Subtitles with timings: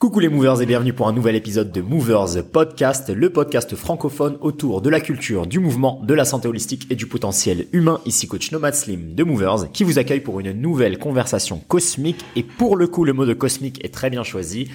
[0.00, 4.38] Coucou les movers et bienvenue pour un nouvel épisode de Movers Podcast, le podcast francophone
[4.40, 8.00] autour de la culture, du mouvement, de la santé holistique et du potentiel humain.
[8.06, 12.42] Ici coach Nomad Slim de Movers qui vous accueille pour une nouvelle conversation cosmique et
[12.42, 14.70] pour le coup le mot de cosmique est très bien choisi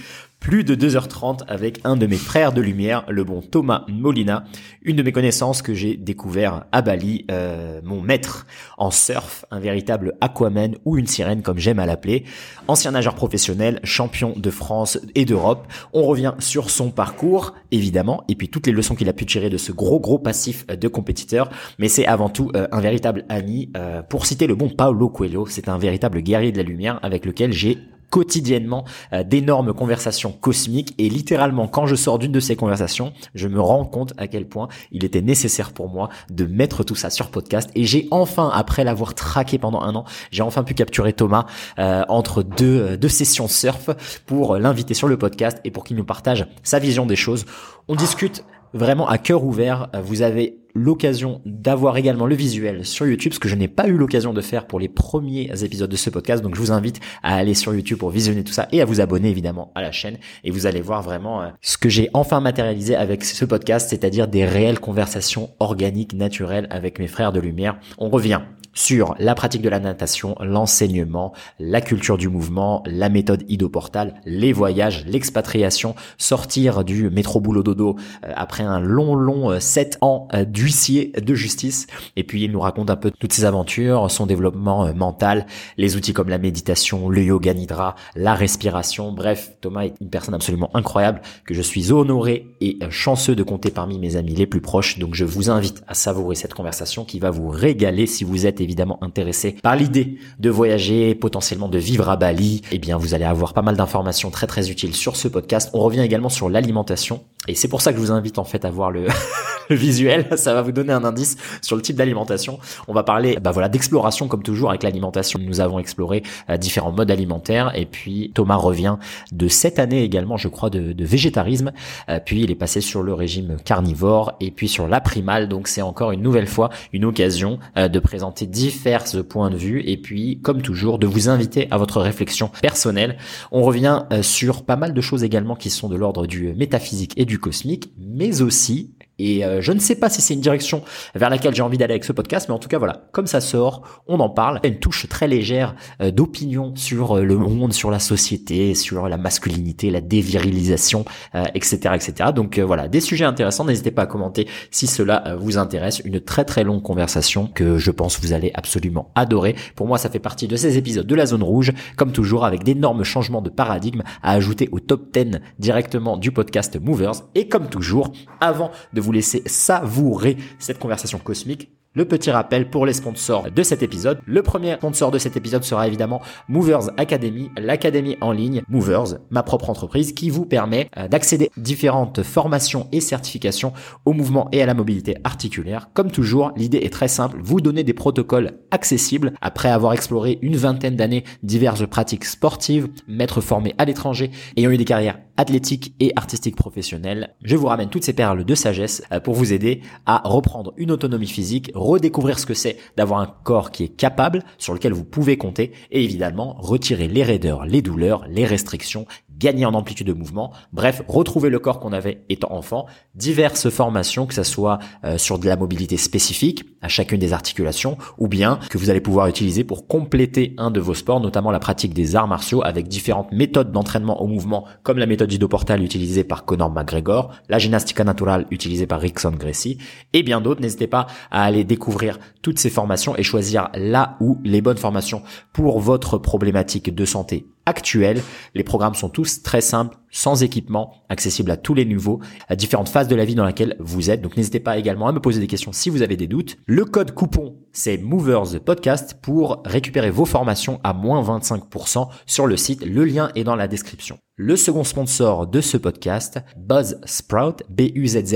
[0.46, 4.44] plus de 2h30 avec un de mes frères de lumière, le bon Thomas Molina,
[4.84, 8.46] une de mes connaissances que j'ai découvert à Bali, euh, mon maître
[8.78, 12.26] en surf, un véritable aquaman ou une sirène comme j'aime à l'appeler,
[12.68, 15.66] ancien nageur professionnel, champion de France et d'Europe.
[15.94, 19.50] On revient sur son parcours, évidemment, et puis toutes les leçons qu'il a pu tirer
[19.50, 23.72] de ce gros gros passif de compétiteur, mais c'est avant tout euh, un véritable ami.
[23.76, 27.26] Euh, pour citer le bon Paolo Coelho, c'est un véritable guerrier de la lumière avec
[27.26, 32.56] lequel j'ai quotidiennement euh, d'énormes conversations cosmiques et littéralement quand je sors d'une de ces
[32.56, 36.84] conversations, je me rends compte à quel point il était nécessaire pour moi de mettre
[36.84, 40.64] tout ça sur podcast et j'ai enfin après l'avoir traqué pendant un an, j'ai enfin
[40.64, 41.46] pu capturer Thomas
[41.80, 43.90] euh, entre deux, euh, deux sessions surf
[44.26, 47.46] pour l'inviter sur le podcast et pour qu'il nous partage sa vision des choses.
[47.88, 48.44] On discute
[48.74, 49.90] vraiment à cœur ouvert.
[50.04, 53.94] Vous avez l'occasion d'avoir également le visuel sur YouTube, ce que je n'ai pas eu
[53.94, 56.44] l'occasion de faire pour les premiers épisodes de ce podcast.
[56.44, 59.00] Donc je vous invite à aller sur YouTube pour visionner tout ça et à vous
[59.00, 60.18] abonner évidemment à la chaîne.
[60.44, 64.28] Et vous allez voir vraiment euh, ce que j'ai enfin matérialisé avec ce podcast, c'est-à-dire
[64.28, 67.80] des réelles conversations organiques, naturelles avec mes frères de lumière.
[67.98, 68.42] On revient
[68.76, 74.54] sur la pratique de la natation, l'enseignement, la culture du mouvement, la méthode idoportale, les
[74.54, 77.96] voyages, l'expatriation, sortir du métro boulot dodo
[78.26, 82.52] euh, après un long long 7 euh, ans euh, d'huissier de justice et puis il
[82.52, 85.46] nous raconte un peu toutes ses aventures, son développement mental,
[85.78, 89.14] les outils comme la méditation, le yoga nidra, la respiration.
[89.14, 93.72] Bref, Thomas est une personne absolument incroyable que je suis honoré et chanceux de compter
[93.72, 95.00] parmi mes amis les plus proches.
[95.00, 98.60] Donc je vous invite à savourer cette conversation qui va vous régaler si vous êtes
[98.66, 103.24] évidemment intéressé par l'idée de voyager, potentiellement de vivre à Bali, eh bien vous allez
[103.24, 105.70] avoir pas mal d'informations très très utiles sur ce podcast.
[105.74, 108.66] On revient également sur l'alimentation et c'est pour ça que je vous invite en fait
[108.66, 109.08] à voir le,
[109.70, 110.28] le, visuel.
[110.36, 112.60] Ça va vous donner un indice sur le type d'alimentation.
[112.88, 115.40] On va parler, bah voilà, d'exploration comme toujours avec l'alimentation.
[115.42, 118.98] Nous avons exploré euh, différents modes alimentaires et puis Thomas revient
[119.32, 121.72] de cette année également, je crois, de, de végétarisme.
[122.10, 125.48] Euh, puis il est passé sur le régime carnivore et puis sur la primale.
[125.48, 129.84] Donc c'est encore une nouvelle fois une occasion euh, de présenter divers points de vue
[129.86, 133.18] et puis comme toujours de vous inviter à votre réflexion personnelle.
[133.52, 137.26] On revient sur pas mal de choses également qui sont de l'ordre du métaphysique et
[137.26, 140.84] du cosmique, mais aussi et euh, je ne sais pas si c'est une direction
[141.14, 143.42] vers laquelle j'ai envie d'aller avec ce podcast, mais en tout cas voilà, comme ça
[143.42, 144.60] sort, on en parle.
[144.64, 149.18] Une touche très légère euh, d'opinion sur euh, le monde, sur la société, sur la
[149.18, 151.06] masculinité, la dévirilisation,
[151.54, 152.32] etc., etc.
[152.34, 153.66] Donc voilà, des sujets intéressants.
[153.66, 156.02] N'hésitez pas à commenter si cela vous intéresse.
[156.06, 159.56] Une très très longue conversation que je pense vous allez absolument adorer.
[159.76, 162.64] Pour moi, ça fait partie de ces épisodes de la zone rouge, comme toujours avec
[162.64, 167.24] d'énormes changements de paradigme à ajouter au top 10 directement du podcast Movers.
[167.36, 172.86] Et comme toujours, avant de vous laisser savourer cette conversation cosmique, le petit rappel pour
[172.86, 174.20] les sponsors de cet épisode.
[174.26, 179.44] Le premier sponsor de cet épisode sera évidemment Movers Academy, l'académie en ligne Movers, ma
[179.44, 183.72] propre entreprise qui vous permet euh, d'accéder à différentes formations et certifications
[184.04, 185.90] au mouvement et à la mobilité articulaire.
[185.94, 190.58] Comme toujours, l'idée est très simple, vous donner des protocoles accessibles après avoir exploré une
[190.58, 196.12] vingtaine d'années diverses pratiques sportives, m'être formé à l'étranger, ayant eu des carrières athlétiques et
[196.16, 197.36] artistiques professionnelles.
[197.44, 200.92] Je vous ramène toutes ces perles de sagesse euh, pour vous aider à reprendre une
[200.92, 205.04] autonomie physique, redécouvrir ce que c'est d'avoir un corps qui est capable, sur lequel vous
[205.04, 209.06] pouvez compter, et évidemment retirer les raideurs, les douleurs, les restrictions,
[209.38, 212.86] gagner en amplitude de mouvement, bref, retrouver le corps qu'on avait étant enfant,
[213.16, 217.98] diverses formations, que ce soit euh, sur de la mobilité spécifique à chacune des articulations,
[218.18, 221.60] ou bien que vous allez pouvoir utiliser pour compléter un de vos sports, notamment la
[221.60, 226.24] pratique des arts martiaux avec différentes méthodes d'entraînement au mouvement, comme la méthode judo-portale utilisée
[226.24, 229.78] par Conor McGregor, la gymnastique naturelle utilisée par Rickson Gracie,
[230.14, 230.62] et bien d'autres.
[230.62, 235.24] N'hésitez pas à aller découvrir toutes ces formations et choisir là où les bonnes formations
[235.54, 238.22] pour votre problématique de santé actuelle.
[238.54, 242.88] Les programmes sont tous très simples, sans équipement, accessibles à tous les niveaux, à différentes
[242.88, 244.22] phases de la vie dans laquelle vous êtes.
[244.22, 246.56] Donc n'hésitez pas également à me poser des questions si vous avez des doutes.
[246.66, 252.56] Le code coupon, c'est Movers Podcast pour récupérer vos formations à moins 25% sur le
[252.56, 252.86] site.
[252.86, 254.18] Le lien est dans la description.
[254.38, 258.32] Le second sponsor de ce podcast, Buzzsprout, B-U-Z-Z-S-P-R-O-U-T,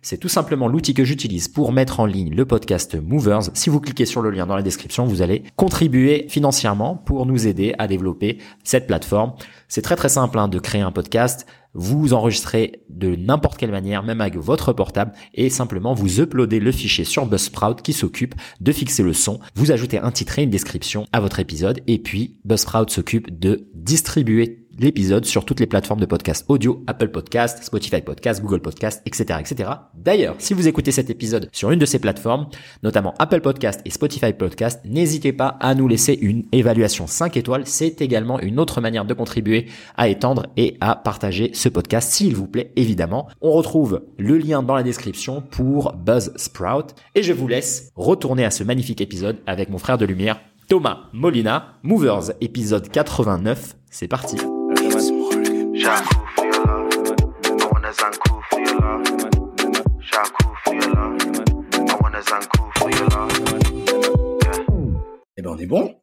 [0.00, 3.50] c'est tout simplement l'outil que j'utilise pour mettre en ligne le podcast Movers.
[3.52, 7.46] Si vous cliquez sur le lien dans la description, vous allez contribuer financièrement pour nous
[7.46, 9.34] aider à développer cette plateforme.
[9.68, 11.46] C'est très très simple hein, de créer un podcast.
[11.74, 16.70] Vous enregistrez de n'importe quelle manière, même avec votre portable, et simplement vous uploadez le
[16.70, 19.40] fichier sur Buzzsprout qui s'occupe de fixer le son.
[19.56, 23.68] Vous ajoutez un titre et une description à votre épisode, et puis Buzzsprout s'occupe de
[23.74, 29.02] distribuer l'épisode sur toutes les plateformes de podcast audio, Apple Podcast, Spotify Podcast, Google Podcast,
[29.06, 29.70] etc., etc.
[29.94, 32.48] D'ailleurs, si vous écoutez cet épisode sur une de ces plateformes,
[32.82, 37.66] notamment Apple Podcast et Spotify Podcast, n'hésitez pas à nous laisser une évaluation 5 étoiles.
[37.66, 39.66] C'est également une autre manière de contribuer
[39.96, 43.28] à étendre et à partager ce podcast, s'il vous plaît, évidemment.
[43.40, 48.44] On retrouve le lien dans la description pour Buzz Sprout et je vous laisse retourner
[48.44, 53.76] à ce magnifique épisode avec mon frère de lumière, Thomas Molina, Movers, épisode 89.
[53.90, 54.53] C'est parti.
[65.36, 65.94] Eh ben on est bon.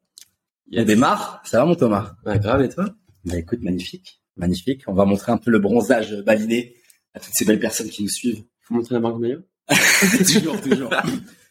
[0.71, 1.41] On démarre.
[1.45, 2.13] Ça va mon Thomas?
[2.23, 2.85] Bah grave et toi?
[3.25, 4.83] Bah écoute, magnifique, magnifique.
[4.85, 6.75] On va montrer un peu le bronzage baliné
[7.15, 8.43] à toutes ces belles personnes qui nous suivent.
[8.59, 9.41] Faut montrer la marque meilleure
[10.31, 10.93] toujours, toujours.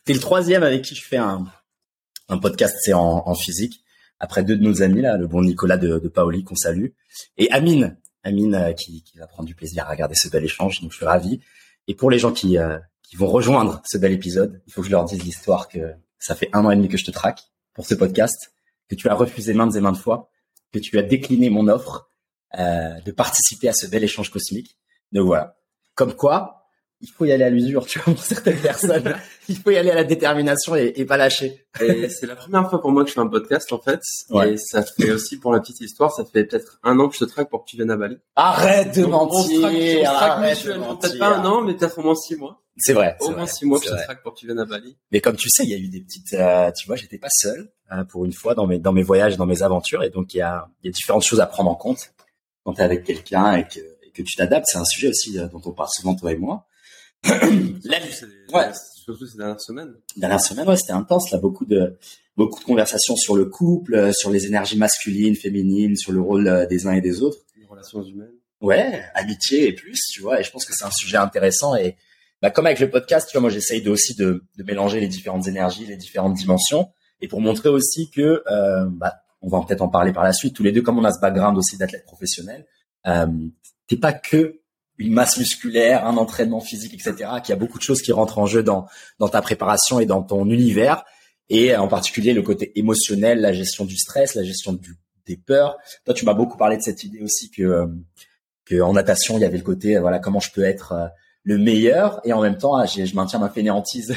[0.05, 1.47] T'es le troisième avec qui je fais un,
[2.29, 3.83] un podcast, c'est en, en, physique.
[4.21, 6.91] Après deux de nos amis là, le bon Nicolas de, de Paoli qu'on salue
[7.37, 10.81] et Amine, Amine euh, qui, qui, va prendre du plaisir à regarder ce bel échange.
[10.81, 11.41] Donc je suis ravi.
[11.87, 14.87] Et pour les gens qui euh, qui vont rejoindre ce bel épisode, il faut que
[14.87, 17.43] je leur dise l'histoire que ça fait un an et demi que je te traque
[17.75, 18.53] pour ce podcast,
[18.89, 20.31] que tu as refusé maintes et maintes fois,
[20.73, 22.11] que tu as décliné mon offre
[22.59, 24.77] euh, de participer à ce bel échange cosmique.
[25.13, 25.57] Donc voilà.
[25.95, 26.60] Comme quoi,
[27.01, 29.15] il faut y aller à l'usure, tu vois, pour certaines personnes.
[29.49, 31.65] il faut y aller à la détermination et, et pas lâcher.
[31.81, 34.01] et c'est la première fois pour moi que je fais un podcast, en fait.
[34.31, 34.53] Ouais.
[34.53, 37.21] Et ça fait aussi, pour la petite histoire, ça fait peut-être un an que je
[37.21, 38.19] te traque pour que tu viennes à Bali.
[38.37, 39.39] Arrête de mentir.
[39.39, 42.37] On se traque, on se traque Peut-être pas un an, mais peut-être au moins six
[42.37, 42.63] mois.
[42.77, 43.17] C'est vrai.
[43.21, 44.97] Au moins six mois que je te traque pour que tu viennes à Bali.
[45.13, 47.29] Mais comme tu sais, il y a eu des petites, euh, tu vois, j'étais pas
[47.31, 50.35] seul euh, pour une fois dans mes dans mes voyages, dans mes aventures, et donc
[50.35, 52.13] il y a il y a différentes choses à prendre en compte
[52.65, 54.67] quand tu es avec quelqu'un et que et que tu t'adaptes.
[54.67, 56.67] C'est un sujet aussi euh, dont on parle souvent toi et moi.
[57.25, 57.99] La...
[58.53, 58.73] ouais.
[59.05, 59.95] Surtout ces dernières semaines.
[60.17, 61.31] Dernière semaine, ouais, c'était intense.
[61.31, 61.97] Là, beaucoup de
[62.37, 66.49] beaucoup de conversations sur le couple, euh, sur les énergies masculines, féminines, sur le rôle
[66.49, 67.39] euh, des uns et des autres.
[67.59, 68.33] Les relations humaines.
[68.61, 70.41] Ouais, amitié et plus, tu vois.
[70.41, 71.77] Et je pense que c'est un sujet intéressant.
[71.77, 71.97] Et
[72.41, 75.09] bah, comme avec le podcast, tu vois, moi, j'essaye de, aussi de, de mélanger les
[75.09, 76.91] différentes énergies, les différentes dimensions,
[77.21, 80.55] et pour montrer aussi que, euh, bah, on va peut-être en parler par la suite.
[80.55, 82.67] Tous les deux, comme on a ce background aussi d'athlète professionnel,
[83.07, 83.27] euh,
[83.89, 84.60] t'es pas que
[85.01, 87.31] une masse musculaire, un entraînement physique, etc.
[87.43, 88.87] Qu'il y a beaucoup de choses qui rentrent en jeu dans
[89.19, 91.05] dans ta préparation et dans ton univers,
[91.49, 95.79] et en particulier le côté émotionnel, la gestion du stress, la gestion du, des peurs.
[96.05, 97.87] Toi, tu m'as beaucoup parlé de cette idée aussi que euh,
[98.67, 101.07] que en natation, il y avait le côté voilà comment je peux être euh,
[101.45, 104.15] le meilleur et en même temps je maintiens ma fainéantise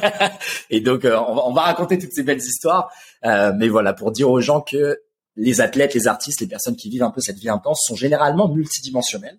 [0.70, 2.92] et donc euh, on, va, on, va, raconter toutes ces belles histoires
[3.24, 5.00] mais voilà pour dire aux gens que
[5.36, 8.46] les athlètes les artistes les personnes qui vivent un peu cette vie intense sont généralement
[8.46, 9.38] multidimensionnelles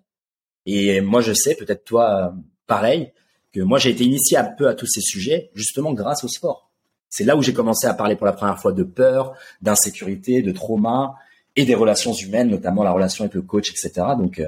[0.66, 2.34] et moi, je sais, peut-être toi,
[2.66, 3.12] pareil,
[3.52, 6.70] que moi, j'ai été initié un peu à tous ces sujets, justement grâce au sport.
[7.08, 10.52] C'est là où j'ai commencé à parler pour la première fois de peur, d'insécurité, de
[10.52, 11.14] trauma
[11.56, 14.06] et des relations humaines, notamment la relation avec le coach, etc.
[14.16, 14.46] Donc, euh,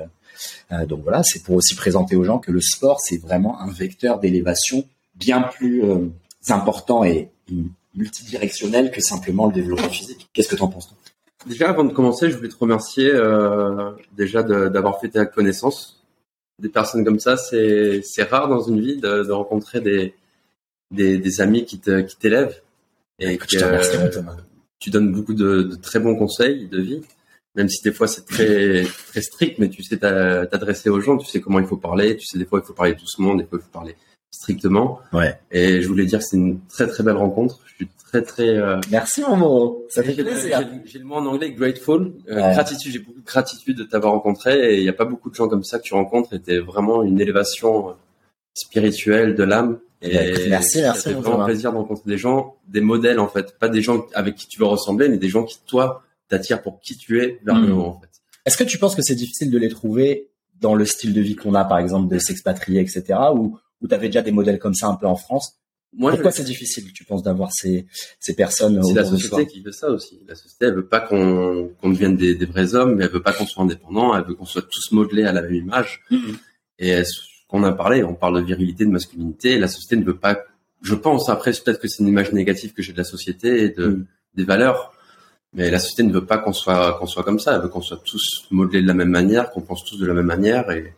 [0.73, 3.71] euh, donc voilà, c'est pour aussi présenter aux gens que le sport, c'est vraiment un
[3.71, 4.85] vecteur d'élévation
[5.15, 6.09] bien plus euh,
[6.49, 7.31] important et
[7.95, 10.29] multidirectionnel que simplement le développement physique.
[10.33, 10.97] Qu'est-ce que tu en penses toi?
[11.47, 16.03] Déjà, avant de commencer, je voulais te remercier euh, déjà d'avoir fait ta connaissance
[16.61, 20.15] des personnes comme ça, c'est rare dans une vie de, de rencontrer des,
[20.91, 22.61] des, des amis qui t'élèvent.
[23.21, 24.21] Et que, euh,
[24.81, 27.03] tu donnes beaucoup de, de, très bons conseils de vie,
[27.55, 31.27] même si des fois c'est très très strict, mais tu sais t'adresser aux gens, tu
[31.27, 33.61] sais comment il faut parler, tu sais des fois il faut parler doucement, des fois
[33.61, 33.95] il faut parler
[34.35, 35.01] strictement.
[35.13, 35.39] Ouais.
[35.51, 37.61] Et je voulais dire que c'est une très très belle rencontre.
[37.67, 38.49] Je suis très très.
[38.49, 38.81] Euh...
[38.91, 40.69] Merci mon Ça fait plaisir.
[40.85, 42.93] J'ai le mot en anglais grateful, euh, gratitude.
[42.93, 45.49] J'ai beaucoup de gratitude de t'avoir rencontré et il n'y a pas beaucoup de gens
[45.49, 46.35] comme ça que tu rencontres.
[46.35, 47.93] Et t'es vraiment une élévation euh,
[48.55, 49.79] spirituelle de l'âme.
[50.03, 51.03] Et merci, merci.
[51.03, 54.35] C'est vraiment plaisir de rencontrer des gens, des modèles en fait, pas des gens avec
[54.35, 57.59] qui tu veux ressembler, mais des gens qui toi t'attirent pour qui tu es vers
[57.59, 57.79] le hmm.
[57.79, 58.11] haut en fait.
[58.45, 60.29] Est-ce que tu penses que c'est difficile de les trouver
[60.61, 63.95] dans le style de vie qu'on a, par exemple, de s'expatrier, etc., ou ou tu
[63.95, 65.59] avais déjà des modèles comme ça un peu en France?
[65.97, 67.87] Moi, Pourquoi c'est difficile, tu penses, d'avoir ces,
[68.19, 70.21] ces personnes C'est la société qui veut ça aussi.
[70.27, 73.33] La société, elle veut pas qu'on devienne des, des, vrais hommes, mais elle veut pas
[73.33, 74.17] qu'on soit indépendant.
[74.17, 76.03] Elle veut qu'on soit tous modelés à la même image.
[76.11, 76.37] Mm-hmm.
[76.81, 77.03] Et
[77.47, 79.57] qu'on a parlé, on parle de virilité, de masculinité.
[79.59, 80.39] La société ne veut pas.
[80.83, 81.29] Je pense.
[81.29, 84.07] Après, peut-être que c'est une image négative que j'ai de la société et de mm.
[84.35, 84.93] des valeurs.
[85.53, 87.55] Mais la société ne veut pas qu'on soit qu'on soit comme ça.
[87.55, 90.15] Elle veut qu'on soit tous modelés de la même manière, qu'on pense tous de la
[90.15, 90.95] même manière et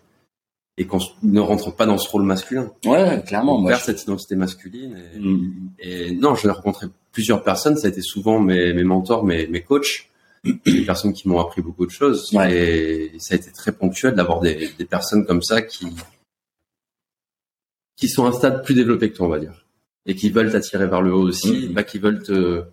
[0.79, 2.71] et qu'on ne rentre pas dans ce rôle masculin.
[2.85, 3.59] Ouais, clairement.
[3.59, 4.97] On perd cette identité masculine.
[5.15, 5.71] Et, mm.
[5.79, 7.77] et non, j'ai rencontré plusieurs personnes.
[7.77, 10.09] Ça a été souvent mes, mes mentors, mes, mes coachs,
[10.45, 12.31] des personnes qui m'ont appris beaucoup de choses.
[12.33, 12.55] Ouais.
[12.55, 15.87] Et ça a été très ponctuel d'avoir des, des personnes comme ça qui
[17.97, 19.65] qui sont à un stade plus développé que toi, on va dire,
[20.05, 21.75] et qui veulent t'attirer vers le haut aussi, mm.
[21.75, 22.65] pas qui veulent te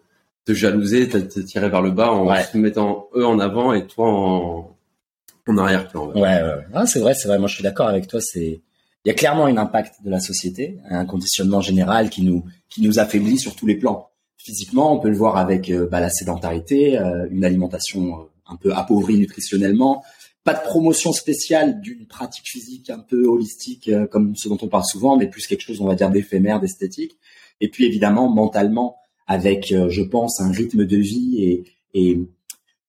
[0.45, 4.09] te jalouser, te, tirer vers le bas en se mettant eux en avant et toi
[4.09, 4.72] en
[5.47, 6.11] en arrière-plan.
[6.13, 6.41] Ouais, ouais,
[6.73, 6.85] ouais.
[6.85, 7.39] c'est vrai, c'est vrai.
[7.39, 8.19] Moi, je suis d'accord avec toi.
[8.21, 8.61] C'est
[9.05, 12.81] il y a clairement un impact de la société, un conditionnement général qui nous qui
[12.81, 14.09] nous affaiblit sur tous les plans.
[14.37, 18.55] Physiquement, on peut le voir avec euh, bah, la sédentarité, euh, une alimentation euh, un
[18.55, 20.03] peu appauvrie nutritionnellement,
[20.43, 24.83] pas de promotion spéciale d'une pratique physique un peu holistique comme ce dont on parle
[24.83, 27.17] souvent, mais plus quelque chose, on va dire, d'éphémère, d'esthétique.
[27.61, 32.19] Et puis évidemment, mentalement, avec, je pense, un rythme de vie et, et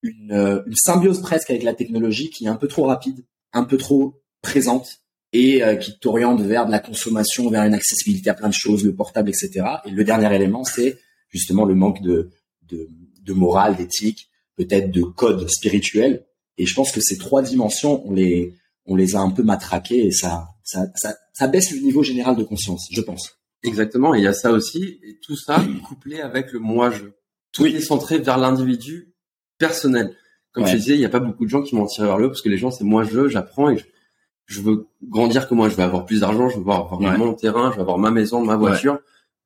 [0.05, 3.77] une, une symbiose presque avec la technologie qui est un peu trop rapide, un peu
[3.77, 5.01] trop présente
[5.33, 8.85] et euh, qui t'oriente vers de la consommation, vers une accessibilité à plein de choses,
[8.85, 9.67] le portable, etc.
[9.85, 10.99] Et le dernier élément, c'est
[11.31, 12.31] justement le manque de,
[12.69, 12.89] de,
[13.23, 16.25] de morale, d'éthique, peut-être de code spirituel.
[16.59, 18.55] Et je pense que ces trois dimensions, on les,
[18.87, 22.37] on les a un peu matraquées et ça, ça, ça, ça baisse le niveau général
[22.37, 23.39] de conscience, je pense.
[23.65, 27.05] Exactement, et il y a ça aussi, et tout ça couplé avec le moi-je.
[27.51, 29.14] Tout est centré vers l'individu
[29.59, 30.17] personnel.
[30.53, 32.27] Comme je disais, il n'y a pas beaucoup de gens qui m'ont tiré vers le
[32.27, 33.85] haut parce que les gens, c'est moi-je, j'apprends et je,
[34.47, 37.71] je veux grandir que moi, je veux avoir plus d'argent, je veux avoir mon terrain,
[37.71, 38.99] je veux avoir ma maison, ma voiture.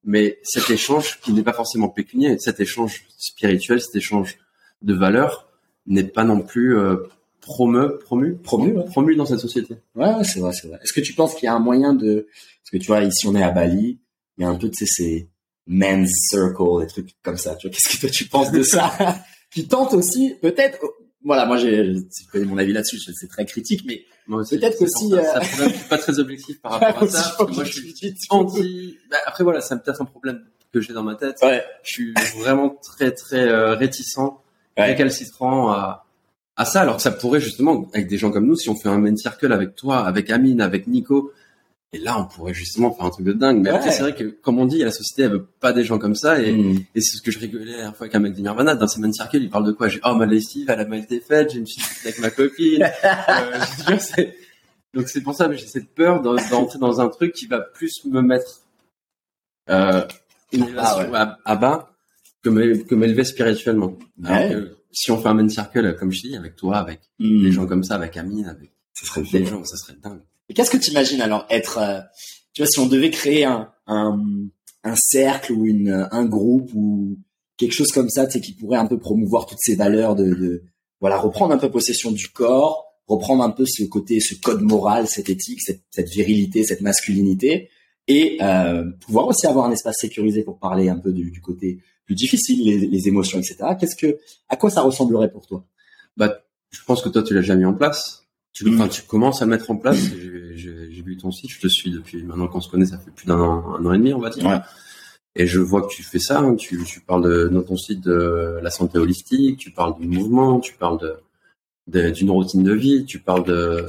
[0.04, 4.38] Mais cet échange qui n'est pas forcément pécunier, cet échange spirituel, cet échange
[4.82, 5.48] de valeurs
[5.86, 6.96] n'est pas non plus euh,
[7.40, 9.76] promu, promu, promu, promu dans cette société.
[9.94, 10.78] Ouais, c'est vrai, c'est vrai.
[10.82, 12.26] Est-ce que tu penses qu'il y a un moyen de,
[12.62, 13.98] parce que tu vois, ici on est à Bali,
[14.36, 15.28] il y a un peu de ces
[15.66, 17.54] men's circle, des trucs comme ça.
[17.56, 18.92] Tu vois, qu'est-ce que toi tu penses de ça?
[19.50, 20.78] Qui tente aussi, peut-être,
[21.24, 21.94] voilà, moi j'ai,
[22.34, 25.22] mon avis là-dessus, c'est très critique, mais peut-être que si, euh...
[25.22, 27.36] ça, je suis pas très objectif par rapport à ça.
[27.38, 28.98] moi, je suis anti.
[29.10, 31.36] Bah, après voilà, c'est peut-être un problème que j'ai dans ma tête.
[31.42, 31.64] Ouais.
[31.82, 34.84] Je suis vraiment très très euh, réticent, ouais.
[34.84, 36.04] récalcitrant à
[36.58, 38.88] à ça, alors que ça pourrait justement avec des gens comme nous, si on fait
[38.88, 41.30] un main circle avec toi, avec Amine, avec Nico,
[41.94, 43.62] et là, on pourrait justement faire un truc de dingue.
[43.62, 45.98] Mais après, c'est vrai que, comme on dit, la société, elle veut pas des gens
[45.98, 46.40] comme ça.
[46.40, 46.84] Et, mm.
[46.94, 48.74] et c'est ce que je rigolais la dernière fois avec un mec de Nirvana.
[48.74, 49.88] Dans ses Circle, il parle de quoi?
[49.88, 52.82] J'ai, oh, ma lessive, elle a mal été faite, j'ai une suite avec ma copine.
[53.04, 54.24] euh,
[54.92, 58.04] donc c'est pour ça que j'ai cette peur d'entrer dans un truc qui va plus
[58.04, 58.60] me mettre
[59.70, 60.02] euh,
[60.52, 61.90] une ah à, bas
[62.42, 63.96] que m'élever spirituellement.
[64.92, 67.44] si on fait un main circle, comme je dis, avec toi, avec mm.
[67.44, 70.20] des gens comme ça, avec Amine, avec ça serait des gens, ça serait dingue.
[70.48, 72.00] Et qu'est-ce que tu imagines alors être, euh,
[72.52, 74.18] tu vois, si on devait créer un, un,
[74.84, 77.18] un, cercle ou une, un groupe ou
[77.56, 80.34] quelque chose comme ça, tu sais, qui pourrait un peu promouvoir toutes ces valeurs de,
[80.34, 80.62] de,
[81.00, 85.06] voilà, reprendre un peu possession du corps, reprendre un peu ce côté, ce code moral,
[85.06, 87.68] cette éthique, cette, cette virilité, cette masculinité,
[88.06, 91.80] et euh, pouvoir aussi avoir un espace sécurisé pour parler un peu du, du côté
[92.06, 93.56] plus difficile, les, les émotions, etc.
[93.78, 95.66] Qu'est-ce que, à quoi ça ressemblerait pour toi?
[96.16, 98.28] Bah, je pense que toi, tu l'as déjà mis en place
[98.58, 98.88] tu, mm.
[98.88, 99.98] tu commences à le mettre en place.
[101.08, 103.40] Vu ton site, je te suis depuis maintenant qu'on se connaît, ça fait plus d'un
[103.40, 104.44] an, un an et demi, on va dire.
[104.44, 104.60] Ouais.
[105.36, 106.40] Et je vois que tu fais ça.
[106.40, 106.54] Hein.
[106.56, 110.60] tu, tu parles de, dans ton site de la santé holistique, tu parles du mouvement,
[110.60, 111.16] tu parles de
[111.86, 113.86] d'une routine de vie, tu parles de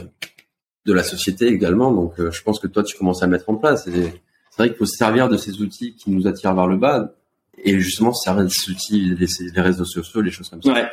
[0.85, 1.91] de la société également.
[1.91, 3.85] Donc, euh, je pense que toi, tu commences à mettre en place.
[3.87, 6.77] Et c'est vrai qu'il faut se servir de ces outils qui nous attirent vers le
[6.77, 7.13] bas
[7.61, 10.71] et justement se servir de ces outils, les, les réseaux sociaux, les choses comme ça.
[10.71, 10.87] Ouais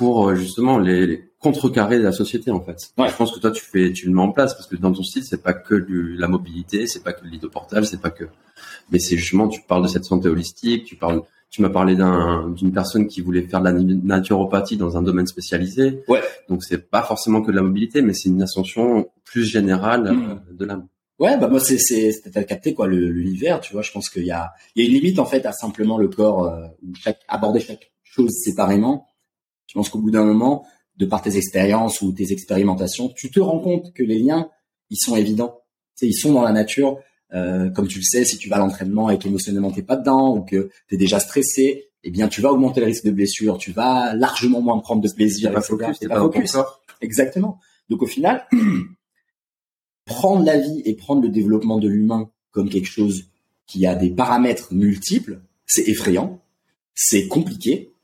[0.00, 2.90] pour euh, justement les, les contrecarrer la société en fait.
[2.96, 3.10] Ouais.
[3.10, 5.02] Je pense que toi tu fais tu le mets en place parce que dans ton
[5.02, 8.24] site c'est pas que du, la mobilité, c'est pas que le portable, c'est pas que
[8.90, 12.48] mais c'est justement tu parles de cette santé holistique, tu parles tu m'as parlé d'un
[12.48, 16.02] d'une personne qui voulait faire de la naturopathie dans un domaine spécialisé.
[16.08, 16.22] Ouais.
[16.48, 20.30] Donc c'est pas forcément que de la mobilité mais c'est une ascension plus générale mmh.
[20.30, 20.86] Euh, de l'âme.
[21.18, 24.24] Ouais, bah moi c'est c'est à capté quoi le l'hiver, tu vois, je pense qu'il
[24.24, 27.20] y a il y a une limite en fait à simplement le corps euh, chaque
[27.28, 29.06] aborder chaque chose séparément
[29.70, 33.38] je pense qu'au bout d'un moment, de par tes expériences ou tes expérimentations, tu te
[33.38, 34.50] rends compte que les liens,
[34.90, 35.60] ils sont évidents.
[35.96, 36.98] Tu sais, ils sont dans la nature.
[37.32, 40.36] Euh, comme tu le sais, si tu vas à l'entraînement et qu'émotionnellement t'es pas dedans
[40.36, 43.58] ou que tu es déjà stressé, eh bien tu vas augmenter le risque de blessure,
[43.58, 46.56] tu vas largement moins prendre de plaisir, pas focus, pas focus.
[47.00, 47.60] Exactement.
[47.88, 48.48] Donc au final,
[50.04, 53.26] prendre la vie et prendre le développement de l'humain comme quelque chose
[53.68, 56.42] qui a des paramètres multiples, c'est effrayant,
[56.92, 57.94] c'est compliqué,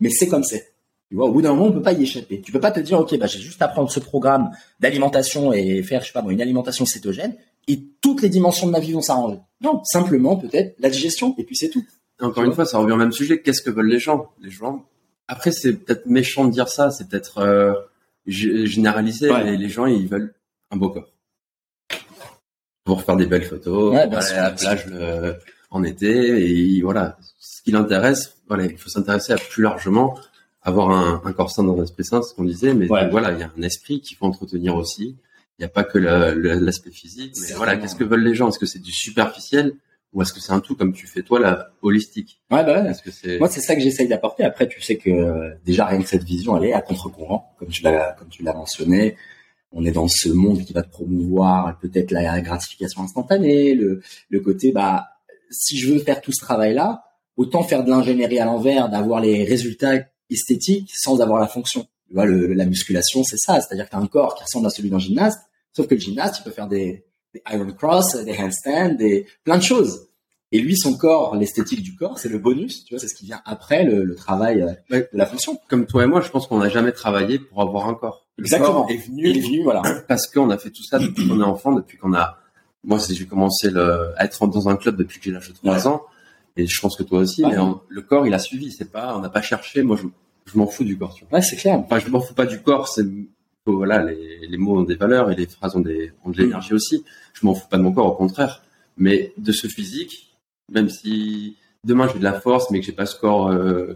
[0.00, 0.73] mais c'est comme c'est.
[1.14, 2.40] Tu vois, au bout d'un moment, on peut pas y échapper.
[2.40, 5.80] Tu peux pas te dire, ok, bah j'ai juste à prendre ce programme d'alimentation et
[5.84, 7.36] faire, je sais pas moi, une alimentation cétogène
[7.68, 9.38] et toutes les dimensions de ma vie vont s'arranger.
[9.60, 11.84] Non, simplement peut-être la digestion et puis c'est tout.
[12.20, 13.40] Encore une fois, ça revient au même sujet.
[13.40, 14.32] Qu'est-ce que veulent les gens?
[14.42, 14.86] Les gens.
[15.28, 16.90] Après, c'est peut-être méchant de dire ça.
[16.90, 17.74] C'est peut-être euh,
[18.26, 19.30] généralisé.
[19.30, 20.34] Mais les gens, ils veulent
[20.72, 21.12] un beau corps
[22.82, 25.36] pour faire des belles photos, ouais, aller à la plage le,
[25.70, 26.76] en été.
[26.76, 30.18] Et voilà, ce qui l'intéresse, voilà, il faut s'intéresser à plus largement
[30.64, 33.32] avoir un, un corps sain dans un esprit sain, c'est ce qu'on disait, mais voilà,
[33.32, 35.16] il y a un esprit qu'il faut entretenir aussi.
[35.58, 37.34] Il n'y a pas que l'aspect physique.
[37.40, 38.48] Mais voilà, qu'est-ce que veulent les gens?
[38.48, 39.74] Est-ce que c'est du superficiel
[40.12, 42.40] ou est-ce que c'est un tout comme tu fais toi là holistique?
[42.50, 42.90] Ouais, bah ouais.
[42.90, 44.42] Est-ce que c'est Moi, c'est ça que j'essaye d'apporter.
[44.42, 47.68] Après, tu sais que euh, déjà rien que cette vision, elle est à contre-courant, comme
[47.68, 49.16] tu l'as comme tu l'as mentionné.
[49.70, 54.40] On est dans ce monde qui va te promouvoir peut-être la gratification instantanée, le, le
[54.40, 55.08] côté bah
[55.50, 57.04] si je veux faire tout ce travail-là,
[57.36, 59.98] autant faire de l'ingénierie à l'envers, d'avoir les résultats
[60.30, 61.86] esthétiques sans avoir la fonction.
[62.08, 63.60] Tu vois, le, la musculation, c'est ça.
[63.60, 65.38] C'est-à-dire que tu as un corps qui ressemble à celui d'un gymnaste,
[65.72, 69.58] sauf que le gymnaste, il peut faire des, des iron cross, des handstands, des plein
[69.58, 70.08] de choses.
[70.52, 72.84] Et lui, son corps, l'esthétique du corps, c'est le bonus.
[72.84, 75.58] Tu vois, c'est ce qui vient après le, le travail euh, de la fonction.
[75.68, 78.28] comme toi et moi, je pense qu'on n'a jamais travaillé pour avoir un corps.
[78.36, 78.82] Le Exactement.
[78.82, 79.82] corps est venu Il est venu, voilà.
[80.08, 82.38] parce qu'on a fait tout ça depuis qu'on est enfant, depuis qu'on a.
[82.84, 84.12] Moi, j'ai commencé le...
[84.16, 85.86] à être dans un club depuis que j'ai l'âge de 3 Ouais.
[85.88, 86.02] ans,
[86.56, 87.44] et je pense que toi aussi.
[87.44, 87.50] Ouais.
[87.52, 88.70] mais on- le corps, il a suivi.
[88.72, 89.82] C'est pas, on n'a pas cherché.
[89.82, 90.06] Moi, je,
[90.52, 91.14] je m'en fous du corps.
[91.14, 91.38] Tu vois.
[91.38, 91.78] Ouais, c'est clair.
[91.78, 92.88] Enfin, je m'en fous pas du corps.
[92.88, 93.04] C'est
[93.64, 96.36] faut- voilà, les, les mots ont des valeurs et les phrases ont des ont de
[96.38, 97.04] l'énergie aussi.
[97.32, 98.62] Je m'en fous pas de mon corps, au contraire.
[98.96, 100.36] Mais de ce physique,
[100.70, 103.94] même si demain j'ai de la force, mais que j'ai pas ce corps euh,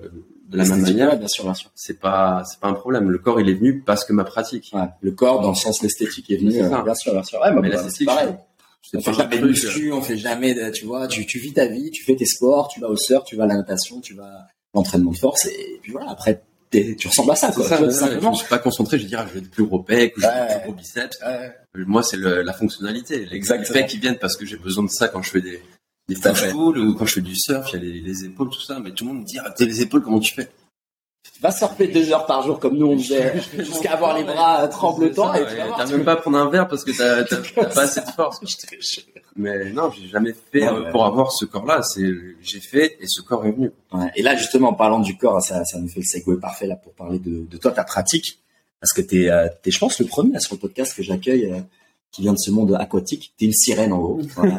[0.48, 1.70] de la même manière, bien sûr, bien sûr.
[1.74, 3.10] c'est pas c'est pas un problème.
[3.10, 4.70] Le corps, il est venu parce que ma pratique.
[4.74, 4.88] Ouais.
[5.02, 6.60] Le corps, dans le sens l'esthétique, est venu.
[6.62, 7.38] Euh, bien sûr, bien sûr.
[7.40, 8.28] Ouais, bah, Mais bah, l'esthétique, c'est pareil.
[8.30, 8.47] C'est
[8.94, 11.66] On fait jamais de muscu, on fait jamais de, tu vois, tu, tu vis ta
[11.66, 14.14] vie, tu fais tes sports, tu vas au surf, tu vas à la natation, tu
[14.14, 17.64] vas à l'entraînement de force, et puis voilà, après, t'es- tu ressembles à ça, quoi,
[17.68, 19.82] ça, ouais, ouais, je suis pas concentré, je vais dire, je veux des plus gros
[19.82, 20.56] pecs, ou je Ouais.
[20.61, 21.18] plus gros biceps.
[21.23, 21.52] Ouais.
[21.87, 23.26] Moi, c'est la fonctionnalité.
[23.26, 25.61] Les pecs qui viennent parce que j'ai besoin de ça quand je fais des,
[26.08, 28.61] des push-pull ou quand je fais du surf, il y a les, les épaules, tout
[28.62, 28.80] ça.
[28.80, 30.49] Mais tout le monde me dit, ah, t'as les épaules, comment tu fais?
[31.40, 34.66] Va surfer deux heures par jour comme nous on faisait, jusqu'à avoir les bras euh,
[34.68, 35.44] tremblotants, et.
[35.76, 38.11] T'as même pas à prendre un verre parce que t'as, t'as, t'as pas assez de
[38.11, 38.40] force.
[39.37, 40.90] Mais non, j'ai jamais fait Ouais, euh, ouais.
[40.90, 41.82] pour avoir ce corps-là.
[41.82, 42.11] C'est,
[42.42, 43.70] j'ai fait et ce corps est venu.
[43.92, 44.11] Ouais.
[44.16, 46.75] Et là, justement, en parlant du corps, ça, ça nous fait le segue parfait là
[46.75, 48.40] pour parler de, de toi, ta pratique.
[48.80, 51.52] Parce que t'es, euh, t'es, je pense, le premier là, sur le podcast que j'accueille
[51.52, 51.61] euh,
[52.10, 53.34] qui vient de ce monde aquatique.
[53.38, 54.20] T'es une sirène en gros.
[54.34, 54.58] Voilà.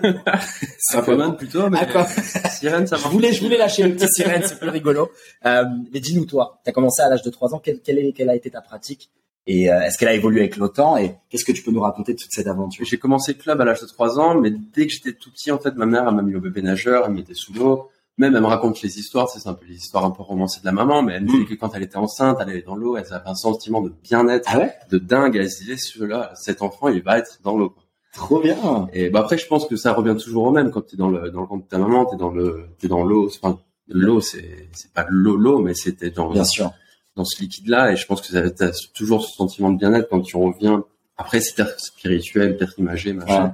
[0.94, 2.08] Aquaman plutôt, mais Aqua-
[2.52, 3.14] sirène, ça Je marche.
[3.14, 5.10] voulais, je voulais lâcher le petit sirène, c'est plus rigolo.
[5.46, 5.64] Euh,
[5.94, 8.36] mais dis-nous toi, t'as commencé à l'âge de 3 ans, quelle, quelle, est, quelle a
[8.36, 9.10] été ta pratique?
[9.48, 10.96] Et euh, est-ce qu'elle a évolué avec le temps?
[10.98, 12.86] Et qu'est-ce que tu peux nous raconter de toute cette aventure?
[12.86, 15.52] J'ai commencé le club à l'âge de 3 ans, mais dès que j'étais tout petit,
[15.52, 17.90] en fait, ma mère, elle m'a mis au bébé nageur, elle me mettait sous l'eau.
[18.20, 20.66] Même, elle me raconte les histoires, c'est un peu les histoires un peu romancées de
[20.66, 21.32] la maman, mais elle me Mm.
[21.32, 23.92] disait que quand elle était enceinte, elle allait dans l'eau, elle avait un sentiment de
[24.04, 24.74] bien-être, Ah ouais?
[24.92, 27.74] de dingue, elle se disait, celui-là, cet enfant, il va être dans l'eau.
[28.14, 28.88] Trop bien.
[28.94, 31.30] Et bah après, je pense que ça revient toujours au même quand t'es dans le,
[31.32, 34.68] dans le ventre de ta maman, t'es dans le, t'es dans l'eau, enfin, l'eau, c'est,
[34.74, 36.72] c'est pas l'eau, l'eau, mais c'était dans, Bien sûr.
[37.16, 40.22] dans ce liquide-là, et je pense que ça- t'as toujours ce sentiment de bien-être quand
[40.22, 40.84] tu reviens.
[41.18, 43.44] Après, c'est peut-être spirituel, peut-être imagé, machin.
[43.46, 43.52] Ouais.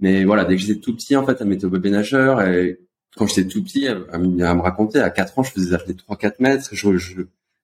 [0.00, 2.78] Mais voilà, dès que j'étais tout petit, en fait, elle mettait au bébé nageur, et
[3.16, 5.94] quand j'étais tout petit, elle, elle me racontait, à 4 ans, je faisais des apnées
[5.94, 7.22] de 3-4 mètres, je, je,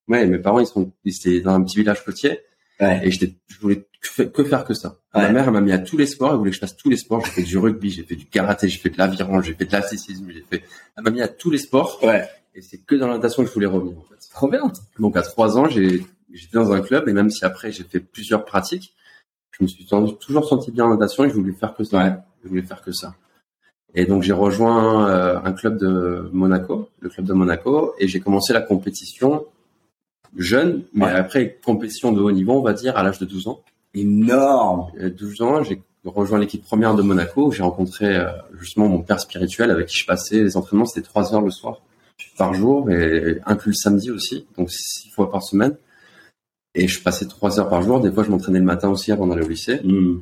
[0.08, 2.40] ouais, mes parents, ils sont, ils étaient dans un petit village côtier,
[2.80, 3.00] Ouais.
[3.06, 4.98] et j'étais, je voulais que, fa- que faire que ça.
[5.14, 6.90] Ma mère, elle m'a mis à tous les sports, elle voulait que je fasse tous
[6.90, 9.54] les sports, j'ai fait du rugby, j'ai fait du karaté, j'ai fait de l'aviron, j'ai
[9.54, 10.64] fait de l'athlétisme, j'ai fait,
[10.96, 12.28] elle m'a mis à tous les sporps, Ouais.
[12.56, 14.28] et c'est que dans la natation que je voulais revenir, en fait.
[14.28, 14.72] Trop bien.
[14.98, 18.00] Donc à trois ans, j'ai j'étais dans un club et même si après j'ai fait
[18.00, 18.92] plusieurs pratiques,
[19.52, 19.86] je me suis
[20.18, 21.98] toujours senti bien en natation et je voulais faire que ça.
[22.04, 22.12] Ouais.
[22.42, 23.14] Je voulais faire que ça.
[23.94, 28.20] Et donc j'ai rejoint euh, un club de Monaco, le club de Monaco, et j'ai
[28.20, 29.44] commencé la compétition
[30.36, 31.12] jeune, mais Ouais.
[31.12, 33.60] après compétition de haut niveau, on va dire, à l'âge de 12 ans.
[33.94, 34.86] Énorme.
[35.00, 37.46] À 12 ans, j'ai rejoint l'équipe première de Monaco.
[37.46, 38.26] où J'ai rencontré euh,
[38.58, 40.86] justement mon père spirituel avec qui je passais les entraînements.
[40.86, 41.80] C'était trois heures le soir
[42.36, 45.76] par jour et inclus le samedi aussi, donc six fois par semaine.
[46.74, 48.00] Et je passais trois heures par jour.
[48.00, 49.80] Des fois, je m'entraînais le matin aussi avant d'aller au lycée.
[49.84, 50.18] Hmm.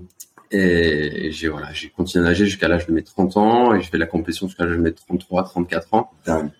[0.54, 3.88] Et j'ai voilà, j'ai continué à nager jusqu'à l'âge de mes 30 ans et je
[3.88, 6.10] fais la compétition jusqu'à l'âge de mes 33, 34 ans,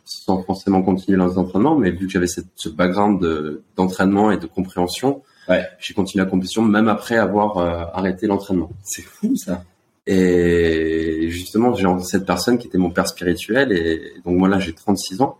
[0.04, 1.76] sans forcément continuer dans les entraînements.
[1.76, 5.66] Mais vu que j'avais cette, ce background de- d'entraînement et de compréhension, Ouais.
[5.80, 8.70] j'ai continué la compétition même après avoir euh, arrêté l'entraînement.
[8.82, 9.64] C'est fou ça.
[10.06, 13.72] Et justement, j'ai rencontré cette personne qui était mon père spirituel.
[13.72, 15.38] Et donc moi là, j'ai 36 ans.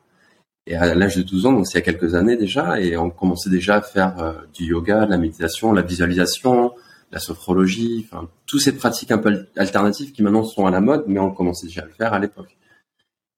[0.67, 2.97] Et à l'âge de 12 ans, donc c'est il y a quelques années déjà, et
[2.97, 6.73] on commençait déjà à faire euh, du yoga, de la méditation, la visualisation,
[7.13, 10.81] la sophrologie, enfin toutes ces pratiques un peu al- alternatives qui maintenant sont à la
[10.81, 12.57] mode, mais on commençait déjà à le faire à l'époque.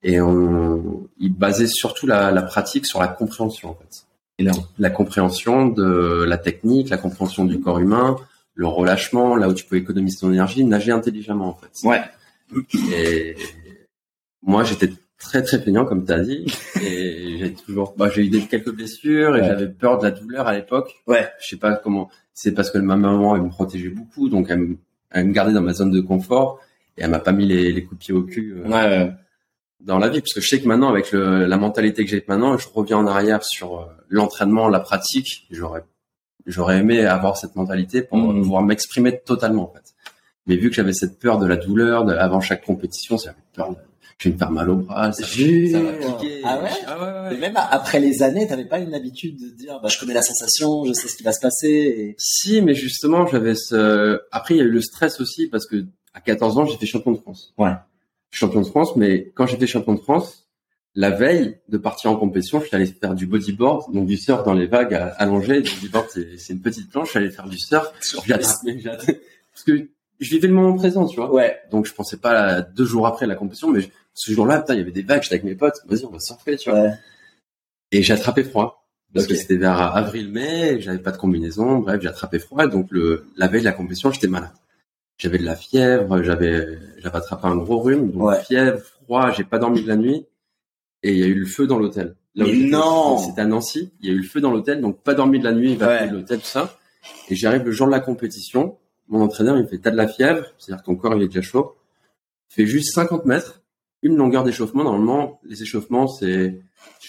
[0.02, 4.06] Et on, il basait surtout la, la pratique sur la compréhension en fait
[4.38, 4.64] Énorme.
[4.78, 8.16] la compréhension de la technique, la compréhension du corps humain,
[8.54, 11.88] le relâchement, là où tu peux économiser ton énergie, nager intelligemment en fait.
[11.88, 12.02] Ouais.
[12.92, 13.36] Et
[14.42, 14.92] moi j'étais
[15.24, 16.46] très très feignant comme tu as dit
[16.82, 19.46] et j'ai toujours bah, j'ai eu des, quelques blessures et Ouais.
[19.46, 20.94] j'avais peur de la douleur à l'époque.
[21.06, 21.28] Ouais.
[21.40, 24.58] Je sais pas comment c'est parce que ma maman elle me protégeait beaucoup donc elle
[24.58, 24.76] me,
[25.10, 26.60] elle me gardait dans ma zone de confort
[26.96, 28.54] et elle m'a pas mis les, les coups de pied au cul.
[28.58, 28.72] euh, Ouais.
[28.72, 29.12] ouais.
[29.80, 32.24] dans la vie parce que je sais que maintenant avec le, la mentalité que j'ai
[32.28, 35.84] maintenant je reviens en arrière sur euh, l'entraînement la pratique j'aurais
[36.46, 38.42] j'aurais aimé avoir cette mentalité pour Mhm.
[38.42, 39.94] pouvoir m'exprimer totalement en fait
[40.46, 43.70] mais vu que j'avais cette peur de la douleur de, avant chaque compétition j'avais peur
[43.70, 43.76] de-
[44.18, 46.40] je vais me faire mal au bras, ça, ça va piquer.
[46.44, 47.34] Ah ouais Ah ouais, ouais.
[47.36, 50.22] Et même après les années, t'avais pas une habitude de dire, bah, je connais la
[50.22, 51.68] sensation, je sais ce qui va se passer.
[51.68, 52.14] Et...
[52.18, 54.20] Si, mais justement, j'avais ce.
[54.32, 57.12] Après, il y a eu le stress aussi parce que à 14 ans, j'étais champion
[57.12, 57.52] de France.
[57.58, 57.72] Ouais.
[58.30, 60.48] Champion de France, mais quand j'étais champion de France,
[60.96, 64.44] la veille de partir en compétition, je suis allé faire du bodyboard, donc du surf
[64.44, 65.60] dans les vagues allongées.
[65.60, 67.06] Le bodyboard, c'est une petite planche.
[67.06, 67.92] Je suis allé faire du surf.
[68.26, 68.34] J'ai
[68.78, 69.88] j'ai parce que
[70.20, 71.32] je vivais le moment présent, tu vois.
[71.32, 71.56] Ouais.
[71.72, 74.74] Donc je pensais pas à deux jours après la compétition, mais je- ce jour-là, putain,
[74.74, 75.22] il y avait des vagues.
[75.22, 75.80] J'étais avec mes potes.
[75.86, 76.80] Vas-y, on va surfer, tu vois.
[76.80, 76.94] Ouais.
[77.92, 78.80] Et j'ai attrapé froid.
[79.12, 83.26] Parce que c'était vers avril-mai, j'avais pas de combinaison, bref, j'ai attrapé froid, donc le,
[83.36, 84.50] la veille de la compétition, j'étais malade.
[85.18, 86.66] J'avais de la fièvre, j'avais,
[86.98, 88.42] j'avais attrapé un gros rhume, donc Ouais.
[88.42, 90.26] fièvre, froid, j'ai pas dormi de la nuit,
[91.04, 92.16] et il y a eu le feu dans l'hôtel.
[92.34, 95.00] Là Mais non C'était à Nancy, il y a eu le feu dans l'hôtel, donc
[95.04, 96.10] pas dormi de la nuit, évacué Ouais.
[96.10, 96.76] de l'hôtel, tout ça.
[97.30, 100.08] Et j'arrive le jour de la compétition, mon entraîneur, il me fait, t'as de la
[100.08, 101.76] fièvre, c'est-à-dire que ton corps, il est déjà chaud.
[102.48, 103.62] Fais juste 50 mètres,
[104.04, 104.84] une longueur d'échauffement.
[104.84, 106.60] Normalement, les échauffements, c'est,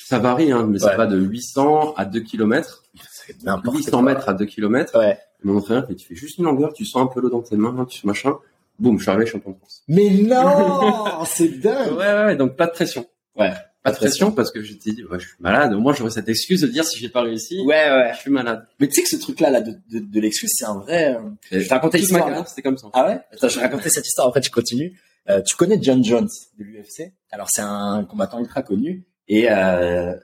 [0.07, 2.83] ça varie, hein, mais ça va de 800 à 2 km.
[3.27, 4.01] C'est n'importe 800 quoi.
[4.01, 4.97] mètres à 2 km.
[4.97, 5.17] Ouais.
[5.43, 7.55] Mon entraîneur, fait, tu fais juste une longueur, tu sens un peu l'eau dans tes
[7.55, 8.35] mains, tu machin.
[8.79, 9.83] Boum, je suis arrivé champion de France.
[9.87, 11.93] Mais non, c'est dingue.
[11.97, 13.05] ouais, ouais, donc pas de pression.
[13.37, 13.53] Ouais.
[13.83, 15.73] Pas de pression parce que j'étais dit, ouais, je suis malade.
[15.73, 18.11] Au moins, j'aurais cette excuse de dire si j'ai pas réussi, Ouais, ouais.
[18.15, 18.65] je suis malade.
[18.79, 21.13] Mais tu sais que ce truc-là, là, de, de, de l'excuse, c'est un vrai.
[21.15, 21.19] euh,
[21.51, 22.25] Je t'ai raconté l'histoire.
[22.25, 22.87] carrière, c'était comme ça.
[22.93, 23.19] Ah ouais?
[23.31, 24.27] Attends, je vais raconter cette histoire.
[24.27, 24.99] Après, tu continues.
[25.29, 30.15] Euh, tu connais John Jones de l'UFC Alors, c'est un combattant ultra connu et euh,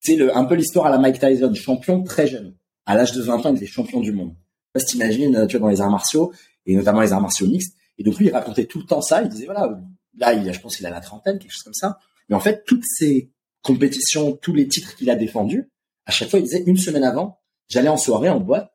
[0.00, 2.54] c'est un peu l'histoire à la Mike Tyson, champion très jeune.
[2.86, 4.34] À l'âge de 20 ans, il était champion du monde.
[4.76, 6.32] Si t'imagines, tu vois, dans les arts martiaux
[6.66, 7.74] et notamment les arts martiaux mixtes.
[7.98, 9.22] Et donc lui, il racontait tout le temps ça.
[9.22, 9.80] Il disait voilà,
[10.16, 11.98] là, il a, je pense qu'il a la trentaine, quelque chose comme ça.
[12.28, 13.30] Mais en fait, toutes ces
[13.62, 15.70] compétitions, tous les titres qu'il a défendus,
[16.06, 18.72] à chaque fois, il disait une semaine avant, j'allais en soirée, en boîte,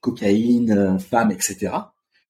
[0.00, 1.72] cocaïne, euh, femmes, etc.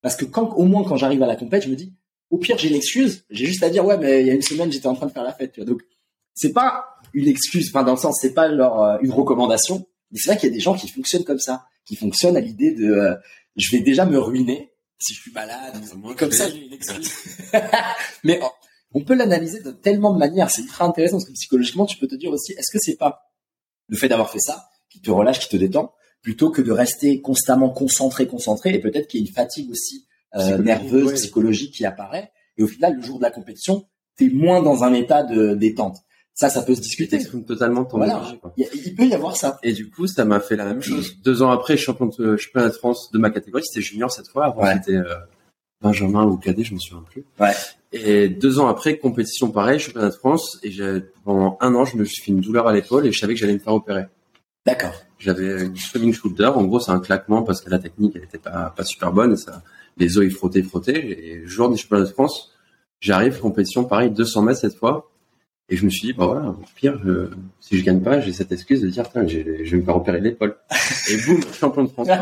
[0.03, 1.93] Parce que quand, au moins, quand j'arrive à la compète, je me dis,
[2.31, 3.25] au pire, j'ai une excuse.
[3.31, 5.13] J'ai juste à dire, ouais, mais il y a une semaine, j'étais en train de
[5.13, 5.53] faire la fête.
[5.53, 5.67] Tu vois.
[5.67, 5.83] Donc,
[6.35, 9.87] c'est pas une excuse, enfin, dans le sens, c'est pas leur, euh, une recommandation.
[10.11, 12.41] Mais c'est vrai qu'il y a des gens qui fonctionnent comme ça, qui fonctionnent à
[12.41, 13.15] l'idée de, euh,
[13.57, 15.75] je vais déjà me ruiner si je suis malade.
[15.97, 17.11] Moi, Et comme ça, j'ai une excuse.
[18.25, 18.51] mais oh,
[18.93, 20.51] on peut l'analyser de tellement de manières.
[20.51, 23.33] C'est ultra intéressant parce que psychologiquement, tu peux te dire aussi, est-ce que c'est pas
[23.89, 27.21] le fait d'avoir fait ça qui te relâche, qui te détend, plutôt que de rester
[27.21, 30.06] constamment concentré, concentré, et peut-être qu'il y a une fatigue aussi
[30.39, 31.15] Psychologique, nerveuse, ouais.
[31.15, 32.31] psychologique qui apparaît.
[32.59, 35.99] Et au final, le jour de la compétition, t'es moins dans un état de détente.
[36.35, 37.19] Ça, ça peut se discuter.
[37.47, 38.15] totalement ton Voilà.
[38.19, 38.53] énergie, quoi.
[38.59, 39.59] Il, peut y avoir ça.
[39.63, 41.17] Et du coup, ça m'a fait la même chose.
[41.25, 44.47] Deux ans après, champion de championnat de France de ma catégorie, c'était junior cette fois.
[44.47, 44.75] Avant, Ouais.
[44.75, 45.15] c'était euh,
[45.81, 47.25] Benjamin ou cadet, je me souviens plus.
[47.41, 47.53] Ouais.
[47.93, 50.59] Et deux ans après, compétition pareil, championnat de France.
[50.63, 50.71] Et
[51.25, 53.41] pendant un an, je me suis fait une douleur à l'épaule et je savais que
[53.41, 54.05] j'allais me faire opérer.
[54.67, 54.93] D'accord.
[55.19, 56.51] J'avais une swimming shoulder.
[56.55, 59.33] En gros, c'est un claquement parce que la technique, elle était pas, pas super bonne.
[59.33, 59.63] Et ça,
[59.97, 60.99] les os, ils frottaient, frottaient.
[61.29, 62.53] Et le jour du championnat de France,
[63.01, 65.11] j'arrive, compétition pareil, 200 mètres cette fois.
[65.69, 67.29] Et je me suis dit, bah voilà, au pire, je-
[67.61, 70.57] si je gagne pas, j'ai cette excuse de dire, je vais me faire opérer l'épaule.
[71.11, 72.09] Et boum, champion de France.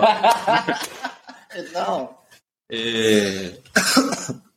[1.74, 2.08] Non.
[2.70, 3.50] Et,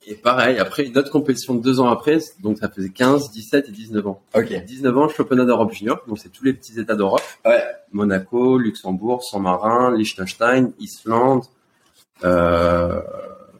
[0.08, 3.72] et pareil, après une autre compétition deux ans après, donc ça faisait 15, 17 et
[3.72, 4.22] 19 ans.
[4.36, 4.52] Ok.
[4.66, 7.22] 19 ans, championnat d'Europe junior, donc c'est tous les petits États d'Europe.
[7.46, 7.62] Ouais.
[7.92, 11.44] Monaco, Luxembourg, San Marin, Liechtenstein, Islande.
[12.24, 13.02] Euh,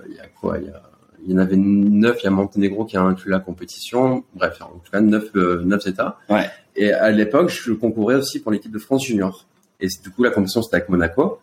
[0.10, 0.82] Il y a quoi Il y, a-
[1.26, 2.20] il y en avait neuf.
[2.22, 4.24] Il y a Monténégro qui a inclus la compétition.
[4.36, 6.18] Bref, en tout cas neuf, euh, neuf États.
[6.30, 6.50] Ouais.
[6.76, 9.46] Et à l'époque, je concourais aussi pour l'équipe de France junior.
[9.80, 11.40] Et du coup, la compétition c'était avec Monaco.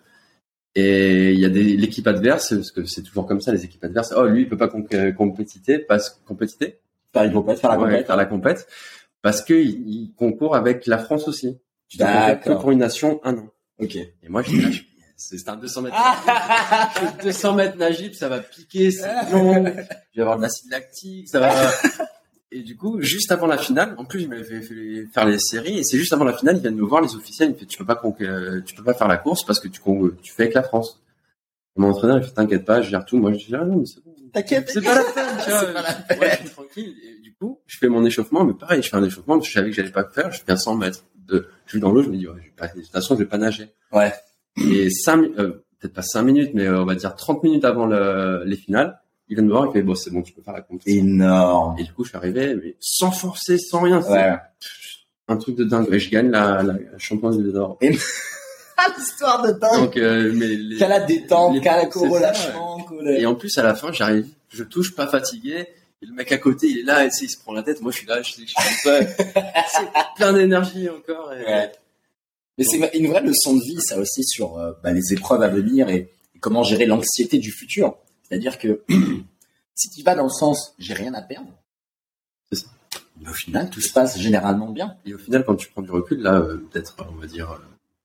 [0.77, 3.85] Et il y a des l'équipe adverse, parce que c'est toujours comme ça, les équipes
[3.85, 4.12] adverses.
[4.16, 6.79] Oh, lui, il peut pas compé- compétiter, parce compétiter,
[7.12, 8.07] Faire une compète, faire la Ouais, compète.
[8.09, 8.66] faire la compète,
[9.22, 11.59] parce que il, il concourt avec la France aussi.
[11.96, 12.59] D'accord.
[12.61, 13.48] pour une nation un an.
[13.79, 13.94] Ok.
[13.94, 14.81] Et moi, j'étais là, je
[15.29, 15.97] c'est un 200 mètres.
[15.99, 16.91] Ah
[17.23, 19.65] 200 mètres nagib, ça va piquer, c'est long.
[20.13, 21.53] Je vais avoir de l'acide lactique, ça va.
[22.53, 25.79] Et du coup, juste avant la finale, en plus, il m'avait fait, faire les séries,
[25.79, 27.67] et c'est juste avant la finale, ils viennent me voir, les officiels, ils me fait,
[27.67, 29.81] tu peux pas, euh, tu peux pas faire la course parce que tu,
[30.23, 31.03] tu fais avec la France.
[31.77, 33.19] Et mon entraîneur, il fait, t'inquiète pas, je gère tout.
[33.19, 34.15] Moi, je dis, ah non, mais c'est bon.
[34.33, 34.71] T'inquiète.
[34.73, 35.63] C'est pas la peine, tu vois.
[35.65, 36.19] Pas la peine.
[36.21, 36.95] Ouais, je suis tranquille.
[37.05, 39.53] Et du coup, je fais mon échauffement, mais pareil, je fais un échauffement, parce que
[39.53, 41.05] je savais que j'allais pas le faire, je fais un 100 mètres.
[41.27, 43.15] De, je suis dans l'eau, je me dis, ouais, je vais pas- de toute façon,
[43.15, 43.71] je vais pas nager.
[43.91, 44.13] Ouais.
[44.57, 47.64] Et cinq, mi- euh, peut-être pas cinq minutes, mais euh, on va dire 30 minutes
[47.64, 50.43] avant le, les finales, il vient me voir, il fait, bon, c'est bon, tu peux
[50.43, 51.03] faire la compétition.
[51.03, 51.77] Énorme.
[51.79, 54.01] Et du coup, je suis arrivé, mais sans forcer, sans rien.
[54.03, 54.35] Ouais.
[55.29, 55.88] un truc de dingue.
[55.93, 57.79] Et je gagne la, la championne d'or.
[58.77, 59.81] Ah, l'histoire de dingue.
[59.83, 63.57] Donc, euh, mais les- Qu'à la détente, qu'à la ça, relâchement, qu'au- Et en plus,
[63.57, 65.69] à la fin, j'arrive, je touche pas fatigué.
[66.03, 67.81] Et le mec à côté, il est là, et il se prend la tête.
[67.81, 68.45] Moi, je suis là, je suis
[68.83, 69.87] peu, c'est
[70.17, 71.33] plein d'énergie encore.
[71.35, 71.73] Et, Ouais.
[72.59, 75.49] Mais c'est une vraie leçon de vie, ça aussi, sur euh, bah, les épreuves à
[75.49, 77.97] venir et, et comment gérer l'anxiété du futur.
[78.23, 78.83] C'est-à-dire que
[79.75, 81.51] si tu vas dans le sens j'ai rien à perdre,
[82.53, 82.67] ça.
[83.21, 84.97] Mais au final, tout se passe généralement bien.
[85.05, 87.61] Et au final, quand tu prends du recul, là, euh, peut-être, on va dire,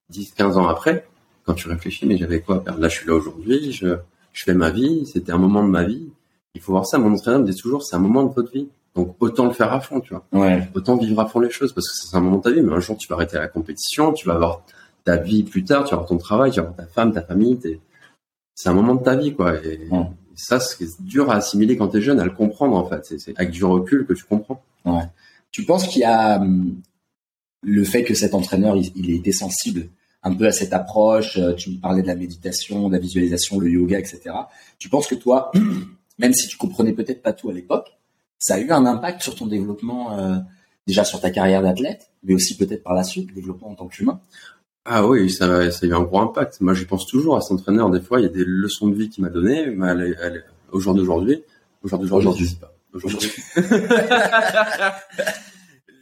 [0.10, 1.08] 10, 15 ans après,
[1.46, 3.98] quand tu réfléchis, mais j'avais quoi à perdre Là, je suis là aujourd'hui, je,
[4.34, 6.10] je fais ma vie, c'était un moment de ma vie.
[6.54, 6.98] Il faut voir ça.
[6.98, 8.70] Mon entraîneur me dit toujours, c'est un moment de votre vie.
[8.96, 10.26] Donc, autant le faire à fond, tu vois.
[10.34, 10.68] Ouais.
[10.74, 12.74] Autant vivre à fond les choses parce que c'est un moment de ta vie, mais
[12.74, 14.64] un jour, tu vas arrêter la compétition, tu vas avoir
[15.06, 17.22] ta vie plus tard, tu vas avoir ton travail, tu vas avoir ta femme, ta
[17.22, 17.58] famille,
[18.56, 19.56] c'est un moment de ta vie, quoi.
[19.64, 20.06] Et Ouais.
[20.36, 23.06] ça, c'est dur à assimiler quand t'es jeune, à le comprendre, en fait.
[23.18, 24.62] C'est- avec du recul que tu comprends.
[25.52, 26.82] Tu penses qu'il y a hum,
[27.64, 29.88] le fait que cet entraîneur, il, il ait été sensible
[30.24, 33.60] un peu à cette approche, euh, tu me parlais de la méditation, de la visualisation,
[33.60, 34.22] le yoga, etc.
[34.78, 35.52] Tu penses que toi,
[36.20, 37.98] même si tu comprenais peut-être pas tout à l'époque,
[38.40, 40.38] ça a eu un impact sur ton développement, euh,
[40.88, 43.88] déjà sur ta carrière d'athlète, mais aussi peut-être par la suite, le développement en tant
[43.88, 44.20] qu'humain
[44.86, 46.60] Ah oui, ça, ça a eu un gros impact.
[46.62, 47.90] Moi, j'y pense toujours à cet entraîneur.
[47.92, 50.44] Des fois, il y a des leçons de vie qu'il m'a données, mais elle elle
[50.72, 51.44] au jour d'aujourd'hui,
[51.84, 52.46] au jour d'aujourd'hui, Aujourd'hui.
[52.46, 52.74] je sais pas.
[52.94, 53.32] Aujourd'hui.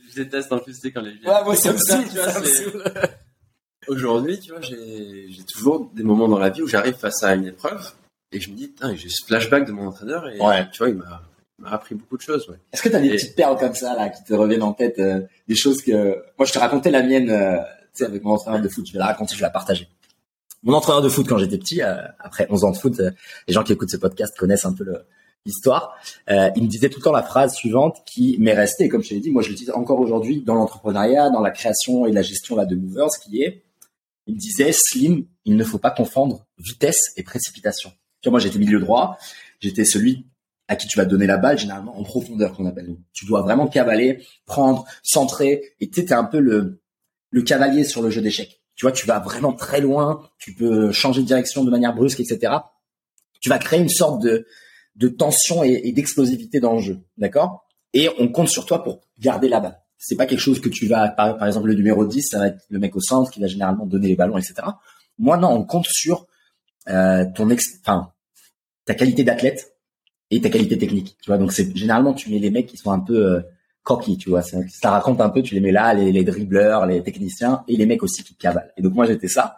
[0.10, 2.18] je déteste en plus, quand les vieux- Ouais, moi, ça me Tu
[2.80, 2.92] vois.
[3.88, 7.46] Aujourd'hui, tu vois, j'ai toujours des moments dans la vie où j'arrive face à une
[7.48, 7.92] épreuve
[8.34, 10.68] et je me dis, putain, j'ai ce flashback de mon entraîneur et Ouais.
[10.72, 11.22] tu vois, il m'a
[11.60, 12.48] m'a appris beaucoup de choses.
[12.50, 12.58] Ouais.
[12.72, 14.74] Est-ce que tu as des Et- petites perles comme ça là qui te reviennent en
[14.74, 17.58] tête, euh, des choses que moi je te racontais la mienne, euh,
[17.94, 19.88] tu sais avec mon entraîneur de foot, je vais la raconter, je vais la partager.
[20.64, 23.12] Mon entraîneur de foot quand j'étais petit, euh, après 11 ans de foot, euh,
[23.48, 24.86] les gens qui écoutent ce podcast connaissent un peu
[25.46, 25.96] l'histoire.
[26.30, 29.02] Euh, il me disait tout le temps la phrase suivante qui m'est restée, et comme
[29.04, 32.12] je te l'ai dit, moi je l'utilise encore aujourd'hui dans l'entrepreneuriat, dans la création et
[32.12, 33.64] la gestion là de Movers, qui est,
[34.26, 37.92] il me disait Slim, il ne faut pas confondre vitesse et précipitation.
[38.22, 39.18] Tu vois, moi j'étais milieu droit,
[39.62, 40.26] j'étais celui
[40.68, 42.88] à qui tu vas donner la balle, généralement en profondeur qu'on appelle.
[42.88, 46.82] Donc, tu dois vraiment cavaler, prendre, centrer, et tu es un peu le,
[47.30, 48.62] le cavalier sur le jeu d'échecs.
[48.76, 52.20] Tu vois, tu vas vraiment très loin, tu peux changer de direction de manière brusque,
[52.20, 52.54] etc.
[53.40, 54.46] Tu vas créer une sorte de,
[54.96, 57.66] de tension et, d'explosivité dans le jeu, d'accord?
[57.94, 59.80] Et on compte sur toi pour garder la balle.
[59.98, 62.48] C'est pas quelque chose que tu vas, par, par exemple, le numéro 10, ça va
[62.48, 64.56] être le mec au centre qui va généralement donner les ballons, etc.
[65.18, 66.28] Moi, non, on compte sur
[66.90, 69.77] euh, ton ex, ta qualité d'athlète
[70.32, 71.18] et ta qualité technique.
[71.22, 73.42] Tu vois, donc c'est généralement tu mets les mecs qui sont un peu euh,
[73.84, 74.42] coquilles, tu vois.
[74.42, 77.86] Ça, raconte un peu, tu les mets là, les, les dribbleurs, les techniciens et les
[77.86, 78.72] mecs aussi qui cavalent.
[78.78, 79.58] Et donc moi j'étais ça.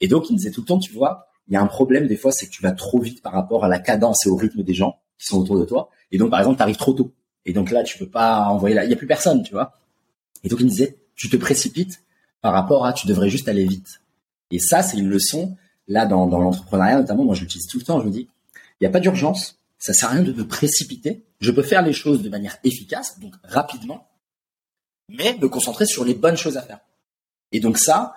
[0.00, 2.06] Et donc il me disait tout le temps, tu vois, il y a un problème
[2.06, 4.36] des fois, c'est que tu vas trop vite par rapport à la cadence et au
[4.36, 5.90] rythme des gens qui sont autour de toi.
[6.12, 7.12] Et donc par exemple, tu arrives trop tôt.
[7.44, 9.72] Et donc là, tu peux pas envoyer là, il y a plus personne, tu vois.
[10.42, 12.02] Et donc il me disait, tu te précipites
[12.40, 14.00] par rapport à, tu devrais juste aller vite.
[14.50, 15.56] Et ça, c'est une leçon
[15.88, 17.24] là dans, dans l'entrepreneuriat notamment.
[17.24, 18.00] Moi, je l'utilise tout le temps.
[18.00, 19.58] Je me dis, il n'y a pas d'urgence.
[19.86, 21.22] Ça sert à rien de me précipiter.
[21.38, 24.08] Je peux faire les choses de manière efficace, donc rapidement,
[25.08, 26.80] mais me concentrer sur les bonnes choses à faire.
[27.52, 28.12] Et donc ça,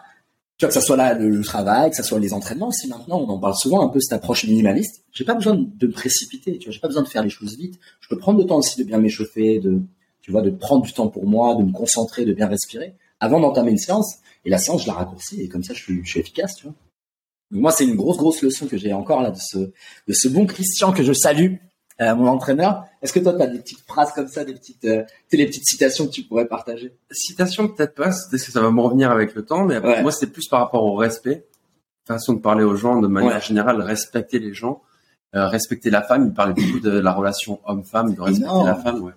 [0.57, 3.37] que ça soit là le, travail, que ça soit les entraînements aussi maintenant, on en
[3.37, 5.03] parle souvent un peu cette approche minimaliste.
[5.11, 7.55] J'ai pas besoin de me précipiter, tu vois, j'ai pas besoin de faire les choses
[7.55, 7.79] vite.
[7.99, 9.79] Je peux prendre le temps aussi de bien m'échauffer, de,
[10.23, 13.39] tu vois, de prendre du temps pour moi, de me concentrer, de bien respirer avant
[13.39, 14.15] d'entamer une séance.
[14.43, 16.63] Et la séance, je la raccourcis et comme ça, je suis, je suis efficace, tu
[16.63, 16.73] vois.
[17.51, 20.27] Donc moi, c'est une grosse, grosse leçon que j'ai encore là de ce, de ce
[20.27, 21.55] bon Christian que je salue,
[22.01, 22.85] euh, mon entraîneur.
[23.01, 25.65] Est-ce que toi, tu as des petites phrases comme ça, des petites, euh, les petites
[25.65, 26.93] citations que tu pourrais partager?
[27.11, 30.01] Citation, peut-être pas, parce que ça va me revenir avec le temps, mais Ouais.
[30.01, 31.45] moi, c'est plus par rapport au respect.
[32.07, 33.41] Façon de parler aux gens, de manière Ouais.
[33.41, 34.81] générale, respecter les gens,
[35.35, 36.25] euh, respecter la femme.
[36.27, 38.67] Il parle beaucoup de la relation homme-femme, de respecter Énorme.
[38.67, 39.13] la femme, ouais.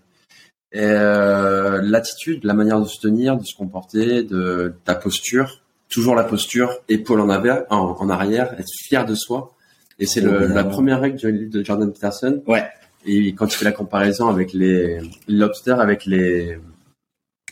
[0.74, 5.61] Et euh, l'attitude, la manière de se tenir, de se comporter, de ta posture,
[5.92, 9.54] toujours la posture, épaule en arrière, en, en arrière, être fier de soi.
[9.98, 12.42] Et c'est le- la première règle du livre de Jordan Peterson.
[12.46, 12.64] Ouais.
[13.04, 16.58] Et quand tu fais la comparaison avec les lobsters, avec les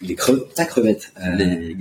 [0.01, 1.13] Les creux, ta crevette.
[1.23, 1.77] Euh, les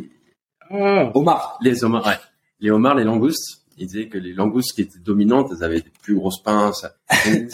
[0.72, 1.58] Omar.
[1.62, 2.18] les homards, ouais.
[2.60, 5.92] Les homards, les langoustes, ils disaient que les langoustes qui étaient dominantes, elles avaient des
[6.04, 6.86] plus grosses pinces.
[7.26, 7.50] Donc,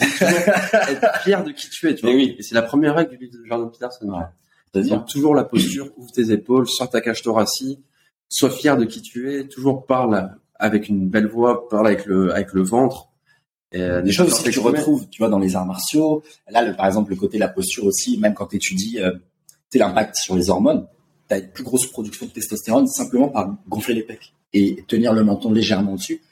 [0.90, 2.10] être fier de qui tu es, tu vois.
[2.10, 2.36] Mais oui.
[2.38, 4.08] Et c'est la première règle du livre de Jordan Peterson.
[4.08, 4.24] Ouais.
[4.72, 7.80] C'est-à-dire toujours la posture, ouvre tes épaules, sors ta cage thoracique,
[8.28, 12.32] sois fier de qui tu es, toujours parle avec une belle voix, parle avec le,
[12.32, 13.08] avec le ventre.
[13.72, 16.22] Et, euh, des choses aussi que tu retrouves, tu vois, dans les arts martiaux.
[16.48, 19.12] Là, le, par exemple, le côté de la posture aussi, même quand tu étudies euh,
[19.74, 20.86] l'impact sur les hormones,
[21.28, 25.12] tu as une plus grosse production de testostérone simplement par gonfler les pecs et tenir
[25.12, 26.22] le menton légèrement dessus.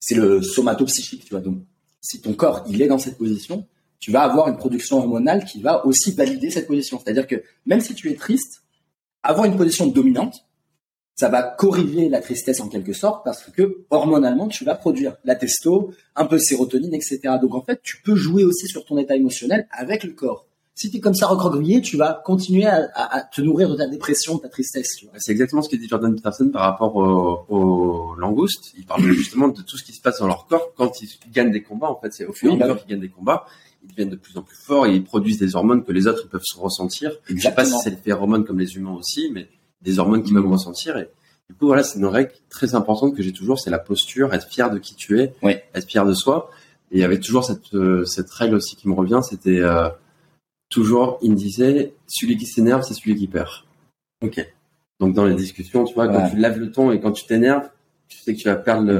[0.00, 1.40] C'est le somatopsychique, tu vois.
[1.40, 1.58] Donc,
[2.00, 3.66] si ton corps, il est dans cette position,
[3.98, 7.00] tu vas avoir une production hormonale qui va aussi valider cette position.
[7.02, 8.62] C'est-à-dire que même si tu es triste,
[9.22, 10.46] avoir une position dominante,
[11.16, 15.34] ça va corriger la tristesse en quelque sorte parce que hormonalement, tu vas produire la
[15.34, 17.20] testo, un peu de sérotonine, etc.
[17.40, 20.46] Donc en fait, tu peux jouer aussi sur ton état émotionnel avec le corps.
[20.74, 23.86] si tu es comme ça recroquevillé, tu vas continuer à, à, te nourrir de ta
[23.86, 24.88] dépression, de ta tristesse.
[25.16, 28.74] C'est exactement ce que dit Jordan Peterson par rapport aux, langoustes.
[28.76, 31.50] Il parle justement de tout ce qui se passe dans leur corps quand ils gagnent
[31.50, 31.88] des combats.
[31.88, 33.46] En fait, c'est au fur et à mesure qu'ils gagnent des combats,
[33.82, 36.28] ils deviennent de plus en plus forts et ils produisent des hormones que les autres
[36.28, 37.10] peuvent se ressentir.
[37.30, 37.36] Exactement.
[37.36, 39.48] Je sais pas si c'est des hormones comme les humains aussi, mais
[39.82, 40.96] des hormones qu'ils peuvent ressentir.
[40.96, 41.08] Et
[41.48, 44.48] du coup, voilà, c'est une règle très importante que j'ai toujours, c'est la posture, être
[44.48, 45.34] fier de qui tu es,
[45.74, 46.50] être fier de soi.
[46.90, 49.88] Et il y avait toujours cette, euh, cette règle aussi qui me revient, c'était euh,
[50.68, 53.50] toujours, il me disait, celui qui s'énerve, c'est celui qui perd.
[54.22, 54.44] Ok.
[54.98, 57.68] Donc dans les discussions, tu vois, quand tu lèves le ton et quand tu t'énerves,
[58.08, 58.90] tu sais que tu vas perdre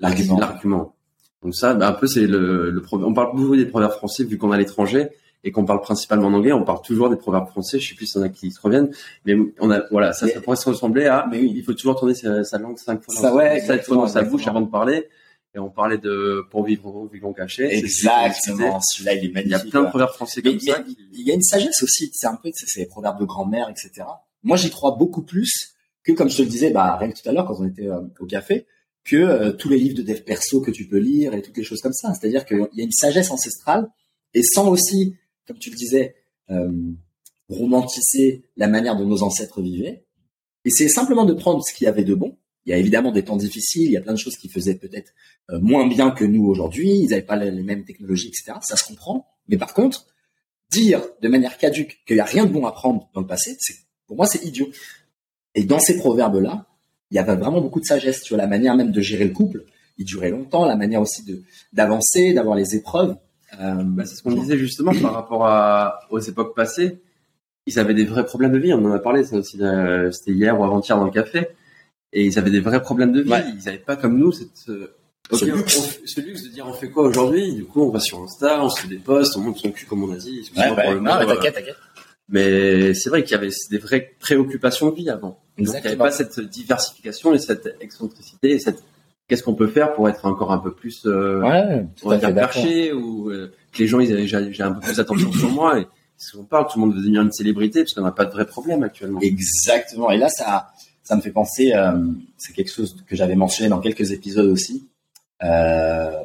[0.00, 0.94] l'argument.
[1.42, 4.38] Donc ça, bah, un peu, c'est le, le On parle beaucoup des proverbes français vu
[4.38, 5.10] qu'on est à l'étranger
[5.44, 6.52] et qu'on parle principalement en anglais.
[6.52, 7.78] On parle toujours des proverbes français.
[7.78, 8.90] Je sais plus s'il y en a qui se reviennent,
[9.24, 11.26] mais on a, voilà, ça, ça pourrait se ressembler à.
[11.30, 14.22] Mais oui, il faut toujours tourner sa, langue cinq fois, ça, ouais, fois dans sa
[14.22, 15.08] bouche avant de parler
[15.54, 17.72] et on parlait de pour vivre vivons cachés.
[17.72, 18.80] Exactement.
[18.80, 19.46] Celui-là, il est magnifique.
[19.46, 20.84] Il y a plein de proverbes français comme ça.
[21.12, 22.10] Il y a une sagesse aussi.
[22.12, 24.06] C'est un peu, c'est les proverbes de grand-mère, etc.
[24.42, 27.28] Moi, j'y crois beaucoup plus que, comme je te le disais, bah, rien que tout
[27.28, 28.66] à l'heure, quand on était euh, au café,
[29.04, 31.64] que euh, tous les livres de dev perso que tu peux lire et toutes les
[31.64, 32.12] choses comme ça.
[32.14, 33.88] C'est-à-dire qu'il y a une sagesse ancestrale
[34.34, 36.14] et sans aussi, comme tu le disais,
[36.50, 36.72] euh,
[37.48, 40.04] romantiser la manière dont nos ancêtres vivaient.
[40.64, 43.12] Et c'est simplement de prendre ce qu'il y avait de bon il y a évidemment
[43.12, 45.12] des temps difficiles, il y a plein de choses qui faisaient peut-être
[45.50, 48.58] euh, moins bien que nous aujourd'hui, ils n'avaient pas les, mêmes technologies, etc.
[48.62, 49.26] Ça se comprend.
[49.48, 50.06] Mais par contre,
[50.70, 53.56] dire de manière caduque qu'il n'y a rien de bon à prendre dans le passé,
[54.06, 54.68] pour moi c'est idiot.
[55.54, 56.66] Et dans ces proverbes-là,
[57.10, 58.26] il y avait vraiment beaucoup de sagesse.
[58.28, 59.64] Vois, la manière même de gérer le couple,
[59.98, 61.22] il durait longtemps, la manière aussi
[61.72, 63.16] d'avancer, d'avoir les épreuves.
[63.60, 67.00] Euh, bah, c'est ce qu'on disait justement par rapport à, aux époques passées.
[67.66, 68.74] Ils avaient des vrais problèmes de vie.
[68.74, 69.62] On en a parlé, ça aussi.
[69.62, 71.48] Euh, c'était hier ou avant-hier dans le café
[72.12, 73.32] et ils avaient des vrais problèmes de vie.
[73.58, 74.68] Ils n'avaient pas comme nous cette
[75.30, 76.44] ce, luxe.
[76.44, 77.54] de dire on fait quoi aujourd'hui?
[77.54, 79.86] Du coup, on va sur Insta, on se fait des posts, on monte son cul
[79.86, 80.50] comme on a dit.
[80.56, 81.76] Ouais, ouais, non, t'inquiète, t'inquiète.
[82.28, 85.40] Mais c'est vrai qu'il y avait des vraies préoccupations de vie avant.
[85.58, 88.82] Donc, il n'y avait pas cette diversification et cette excentricité et cette
[89.28, 92.34] qu'est-ce qu'on peut faire pour être encore un peu plus euh, ouais, on va dire
[92.34, 95.80] perché ou euh, que les gens ils avaient j'ai un peu plus d'attention sur moi
[95.80, 98.24] et si on parle tout le monde veut devenir une célébrité parce qu'on n'a pas
[98.24, 99.20] de vrais problèmes actuellement.
[99.20, 100.10] Exactement.
[100.10, 100.68] Et là ça
[101.04, 101.92] ça me fait penser, euh,
[102.38, 104.88] c'est quelque chose que j'avais mentionné dans quelques épisodes aussi.
[105.42, 106.24] Euh,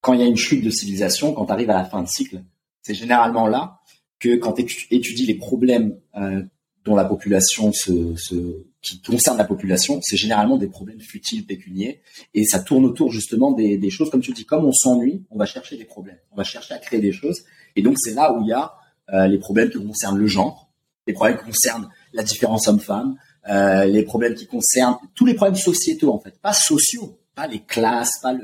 [0.00, 2.08] quand il y a une chute de civilisation, quand tu arrives à la fin de
[2.08, 2.40] cycle,
[2.82, 3.80] c'est généralement là
[4.20, 6.42] que quand tu étudies les problèmes euh,
[6.84, 8.14] dont la population se,
[8.80, 12.00] qui concernent la population, c'est généralement des problèmes futiles, pécuniers,
[12.34, 15.46] et ça tourne autour justement des, choses, comme tu dis, comme on s'ennuie, on va
[15.46, 17.44] chercher des problèmes, on va chercher à créer des choses,
[17.76, 18.74] et donc c'est là où il y a
[19.12, 20.70] euh, les problèmes qui concernent le genre,
[21.06, 23.16] les problèmes qui concernent la différence homme-femme,
[23.48, 27.60] euh, les problèmes qui concernent tous les problèmes sociétaux en fait, pas sociaux, pas les
[27.60, 28.34] classes, pas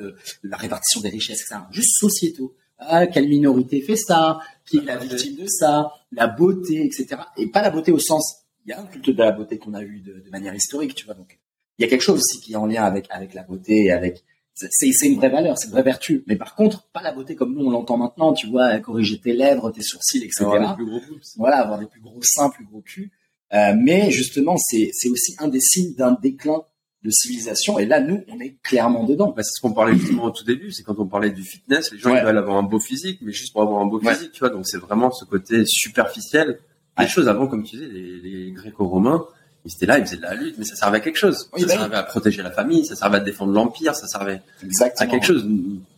[0.42, 1.61] la répartition des richesses, etc.
[1.70, 2.55] Juste sociétaux.
[2.78, 7.20] Ah, quelle minorité fait ça Qui est la victime de ça La beauté, etc.
[7.36, 9.74] Et pas la beauté au sens, il y a un culte de la beauté qu'on
[9.74, 11.14] a eu de, de, manière historique, tu vois.
[11.14, 11.38] Donc,
[11.78, 13.92] il y a quelque chose aussi qui est en lien avec avec la beauté et
[13.92, 16.24] avec c'est c'est une vraie valeur, c'est une vraie vertu.
[16.26, 19.32] Mais par contre, pas la beauté comme nous on l'entend maintenant, tu vois, corriger tes
[19.32, 20.44] lèvres, tes sourcils, etc.
[20.44, 21.00] Avoir des plus gros
[21.36, 23.10] voilà, avoir des plus gros seins, plus gros culs.
[23.54, 26.62] Euh, mais justement, c'est aussi un des signes d'un déclin
[27.04, 27.78] de civilisation.
[27.78, 29.32] Et là, nous, on est clairement dedans.
[29.37, 31.92] Bah, c'est ce qu'on parlait justement au tout début, c'est quand on parlait du fitness,
[31.92, 34.32] les gens ils veulent avoir un beau physique, mais juste pour avoir un beau physique,
[34.32, 34.50] tu vois.
[34.50, 36.58] Donc c'est vraiment ce côté superficiel.
[36.98, 39.24] Les choses avant, comme tu disais, les, les Gréco-romains,
[39.64, 41.48] ils étaient là, ils faisaient de la lutte, mais ça servait à quelque chose.
[41.56, 44.40] ça bah servait à protéger la famille, ça servait à défendre l'empire, ça servait
[44.80, 45.46] à quelque chose.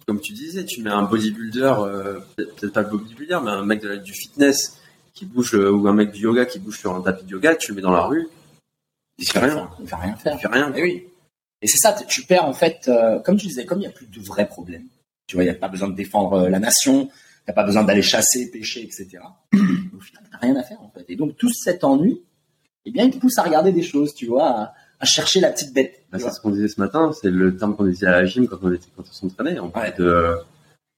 [0.06, 3.80] Comme tu disais, tu mets un bodybuilder, euh, peut-être pas le bodybuilder, mais un mec
[3.80, 4.78] de la, du fitness
[5.14, 7.54] qui bouge euh, ou un mec du yoga qui bouge sur un tapis de yoga,
[7.54, 8.28] tu le mets dans la rue,
[9.20, 9.70] il fait rien.
[9.80, 10.34] Il fait rien faire.
[10.34, 10.74] Il fait rien.
[10.74, 11.06] Et oui.
[11.62, 13.90] Et c'est ça, tu perds en fait, euh, comme tu disais, comme il n'y a
[13.90, 14.86] plus de vrais problèmes.
[15.26, 17.52] Tu vois, il n'y a pas besoin de défendre euh, la nation, il n'y a
[17.52, 19.18] pas besoin d'aller chasser, pêcher, etc.
[19.52, 21.04] Au final, t'as rien à faire en fait.
[21.08, 22.22] Et donc tout cet ennui,
[22.86, 25.74] eh bien, il te pousse à regarder des choses, tu vois, à, chercher la petite
[25.74, 26.02] bête.
[26.10, 28.48] Bah, c'est ce qu'on disait ce matin, c'est le terme qu'on disait à la gym
[28.48, 29.60] quand on était quand on s'entraînait.
[29.60, 30.36] On parlait de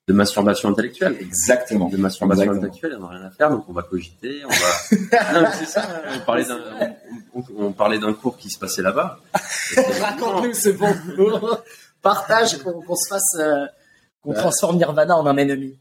[0.08, 1.16] de masturbation intellectuelle.
[1.20, 1.88] Exactement.
[1.88, 5.40] De masturbation intellectuelle, on n'a rien à faire, donc on va cogiter, on va.
[5.40, 6.02] non, c'est ça.
[6.14, 6.60] On parlait d'un,
[7.34, 9.18] on, parlait d'un cours qui se passait là-bas.
[10.00, 11.58] Raconte-nous ce bon cours.
[12.02, 13.66] Partage qu'on se fasse, euh,
[14.22, 15.78] qu'on transforme Nirvana en un ennemi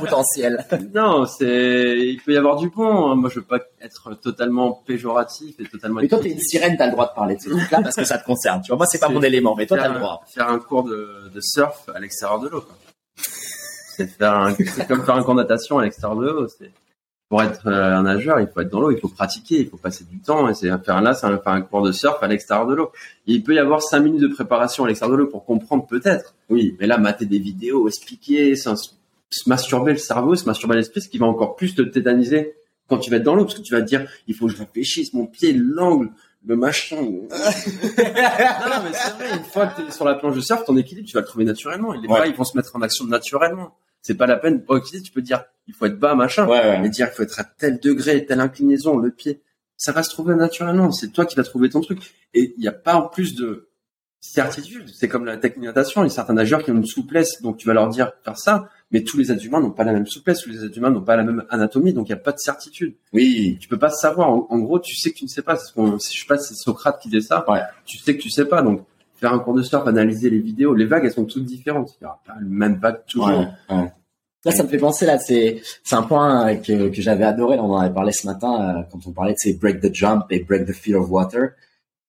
[0.00, 0.64] potentiel.
[0.94, 3.10] Non, c'est, il peut y avoir du bon.
[3.10, 3.14] Hein.
[3.16, 6.00] Moi, je veux pas être totalement péjoratif et totalement.
[6.00, 8.04] Mais toi, t'es une sirène, t'as le droit de parler de ce truc-là parce que
[8.04, 8.62] ça te concerne.
[8.62, 10.22] Tu vois, moi, c'est pas mon élément, mais toi, t'as le droit.
[10.26, 12.64] Faire un cours de, de surf à l'extérieur de l'eau.
[13.96, 16.48] C'est faire c'est comme faire un cours de natation à l'extérieur de l'eau.
[16.48, 16.70] C'est
[17.28, 19.76] pour être euh, un nageur, il faut être dans l'eau, il faut pratiquer, il faut
[19.76, 20.48] passer du temps.
[20.48, 22.90] Et c'est faire là, c'est faire un cours de surf à l'extérieur de l'eau.
[23.26, 26.34] Il peut y avoir cinq minutes de préparation à l'extérieur de l'eau pour comprendre peut-être.
[26.48, 28.70] Oui, mais là, mater des vidéos, expliquer, se
[29.46, 32.54] masturber le cerveau, se masturber l'esprit, ce qui va encore plus te tétaniser
[32.88, 34.52] quand tu vas être dans l'eau, parce que tu vas te dire, il faut que
[34.52, 36.08] je réfléchisse, mon pied, l'angle,
[36.46, 36.96] le machin.
[37.02, 40.76] non, mais c'est vrai, une fois que tu es sur la planche de surf, ton
[40.78, 41.92] équilibre, tu vas le trouver naturellement.
[41.92, 42.16] Et les Ouais.
[42.16, 43.74] bras, ils vont se mettre en action naturellement.
[44.08, 46.46] C'est pas la peine, équilibre, tu peux dire, il faut être bas, machin.
[46.48, 46.80] Ouais, ouais.
[46.80, 49.42] Mais dire, il faut être à tel degré, telle inclinaison, le pied.
[49.76, 50.90] Ça va se trouver naturellement.
[50.92, 52.14] C'est toi qui vas trouver ton truc.
[52.32, 53.68] Et il n'y a pas en plus de
[54.18, 54.88] certitude.
[54.94, 56.04] C'est comme la technique de natation.
[56.04, 58.38] Il y a certains nageurs qui ont une souplesse, donc tu vas leur dire faire
[58.38, 58.70] ça.
[58.92, 61.02] Mais tous les êtres humains n'ont pas la même souplesse, tous les êtres humains n'ont
[61.02, 62.94] pas la même anatomie, donc il n'y a pas de certitude.
[63.12, 63.58] Oui.
[63.60, 64.30] Tu peux pas savoir.
[64.30, 65.56] En, en gros, tu sais que tu ne sais pas.
[65.56, 67.44] C'est ce qu'on, je sais pas, si c'est Socrate qui disait ça.
[67.46, 67.60] Ouais.
[67.84, 68.62] Tu sais que tu sais pas.
[68.62, 68.86] Donc,
[69.16, 71.90] faire un cours de surf, analyser les vidéos, les vagues, elles sont toutes différentes.
[72.00, 73.28] Il n'y aura pas le même vague toujours.
[73.28, 73.92] Ouais, ouais.
[74.44, 77.58] Là, ça me fait penser là, c'est c'est un point euh, que, que j'avais adoré.
[77.58, 80.26] On en avait parlé ce matin euh, quand on parlait de ces break the jump
[80.30, 81.50] et break the fear of water.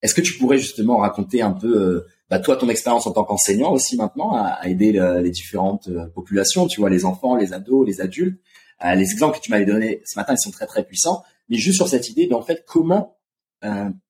[0.01, 3.23] Est-ce que tu pourrais justement raconter un peu, euh, bah, toi, ton expérience en tant
[3.23, 7.86] qu'enseignant aussi maintenant à, aider le- les différentes populations, tu vois, les enfants, les ados,
[7.86, 8.39] les adultes?
[8.86, 11.23] Euh, les exemples que tu m'avais donnés ce matin, ils sont très très puissants.
[11.49, 13.17] Mais juste sur cette idée, en fait, comment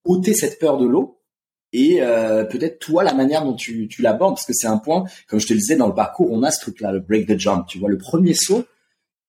[0.05, 1.18] ôter cette peur de l'eau
[1.73, 5.03] et euh, peut-être toi la manière dont tu, tu l'abordes parce que c'est un point
[5.27, 7.27] comme je te le disais dans le parcours on a ce truc là le break
[7.27, 8.65] the jump tu vois le premier saut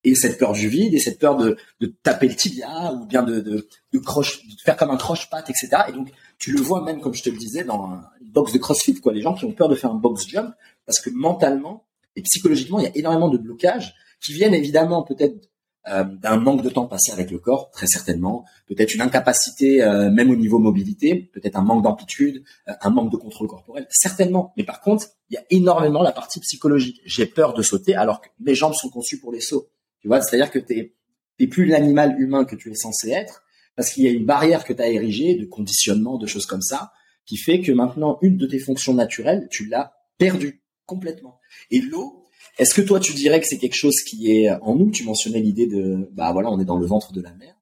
[0.03, 3.23] et cette peur du vide et cette peur de, de taper le tibia ou bien
[3.23, 6.61] de, de, de croche de faire comme un croche patte etc et donc tu le
[6.63, 9.13] vois même comme je te le disais dans un- une box de crossfit quoi.
[9.13, 10.55] Les gens qui ont peur de faire un box jump
[10.87, 11.85] parce que mentalement
[12.17, 15.50] et psychologiquement il y a énormément de blocages qui viennent évidemment peut-être
[15.89, 18.45] euh, d'un manque de temps passé avec le corps très certainement.
[18.67, 23.11] Peut-être une incapacité euh, même au niveau mobilité peut-être un manque d'amplitude euh, un manque
[23.11, 23.87] de contrôle corporel.
[23.89, 24.53] Certainement.
[24.59, 27.01] Mais par contre il y a énormément la partie psychologique.
[27.07, 29.71] J'ai peur de sauter alors que mes jambes sont conçues pour les sauts.
[30.01, 30.97] Tu vois c'est à dire que t'es
[31.39, 33.43] t'es plus l'animal humain que tu es censé être
[33.75, 36.61] parce qu'il y a une barrière que tu as érigée de conditionnement de choses comme
[36.61, 36.93] ça
[37.25, 41.41] qui fait que maintenant une de tes fonctions naturelles tu l'as perdue complètement.
[41.71, 42.20] Et l'eau
[42.59, 45.41] est-ce que toi tu dirais que c'est quelque chose qui est en nous tu mentionnais
[45.41, 47.55] l'idée de bah voilà on est dans le ventre de la mer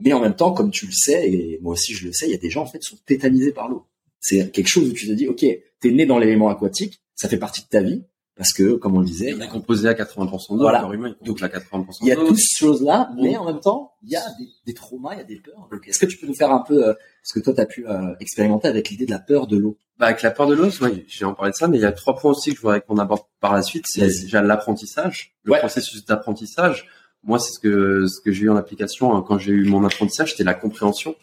[0.00, 2.32] mais en même temps, comme tu le sais, et moi aussi je le sais, il
[2.32, 3.86] y a des gens en fait qui sont tétanisés par l'eau.
[4.18, 5.44] C'est quelque chose où tu te dis, ok,
[5.80, 8.02] t'es né dans l'élément aquatique, ça fait partie de ta vie,
[8.40, 10.56] parce que, comme on le disait, Il est composé à 80% d'eau.
[10.62, 10.88] Voilà.
[10.90, 14.08] Humain, composé à 80% il y a toutes ces choses-là, mais en même temps, il
[14.10, 15.68] y a des, des traumas, il y a des peurs.
[15.70, 17.66] Donc, est-ce que tu peux nous faire un peu euh, ce que toi tu as
[17.66, 19.76] pu euh, expérimenter avec l'idée de la peur de l'eau?
[19.98, 21.84] Bah, avec la peur de l'eau, ouais, j'ai en parlé de ça, mais il y
[21.84, 23.84] a trois points aussi que je voudrais qu'on aborde par la suite.
[23.86, 25.58] C'est déjà l'apprentissage, le Ouais.
[25.58, 26.88] processus d'apprentissage.
[27.22, 29.84] Moi, c'est ce que ce que j'ai eu en application hein, quand j'ai eu mon
[29.84, 31.14] apprentissage, c'était la compréhension.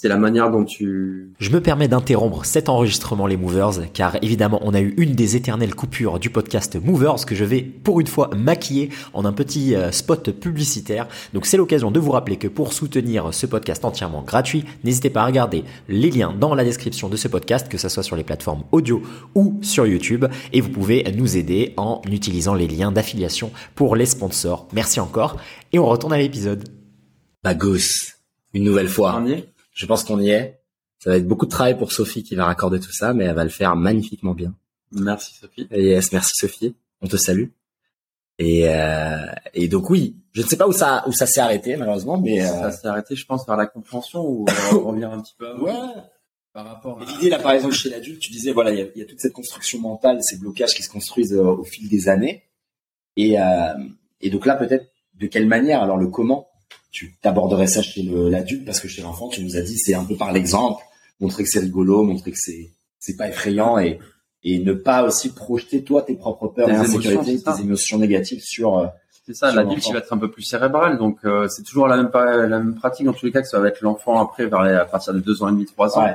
[0.00, 4.60] C'est la manière dont tu Je me permets d'interrompre cet enregistrement les Movers car évidemment
[4.62, 8.06] on a eu une des éternelles coupures du podcast Movers que je vais pour une
[8.06, 11.08] fois maquiller en un petit euh, spot publicitaire.
[11.34, 15.22] Donc c'est l'occasion de vous rappeler que pour soutenir ce podcast entièrement gratuit, n'hésitez pas
[15.22, 18.22] à regarder les liens dans la description de ce podcast, que ce soit sur les
[18.22, 19.02] plateformes audio
[19.34, 24.06] ou sur YouTube et vous pouvez nous aider en utilisant les liens d'affiliation pour les
[24.06, 24.68] sponsors.
[24.72, 25.38] Merci encore
[25.72, 26.68] et on retourne à l'épisode.
[27.42, 28.12] Bah, Goose,
[28.54, 29.10] une nouvelle fois.
[29.10, 29.48] dernier.
[29.78, 30.60] Je pense qu'on y est.
[30.98, 33.36] Ça va être beaucoup de travail pour Sophie qui va raccorder tout ça, mais elle
[33.36, 34.52] va le faire magnifiquement bien.
[34.90, 35.68] Merci Sophie.
[35.70, 36.74] Yes, merci Sophie.
[37.00, 37.50] On te salue.
[38.40, 41.76] Et, euh, et donc oui, je ne sais pas où ça où ça s'est arrêté
[41.76, 45.20] malheureusement, mais euh, Ça s'est arrêté, je pense, vers la compréhension ou euh, revenir un
[45.20, 45.62] petit peu avant.
[45.64, 46.02] ouais.
[46.52, 47.04] Par rapport à...
[47.04, 49.04] L'idée là, par exemple, chez l'adulte, tu disais voilà, il y a, il y a
[49.04, 52.42] toute cette construction mentale, ces blocages qui se construisent euh, au fil des années.
[53.16, 53.74] Et, euh,
[54.20, 56.47] et donc là, peut-être de quelle manière, alors le comment,
[56.90, 60.04] tu t'aborderais ça chez l'adulte, parce que chez l'enfant, tu nous as dit c'est un
[60.04, 60.82] peu par l'exemple,
[61.20, 63.98] montrer que c'est rigolo, montrer que c'est c'est pas effrayant et
[64.44, 68.78] et ne pas aussi projeter toi tes propres peurs Tes insécurités, tes émotions négatives sur.
[68.78, 68.86] euh,
[69.26, 71.96] C'est ça, l'adulte il va être un peu plus cérébral, donc euh, c'est toujours la
[71.96, 74.46] même pa- la même pratique dans tous les cas que ça va être l'enfant après
[74.46, 76.14] vers les- à partir de deux ans et demi, trois ans, Ouais.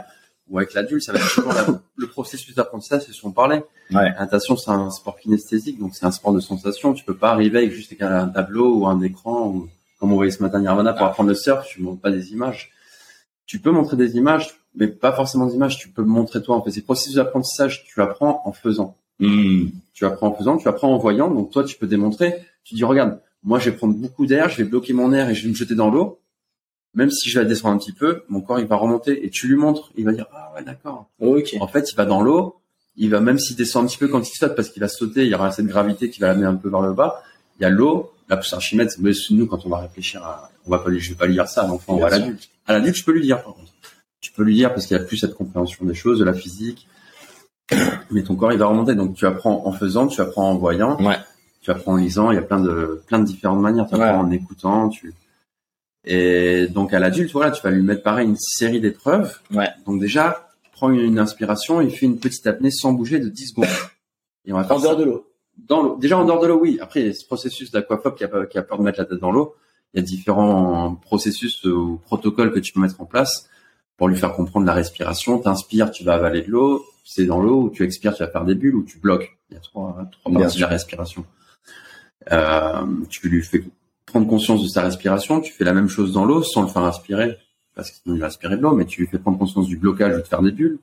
[0.50, 1.66] ou avec l'adulte, ça va être toujours la-
[1.96, 3.64] le processus d'apprentissage, c'est ce qu'on parlait.
[3.92, 4.10] Ouais.
[4.14, 6.94] La natation c'est un sport kinesthésique, donc c'est un sport de sensation.
[6.94, 9.68] Tu peux pas arriver avec juste un tableau ou un écran, ou,
[10.04, 11.12] comme on voyait ce matin Nirvana pour Ah.
[11.12, 12.72] apprendre le surf, tu montres pas des images.
[13.46, 15.78] Tu peux montrer des images, mais pas forcément des images.
[15.78, 16.58] Tu peux montrer toi.
[16.58, 17.86] En fait, c'est processus d'apprentissage.
[17.86, 18.98] Tu apprends en faisant.
[19.20, 19.68] Hmm.
[19.94, 21.32] Tu apprends en faisant, tu apprends en voyant.
[21.32, 22.36] Donc toi, tu peux démontrer.
[22.66, 25.36] Tu dis, regarde, moi, je vais prendre beaucoup d'air, je vais bloquer mon air et
[25.36, 26.20] je vais me jeter dans l'eau.
[26.96, 29.48] Même si je vais descendre un petit peu, mon corps, il va remonter et tu
[29.48, 29.90] lui montres.
[29.96, 31.08] Il va dire, ah ouais, d'accord.
[31.22, 31.56] Ok.
[31.62, 32.58] En fait, il va dans l'eau.
[32.98, 35.24] Il va, même s'il descend un petit peu quand il saute parce qu'il va sauter,
[35.24, 37.24] il y aura cette gravité qui va l'amener un peu vers le bas.
[37.58, 38.13] Il y a l'eau.
[38.30, 41.10] Là, c'est Archimède, mais nous, quand on va réfléchir à, on va pas lui, je
[41.10, 42.50] vais pas lui dire ça à l'enfant ou à l'adulte.
[42.66, 43.72] À l'adulte, je peux lui dire, par contre.
[44.22, 46.34] Tu peux lui dire parce qu'il y a plus cette compréhension des choses, de la
[46.34, 46.88] physique.
[48.12, 48.96] Mais ton corps, il va remonter.
[48.96, 50.98] Donc, tu apprends en faisant, tu apprends en voyant.
[51.04, 51.18] Ouais.
[51.62, 52.32] Tu apprends en lisant.
[52.32, 53.88] Il y a plein de, plein de différentes manières.
[53.88, 54.28] Tu apprends Ouais.
[54.28, 55.14] en écoutant, tu,
[56.06, 59.40] et donc, à l'adulte, voilà, tu vas lui mettre pareil une série d'épreuves.
[59.52, 59.70] Ouais.
[59.86, 63.66] Donc, déjà, prends une inspiration et fais une petite apnée sans bouger de 10 secondes.
[64.46, 65.26] Et on va faire En dehors de l'eau.
[65.58, 65.98] Dans l'eau.
[65.98, 66.78] Déjà en dehors de l'eau, oui.
[66.82, 69.00] Après, il y a ce processus d'aquaphobie qui a, pas- qui a peur de mettre
[69.00, 69.56] la tête dans l'eau.
[69.94, 73.50] Il y a différents processus ou protocoles que tu peux mettre en place
[73.98, 75.38] pour lui faire comprendre la respiration.
[75.40, 76.84] T'inspires, tu vas avaler de l'eau.
[77.06, 77.64] C'est dans l'eau.
[77.64, 78.76] Ou tu expires, tu vas faire des bulles.
[78.76, 79.38] Ou tu bloques.
[79.50, 81.26] Il y a trois, trois Bien parties de la respiration.
[82.32, 83.64] Euh, tu lui fais
[84.06, 85.42] prendre conscience de sa respiration.
[85.42, 87.38] Tu fais la même chose dans l'eau sans le faire respirer
[87.76, 89.78] parce que sinon il va aspirer de l'eau, mais tu lui fais prendre conscience du
[89.78, 90.78] blocage ou de faire des bulles.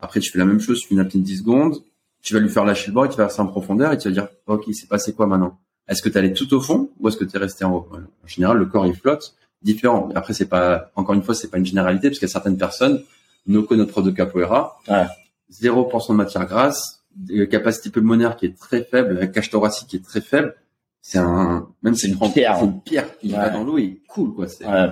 [0.00, 1.76] Après, tu fais la même chose, tu fais une apnée de 10 secondes,
[2.22, 4.14] tu vas lui faire lâcher le bord, il va verser en profondeur et tu vas
[4.14, 5.58] dire, ok, il s'est passé quoi maintenant?
[5.88, 7.88] Est-ce que tu allé tout au fond ou est-ce que tu es resté en haut?
[7.92, 10.08] En général, le corps, il flotte, différent.
[10.14, 12.56] Après, c'est pas, encore une fois, c'est pas une généralité parce qu'il y a certaines
[12.58, 13.02] personnes,
[13.46, 15.06] Noko, notre prof de capoeira, Ouais.
[15.52, 19.96] 0% de matière grasse, des capacité pulmonaire qui est très faible, la cage thoracique qui
[19.96, 20.54] est très faible.
[21.02, 22.56] C'est un, même C'est une pierre.
[22.58, 23.36] c'est une pierre qui Ouais.
[23.38, 24.46] va dans l'eau, il coule, quoi.
[24.46, 24.90] C'est, Ouais, ouais.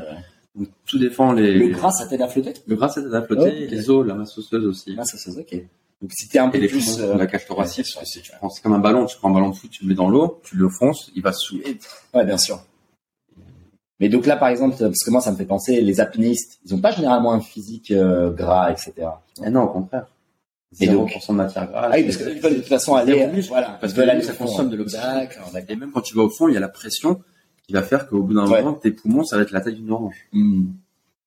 [0.56, 2.54] donc, tout défend les, Le gras, ça t'aide à flotter?
[2.66, 4.96] Le gras, c'est à flotter, les os, la masse osseuse aussi.
[4.98, 5.64] Ah, ça, c'est ok.
[6.00, 7.00] Donc, si t'es un Et peu les plus...
[7.00, 9.50] euh, la cage thoracique, ouais, c'est- tu prends- comme un ballon, tu prends un ballon
[9.50, 11.78] de foot, tu le mets dans l'eau, tu le fonces, il va se soulever.
[12.14, 12.60] Ouais, bien sûr.
[14.00, 16.72] Mais donc là, par exemple, parce que moi, ça me fait penser, les apnéistes, ils
[16.74, 18.92] ont pas généralement un physique euh, gras, etc.
[19.44, 20.06] Eh non, au contraire.
[20.80, 21.90] Et 0% donc- de matière grasse.
[21.92, 24.76] Ah oui, parce veulent de toute façon aller, voilà, Parce que au ça consomme de
[24.76, 25.28] l'oxygène.
[25.68, 27.20] Et même quand tu vas au fond, il y a la pression
[27.66, 28.62] qui va faire qu'au bout d'un Ouais.
[28.62, 30.14] moment, tes poumons, ça va être la taille d'une orange.
[30.32, 30.66] Hmm.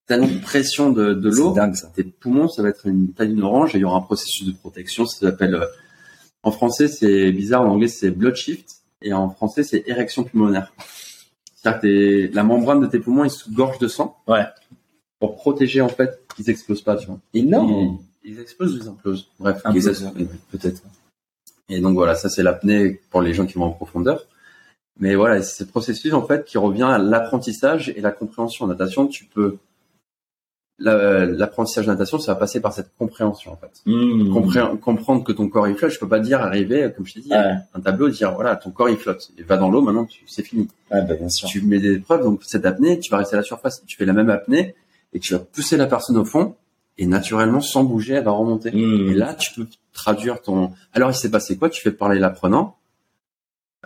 [0.08, 1.56] Tellement de pression de, l'eau,
[1.95, 4.45] tes poumons, ça va être une taille d'une orange et il y aura un processus
[4.45, 5.66] de protection, ça s'appelle, euh,
[6.43, 10.74] en français, c'est bizarre, en anglais, c'est blood shift et en français, c'est érection pulmonaire.
[11.56, 14.18] C'est-à-dire que la membrane de tes poumons est sous gorge de sang.
[14.28, 14.45] Ouais.
[15.20, 17.20] Pour protéger, en fait, qu'ils explosent pas, tu vois.
[17.34, 17.99] Énorme.
[18.24, 19.28] Ils, ils explosent ou ils implosent?
[19.39, 20.82] Bref, peut-être.
[21.70, 24.28] Et donc voilà, ça c'est l'apnée pour les gens qui vont en profondeur.
[24.99, 28.66] Mais voilà, c'est ce processus en fait qui revient à l'apprentissage et la compréhension.
[28.66, 29.58] En natation, tu peux
[30.82, 33.71] la- l'apprentissage de natation, ça va passer par cette compréhension en fait.
[34.34, 35.91] Compré- comprendre que ton corps il flotte.
[35.91, 37.53] Je peux pas dire arriver, comme je t'ai dit, Ouais.
[37.73, 39.32] un tableau, dire voilà, ton corps il flotte.
[39.38, 40.67] Il va dans l'eau, maintenant tu- c'est fini.
[40.91, 41.47] Ouais, bah, bien sûr.
[41.47, 44.05] Tu mets des preuves, donc cette apnée, tu vas rester à la surface, tu fais
[44.05, 44.75] la même apnée
[45.13, 46.55] et tu vas pousser la personne au fond
[46.97, 48.71] et naturellement, sans bouger, elle va remonter.
[48.71, 49.09] Hmm.
[49.11, 50.71] Et là, tu peux traduire ton.
[50.93, 51.69] Alors, il s'est passé quoi?
[51.69, 52.75] Tu fais parler l'apprenant,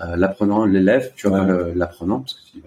[0.01, 1.47] euh, l'apprenant, l'élève, tu vois, Ouais.
[1.47, 2.59] le- l'apprenant, parce que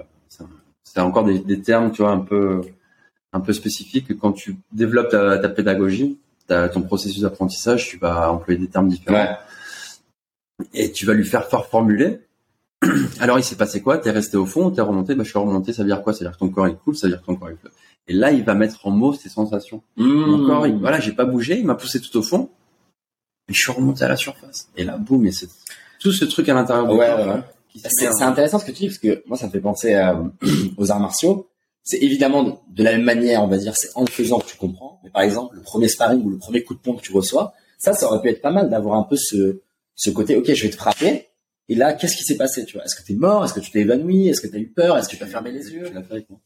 [0.84, 2.62] c'est encore des, des termes, tu vois, un peu,
[3.38, 4.18] un peu spécifiques.
[4.18, 8.88] Quand tu développes ta, ta pédagogie, ta- ton processus d'apprentissage, tu vas employer des termes
[8.88, 9.36] différents Ouais.
[10.74, 12.20] et tu vas lui faire faire formuler.
[13.20, 13.98] Alors, il s'est passé quoi?
[13.98, 15.14] T'es resté au fond, t'es remonté.
[15.14, 15.72] Bah, je suis remonté.
[15.72, 16.12] Ça veut dire quoi?
[16.12, 16.96] Ça veut dire que ton corps est cool.
[16.96, 17.72] Ça veut dire que ton corps est flotte.
[18.06, 19.82] Et là, il va mettre en mots ses sensations.
[19.96, 20.46] Mon Hmm.
[20.46, 22.48] corps, il- voilà, j'ai pas bougé, il m'a poussé tout au fond,
[23.48, 24.68] et je suis remonté à la surface.
[24.76, 25.48] Et là, boum, et c'est
[26.00, 27.42] tout ce truc à l'intérieur Ouais, ouais,
[27.90, 30.18] C'est intéressant ce que tu dis parce que moi ça me fait penser à-
[30.78, 31.48] aux arts martiaux.
[31.90, 34.58] C'est évidemment de, la même manière, on va dire, c'est en le faisant que tu
[34.58, 35.00] comprends.
[35.02, 37.54] Mais par exemple, le premier sparring ou le premier coup de poing que tu reçois,
[37.78, 39.60] ça, ça aurait pu être pas mal d'avoir un peu ce,
[39.94, 41.28] ce côté, ok, je vais te frapper.
[41.70, 42.84] Et là, qu'est-ce qui s'est passé, tu vois?
[42.84, 43.42] Est-ce que t'es mort?
[43.42, 44.28] Est-ce que tu t'es évanoui?
[44.28, 44.98] Est-ce que t'as eu peur?
[44.98, 45.84] Est-ce que tu as fermé les yeux?
[45.88, 46.40] Tu l'as fait avec moi.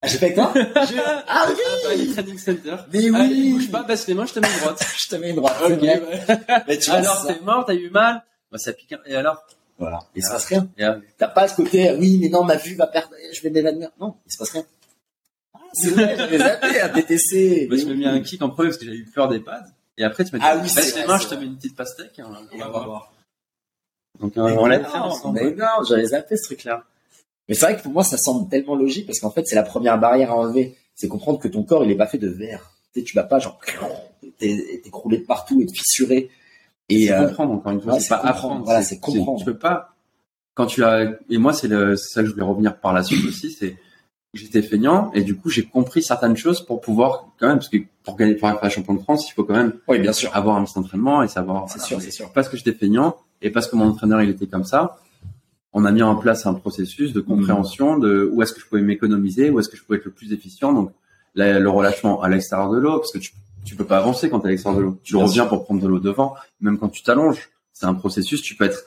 [0.00, 0.52] Ah, j'ai fait avec toi?
[0.56, 1.46] Je- Ah
[1.90, 2.76] oui Training Center.
[2.90, 4.86] Mais Allez, oui bouge pas, baisse les mains, je te mets une droite.
[4.98, 5.56] Je te mets une droite.
[6.66, 8.92] Mais tu alors, t'es mort, t'as eu mal Bah, ça pique.
[8.94, 9.44] un- Et alors?
[9.78, 9.98] Voilà.
[10.16, 10.66] Il se passe rien.
[11.18, 13.90] T'as pas ce côté, oui, mais non, ma vue va perdre, je vais m'évanouir.
[14.00, 14.64] Non, il se passe rien.
[15.72, 17.66] C'est vrai, j'avais zappé à TTC.
[17.70, 19.64] Bah, je me mis un kick en premier parce que j'avais eu peur des pads.
[19.96, 21.34] Et après, tu m'as dit, Ah oui, baisse c'est les vrai, mains, c'est je te
[21.34, 22.18] mets une petite pastèque.
[22.18, 22.84] et on- va on va voir.
[22.86, 23.12] voir.
[24.20, 25.40] Donc, euh, on l'a fait Non, ensemble.
[25.42, 26.84] Mais non, j'avais zappé ce truc-là.
[27.48, 29.62] Mais c'est vrai que pour moi, ça semble tellement logique parce qu'en fait, c'est la
[29.62, 30.76] première barrière à enlever.
[30.94, 32.72] C'est comprendre que ton corps, il est pas fait de verre.
[32.92, 33.58] Tu sais, tu vas pas genre,
[34.38, 36.30] t'es croulé de partout et te fissuré.
[36.88, 39.38] Et, c'est euh, comprendre encore une fois ouais, c'est pas apprendre Voilà, c'est comprendre.
[39.38, 39.94] tu peux pas
[40.54, 43.50] quand tu as et moi c'est ça que je voulais revenir par la suite aussi
[43.52, 43.76] c'est
[44.38, 47.78] j'étais feignant et du coup j'ai compris certaines choses pour pouvoir quand même parce que
[48.04, 50.30] pour gagner pour être champion de France il faut quand même oui, bien sûr.
[50.34, 52.32] avoir un petit entraînement et savoir C'est sûr, c'est sûr.
[52.32, 54.98] parce que j'étais feignant et parce que mon entraîneur il était comme ça
[55.72, 58.80] on a mis en place un processus de compréhension de où est-ce que je pouvais
[58.82, 60.90] m'économiser où est-ce que je pouvais être le plus efficient donc
[61.34, 63.32] le relâchement à l'extérieur de l'eau parce que tu
[63.64, 65.48] tu peux pas avancer quand tu es à l'extérieur de l'eau tu Bien reviens sûr.
[65.50, 68.82] pour prendre de l'eau devant même quand tu t'allonges c'est un processus tu peux être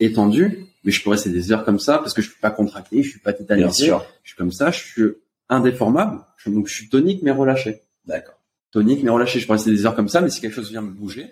[0.00, 3.02] étendu mais je peux rester des heures comme ça parce que je suis pas contracté
[3.02, 4.06] je suis pas Bien tétanisé sûr.
[4.22, 5.04] je suis comme ça je suis
[5.50, 8.40] indéformable donc je suis tonique mais relâché D'accord.
[8.70, 10.82] tonique mais relâché je peux rester des heures comme ça mais si quelque chose vient
[10.82, 11.28] me bouger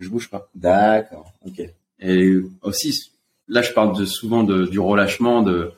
[0.00, 1.32] je bouge pas D'accord.
[1.46, 1.62] Ok.
[2.00, 3.12] et aussi,
[3.48, 5.72] là, je parle de, souvent de, du relâchement, de,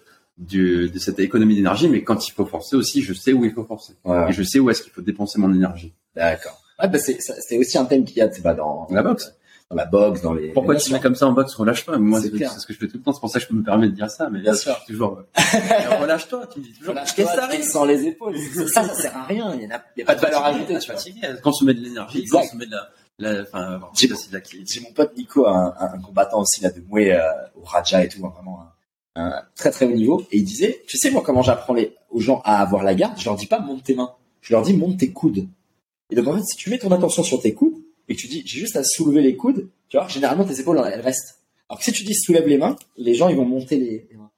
[0.98, 3.94] cette économie d'énergie, mais quand il faut forcer aussi, je sais où il faut forcer.
[4.04, 4.30] Ouais.
[4.30, 5.92] Et je sais où est-ce qu'il faut dépenser mon énergie.
[6.14, 6.62] D'accord.
[6.80, 7.18] Ouais, bah c'est,
[7.58, 9.34] aussi un thème qu'il y a, bah, dans, La boxe.
[9.72, 10.48] Dans la boxe, dans les.
[10.48, 12.88] Pourquoi Bien tu mets comme ça en boxe, relâche-toi Moi, C'est ce que je fais
[12.88, 14.40] tout le temps, c'est pour ça que je peux me permettre de dire ça, mais
[14.40, 14.84] Bien je sûr.
[14.86, 15.22] toujours,
[16.00, 18.36] relâche-toi, tu me dis toujours, qu'est-ce que arrive sans les épaules.
[18.72, 19.54] ça, ça sert à rien.
[19.54, 21.20] Il y a, pas de valeur ajoutée, tu fatigué.
[21.62, 22.76] Met de l'énergie, met de
[23.18, 24.08] la, enfin, J'ai-
[24.80, 27.20] mon pote Nico, un, combattant aussi là de Moué euh,
[27.60, 28.60] au Raja et tout, hein, vraiment
[29.14, 30.24] un, un très très haut niveau.
[30.32, 31.74] Et il disait, tu sais moi comment j'apprends
[32.10, 34.62] aux gens à avoir la garde, je leur dis pas monte tes mains, je leur
[34.62, 35.46] dis monte tes coudes.
[36.10, 38.42] Et donc en fait, si tu mets ton attention sur tes coudes et tu dis
[38.46, 41.40] j'ai juste à soulever les coudes, tu vois, généralement tes épaules elles restent.
[41.68, 44.30] Alors que si tu dis soulève les mains, les gens ils vont monter les, mains.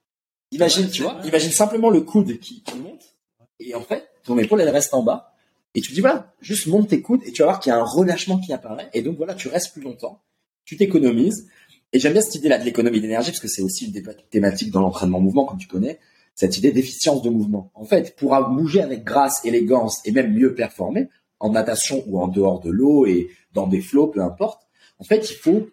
[0.51, 3.17] Imagine, tu vois, imagine simplement le coude qui, monte
[3.61, 5.33] et en fait ton épaule elle reste en bas.
[5.77, 7.79] Et tu dis voilà, juste monte tes coudes et tu vas voir qu'il y a
[7.79, 8.89] un relâchement qui apparaît.
[8.93, 10.23] Et donc voilà, tu restes plus longtemps,
[10.65, 11.49] tu t'économises.
[11.93, 14.71] Et j'aime bien cette idée-là de l'économie d'énergie parce que c'est aussi une des thématiques
[14.71, 16.01] dans l'entraînement mouvement, comme tu connais,
[16.35, 17.71] cette idée d'efficience de mouvement.
[17.75, 21.09] En fait, pour bouger avec grâce, élégance et même mieux performer,
[21.45, 24.63] en natation ou en dehors de l'eau et dans des flots, peu importe,
[24.99, 25.69] en fait, il faut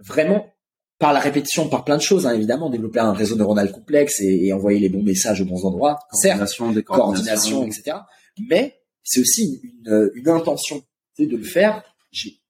[0.00, 0.46] vraiment,
[0.98, 4.46] par la répétition, par plein de choses, hein, évidemment, développer un réseau neuronal complexe et,
[4.46, 7.66] et envoyer les bons messages aux bons endroits, certes, Coordination, coordination, décoordination.
[7.66, 7.96] etc.
[8.48, 10.82] Mais c'est aussi une, une intention,
[11.18, 11.82] de le faire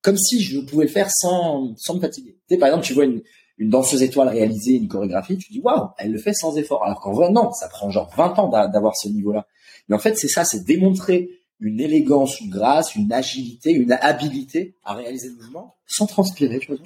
[0.03, 2.37] comme si je pouvais le faire sans, sans me fatiguer.
[2.49, 3.21] Tu sais, par exemple, tu vois une,
[3.59, 6.85] une danseuse étoile réaliser une chorégraphie, tu dis waouh, elle le fait sans effort.
[6.85, 9.47] Alors qu'en vrai, non, ça prend genre 20 ans d'a- d'avoir ce niveau-là.
[9.89, 11.31] Mais en fait, c'est ça, c'est démontrer
[11.61, 16.69] une élégance, une grâce, une agilité, une habilité à réaliser le mouvement sans transpirer, tu
[16.69, 16.77] vois.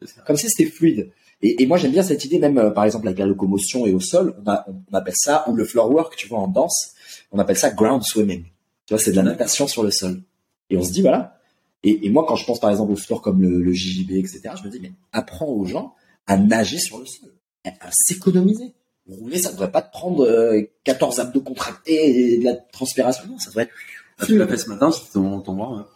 [0.00, 0.22] C'est ça.
[0.22, 1.10] Comme si c'était fluide.
[1.42, 3.92] Et, et moi, j'aime bien cette idée, même euh, par exemple avec la locomotion et
[3.92, 6.94] au sol, on, a- on appelle ça, ou le floor work, tu vois, en danse,
[7.32, 8.44] on appelle ça ground swimming.
[8.86, 10.22] Tu vois, c'est de la natation sur le sol.
[10.70, 11.38] Et on se dit, voilà.
[11.82, 14.40] Et, et moi, quand je pense par exemple au sport comme le, le JJB, etc.,
[14.58, 15.94] je me dis, mais apprends aux gens
[16.26, 17.30] à nager sur le sol,
[17.64, 18.72] à, à s'économiser.
[19.06, 23.24] Rouler, ça devrait pas te prendre euh, 14 abdos contractés et de la transpiration.
[23.28, 23.72] Non, ça devrait être...
[24.18, 25.88] Ah, tu l'as fait ce matin, c'était ton, ton warm-up.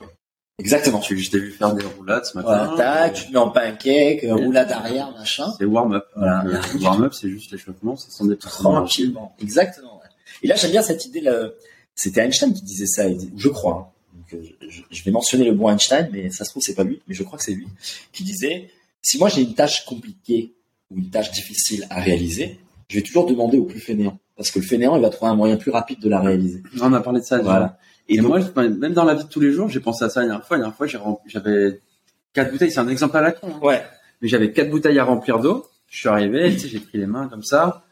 [0.59, 0.99] Exactement.
[0.99, 2.67] Tu, je t'ai vu faire des roulades ce matin.
[2.75, 5.53] Voilà, tac, tu mets en pancake, roulade arrière, machin.
[5.59, 6.05] C'est warm-up.
[6.17, 6.45] Voilà.
[6.47, 9.37] Euh, warm-up, c'est juste l'échauffement, ce sont des Tranquillement.
[9.41, 9.99] Exactement.
[9.99, 10.09] ouais.
[10.43, 11.21] Et là, j'aime bien cette idée.
[11.21, 11.49] Là,
[11.95, 13.05] c'était Einstein qui disait ça,
[13.37, 13.93] je crois.
[13.93, 14.17] hein.
[14.17, 16.83] Donc, euh, je, je vais mentionner le bon Einstein, mais ça se trouve c'est pas
[16.85, 17.69] lui, mais je crois que c'est lui
[18.13, 18.69] qui disait
[19.01, 20.55] si moi j'ai une tâche compliquée
[20.91, 22.59] ou une tâche difficile à réaliser,
[22.89, 25.35] je vais toujours demander au plus fainéant, parce que le fainéant il va trouver un
[25.37, 26.63] moyen plus rapide de la réaliser.
[26.81, 27.39] On a parlé de ça.
[27.39, 27.49] déjà.
[27.51, 27.79] Voilà.
[28.09, 30.09] Et, Et donc, moi, même dans la vie de tous les jours, j'ai pensé à
[30.09, 30.57] ça la dernière fois.
[30.57, 30.87] La dernière fois,
[31.27, 31.81] j'avais
[32.33, 32.71] quatre bouteilles.
[32.71, 33.49] C'est un exemple à la con.
[33.55, 33.59] hein.
[33.63, 33.85] ouais,
[34.23, 35.67] Mais j'avais quatre bouteilles à remplir d'eau.
[35.89, 37.85] Je suis arrivé, tu sais, j'ai pris les mains comme ça,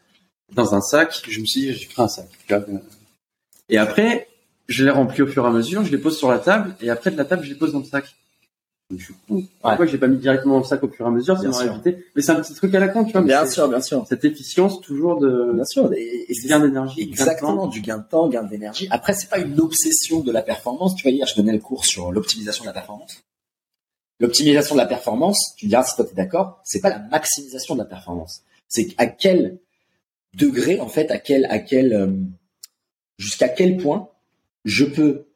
[0.53, 1.21] dans un sac.
[1.27, 2.27] Je me suis dit, j'ai pris un sac.
[3.69, 4.27] Et après,
[4.67, 5.83] je les remplis au fur et à mesure.
[5.83, 6.75] Je les pose sur la table.
[6.81, 8.05] Et après, de la table, je les pose dans le sac.
[8.95, 9.13] Je suis.
[9.61, 11.67] Pourquoi j'ai pas mis directement dans le sac au fur et à mesure Ça m'aurait
[11.67, 12.05] évité.
[12.15, 13.21] Mais c'est un petit truc à la con, tu vois.
[13.21, 15.91] bien sûr, bien sûr, Cette efficience toujours de, bien sûr.
[15.93, 17.01] Et, et c'est gain d'énergie.
[17.01, 18.87] Exactement, du gain de temps, gain d'énergie.
[18.89, 20.95] Après, c'est pas une obsession de la performance.
[20.95, 23.23] Tu vois, hier, je donnais le cours sur l'optimisation de la performance.
[24.19, 27.75] L'optimisation de la performance, tu me diras si toi t'es d'accord, c'est pas la maximisation
[27.75, 28.41] de la performance.
[28.69, 29.59] C'est à quel
[30.33, 32.07] degré, en fait, à quel, à quel, euh,
[33.17, 34.09] jusqu'à quel point
[34.65, 35.26] je peux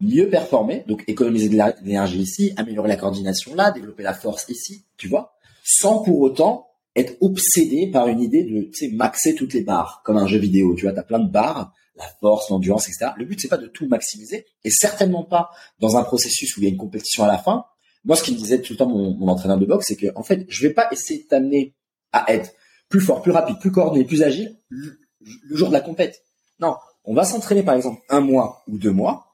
[0.00, 4.86] mieux performer, donc économiser de l'énergie ici, améliorer la coordination là, développer la force ici,
[4.96, 5.34] tu vois,
[5.64, 10.02] sans pour autant être obsédé par une idée de, tu sais, maxer toutes les barres,
[10.04, 13.12] comme un jeu vidéo, tu vois, t'as plein de barres, la force, l'endurance, etc.
[13.16, 16.64] Le but, c'est pas de tout maximiser, et certainement pas dans un processus où il
[16.64, 17.66] y a une compétition à la fin.
[18.04, 20.06] Moi, ce qu'il me disait tout le temps mon, mon entraîneur de boxe, c'est que,
[20.16, 21.74] en fait, je vais pas essayer de t'amener
[22.12, 22.52] à être
[22.88, 26.24] plus fort, plus rapide, plus coordonné, plus agile le, le jour de la compète.
[26.58, 29.29] Non, on va s'entraîner, par exemple, un mois ou deux mois,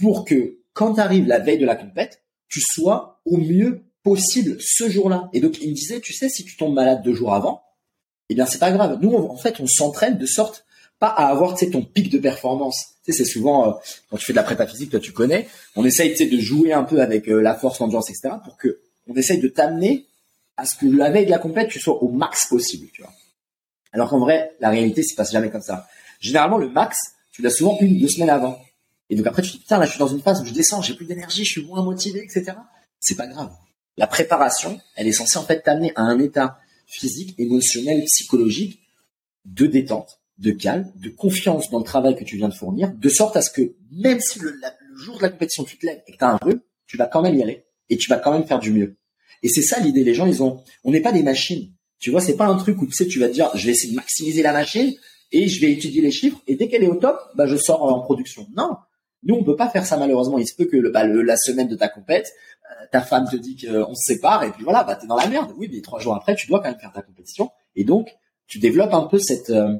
[0.00, 4.88] pour que, quand arrive la veille de la compète, tu sois au mieux possible ce
[4.88, 5.28] jour-là.
[5.32, 7.62] Et donc, il me disait, tu sais, si tu tombes malade deux jours avant,
[8.28, 8.98] eh bien, c'est pas grave.
[9.00, 10.64] Nous, en fait, on s'entraîne de sorte
[10.98, 12.94] pas à avoir, tu sais, ton pic de performance.
[13.04, 13.72] Tu sais, c'est souvent, euh,
[14.10, 16.38] quand tu fais de la prépa physique, toi, tu connais, on essaye, tu sais, de
[16.38, 20.06] jouer un peu avec euh, la force, l'endurance, etc., pour que on essaye de t'amener
[20.56, 23.12] à ce que la veille de la compète, tu sois au max possible, tu vois.
[23.92, 25.86] Alors qu'en vrai, la réalité, se passe jamais comme ça.
[26.20, 26.98] Généralement, le max,
[27.32, 28.60] tu l'as souvent une, deux semaines avant.
[29.10, 30.52] Et donc après, tu te dis, putain, là, je suis dans une phase où je
[30.52, 32.56] descends, j'ai plus d'énergie, je suis moins motivé, etc.
[33.00, 33.50] C'est pas grave.
[33.96, 38.80] La préparation, elle est censée en fait t'amener à un état physique, émotionnel, psychologique
[39.44, 43.08] de détente, de calme, de confiance dans le travail que tu viens de fournir, de
[43.08, 44.54] sorte à ce que même si le,
[44.96, 47.22] jour de la compétition tu te lèves et que t'as un rhume, tu vas quand
[47.22, 48.96] même y aller et tu vas quand même faire du mieux.
[49.42, 50.04] Et c'est ça l'idée.
[50.04, 51.72] Les gens, ils ont, on n'est pas des machines.
[51.98, 53.72] Tu vois, c'est pas un truc où tu sais, tu vas te dire, je vais
[53.72, 54.94] essayer de maximiser la machine
[55.32, 57.82] et je vais étudier les chiffres et dès qu'elle est au top, bah je sors
[57.82, 58.46] en production.
[58.56, 58.76] Non,
[59.24, 60.38] nous on peut pas faire ça malheureusement.
[60.38, 62.32] Il se peut que le, bah, le- la semaine de ta compète,
[62.70, 65.26] euh, ta femme te dit qu'on se sépare et puis voilà, bah t'es dans la
[65.26, 65.52] merde.
[65.56, 68.08] Oui, mais trois jours après, tu dois quand même faire ta compétition et donc
[68.46, 69.76] tu développes un peu cette euh,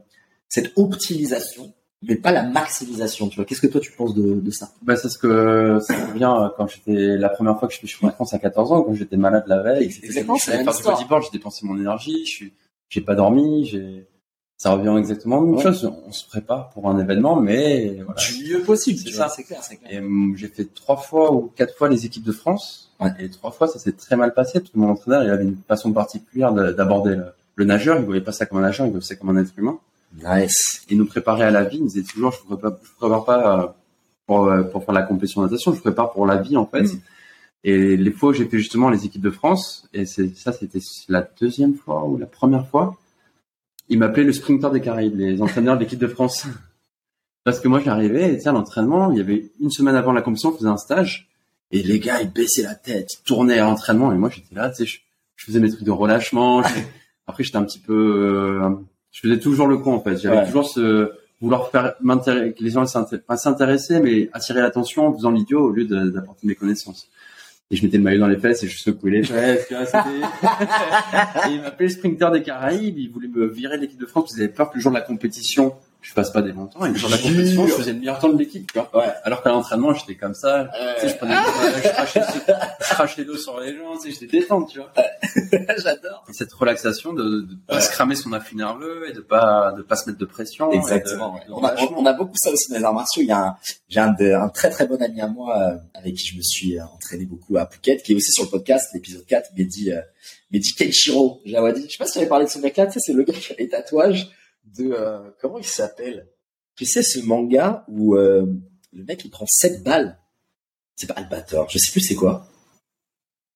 [0.49, 1.73] cette optimisation,
[2.03, 3.29] mais pas la maximisation.
[3.29, 4.71] Tu vois, qu'est-ce que toi tu penses de, de ça?
[4.83, 8.07] Bah, c'est ce que ça revient euh, quand j'étais la première fois que je suis
[8.07, 9.85] en France à 14 ans, quand j'étais malade la veille.
[10.03, 12.53] Exactement, je faire du bodyboard, j'ai dépensé mon énergie, je suis,
[12.89, 14.07] j'ai pas dormi, j'ai,
[14.61, 15.63] Ça revient exactement à la même Ouais.
[15.63, 15.91] chose.
[16.07, 18.21] On se prépare pour un événement, mais voilà.
[18.21, 19.29] Du mieux possible, C'est ça.
[19.29, 19.93] c'est clair, c'est clair.
[19.93, 22.91] Et hum, j'ai fait trois fois ou quatre fois les équipes de France.
[23.01, 23.11] Ouais.
[23.21, 25.57] Et trois fois, ça s'est très mal passé parce que mon entraîneur, il avait une
[25.69, 27.99] façon particulière de- d'aborder le, le nageur.
[28.01, 29.79] Il voyait pas ça comme un nageur, il voyait ça comme un être humain.
[30.25, 30.83] Nice.
[30.91, 31.77] Il nous préparait à la vie.
[31.77, 33.67] Il nous disait toujours, je ne prépare, prépare pas euh,
[34.27, 36.83] pour, euh, pour faire la compétition de natation, je prépare pour la vie en fait.
[36.83, 37.01] Mm.
[37.63, 40.79] Et les fois où j'ai fait justement les équipes de France, et ça, c'était
[41.09, 42.97] la deuxième fois ou la première fois,
[43.89, 46.47] il m'appelait le sprinter des Caraïbes, les entraîneurs de l'équipe de France.
[47.45, 50.13] Parce que moi, j'arrivais, et tu sais, à l'entraînement, il y avait une semaine avant
[50.13, 51.29] la compétition, on faisait un stage,
[51.71, 54.69] et les gars, ils baissaient la tête, ils tournaient à l'entraînement, et moi, j'étais là,
[54.71, 54.99] tu sais, je,
[55.37, 56.63] je faisais mes trucs de relâchement.
[56.63, 56.69] je-
[57.27, 58.71] Après, j'étais un petit peu, euh,
[59.13, 60.17] je faisais toujours le con, en fait.
[60.19, 60.47] J'avais Ouais.
[60.47, 65.15] toujours ce, vouloir faire m'intéresser, que les gens s'inté- pas s'intéresser, mais attirer l'attention en
[65.15, 67.09] faisant l'idiot au lieu d'apporter mes connaissances.
[67.71, 69.71] Et je mettais le maillot dans les fesses et je secouais les fesses.
[69.71, 72.97] et il m'appelait le sprinter des Caraïbes.
[72.99, 74.97] Il voulait me virer de l'équipe de France qu'il avait peur que le jour de
[74.97, 76.85] la compétition, je fasse pas des bons temps.
[76.87, 78.71] Et de la compétition, je faisais le meilleur temps de l'équipe.
[78.73, 78.91] tu vois.
[78.97, 79.13] Ouais.
[79.25, 80.71] Alors qu'à l'entraînement, j'étais comme ça.
[81.01, 82.23] Tu sais, je prenais, je crachais,
[82.81, 83.97] je crachais l'eau sur les gens.
[84.01, 84.93] Tu sais, j'étais détente, tu vois.
[85.79, 86.25] J'adore.
[86.29, 87.81] Et cette relaxation de, de pas Ouais.
[87.81, 90.71] se cramer son afflux nerveux et de pas, de pas se mettre de pression.
[90.73, 91.35] Exactement.
[91.47, 93.23] de- On, a, on a beaucoup ça aussi dans les arts martiaux.
[93.23, 93.57] Il y a un,
[93.89, 96.79] j'ai un, un très très bon ami à moi euh, avec qui je me suis
[96.79, 100.01] euh, entraîné beaucoup à Phuket, qui est aussi sur le podcast, l'épisode 4, Mehdi, euh,
[100.53, 101.87] Mehdi Kenshiro Jawadi.
[101.87, 102.87] Je sais pas si tu avais parlé de ce mec-là.
[102.87, 104.29] Tu sais, c'est le gars qui a les tatouages
[104.77, 106.29] de euh, comment il s'appelle?
[106.77, 108.47] Tu sais ce manga où euh,
[108.93, 110.19] le mec il prend 7 balles.
[110.97, 111.69] C'est pas Albator.
[111.71, 112.47] Je sais plus c'est quoi.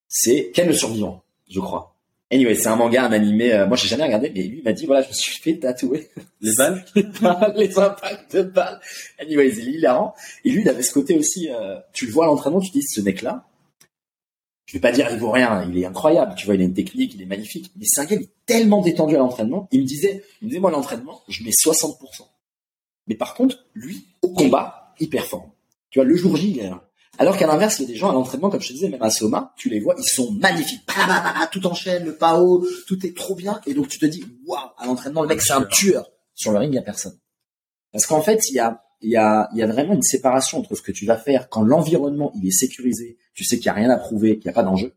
[0.07, 1.89] C'est Ken le survivant, je crois.
[2.31, 3.53] Anyway, c'est un manga, un animé.
[3.53, 5.57] euh, moi, j'ai jamais regardé, mais lui il m'a dit voilà, je me suis fait
[5.59, 6.09] tatouer
[6.41, 6.83] Les balles?
[6.95, 8.79] les balles, les impacts de balles.
[9.19, 10.15] Anyways, il est hilarant.
[10.43, 12.77] Et lui, il avait ce côté aussi, euh, tu le vois à l'entraînement, tu te
[12.77, 13.45] dis, ce mec-là,
[14.65, 16.73] je vais pas dire il vaut rien, il est incroyable, tu vois, il a une
[16.73, 19.81] technique, il est magnifique, mais c'est un gars, il est tellement détendu à l'entraînement, il
[19.81, 21.95] me disait, il me disait, moi, à l'entraînement, je mets 60%.
[23.07, 25.51] Mais par contre, lui, au combat, il performe.
[25.89, 26.89] Tu vois, le jour J, il est là.
[27.19, 29.03] Alors qu'à l'inverse, il y a des gens à l'entraînement, comme je te disais, même
[29.03, 30.81] à Soma, tu les vois, ils sont magnifiques.
[30.87, 33.61] Bah, bah, bah, tout enchaîne, le pao, tout est trop bien.
[33.67, 36.09] Et donc, tu te dis, waouh, à l'entraînement, le mec, c'est un tueur.
[36.33, 37.17] Sur le ring, il y a personne.
[37.91, 40.75] Parce qu'en fait, il y a, il y a, y a vraiment une séparation entre
[40.75, 43.81] ce que tu vas faire quand l'environnement, il est sécurisé, tu sais qu'il n'y a
[43.81, 44.93] rien à prouver, qu'il n'y a pas d'enjeu.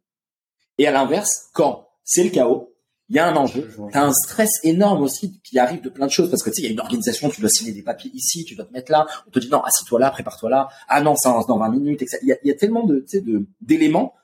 [0.78, 2.72] Et à l'inverse, quand c'est le chaos,
[3.08, 6.10] il y a un enjeu, t'as un stress énorme aussi qui arrive de plein de
[6.10, 8.10] choses parce que tu sais, il y a une organisation, tu dois signer des papiers
[8.14, 11.00] ici, tu dois te mettre là, on te dit non, assis-toi là, prépare-toi là, ah
[11.00, 12.18] non, ça dans 20 minutes, etc.
[12.22, 14.14] Il y a, y a tellement tu de, d'éléments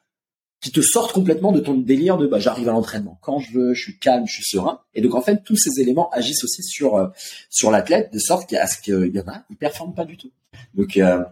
[0.63, 3.75] qui te sortent complètement de ton délire de bah, j'arrive à l'entraînement quand je veux,
[3.75, 4.81] je suis calme, je suis serein.
[4.95, 7.09] Et donc en fait, tous ces éléments agissent aussi sur euh,
[7.51, 10.31] sur l'athlète de sorte qu'à ce qu'il y en a, ils performent pas du tout.
[10.75, 11.23] Donc euh,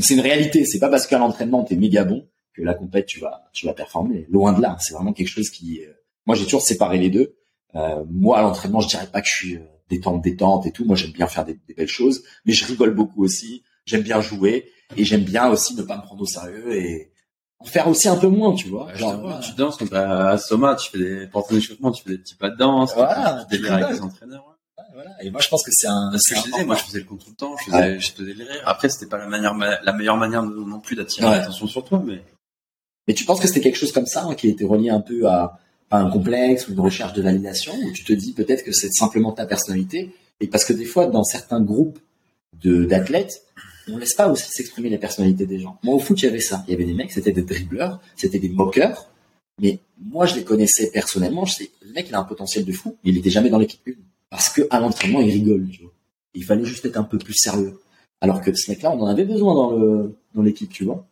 [0.00, 0.64] c'est une réalité.
[0.64, 3.74] C'est pas parce qu'à l'entraînement t'es méga bon que la compète tu vas tu vas
[3.74, 4.26] performer.
[4.30, 4.76] Loin de là.
[4.80, 5.82] C'est vraiment quelque chose qui.
[5.82, 5.92] euh,
[6.26, 7.36] moi j'ai toujours séparé les deux.
[7.74, 9.60] Euh, moi à l'entraînement je dirais pas que je suis euh,
[9.90, 10.86] détente détente et tout.
[10.86, 13.62] Moi j'aime bien faire des, des belles choses, mais je rigole beaucoup aussi.
[13.84, 17.10] J'aime bien jouer et j'aime bien aussi ne pas me prendre au sérieux et
[17.64, 18.92] faire aussi un peu moins, tu vois.
[18.94, 22.10] Genre, te tu danses quand t'es à Soma, tu fais des portes d'échauffement, tu fais
[22.10, 24.44] des petits pas de danse, Voilà, tu délires avec les entraîneurs.
[24.46, 24.84] ouais.
[24.92, 25.10] Voilà.
[25.22, 26.10] Et moi je pense que c'est un.
[26.12, 28.22] Parce que je disais, moi je faisais le con tout le temps, je faisais, je
[28.22, 28.62] les rires.
[28.64, 31.36] Après, c'était pas la manière, la meilleure manière non plus d'attirer Ouais.
[31.38, 32.22] l'attention sur toi, mais
[33.08, 35.26] Mais tu penses que c'était quelque chose comme ça hein, qui était relié un peu
[35.28, 35.58] à,
[35.90, 38.90] à un complexe ou une recherche de validation ou tu te dis peut-être que c'est
[38.92, 41.98] simplement ta personnalité et parce que des fois dans certains groupes
[42.62, 43.42] d'athlètes
[43.90, 45.78] on laisse pas aussi s'exprimer les personnalités des gens.
[45.82, 48.00] Moi au foot il y avait ça, il y avait des mecs c'était des dribbleurs,
[48.16, 49.08] c'était des moqueurs,
[49.60, 52.72] mais moi je les connaissais personnellement, je sais le mec il a un potentiel de
[52.72, 53.96] fou, mais il était jamais dans l'équipe une
[54.30, 55.66] parce que à l'entraînement il rigole.
[56.34, 57.78] Il fallait juste être un peu plus sérieux.
[58.20, 59.54] Alors que ce mec-là on en avait besoin
[60.34, 61.06] dans l'équipe, tu vois.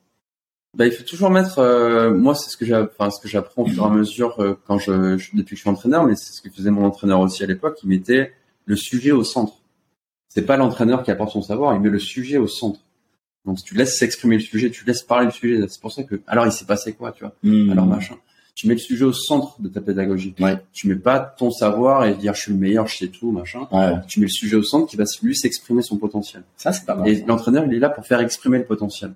[0.77, 3.67] bah, il faut toujours mettre, euh, moi, c'est ce que enfin, ce que j'apprends au
[3.67, 6.33] fur et à mesure euh, quand je, je- depuis que je suis entraîneur, mais c'est
[6.33, 8.33] ce que faisait mon entraîneur aussi à l'époque, il mettait
[8.65, 9.61] le sujet au centre.
[10.35, 12.81] C'est pas l'entraîneur qui apporte son savoir, il met le sujet au centre.
[13.45, 16.05] Donc, si tu laisses s'exprimer le sujet, tu laisses parler le sujet, c'est pour ça
[16.05, 17.35] que, alors il s'est passé quoi, tu vois?
[17.73, 18.17] alors machin.
[18.55, 20.35] Tu mets le sujet au centre de ta pédagogie.
[20.39, 20.59] Ouais.
[20.73, 23.67] Tu mets pas ton savoir et dire je suis le meilleur, je sais tout, machin.
[23.73, 26.43] Ouais, Tu mets le sujet au centre qui va lui s'exprimer son potentiel.
[26.57, 27.09] ça c'est pas mal.
[27.09, 29.15] Et l'entraîneur, il est là pour faire exprimer le potentiel.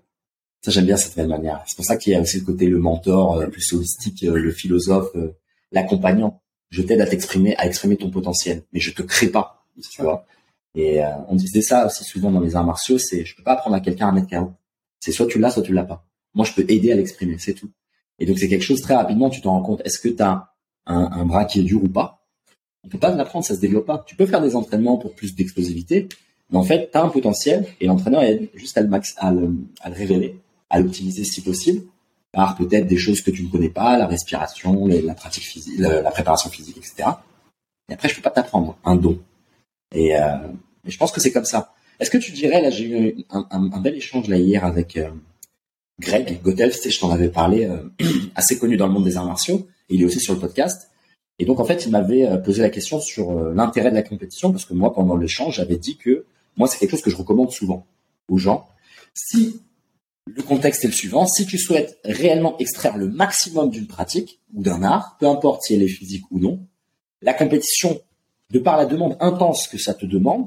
[0.63, 1.63] Ça, j'aime bien cette belle manière.
[1.67, 4.37] C'est pour ça qu'il y a aussi le côté le mentor, euh, plus holistique, euh,
[4.37, 5.29] le philosophe, euh,
[5.71, 6.41] l'accompagnant.
[6.71, 10.27] Je t'aide à t'exprimer, à exprimer ton potentiel, mais je te crée pas, tu vois.
[10.77, 13.55] Et euh, on disait ça aussi souvent dans les arts martiaux, c'est je peux pas
[13.55, 14.53] apprendre à quelqu'un à mettre KO.
[15.01, 16.07] C'est soit tu l'as, soit tu l'as pas.
[16.35, 17.71] Moi, je peux aider à l'exprimer, c'est tout.
[18.19, 19.81] Et donc c'est quelque chose très rapidement, tu t'en rends compte.
[19.87, 20.53] Est-ce que tu as
[20.85, 22.27] un, bras qui est dur ou pas?
[22.85, 24.05] On peut pas l'apprendre, ça se développe pas.
[24.07, 26.09] Tu peux faire des entraînements pour plus d'explosivité,
[26.51, 29.33] mais en fait, tu as un potentiel et l'entraîneur aide juste à le, max, à
[29.33, 31.83] le, à le révéler, à l'optimiser si possible,
[32.33, 36.03] par peut-être des choses que tu ne connais pas, la respiration, la pratique physique, la,
[36.03, 37.09] la préparation physique, etc.
[37.89, 39.19] Et après, je peux pas t'apprendre un don.
[39.95, 40.37] Et, euh,
[40.87, 41.75] et je pense que c'est comme ça.
[41.99, 45.11] Est-ce que tu dirais, là, j'ai eu un, bel échange là hier avec euh,
[46.01, 46.41] Greg
[46.73, 47.89] sais, je t'en avais parlé, euh,
[48.35, 50.91] assez connu dans le monde des arts martiaux, il est aussi sur le podcast.
[51.39, 54.53] Et donc, en fait, il m'avait euh, posé la question sur l'intérêt de la compétition,
[54.53, 56.27] parce que moi, pendant l'échange, j'avais dit que
[56.57, 57.87] moi, c'est quelque chose que je recommande souvent
[58.29, 58.69] aux gens.
[59.15, 59.61] Si
[60.27, 64.63] le contexte est le suivant, si tu souhaites réellement extraire le maximum d'une pratique ou
[64.63, 66.61] d'un art, peu importe si elle est physique ou non,
[67.23, 68.01] la compétition,
[68.51, 70.47] de par la demande intense que ça te demande,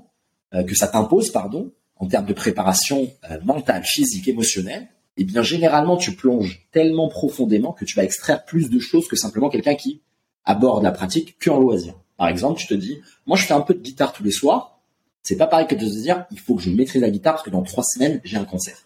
[0.51, 4.87] que ça t'impose, pardon, en termes de préparation euh, mentale, physique, émotionnelle,
[5.17, 9.17] eh bien généralement tu plonges tellement profondément que tu vas extraire plus de choses que
[9.17, 10.01] simplement quelqu'un qui
[10.45, 11.93] aborde la pratique qu'en loisir.
[12.17, 14.79] Par exemple, tu te dis, moi je fais un peu de guitare tous les soirs,
[15.21, 17.43] c'est pas pareil que de se dire, il faut que je maîtrise la guitare parce
[17.43, 18.77] que dans trois semaines j'ai un concert.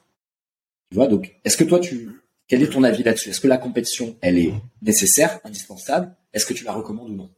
[0.90, 2.10] Tu vois, donc est-ce que toi tu,
[2.48, 3.30] quel est ton avis là-dessus?
[3.30, 6.16] Est-ce que la compétition, elle est nécessaire, indispensable?
[6.34, 7.30] Est-ce que tu la recommandes ou non?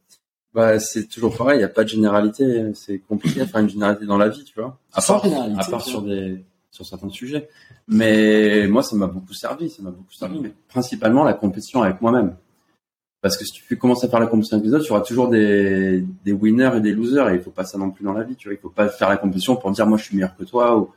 [0.56, 2.70] Bah, c'est toujours pareil, il n'y a pas de généralité.
[2.72, 4.78] C'est compliqué de faire une généralité dans la vie, tu vois.
[4.94, 7.46] À part, à part sur des, sur certains sujets.
[7.86, 10.40] Mais moi, ça m'a beaucoup servi, ça m'a beaucoup servi.
[10.40, 12.36] Mais principalement, la compétition avec moi-même.
[13.20, 15.28] Parce que si tu commences à faire la compétition avec les autres, tu auras toujours
[15.28, 17.28] des, des winners et des losers.
[17.28, 18.54] Et il faut pas ça non plus dans la vie, tu vois.
[18.54, 20.88] Il faut pas faire la compétition pour dire, moi, je suis meilleur que toi ou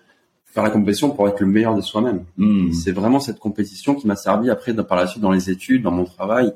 [0.45, 2.23] faire la compétition pour être le meilleur de soi-même.
[2.37, 2.71] Hmm.
[2.71, 5.91] C'est vraiment cette compétition qui m'a servi après, par la suite, dans les études, dans
[5.91, 6.53] mon travail.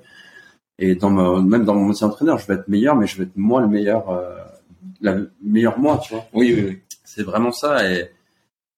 [0.80, 3.24] Et dans ma, même dans mon métier d'entraîneur, je vais être meilleur, mais je vais
[3.24, 4.36] être moi le meilleur, euh,
[5.02, 6.26] la meilleure moi, tu vois.
[6.34, 6.80] Oui, oui, oui.
[7.04, 8.10] C'est vraiment ça et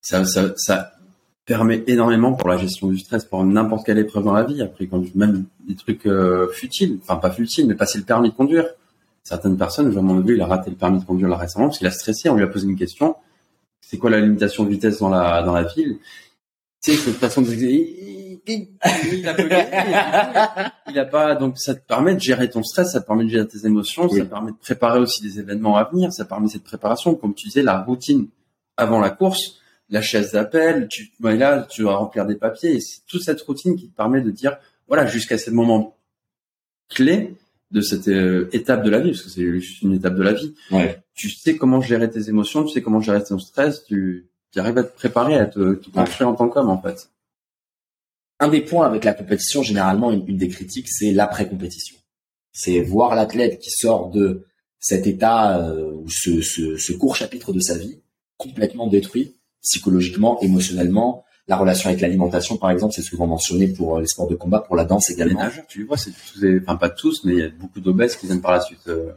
[0.01, 0.91] ça, ça, ça
[1.45, 4.61] permet énormément pour la gestion du stress, pour n'importe quelle épreuve dans la vie.
[4.61, 8.35] Après, quand même des trucs euh, futiles, enfin pas futiles, mais passer le permis de
[8.35, 8.65] conduire.
[9.23, 11.79] Certaines personnes, je mon neveu, il a raté le permis de conduire là récemment parce
[11.79, 12.29] qu'il a stressé.
[12.29, 13.15] On lui a posé une question.
[13.81, 15.97] C'est quoi la limitation de vitesse dans la dans la ville?
[16.91, 17.51] Sais, cette façon de
[18.47, 19.49] il a, peu
[20.91, 23.29] il a pas donc ça te permet de gérer ton stress, ça te permet de
[23.29, 24.19] gérer tes émotions, Oui.
[24.19, 27.33] ça te permet de préparer aussi des événements à venir, ça permet cette préparation, comme
[27.33, 28.27] tu disais, la routine
[28.77, 29.59] avant la course,
[29.89, 33.75] la chaise d'appel, tu là tu vas remplir des papiers et c'est toute cette routine
[33.75, 34.57] qui te permet de dire
[34.87, 35.97] voilà jusqu'à ce moment
[36.89, 37.35] clé
[37.71, 40.33] de cette euh, étape de la vie parce que c'est juste une étape de la
[40.33, 40.53] vie.
[40.71, 41.03] Ouais.
[41.15, 44.77] Tu sais comment gérer tes émotions, tu sais comment gérer ton stress, tu, tu arrives
[44.77, 47.09] à te préparer, à te, te construire en tant qu'homme en fait.
[48.39, 51.97] Un des points avec la compétition, généralement, une, une des critiques, c'est l'après-compétition.
[52.53, 54.45] C'est voir l'athlète qui sort de
[54.79, 57.99] cet état euh, ou ce, ce, ce court chapitre de sa vie
[58.37, 61.25] complètement détruit psychologiquement, émotionnellement.
[61.49, 64.61] La relation avec l'alimentation, par exemple, c'est souvent mentionné pour euh, les sports de combat,
[64.61, 65.39] pour la danse Les également.
[65.39, 68.15] nageurs, tu les vois, c'est tous enfin pas tous, mais il y a beaucoup d'obèses
[68.15, 68.87] qui viennent par la suite.
[68.87, 69.11] euh,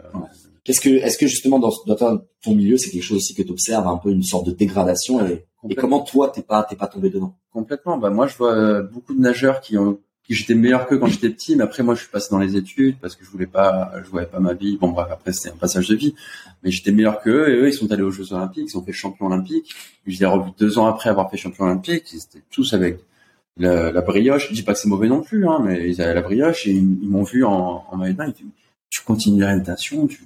[0.69, 3.51] Qu'est-ce que, est-ce que justement dans, dans ton- milieu, c'est quelque chose aussi que tu
[3.53, 7.09] observes un peu une sorte de dégradation et, comment toi t'es pas t'es pas tombé
[7.09, 7.39] dedans?
[7.51, 7.97] Complètement.
[7.97, 11.07] Bah moi, je vois euh, beaucoup de nageurs qui ont, qui j'étais meilleur qu'eux quand
[11.07, 13.47] j'étais petit, mais après moi, je suis passé dans les études parce que je voulais
[13.47, 14.77] pas, je voyais pas ma vie.
[14.77, 16.15] Bon bref, après c'était un passage de vie,
[16.63, 18.93] mais j'étais meilleur qu'eux et eux, ils sont allés aux Jeux Olympiques, ils ont fait
[18.93, 19.75] champion olympique.
[20.07, 22.13] Je les ai revus deux ans après avoir fait champion olympique.
[22.13, 22.99] Ils étaient tous avec
[23.57, 24.51] la, la brioche.
[24.51, 26.73] Je dis pas que c'est mauvais non plus, hein, mais ils avaient la brioche et
[26.73, 28.27] ils, ils m'ont vu en, en maillot de bain.
[28.39, 28.47] Ils
[28.91, 30.25] tu continues la natation, tu,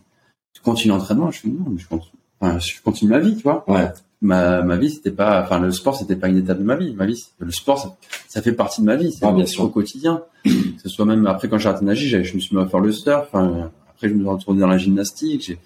[0.54, 1.30] tu continues l'entraînement.
[1.30, 3.90] Je fais non, mais je continue, enfin, je continue ma vie, tu vois Ouais.
[4.20, 6.94] ma, ma vie c'était pas enfin le sport c'était pas une étape de ma vie
[6.94, 7.96] ma vie le sport ça,
[8.28, 9.64] ça fait partie de ma vie c'est Ah, bien sûr.
[9.64, 10.50] au quotidien que
[10.82, 12.78] ce soit même après quand j'ai arrêté de nager je me suis mis à faire
[12.80, 15.58] le surf enfin, après je me suis retourné dans la gymnastique j'ai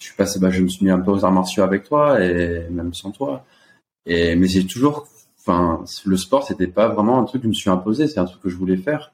[0.00, 2.20] je suis passé bah je me suis mis un peu aux arts martiaux avec toi
[2.24, 3.44] et même sans toi
[4.06, 5.06] et mais j'ai toujours
[5.38, 8.24] enfin le sport c'était pas vraiment un truc que je me suis imposé c'est un
[8.24, 9.12] truc que je voulais faire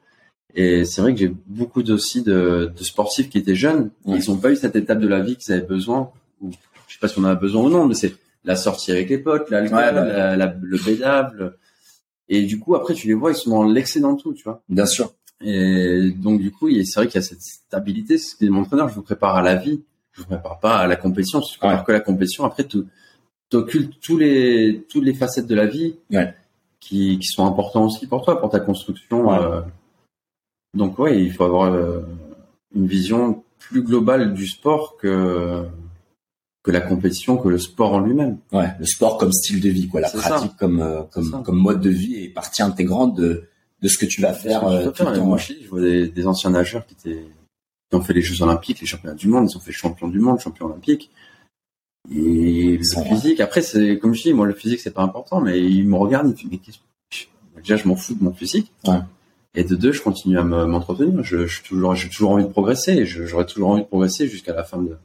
[0.55, 4.19] et c'est vrai que j'ai beaucoup aussi de, de sportifs qui étaient jeunes Ouais.
[4.19, 6.51] ils ont pas eu cette étape de la vie qu'ils avaient besoin ou
[6.89, 9.11] je sais pas si on en a besoin ou non mais c'est la sortie avec
[9.11, 10.05] les potes, l'alcool, Ouais, bah.
[10.07, 11.59] la- la- le bédable.
[12.31, 14.63] Et du coup, après, tu les vois, ils sont dans l'excès dans tout, tu vois.
[14.69, 15.13] Bien sûr.
[15.43, 18.17] Et donc, du coup, c'est vrai qu'il y a cette stabilité.
[18.17, 19.83] C'est mon entraîneur, je vous prépare à la vie.
[20.13, 21.43] Je vous prépare pas à la compétition.
[21.43, 21.85] Si tu prépares Ouais.
[21.85, 22.79] que la compétition, après, tu
[23.53, 26.33] occultes tous les, toutes les facettes de la vie Ouais.
[26.81, 29.35] qui, qui sont importants aussi pour toi, pour ta construction.
[29.35, 29.61] Euh.
[30.75, 32.01] Donc, ouais, il faut avoir euh,
[32.75, 35.67] une vision plus globale du sport que,
[36.63, 38.39] que la compétition, que le sport en lui-même.
[38.53, 41.09] Ouais, le sport comme style de vie, quoi, la pratique comme euh, ça.
[41.13, 43.45] comme comme mode de vie et partie intégrante de
[43.83, 45.25] de ce que tu vas faire je le temps.
[45.25, 45.39] moi,
[45.71, 47.25] vois des, des anciens nageurs qui étaient,
[47.89, 50.19] qui ont fait les Jeux Olympiques, les championnats du monde, ils ont fait champion du
[50.21, 51.11] monde, champion olympique.
[52.15, 55.61] Et le physique, après, c'est, comme je dis, moi, le physique, c'est pas important, mais
[55.61, 58.33] ils me regardent, ils me disent, mais qu'est-ce que- déjà, je m'en fous de mon
[58.33, 58.71] physique.
[58.87, 58.99] Ouais.
[59.55, 61.23] Et de deux, je continue à me- m'entretenir.
[61.25, 63.87] Je, je suis toujours, j'ai toujours envie de progresser et je- j'aurai toujours envie de
[63.89, 64.97] progresser jusqu'à la fin de,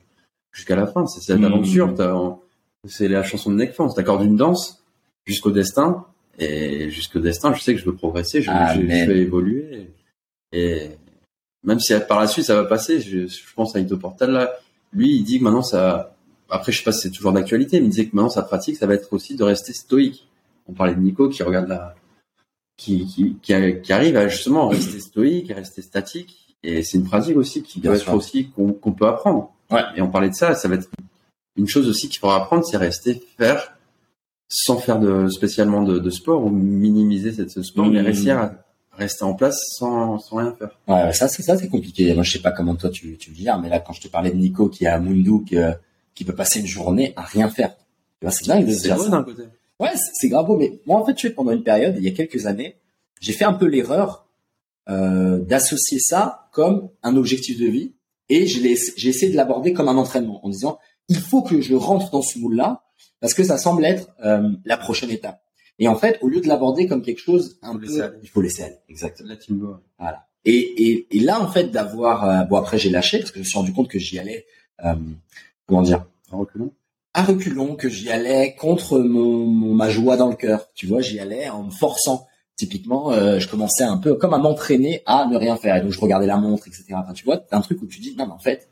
[0.51, 1.07] jusqu'à la fin.
[1.07, 1.45] C'est cette Mmh.
[1.45, 1.95] aventure.
[2.87, 3.81] C'est la chanson de Necfeu.
[3.83, 4.83] On t'accorde une danse
[5.25, 6.05] jusqu'au destin.
[6.37, 9.89] Et jusqu'au destin, je sais que je veux progresser, je, je, je vais évoluer.
[10.51, 10.89] Et
[11.63, 14.53] même si par la suite ça va passer, je, je pense à Ito Portal là,
[14.93, 16.13] lui il dit que maintenant ça,
[16.49, 18.75] après, je sais pas si c'est toujours d'actualité, mais il disait que maintenant sa pratique,
[18.75, 20.27] ça va être aussi de rester stoïque.
[20.67, 21.95] On parlait de Nico qui regarde la,
[22.77, 26.55] qui, qui, qui, qui arrive à justement rester stoïque, à rester statique.
[26.63, 29.53] Et c'est une pratique aussi qui doit être aussi qu'on peut apprendre.
[29.71, 29.81] Ouais.
[29.95, 30.89] Et on parlait de ça, ça va être
[31.55, 33.77] une chose aussi qu'il faudra apprendre, c'est rester faire
[34.49, 38.05] sans faire de spécialement de, de sport ou minimiser cette ce sport, mais Mmh.
[38.05, 38.51] réussir à
[38.97, 40.69] rester en place sans, sans rien faire.
[40.87, 42.13] Ouais, ça c'est ça c'est compliqué.
[42.13, 44.07] Moi je sais pas comment toi tu tu le dis, mais là quand je te
[44.07, 45.73] parlais de Nico qui est à Munduk, euh,
[46.13, 47.75] qui peut passer une journée à rien faire.
[48.19, 49.09] Tu vois, c'est dingue de se dire ça.
[49.09, 49.43] d'un côté.
[49.79, 52.07] Ouais, c'est- grave beau, mais moi en fait, tu sais, pendant une période, il y
[52.07, 52.75] a quelques années,
[53.19, 54.27] j'ai fait un peu l'erreur
[54.89, 57.93] euh, d'associer ça comme un objectif de vie,
[58.29, 62.09] et j'ai essayé de l'aborder comme un entraînement, en disant il faut que je rentre
[62.11, 62.83] dans ce moule-là
[63.19, 65.41] parce que ça semble être euh, la prochaine étape.
[65.77, 67.85] Et en fait, au lieu de l'aborder comme quelque chose un peu,
[68.23, 69.27] il faut laisser aller, exactement.
[69.99, 70.25] Voilà.
[70.45, 73.41] Et, et, et là, en fait, d'avoir, euh, bon après j'ai lâché parce que je
[73.41, 74.45] me suis rendu compte que j'y allais,
[74.85, 74.95] euh,
[75.67, 76.71] comment dire, En reculant.
[77.15, 80.67] À reculons, que j'y allais contre mon, ma joie dans le cœur.
[80.75, 82.27] Tu vois, j'y allais en me forçant.
[82.57, 85.77] Typiquement, euh, je commençais un peu comme à m'entraîner à ne rien faire.
[85.77, 86.85] Et donc, je regardais la montre, etc.
[87.15, 88.67] Tu vois, un truc où tu dis, non, mais en fait...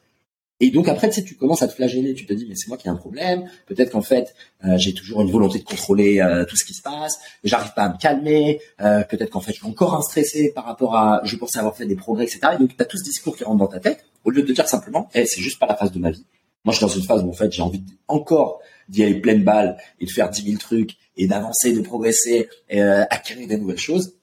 [0.59, 2.13] Et donc, après, tu sais, tu commences à te flageller.
[2.13, 3.49] Tu te dis, mais c'est moi qui ai un problème.
[3.65, 4.35] Peut-être qu'en fait,
[4.65, 7.19] euh, j'ai toujours une volonté de contrôler euh, tout ce qui se passe.
[7.45, 8.59] J'arrive pas à me calmer.
[8.77, 11.21] Peut-être qu'en fait, je suis encore un stressé par rapport à...
[11.23, 12.39] Je pensais avoir fait des progrès, etc.
[12.55, 14.05] Et donc, t'as tout ce discours qui rentre dans ta tête.
[14.25, 16.25] Au lieu de te dire simplement, eh, c'est juste pas la phase de ma vie.
[16.65, 19.43] Moi, je suis dans une phase où, en fait, j'ai envie encore d'y aller pleine
[19.43, 23.57] balle et de faire 10 000 trucs et d'avancer, de progresser, et, euh, acquérir des
[23.57, 24.13] nouvelles choses.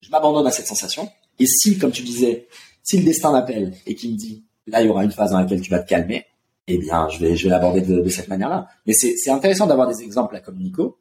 [0.00, 1.10] Je m'abandonne à cette sensation.
[1.38, 2.48] Et si, comme tu disais,
[2.82, 5.40] si le destin m'appelle et qu'il me dit, là, il y aura une phase dans
[5.40, 6.24] laquelle tu vas te calmer,
[6.66, 8.68] eh bien, je vais, je vais l'aborder de, cette manière-là.
[8.86, 10.98] Mais c'est intéressant d'avoir des exemples là, comme Nico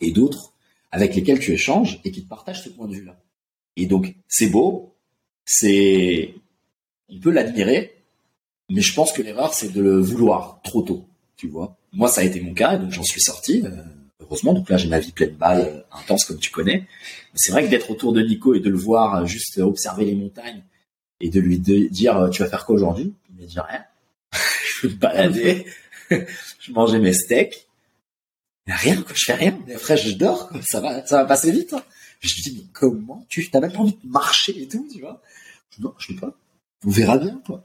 [0.00, 0.52] et d'autres
[0.90, 3.20] avec lesquels tu échanges et qui te partagent ce point de vue-là.
[3.76, 4.96] Et donc, c'est beau,
[5.44, 6.34] c'est,
[7.08, 7.97] on peut l'admirer,
[8.68, 11.06] mais je pense que l'erreur, c'est de le vouloir trop tôt,
[11.36, 11.76] tu vois.
[11.92, 13.70] Moi, ça a été mon cas, et donc j'en suis sorti, euh,
[14.20, 14.52] heureusement.
[14.52, 16.86] Donc là, j'ai ma vie pleine balle, euh, intense, comme tu connais.
[17.34, 20.14] C'est vrai que d'être autour de Nico et de le voir euh, juste observer les
[20.14, 20.62] montagnes
[21.20, 23.14] et de lui de- dire, euh, tu vas faire quoi aujourd'hui?
[23.30, 23.84] Il me dit rien.
[24.82, 25.66] je me balader,
[26.10, 27.66] je mangeais mes steaks.
[28.66, 29.58] Rien, quoi, je fais rien.
[29.74, 30.60] Après, je dors, quoi.
[30.62, 31.72] Ça va, ça va passer vite.
[31.72, 31.82] hein.
[32.20, 35.00] Je me dis, mais comment tu, t'as même pas envie de marcher et tout, tu
[35.00, 35.22] vois?
[35.78, 36.34] Non, je sais pas.
[36.84, 37.62] On verra bien, quoi.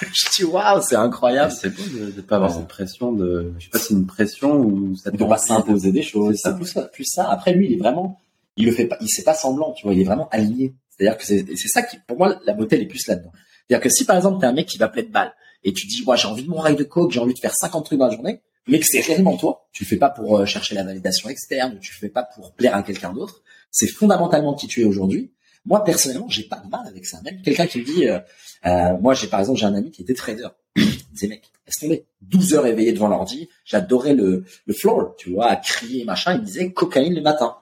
[0.12, 1.52] je dis, waouh, c'est incroyable.
[1.52, 2.58] C'est beau de ne pas avoir Ouais.
[2.58, 5.92] cette pression de, je sais pas si c'est une pression ou ça peut pas s'imposer
[5.92, 6.36] des choses.
[6.36, 7.30] C'est ça, plus ça.
[7.30, 8.20] Après, lui, il est vraiment,
[8.56, 10.74] il le fait pas, il c'est pas semblant, tu vois, il est vraiment aligné.
[10.90, 13.32] C'est-à-dire que c'est, ça qui, pour moi, la beauté elle est plus là-dedans.
[13.68, 15.32] C'est-à-dire que si par exemple t'es un mec qui va pleine balle
[15.62, 17.54] et tu dis, moi j'ai envie de mon rail de coke, j'ai envie de faire
[17.54, 20.38] 50 trucs dans la journée, mais que c'est réellement toi, tu le fais pas pour
[20.38, 23.86] euh, chercher la validation externe, tu le fais pas pour plaire à quelqu'un d'autre, c'est
[23.86, 25.30] fondamentalement qui tu es aujourd'hui.
[25.68, 27.20] Moi personnellement, j'ai pas de mal avec ça.
[27.22, 28.18] Même quelqu'un qui me dit, euh,
[28.64, 30.48] euh, moi j'ai par exemple j'ai un ami qui était trader.
[30.76, 32.06] Il disait mec, laisse tomber.
[32.22, 36.34] 12 heures éveillé devant l'ordi, j'adorais le, le floor, tu vois, à crier machin.
[36.34, 37.58] Il me disait cocaïne le matin.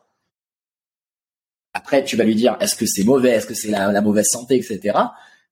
[1.74, 4.54] Après, tu vas lui dire, est-ce que c'est mauvais, est-ce que c'est la, mauvaise santé,
[4.54, 4.96] etc.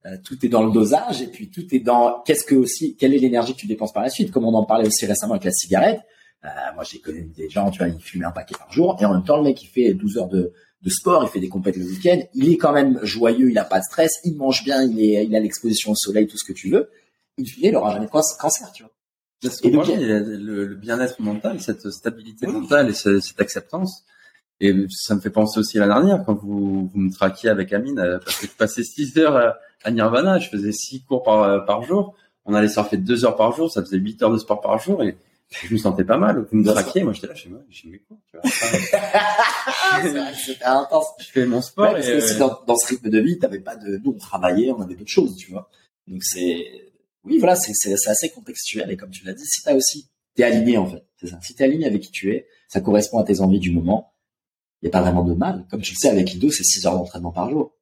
[0.07, 3.15] Euh, tout est dans le dosage et puis tout est dans qu'est-ce que aussi, quelle
[3.15, 4.31] est l'énergie que tu dépenses par la suite.
[4.31, 6.01] Comme on en parlait aussi récemment avec la cigarette.
[6.75, 9.15] Moi, j'ai connu des gens, tu vois, ils fumaient un paquet par jour et en
[9.15, 10.53] même temps, le mec, il fait 12 heures de,
[10.85, 13.65] de sport, il fait des compètes le week-end, il est quand même joyeux, il a
[13.65, 16.45] pas de stress, il mange bien, il est, il a l'exposition au soleil, tout ce
[16.45, 16.91] que tu veux.
[17.39, 18.93] Il finit, il aura jamais de can- cancer, tu vois.
[19.43, 24.05] Parce Et donc, le, le bien-être mental, cette stabilité mentale et ce- cette acceptance.
[24.61, 27.73] Et ça me fait penser aussi à la dernière, quand vous, vous me traquiez avec
[27.73, 31.65] Amine, euh, parce que je passais 6 heures à, Nirvana, je faisais 6 cours par,
[31.67, 32.15] par jour,
[32.45, 35.03] on allait surfer 2 heures par jour, ça faisait 8 heures de sport par jour,
[35.03, 35.17] et
[35.63, 36.47] je me sentais pas mal.
[36.51, 38.51] Vous me traquiez, moi j'étais là, je ouais, je mes cours, tu vois.
[40.45, 41.07] C'était intense.
[41.19, 43.19] je fais mon sport Ouais, parce et, que euh, si dans, dans ce rythme de
[43.21, 45.71] vie, t'avais pas de, nous on travaillait, on avait d'autres choses, tu vois.
[46.07, 46.93] Donc c'est,
[47.25, 50.11] oui, voilà, c'est, c'est, c'est assez contextuel et comme tu l'as dit, si t'as aussi,
[50.35, 51.39] t'es aligné en fait, c'est ça.
[51.43, 54.13] Si t'es aligné avec qui tu es, ça correspond à tes envies du moment.
[54.83, 55.65] Il y a pas vraiment de mal.
[55.71, 57.75] Comme tu le sais, avec Ido, c'est 6 heures d'entraînement par jour.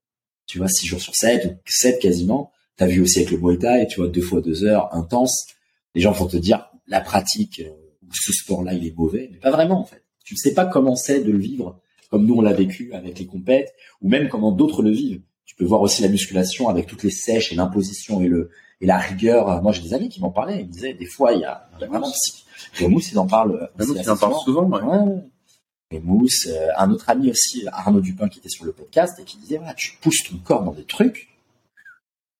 [0.47, 2.53] Tu vois, 6 jours sur 7 ou 7 quasiment.
[2.77, 5.47] T'as vu aussi avec le Muay Thai, tu vois, deux fois deux heures, intense.
[5.95, 7.71] Les gens vont te dire, la pratique, euh,
[8.03, 9.29] ou ce sport-là, il est mauvais.
[9.33, 10.03] Mais pas vraiment, en fait.
[10.25, 11.81] Tu ne sais pas comment c'est de le vivre
[12.11, 13.73] comme nous on l'a vécu avec les compètes,
[14.03, 15.23] ou même comment d'autres le vivent.
[15.47, 18.51] Tu peux voir aussi la musculation avec toutes les sèches et l'imposition et le
[18.83, 19.63] et la rigueur.
[19.63, 20.61] Moi, j'ai des amis qui m'en parlaient.
[20.61, 22.45] Ils me disaient des fois, il y a, il y a vraiment psy.
[22.81, 23.53] Et Mousse, il en parle.
[23.63, 24.69] euh, Vraiment, aussi tu en souvent.
[24.69, 25.23] ouais.
[26.49, 29.57] Euh, un autre ami aussi, Arnaud Dupin, qui était sur le podcast et qui disait
[29.57, 31.29] voilà, tu pousses ton corps dans des trucs.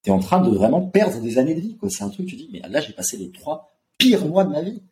[0.03, 1.77] T'es en train de vraiment perdre des années de vie.
[1.77, 1.89] quoi.
[1.89, 3.72] C'est un truc, tu dis, mais là, j'ai passé les trois
[4.03, 4.83] pires mois de ma vie.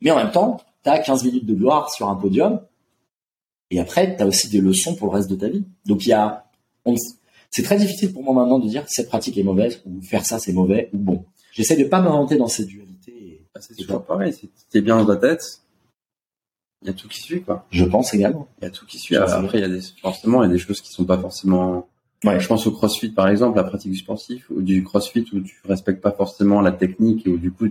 [0.00, 2.60] Mais en même temps, t'as 15 minutes de gloire sur un podium.
[3.70, 5.64] Et après, t'as aussi des leçons pour le reste de ta vie.
[5.84, 6.46] Donc il y a,
[7.50, 10.38] c'est très difficile pour moi maintenant de dire cette pratique est mauvaise ou faire ça
[10.38, 11.24] c'est mauvais ou bon.
[11.52, 13.44] J'essaie de pas m'inventer dans cette dualité.
[13.54, 14.32] Ah, c'est toujours pareil.
[14.32, 15.60] Si t'es bien dans ta tête,
[16.82, 17.66] il y a tout qui suit, quoi.
[17.70, 18.48] Je pense également.
[18.60, 19.16] Il y a tout qui suit.
[19.16, 21.88] Après, il y a des, forcément, il y a des choses qui sont pas forcément.
[22.24, 22.38] Ouais.
[22.38, 25.60] Je pense au crossfit, par exemple, la pratique du sportif, ou du crossfit où tu
[25.64, 27.68] respectes pas forcément la technique et où du coup,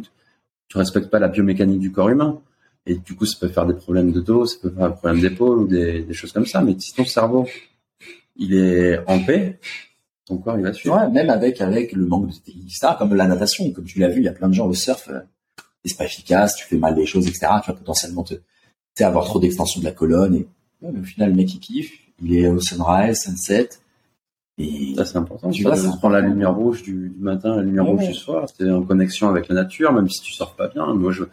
[0.68, 2.42] tu respectes pas la biomécanique du corps humain.
[2.86, 5.22] Et du coup, ça peut faire des problèmes de dos, ça peut faire des problèmes
[5.22, 6.62] d'épaule ou des, choses comme ça.
[6.62, 7.48] Mais si ton cerveau,
[8.38, 9.60] il est en paix,
[10.26, 10.96] ton corps, il va suivre.
[10.96, 12.34] Ouais, même avec, avec le manque de
[12.70, 14.74] ça, comme la natation, comme tu l'as vu, il y a plein de gens au
[14.74, 15.20] surf, euh,
[15.84, 17.48] c'est pas efficace, tu fais mal des choses, etc.
[17.64, 18.36] Tu vas potentiellement te,
[19.04, 20.48] avoir trop d'extension de la colonne et,
[20.82, 21.92] au final, le mec, il kiffe,
[22.22, 23.70] il est au sunrise, sunset,
[24.58, 25.52] et ça, c'est important.
[25.52, 27.92] Tu vois, ça prend la lumière rouge du, du matin, la lumière ouais.
[27.92, 28.48] rouge du soir.
[28.58, 30.94] C'est en connexion avec la nature, même si tu sors pas bien.
[30.96, 31.26] Moi, je,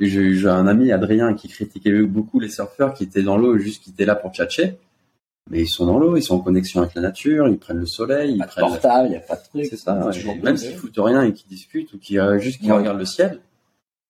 [0.00, 3.90] j'ai un ami, Adrien, qui critiquait beaucoup les surfeurs qui étaient dans l'eau, juste qui
[3.90, 4.78] étaient là pour tchatcher.
[5.50, 7.86] Mais ils sont dans l'eau, ils sont en connexion avec la nature, ils prennent le
[7.86, 8.68] soleil, pas ils prennent.
[8.68, 9.66] portable, il n'y a pas de truc.
[9.66, 10.08] C'est ça.
[10.08, 10.40] Ouais.
[10.42, 13.40] Même s'ils foutent rien et qu'ils discutent ou qu'ils euh, juste qu'ils regardent le ciel,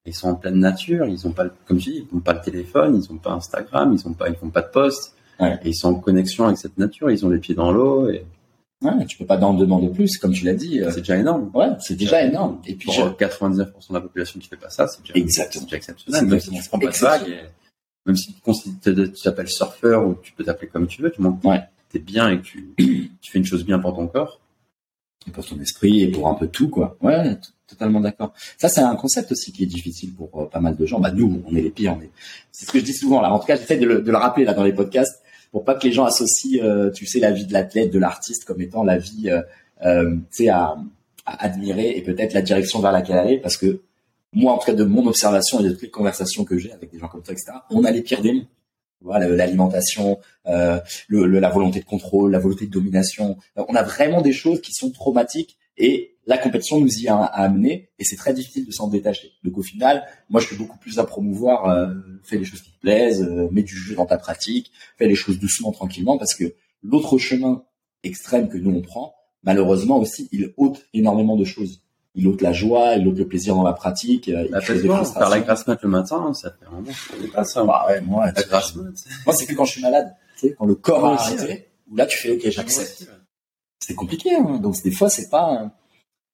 [0.07, 2.41] ils sont en pleine nature, ils ont pas, comme je dis, ils n'ont pas le
[2.41, 5.15] téléphone, ils n'ont pas Instagram, ils ont pas, ils font pas de post.
[5.41, 5.59] Ouais.
[5.65, 8.25] Et ils sont en connexion avec cette nature, ils ont les pieds dans l'eau et.
[8.83, 10.81] Ouais, tu peux pas en demander plus, comme tu l'as dit.
[10.91, 11.51] C'est déjà énorme.
[11.55, 12.61] Ouais, c'est déjà énorme.
[12.67, 13.03] Et puis, pour je...
[13.03, 15.65] 99% de la population qui fait pas ça, c'est déjà, Exactement.
[15.65, 16.27] déjà exceptionnel.
[16.27, 17.41] Même si tu prends pas de vague, et...
[18.07, 18.35] même si
[18.83, 21.63] tu t'appelles surfeur ou tu peux t'appeler comme tu veux, tu montres ouais.
[21.91, 22.73] t'es bien et que tu,
[23.21, 24.41] tu fais une chose bien pour ton corps.
[25.29, 26.97] Et pour ton esprit et pour un peu tout, quoi.
[27.01, 28.33] Ouais, totalement d'accord.
[28.59, 30.99] Ça, c'est un concept aussi qui est difficile pour euh, pas mal de gens.
[30.99, 31.97] Bah, nous, on est les pires.
[31.97, 32.11] On est...
[32.51, 33.33] C'est ce que je dis souvent, là.
[33.33, 35.22] En tout cas, j'essaie de le, de le rappeler, là, dans les podcasts
[35.53, 38.45] pour pas que les gens associent, euh, tu sais, la vie de l'athlète, de l'artiste
[38.45, 39.43] comme étant la vie, euh,
[39.85, 40.75] euh, tu sais, à,
[41.27, 43.83] à, admirer et peut-être la direction vers laquelle aller, parce que
[44.33, 46.91] moi, en tout cas, de mon observation et de toutes les conversations que j'ai avec
[46.91, 48.47] des gens comme toi, etc., on a les pires démons.
[49.03, 50.79] Voilà, l'alimentation, euh,
[51.09, 53.37] le, le, la volonté de contrôle, la volonté de domination.
[53.57, 57.43] On a vraiment des choses qui sont traumatiques et la compétition nous y a, a
[57.43, 59.33] amené et c'est très difficile de s'en détacher.
[59.45, 62.73] Donc au final, moi je suis beaucoup plus à promouvoir euh, fais les choses qui
[62.73, 66.35] te plaisent, euh, mets du jeu dans ta pratique, fais les choses doucement, tranquillement parce
[66.35, 67.65] que l'autre chemin
[68.05, 71.81] extrême que nous on prend, malheureusement aussi, il ôte énormément de choses.
[72.15, 74.27] Il ôte la joie, il ôte le plaisir dans la pratique.
[74.27, 76.91] Il la crée des faire la grasse mat le matin, ça fait vraiment
[77.33, 77.65] pas ça.
[77.65, 78.93] Bah ouais, moi, la grasse mat.
[79.25, 81.97] Moi, c'est que quand je suis malade, tu sais, quand le corps a arrêté, où
[81.97, 83.09] là tu fais ok, j'accepte.
[83.79, 84.59] C'est compliqué, hein.
[84.59, 85.73] donc des fois c'est pas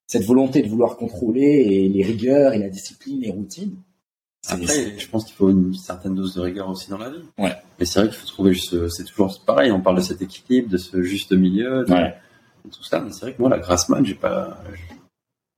[0.09, 3.77] cette volonté de vouloir contrôler et les rigueurs et la discipline et routine.
[4.49, 7.23] Après, je pense qu'il faut une certaine dose de rigueur aussi dans la vie.
[7.39, 7.55] Ouais.
[7.79, 10.79] Mais c'est vrai qu'il faut trouver, c'est toujours pareil, on parle de cet équilibre, de
[10.79, 12.15] ce juste milieu, de, ouais.
[12.65, 13.01] de tout ça.
[13.01, 14.59] Mais c'est vrai que moi, la grasse mat, j'ai pas,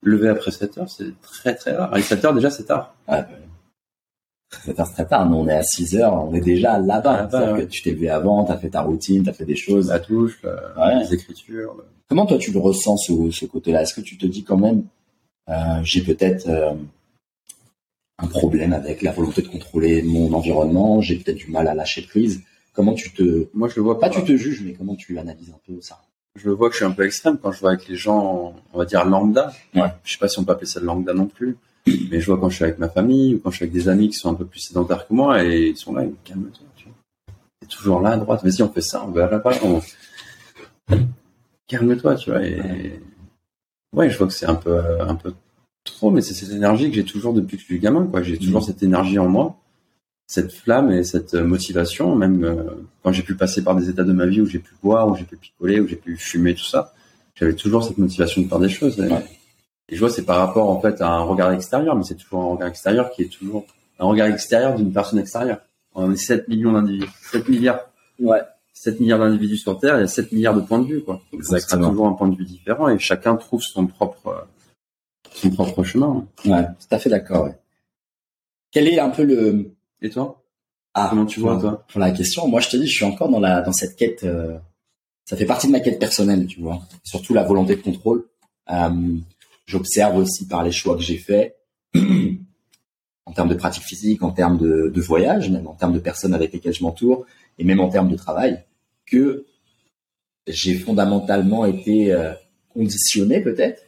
[0.02, 1.96] lever après 7 heures, c'est très très rare.
[1.96, 2.94] Et 7 heures, déjà, c'est tard.
[3.08, 3.24] Ouais,
[4.64, 5.28] 7 heures, c'est très tard.
[5.28, 7.28] Nous, on est à 6 heures, on est déjà là-bas.
[7.32, 7.66] Là ouais.
[7.66, 9.88] Tu t'es levé avant, t'as fait ta routine, t'as fait des choses.
[9.88, 11.74] La touche, la, les écritures.
[11.76, 11.84] Le...
[12.08, 13.82] Comment toi, tu le ressens, ce, ce côté-là?
[13.82, 14.84] Est-ce que tu te dis quand même,
[15.48, 16.72] euh, j'ai peut-être euh,
[18.18, 22.02] un problème avec la volonté de contrôler mon environnement, j'ai peut-être du mal à lâcher
[22.02, 22.42] prise?
[22.72, 23.48] Comment tu te...
[23.54, 24.08] Moi, je le vois pas.
[24.08, 26.00] Pas tu te juges, mais comment tu analyses un peu ça?
[26.36, 28.54] Je le vois que je suis un peu extrême quand je vois avec les gens,
[28.72, 29.52] on va dire lambda.
[29.74, 29.88] Ouais.
[30.04, 31.56] Je sais pas si on peut appeler ça lambda non plus,
[31.86, 33.88] mais je vois quand je suis avec ma famille ou quand je suis avec des
[33.88, 36.16] amis qui sont un peu plus sédentaires que moi et ils sont là, ils me
[36.24, 36.66] calme-toi.
[37.60, 39.80] T'es toujours là à droite, vas-y, on fait ça, on va là-bas, on...
[41.66, 42.42] calme-toi, tu vois.
[42.42, 43.00] Et
[43.94, 45.34] ouais, je vois que c'est un peu, un peu
[45.84, 48.22] trop, mais c'est cette énergie que j'ai toujours depuis que je suis gamin, quoi.
[48.22, 48.64] J'ai toujours mmh.
[48.64, 49.60] cette énergie en moi
[50.30, 52.62] cette flamme et cette motivation, même euh,
[53.02, 55.16] quand j'ai pu passer par des états de ma vie où j'ai pu boire, où
[55.16, 56.94] j'ai pu picoler, où j'ai pu fumer, tout ça,
[57.34, 58.96] j'avais toujours cette motivation de faire des choses.
[59.00, 59.24] Et, ouais.
[59.90, 62.42] Et je vois, c'est par rapport en fait à un regard extérieur, mais c'est toujours
[62.42, 63.66] un regard extérieur qui est toujours
[63.98, 65.58] un regard extérieur d'une personne extérieure.
[65.94, 67.80] On est 7 millions d'individus, 7 milliards.
[68.20, 68.40] Ouais.
[68.72, 71.20] 7 milliards d'individus sur Terre, il y a 7 milliards de points de vue, quoi.
[71.32, 71.90] Exactement.
[71.90, 74.46] toujours un point de vue différent et chacun trouve son propre,
[75.32, 76.26] son propre chemin.
[76.46, 77.44] Ouais, tout à fait d'accord.
[77.44, 77.58] Ouais.
[78.70, 80.42] Quel est un peu le, et toi?
[80.94, 81.84] Ah, Comment tu vois, toi?
[81.88, 84.24] Pour la question, moi, je te dis, je suis encore dans la dans cette quête.
[84.24, 84.56] Euh,
[85.24, 86.80] ça fait partie de ma quête personnelle, tu vois.
[87.04, 88.24] Surtout la volonté de contrôle.
[88.70, 88.88] Euh,
[89.70, 91.56] J'observe aussi par les choix que j'ai faits,
[91.94, 96.52] en termes de pratique physique, en termes de, voyage, même en termes de personnes avec
[96.52, 97.24] lesquelles je m'entoure,
[97.56, 98.64] et même en termes de travail,
[99.06, 99.46] que
[100.48, 102.32] j'ai fondamentalement été euh,
[102.74, 103.84] conditionné, peut-être.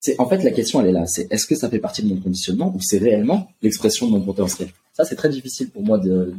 [0.00, 1.06] C'est en fait la question, elle est là.
[1.06, 4.20] C'est est-ce que ça fait partie de mon conditionnement ou c'est réellement l'expression de mon
[4.20, 4.68] potentiel?
[4.92, 6.34] Ça, c'est très difficile pour moi de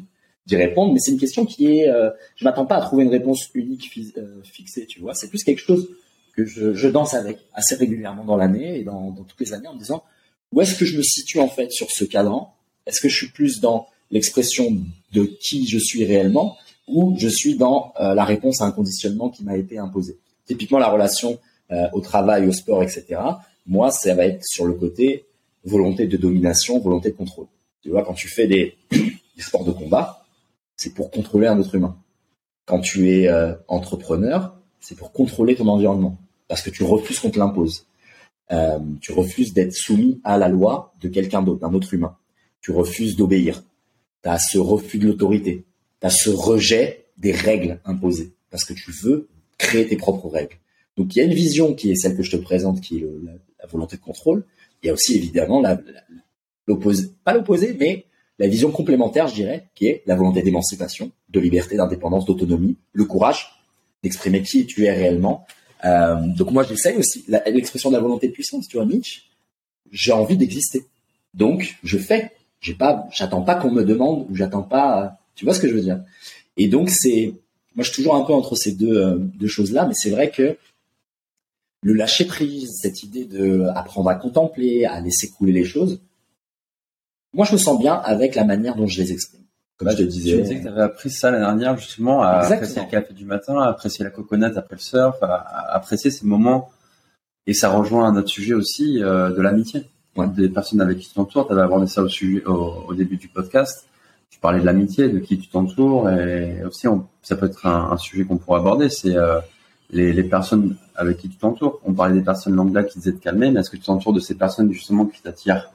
[0.46, 3.10] d'y répondre, mais c'est une question qui est, euh, je m'attends pas à trouver une
[3.10, 5.16] réponse unique euh, fixée, tu vois.
[5.16, 5.90] C'est plus quelque chose
[6.36, 9.80] que je, danse avec assez régulièrement dans l'année et dans, toutes les années en me
[9.80, 10.04] disant
[10.52, 12.56] où est-ce que je me situe en fait sur ce cadran?
[12.86, 14.78] Est-ce que je suis plus dans l'expression
[15.14, 16.58] de qui je suis réellement
[16.88, 20.18] ou je suis dans euh, la réponse à un conditionnement qui m'a été imposé?
[20.46, 21.40] Typiquement la relation
[21.72, 23.20] euh, au travail, au sport, etc.
[23.66, 25.26] Moi, ça va être sur le côté
[25.64, 27.48] volonté de domination, volonté de contrôle.
[27.82, 30.26] Tu vois, quand tu fais des, des sports de combat,
[30.76, 31.96] c'est pour contrôler un autre humain.
[32.66, 37.30] Quand tu es euh, entrepreneur, c'est pour contrôler ton environnement, parce que tu refuses qu'on
[37.30, 37.86] te l'impose.
[38.52, 42.18] Euh, tu refuses d'être soumis à la loi de quelqu'un d'autre, d'un autre humain.
[42.62, 43.64] Tu refuses d'obéir.
[44.24, 45.66] Tu as ce refus de l'autorité.
[46.02, 50.58] Tu as ce rejet des règles imposées, parce que tu veux créer tes propres règles.
[50.98, 53.08] Donc il y a une vision qui est celle que je te présente, qui est
[53.24, 54.46] la, la, volonté de contrôle.
[54.82, 55.64] Il y a aussi évidemment
[56.68, 58.06] l'opposé, pas l'opposé, mais
[58.40, 63.06] la vision complémentaire, je dirais, qui est la volonté d'émancipation, de liberté, d'indépendance, d'autonomie, le
[63.06, 63.48] courage
[64.04, 65.46] d'exprimer qui tu es réellement.
[65.86, 68.68] Euh, donc moi, j'essaye aussi l'expression de la volonté de puissance.
[68.68, 69.30] Tu vois, Mitch,
[69.92, 70.86] j'ai envie d'exister.
[71.34, 72.32] Donc, je fais.
[72.62, 75.18] J'ai pas, j'attends pas qu'on me demande ou j'attends pas.
[75.36, 76.02] Tu vois ce que je veux dire
[76.56, 77.34] Et donc, c'est,
[77.76, 80.32] moi, je suis toujours un peu entre ces deux, euh, deux choses-là, mais c'est vrai
[80.32, 80.58] que
[81.82, 86.00] le lâcher prise, cette idée de apprendre à contempler, à laisser couler les choses,
[87.34, 89.43] moi, je me sens bien avec la manière dont je les exprime.
[89.78, 90.36] Comme je te disais.
[90.38, 92.56] Tu disais que tu avais appris ça l'année dernière, justement, à Exactement.
[92.56, 96.12] apprécier le café du matin, à apprécier la coconut après le surf, à, à apprécier
[96.12, 96.70] ces moments.
[97.48, 99.86] Et ça rejoint un autre sujet aussi euh, de l'amitié.
[100.16, 100.28] Ouais.
[100.28, 103.18] Des personnes avec qui tu t'entoures, tu avais abordé ça au, sujet, au, au, début
[103.18, 103.88] du podcast.
[104.30, 106.10] Tu parlais de l'amitié, de qui tu t'entoures.
[106.10, 109.40] Et aussi, on, ça peut être un, un sujet qu'on pourrait aborder, c'est euh,
[109.90, 111.80] les, les, personnes avec qui tu t'entoures.
[111.84, 114.20] On parlait des personnes lambda qui disaient de calmer, mais est-ce que tu t'entoures de
[114.20, 115.72] ces personnes justement qui t'attirent?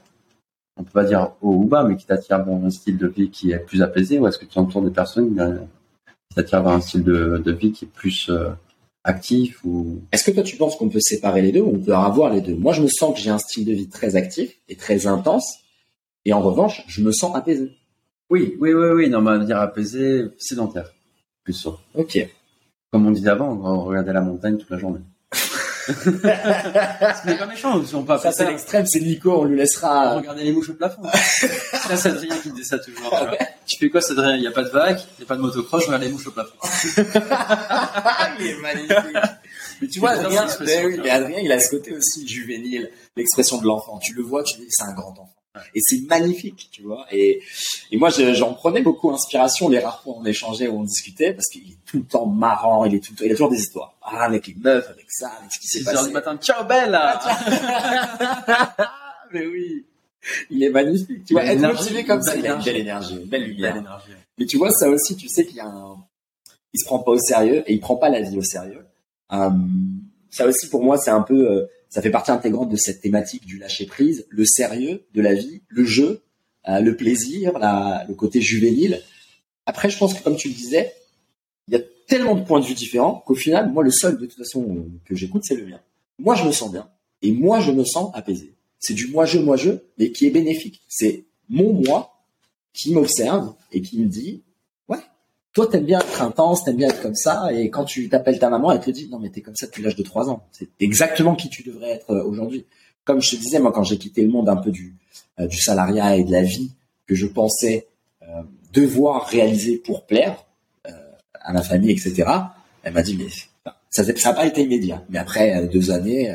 [0.79, 3.29] On peut pas dire haut ou bas, mais qui t'attire vers un style de vie
[3.29, 5.67] qui est plus apaisé, ou est-ce que tu entoures des personnes
[6.29, 8.49] qui t'attirent vers un style de, de, vie qui est plus euh,
[9.03, 10.01] actif ou?
[10.11, 12.41] Est-ce que toi tu penses qu'on peut séparer les deux ou on peut avoir les
[12.41, 12.55] deux?
[12.55, 15.59] Moi, je me sens que j'ai un style de vie très actif et très intense,
[16.25, 17.71] et en revanche, je me sens apaisé.
[18.29, 19.09] Oui, oui, oui, oui.
[19.09, 20.93] Non, mais dire apaisé, sédentaire,
[21.43, 21.71] plus ça.
[21.95, 22.19] Ok.
[22.91, 25.01] Comme on disait avant, on regardait la montagne toute la journée
[25.93, 30.15] c'est pas méchant, ils sont pas Ça, c'est l'extrême, c'est Nico, on lui laissera.
[30.15, 31.03] Regarder les mouches au plafond.
[31.13, 33.11] ça, c'est Adrien qui me dit ça toujours.
[33.13, 33.37] Ouais.
[33.65, 34.35] Tu fais quoi, Adrien?
[34.35, 36.09] Il n'y a pas de vague, il n'y a pas de motocross, je regarde les
[36.09, 36.55] mouches au plafond.
[38.39, 39.17] il est magnifique.
[39.81, 43.59] Mais tu vois, Adrien, mais oui, mais Adrien, il a ce côté aussi juvénile, l'expression
[43.59, 43.99] de l'enfant.
[43.99, 45.38] Tu le vois, tu dis, c'est un grand enfant.
[45.73, 47.05] Et c'est magnifique, tu vois.
[47.11, 47.41] Et,
[47.91, 51.33] et moi, j'en prenais beaucoup inspiration les rares fois où on échangeait, où on discutait,
[51.33, 53.95] parce qu'il est tout le temps marrant, il est tout, il a toujours des histoires.
[54.01, 56.07] Ah, avec les meufs, avec ça, avec ce qui s'est passé.
[56.07, 56.91] du matin, ciao belle!
[59.33, 59.85] Mais oui.
[60.49, 61.25] Il est magnifique.
[61.25, 63.73] Tu vois, être motivé comme ça, il a une belle énergie, une belle lumière.
[63.73, 64.11] Belle énergie.
[64.37, 65.97] Mais tu vois, ça aussi, tu sais qu'il y a un,
[66.73, 68.85] il se prend pas au sérieux et il prend pas la vie au sérieux.
[69.29, 73.01] Um, ça aussi, pour moi, c'est un peu, euh, ça fait partie intégrante de cette
[73.01, 76.21] thématique du lâcher prise, le sérieux de la vie, le jeu,
[76.67, 79.01] euh, le plaisir, la, le côté juvénile.
[79.65, 80.93] Après, je pense que comme tu le disais,
[81.67, 84.25] il y a tellement de points de vue différents qu'au final, moi, le seul de
[84.25, 85.79] toute façon que j'écoute, c'est le mien.
[86.19, 86.87] Moi, je me sens bien
[87.21, 88.53] et moi, je me sens apaisé.
[88.79, 90.81] C'est du moi-je, moi-je, mais qui est bénéfique.
[90.87, 92.23] C'est mon moi
[92.73, 94.43] qui m'observe et qui me dit,
[94.87, 94.99] ouais,
[95.53, 98.71] toi, t'aimes bien intense, t'aimes bien être comme ça, et quand tu t'appelles ta maman,
[98.71, 100.43] elle te dit, non, mais t'es comme ça depuis l'âge de 3 ans.
[100.51, 102.65] C'est exactement qui tu devrais être euh, aujourd'hui.
[103.05, 104.95] Comme je te disais, moi, quand j'ai quitté le monde un peu du,
[105.39, 106.71] euh, du salariat et de la vie
[107.07, 107.87] que je pensais
[108.23, 108.41] euh,
[108.73, 110.45] devoir réaliser pour plaire
[111.41, 112.29] à ma famille, etc.,
[112.83, 115.03] elle m'a dit, mais ça n'a pas été immédiat.
[115.09, 116.31] Mais après deux années,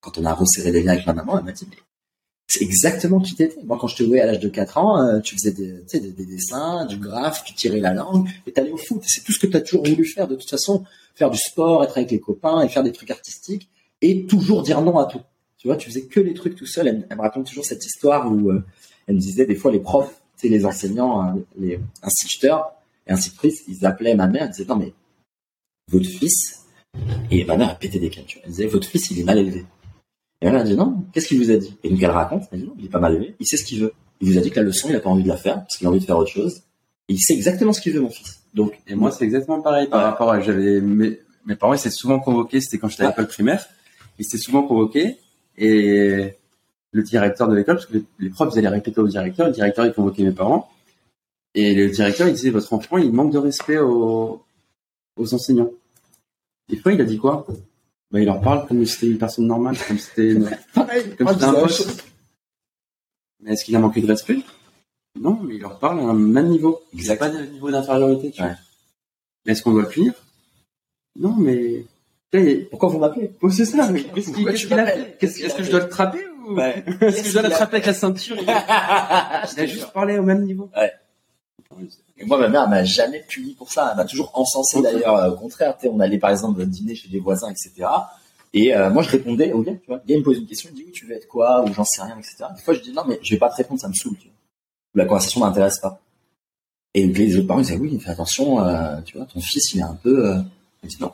[0.00, 1.76] quand on a resserré les liens avec ma maman, elle m'a dit, mais
[2.48, 3.62] c'est exactement qui t'étais.
[3.62, 6.00] Moi, quand je te voyais à l'âge de 4 ans, euh, tu faisais des, des,
[6.00, 9.02] des, dessins, du graphe, tu tirais la langue, et t'allais au foot.
[9.06, 10.26] C'est tout ce que tu as toujours voulu faire.
[10.26, 10.84] De toute façon,
[11.14, 13.68] faire du sport, être avec les copains et faire des trucs artistiques,
[14.00, 15.20] et toujours dire non à tout.
[15.58, 16.88] Tu vois, tu faisais que les trucs tout seul.
[16.88, 18.64] Elle, elle me raconte toujours cette histoire où euh,
[19.06, 22.72] elle me disait des fois les profs, les enseignants, euh, les instituteurs
[23.06, 24.94] et institutrices, ils appelaient ma mère, ils disaient non mais
[25.90, 26.64] votre fils,
[27.30, 28.28] et ma mère a pété des câbles.
[28.44, 29.66] Elle disait votre fils, il est mal élevé.
[30.40, 31.76] Et elle a dit non, qu'est-ce qu'il vous a dit?
[31.82, 33.64] Et donc elle raconte, elle dit non, il est pas mal élevé, il sait ce
[33.64, 33.92] qu'il veut.
[34.20, 35.76] Il vous a dit que la leçon, il a pas envie de la faire parce
[35.76, 36.62] qu'il a envie de faire autre chose.
[37.08, 38.42] Et il sait exactement ce qu'il veut, mon fils.
[38.54, 41.94] Donc et moi, c'est exactement pareil par rapport à j'avais mes, mes parents, ils s'étaient
[41.94, 42.60] souvent convoqués.
[42.60, 43.66] C'était quand j'étais à l'école primaire,
[44.18, 45.18] ils s'étaient souvent convoqués
[45.56, 46.34] et
[46.92, 49.86] le directeur de l'école, parce que les profs ils allaient répéter au directeur, le directeur
[49.86, 50.70] il convoquait mes parents
[51.54, 54.42] et le directeur il disait votre enfant il manque de respect aux,
[55.16, 55.70] aux enseignants.
[56.68, 57.46] Des fois il a dit quoi?
[58.10, 60.50] Bah, il leur parle comme si c'était une personne normale, comme si c'était une...
[60.74, 62.04] Pareil, comme si un pote.
[63.40, 64.38] Mais est-ce qu'il a manqué de respect?
[65.20, 66.80] Non, mais il leur parle à un même niveau.
[66.92, 68.30] Il n'a pas de niveau d'infériorité.
[68.30, 68.54] Tu ouais.
[69.44, 70.12] Mais est-ce qu'on doit le punir?
[71.16, 71.84] Non, mais
[72.70, 73.32] pourquoi vous m'appelez?
[73.40, 73.90] Oh, C'est ça.
[73.90, 75.16] Mais qu'est-ce qu'il qu a fait?
[75.20, 76.84] Est-ce que je dois le trapper ou ouais.
[77.00, 78.36] Est-ce que je dois l'attraper avec la ceinture?
[78.40, 80.70] Il a juste parlé au même niveau.
[80.76, 80.92] Ouais.
[82.16, 83.90] Et moi, ma mère m'a jamais puni pour ça.
[83.90, 85.32] Elle m'a toujours encensé d'ailleurs.
[85.32, 87.86] Au contraire, on allait par exemple dîner chez des voisins, etc.
[88.54, 89.98] Et euh, moi, je répondais au gars, tu vois.
[89.98, 91.64] Le gars me pose une question, il me dit oui, tu veux être quoi?
[91.64, 92.46] Ou j'en sais rien, etc.
[92.56, 94.16] Des fois, je dis non, mais je vais pas te répondre, ça me saoule.
[94.18, 94.34] Tu vois.
[94.94, 96.00] La conversation m'intéresse pas.
[96.94, 99.80] Et les autres parents ils disaient oui, fais attention, euh, tu vois, ton fils il
[99.80, 100.30] est un peu.
[100.30, 100.40] Euh...
[100.82, 101.12] Il dit non.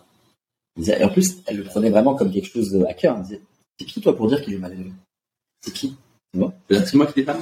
[0.76, 3.16] Il disait, et en plus, elle le prenait vraiment comme quelque chose à cœur.
[3.16, 3.40] Elle disait
[3.78, 4.92] c'est qui toi pour dire qu'il est mal élevé
[5.60, 5.96] C'est qui?
[6.32, 6.52] Tu vois?
[6.70, 7.36] C'est moi qui l'ai pas.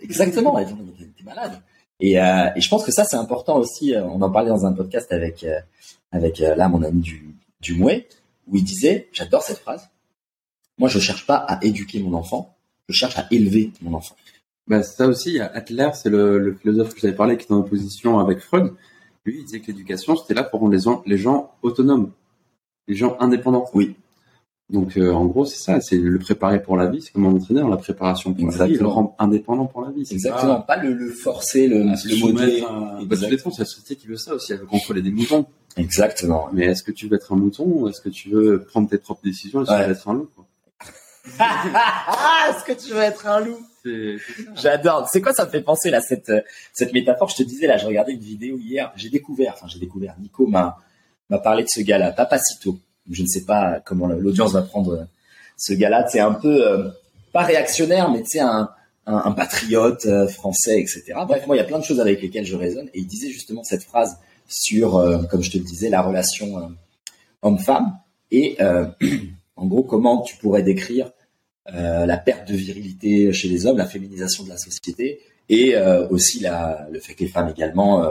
[0.00, 0.58] Exactement.
[0.58, 1.60] Elle dit t'es malade.
[2.00, 3.94] Et, euh, et je pense que ça c'est important aussi.
[3.94, 5.58] euh, On en parlait dans un podcast avec euh,
[6.12, 8.06] avec euh, là mon ami du du Mouet
[8.46, 9.88] où il disait j'adore cette phrase.
[10.78, 12.54] Moi je cherche pas à éduquer mon enfant,
[12.88, 14.14] je cherche à élever mon enfant.
[14.68, 18.18] Bah, ça aussi, Adler, c'est le, le philosophe que j'avais parlé, qui est en opposition
[18.18, 18.72] avec Freud.
[19.24, 22.10] Lui, il disait que l'éducation, c'était là pour rendre les gens, les gens autonomes,
[22.88, 23.70] les gens indépendants.
[23.74, 23.94] Oui.
[24.68, 27.32] Donc, euh, en gros, c'est ça, c'est le préparer pour la vie, c'est comme un
[27.34, 30.04] entraîneur, la préparation pour la vie, le rendre indépendant pour la vie.
[30.10, 30.60] Exactement.
[30.60, 32.62] Pas le, le forcer, le, le modeler.
[32.62, 33.36] à- Bah, Exact.
[33.36, 35.46] façon, c'est la société qui veut ça aussi, elle veut contrôler des moutons.
[35.76, 36.48] Exactement.
[36.52, 38.98] Mais est-ce que tu veux être un mouton ou est-ce que tu veux prendre tes
[38.98, 39.78] propres décisions et Ouais.
[39.82, 40.46] tu veux être un loup, quoi?
[41.38, 43.58] Ah, est-ce que tu veux être un loup?
[43.84, 43.90] Ça.
[44.56, 45.08] J'adore.
[45.12, 46.40] C'est quoi ça me fait penser là cette euh,
[46.72, 48.92] cette métaphore Je te disais là, je regardais une vidéo hier.
[48.96, 50.16] J'ai découvert, enfin j'ai découvert.
[50.20, 50.78] Nico m'a
[51.30, 52.78] m'a parlé de ce gars-là, Papacito.
[53.10, 55.04] Je ne sais pas comment l'audience va prendre euh,
[55.56, 56.06] ce gars-là.
[56.08, 56.88] C'est un peu euh,
[57.32, 58.70] pas réactionnaire, mais c'est un,
[59.06, 61.14] un patriote euh, français, etc.
[61.26, 62.88] Bref, moi il y a plein de choses avec lesquelles je raisonne.
[62.94, 64.18] Et il disait justement cette phrase
[64.48, 64.92] sur,
[65.28, 66.70] comme je te le disais, la relation
[67.42, 67.98] homme-femme
[68.30, 68.56] et
[69.56, 71.10] en gros comment tu pourrais décrire
[71.66, 75.18] la perte de virilité chez les hommes, la féminisation de la société,
[75.48, 75.76] et
[76.10, 76.46] aussi
[76.92, 78.08] le fait que les femmes également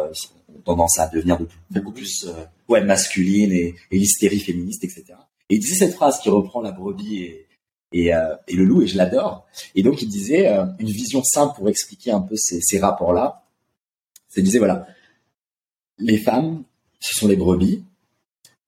[0.64, 5.16] tendance à devenir beaucoup plus euh, ouais, masculines et, et l'hystérie féministe, etc.
[5.50, 7.46] Et il disait cette phrase qui reprend la brebis
[7.92, 9.46] et, euh, le loup, et je l'adore.
[9.76, 13.44] Et donc il disait euh, une vision simple pour expliquer un peu ces, rapports-là.
[14.28, 14.88] C'est disait voilà,
[15.98, 16.64] les femmes,
[17.00, 17.84] ce sont les brebis,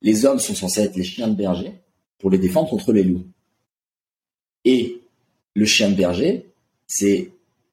[0.00, 1.74] les hommes sont censés être les chiens de berger
[2.18, 3.26] pour les défendre contre les loups.
[4.64, 5.02] Et
[5.54, 6.46] le chien de berger,
[6.86, 7.32] c'est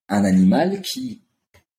[0.09, 1.21] un animal qui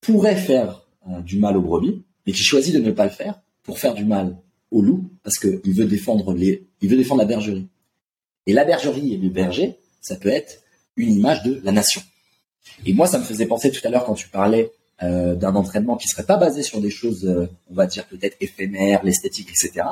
[0.00, 0.86] pourrait faire
[1.22, 4.04] du mal aux brebis, mais qui choisit de ne pas le faire pour faire du
[4.04, 4.36] mal
[4.70, 7.68] au loup, parce qu'il veut défendre les, il veut défendre la bergerie.
[8.46, 10.62] Et la bergerie et le berger, ça peut être
[10.96, 12.02] une image de la nation.
[12.84, 14.72] Et moi, ça me faisait penser tout à l'heure quand tu parlais
[15.02, 18.36] euh, d'un entraînement qui serait pas basé sur des choses, euh, on va dire peut-être
[18.40, 19.86] éphémères, l'esthétique, etc.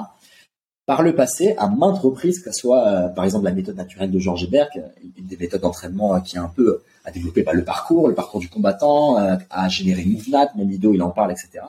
[0.86, 4.10] Par le passé, à maintes reprises, que ce soit euh, par exemple la méthode naturelle
[4.10, 4.70] de Georges Berg,
[5.18, 8.48] une des méthodes d'entraînement qui a un peu à bah, le parcours, le parcours du
[8.48, 9.16] combattant,
[9.50, 11.64] à générer MoveNat, même Ido, il en parle, etc.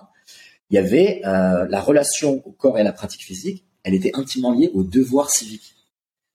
[0.69, 4.11] Il y avait euh, la relation au corps et à la pratique physique, elle était
[4.15, 5.75] intimement liée au devoir civique.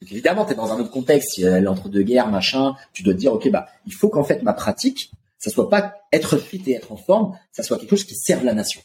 [0.01, 3.51] Donc évidemment, tu es dans un autre contexte, l'entre-deux-guerres, machin, tu dois te dire, ok,
[3.51, 6.97] bah, il faut qu'en fait ma pratique, ça soit pas être fit et être en
[6.97, 8.81] forme, ça soit quelque chose qui serve la nation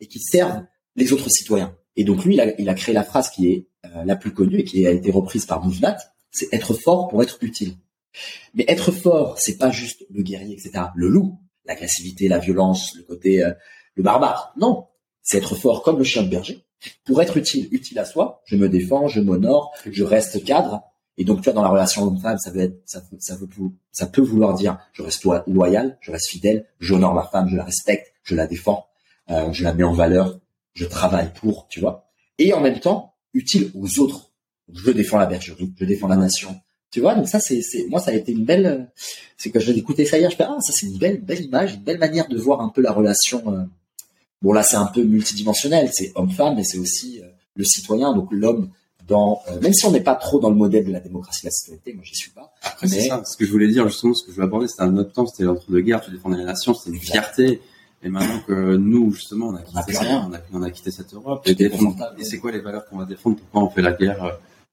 [0.00, 0.64] et qui serve
[0.96, 1.76] les autres citoyens.
[1.96, 4.32] Et donc lui, il a, il a créé la phrase qui est euh, la plus
[4.32, 5.96] connue et qui a été reprise par Mouvnat,
[6.30, 7.74] c'est être fort pour être utile.
[8.54, 10.86] Mais être fort, c'est pas juste le guerrier, etc.
[10.94, 13.52] Le loup, l'agressivité, la violence, le côté, euh,
[13.94, 14.52] le barbare.
[14.56, 14.86] Non,
[15.22, 16.64] c'est être fort comme le chien de berger
[17.04, 18.42] pour être utile, utile à soi.
[18.44, 20.82] Je me défends, je m'honore, je reste cadre.
[21.16, 23.48] Et donc, tu vois, dans la relation homme-femme, ça veut être, ça, ça, veut,
[23.92, 27.64] ça peut vouloir dire, je reste loyal, je reste fidèle, j'honore ma femme, je la
[27.64, 28.88] respecte, je la défends,
[29.30, 30.38] euh, je la mets en valeur,
[30.72, 32.10] je travaille pour, tu vois.
[32.38, 34.32] Et en même temps, utile aux autres.
[34.72, 36.60] Je défends la bergerie, je défends la nation.
[36.90, 38.84] Tu vois, donc ça, c'est, c'est, moi, ça a été une belle, euh,
[39.36, 41.74] c'est que j'ai écouté ça hier, je fais, ah, ça, c'est une belle, belle image,
[41.74, 43.64] une belle manière de voir un peu la relation, euh,
[44.44, 47.26] Bon là c'est un peu multidimensionnel, c'est homme-femme, mais c'est aussi euh,
[47.56, 48.68] le citoyen, donc l'homme
[49.08, 51.46] dans, euh, même si on n'est pas trop dans le modèle de la démocratie de
[51.46, 52.52] la citoyenneté, moi j'y suis pas.
[52.62, 53.22] Après, c'est Mais- ça.
[53.24, 55.26] Ce que je voulais dire, justement, ce que je voulais aborder, c'était un autre temps,
[55.26, 57.60] c'était l'entre-deux-guerres, tu défendais la nation, c'était une fierté.
[58.02, 60.28] Et maintenant que nous, justement, on a On a quitté, ça, rien.
[60.30, 61.70] on a, on a quitté cette Europe, et,
[62.22, 63.36] c'est quoi les valeurs qu'on va défendre?
[63.36, 64.32] Pourquoi on fait la guerre euh,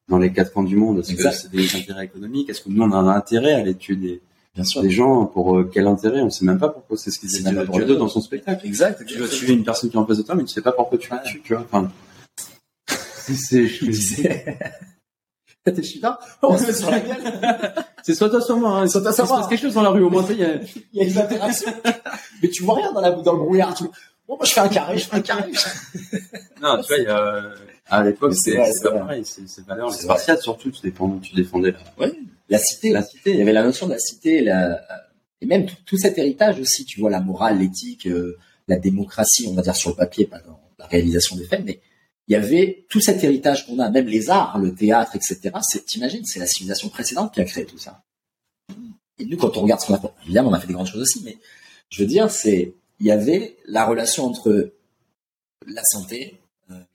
[0.10, 1.00] dans les quatre coins du monde?
[1.00, 2.50] Est-ce que c'est des intérêts économiques?
[2.50, 4.22] Est-ce que nous, on a un intérêt à des,
[4.54, 4.82] Bien sûr.
[4.82, 6.22] des gens pour euh, quel intérêt?
[6.22, 6.98] On sait même pas pourquoi.
[6.98, 8.66] C'est ce qu'il C'est disait même pas pour Dieudo le- dans son spectacle.
[8.68, 9.06] Exact.
[9.06, 10.74] Tu dois tuer une personne qui est en face de toi, mais tu sais pas
[10.74, 11.64] pourquoi tu la tues, tu vois.
[11.72, 11.90] Enfin,
[13.18, 14.58] c'est, je me disais,
[15.64, 17.22] T'es chinois On se met sur la gueule.
[18.04, 18.80] c'est soit toi, soit moi.
[18.82, 18.88] Hein.
[18.88, 19.48] Soit toi, soit moi.
[19.48, 20.56] quelque chose dans la rue, au moins, il y a,
[20.92, 21.72] Il y a des interactions.
[22.42, 23.74] Mais tu vois rien dans, la, dans le brouillard.
[23.76, 23.84] Tu...
[24.28, 25.52] Bon, moi je fais un carré, je fais un carré.
[26.62, 27.44] Non, tu vois, il y a,
[27.90, 29.42] à l'époque, C'est pas pareil, c'est.
[29.42, 32.08] Les C'est Spartiates, surtout, tu défendais, tu défendais la,
[32.52, 32.92] La cité.
[32.92, 33.36] la Il cité.
[33.36, 34.80] y avait la notion de la cité, la...
[35.42, 38.38] et même tout, tout cet héritage aussi, tu vois, la morale, l'éthique, euh,
[38.68, 41.82] la démocratie, on va dire sur le papier, pas dans la réalisation des faits, mais
[42.28, 45.52] il y avait tout cet héritage qu'on a, même les arts, le théâtre, etc.
[45.64, 48.04] C'est, t'imagines, c'est la civilisation précédente qui a créé tout ça.
[49.18, 50.88] Et nous, quand on regarde ce qu'on a fait, évidemment, on a fait des grandes
[50.88, 51.38] choses aussi, mais
[51.90, 54.74] je veux dire, c'est, il y avait la relation entre
[55.68, 56.41] la santé,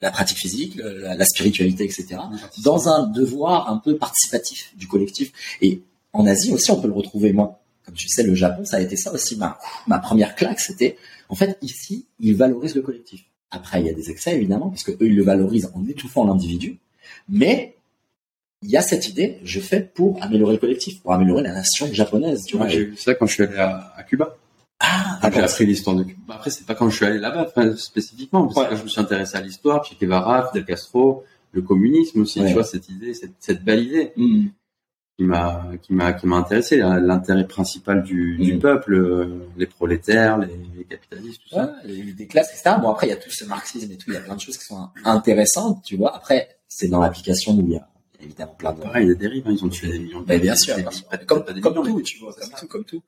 [0.01, 2.17] la pratique physique, la, la, spiritualité, etc.
[2.63, 5.31] Dans un devoir un peu participatif du collectif.
[5.61, 5.81] Et
[6.13, 7.33] en Asie aussi, on peut le retrouver.
[7.33, 9.37] Moi, comme tu sais, le Japon, ça a été ça aussi.
[9.37, 10.97] Ma, ma première claque, c'était,
[11.29, 13.23] en fait, ici, ils valorisent le collectif.
[13.49, 16.25] Après, il y a des excès, évidemment, parce que eux, ils le valorisent en étouffant
[16.25, 16.79] l'individu.
[17.29, 17.75] Mais
[18.61, 21.87] il y a cette idée, je fais pour améliorer le collectif, pour améliorer la nation
[21.93, 22.43] japonaise.
[22.45, 24.35] Tu vois, j'ai vu ça quand je suis allé à, à Cuba.
[24.79, 26.35] Ah, j'ai appris l'histoire de Cuba.
[26.35, 29.37] Après, c'est pas quand je suis allé là-bas, spécifiquement, parce que je me suis intéressé
[29.37, 33.63] à l'histoire, Che Guevara, Fidel Castro, le communisme aussi, tu vois, cette idée, cette, cette
[33.63, 34.13] belle idée.
[34.15, 34.47] Mm.
[35.17, 38.59] qui m'a qui m'a qui m'a intéressé l'intérêt principal du, du mm.
[38.59, 40.47] peuple euh, les prolétaires les,
[40.77, 41.63] les capitalistes tout ça.
[41.63, 44.11] Ouais, les, des classes etc bon après il y a tout ce marxisme et tout
[44.11, 46.15] il y a plein de choses qui sont intéressantes tu vois.
[46.15, 47.87] Après c'est dans l'application où il y a
[48.21, 50.21] évidemment plein de pareil il y a des dérives hein, ils ont tué des millions
[50.21, 50.75] de bien sûr
[51.25, 53.01] comme, comme, tout tu vois comme tout comme tout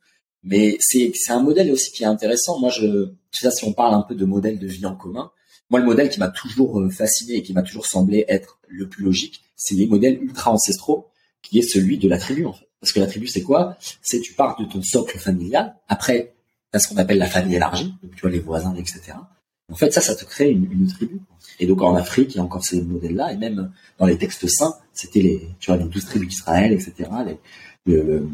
[0.44, 2.60] mais c'est c'est un modèle aussi qui est intéressant.
[2.60, 5.32] Moi, je, sais, si on parle un peu de modèle de vie en commun,
[5.70, 8.90] moi, le modèle qui m'a toujours euh, fasciné et qui m'a toujours semblé être le
[8.90, 11.10] plus logique, c'est les modèles ultra ancestraux,
[11.42, 12.68] qui est celui de la tribu, en fait.
[12.80, 13.78] Parce que la tribu, c'est quoi?
[14.02, 15.76] C'est tu pars de ton socle familial.
[15.88, 16.34] Après,
[16.72, 19.14] t'as ce qu'on appelle la famille élargie, tu vois les voisins, etc.
[19.72, 21.20] En fait, ça, ça te crée une, une tribu.
[21.60, 24.48] Et donc en Afrique, il y a encore ces modèles-là, et même dans les textes
[24.48, 27.10] saints, c'était les, tu vois, les douze tribus d'Israël, etc.
[27.26, 27.38] Les,
[27.86, 28.30] le,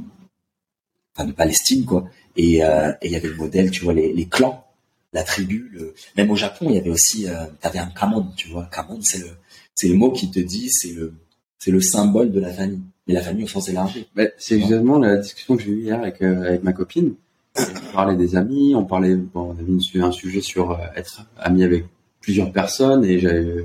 [1.16, 2.10] enfin de Palestine quoi.
[2.38, 4.66] Et euh, il y avait le modèle, tu vois, les, les clans,
[5.14, 5.70] la tribu.
[5.72, 5.94] Le...
[6.18, 8.66] Même au Japon, il y avait aussi, euh, avais un kamon, tu vois.
[8.72, 9.30] Kamon, c'est le,
[9.74, 11.14] c'est le mot qui te dit, c'est le,
[11.60, 12.82] c'est le symbole de la famille.
[13.08, 14.08] Mais la famille au sens élargi.
[14.38, 17.14] c'est exactement la discussion que j'ai eue hier avec euh, avec ma copine.
[17.58, 21.86] On parlait des amis, on parlait, bon, on avait un sujet sur être ami avec
[22.20, 23.64] plusieurs personnes et j'avais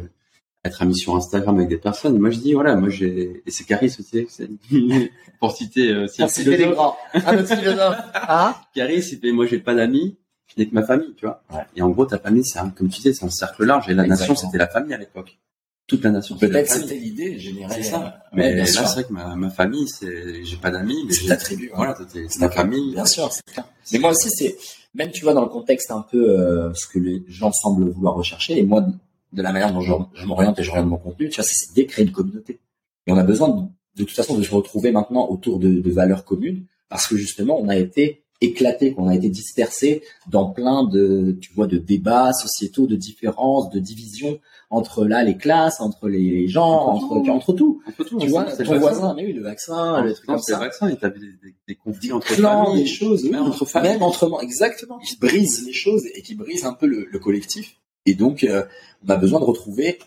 [0.64, 2.18] être ami sur Instagram avec des personnes.
[2.18, 4.26] moi, je dis, voilà, moi, j'ai, et c'est Caris aussi,
[5.40, 6.96] pour citer, euh, c'est philosophe.
[7.14, 7.96] Ah, notre philosophe.
[8.14, 8.60] Ah.
[8.74, 11.42] Caris, il fait, moi, j'ai pas d'amis, je n'ai que ma famille, tu vois.
[11.52, 11.64] Ouais.
[11.76, 13.94] Et en gros, ta famille, c'est un, comme tu disais, c'est un cercle large, et
[13.94, 15.38] la nation, c'était la famille à l'époque.
[15.86, 16.36] Toute la nation.
[16.36, 17.76] Peut-être c'était l'idée générale.
[17.76, 18.22] C'est ça.
[18.32, 21.36] Mais là, c'est vrai que ma, ma famille, c'est, j'ai pas d'amis, mais c'est la
[21.36, 21.70] tribu.
[21.74, 22.92] Voilà, c'est ma famille.
[22.92, 23.64] Bien sûr, c'est clair.
[23.92, 24.56] Mais moi aussi, c'est,
[24.94, 28.14] même tu vois, dans le contexte un peu, euh, ce que les gens semblent vouloir
[28.14, 28.86] rechercher, et moi,
[29.32, 31.82] de la manière dont je, m'oriente et je regarde mon contenu, tu vois, c'est de
[31.86, 32.60] créer une communauté.
[33.06, 33.62] Et on a besoin de,
[33.96, 37.58] de, toute façon de se retrouver maintenant autour de, de, valeurs communes parce que justement
[37.60, 42.32] on a été éclaté, qu'on a été dispersé dans plein de, tu vois, de débats
[42.32, 44.40] sociétaux, de différences, de divisions
[44.70, 47.82] entre là les classes, entre les gens, entre entre, entre tout.
[47.86, 48.18] Entre tout.
[48.18, 50.58] Tu vois, ton voisin, mais oui, le vaccin, le truc comme ça.
[50.58, 53.92] Le vaccin, il des, des, des, conflits entre clans, familles, des choses, même entre familles,
[53.92, 57.79] même entre exactement, qui brisent les choses et qui brisent un peu le, le collectif.
[58.06, 58.64] Et donc, euh,
[59.06, 59.98] on a besoin de retrouver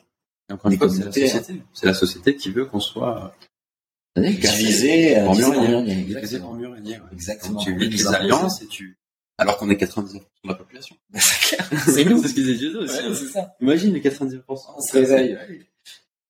[0.51, 1.61] encore une fois, c'est la société.
[1.73, 3.35] C'est la société qui veut qu'on soit
[4.15, 5.95] divisé pour mieux régner.
[5.95, 6.99] Divisé pour mieux régner.
[7.11, 7.59] Exactement.
[7.59, 8.97] tu lis des alliances et tu
[9.39, 10.95] alors qu'on est 99% de la population.
[11.13, 12.21] c'est nous.
[12.21, 12.95] c'est ce qu'ils disent Jésus aussi.
[12.95, 13.55] Ouais, c'est ça.
[13.61, 14.41] Imagine les 99%.
[14.47, 15.37] On se réveille.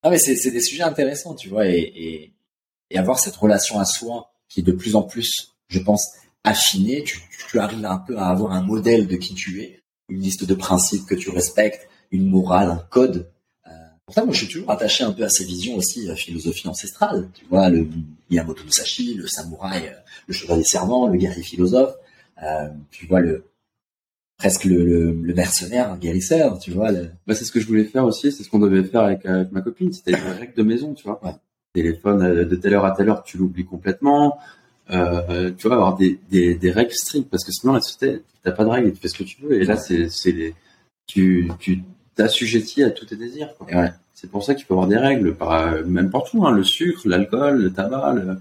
[0.02, 2.34] Ah mais c'est des sujets intéressants, tu vois, et, et,
[2.90, 6.12] et avoir cette relation à soi qui est de plus en plus, je pense,
[6.44, 7.04] affinée.
[7.04, 10.44] Tu, tu arrives un peu à avoir un modèle de qui tu es, une liste
[10.44, 13.30] de principes que tu respectes, une morale, un code.
[13.66, 13.70] Euh,
[14.04, 16.68] pour ça, moi, je suis toujours attaché un peu à ces visions aussi, la philosophie
[16.68, 17.28] ancestrale.
[17.34, 17.88] Tu vois, le
[18.30, 21.94] Miyamoto Musashi, le samouraï, euh, le chevalier servant, le guerrier philosophe.
[22.42, 23.44] Euh, tu vois, le
[24.36, 26.90] presque le, le, le mercenaire, un guérisseur, tu vois.
[26.92, 27.10] Le...
[27.26, 29.52] Bah, c'est ce que je voulais faire aussi, c'est ce qu'on devait faire avec, avec
[29.52, 31.24] ma copine, c'était une règle de maison, tu vois.
[31.24, 31.32] Ouais.
[31.72, 34.38] Téléphone euh, de telle heure à telle heure, tu l'oublies complètement.
[34.90, 38.52] Euh, tu vois, avoir des, des, des, règles strictes, parce que sinon, la société, t'as
[38.52, 39.60] pas de règles, tu fais ce que tu veux.
[39.60, 40.54] Et là, c'est, c'est
[41.06, 41.82] tu, tu
[42.14, 43.54] t'assujettis à tous tes désirs.
[43.56, 43.66] Quoi.
[43.74, 43.92] Ouais.
[44.12, 47.62] C'est pour ça qu'il faut avoir des règles, par, même partout, hein, le sucre, l'alcool,
[47.62, 48.38] le tabac, le,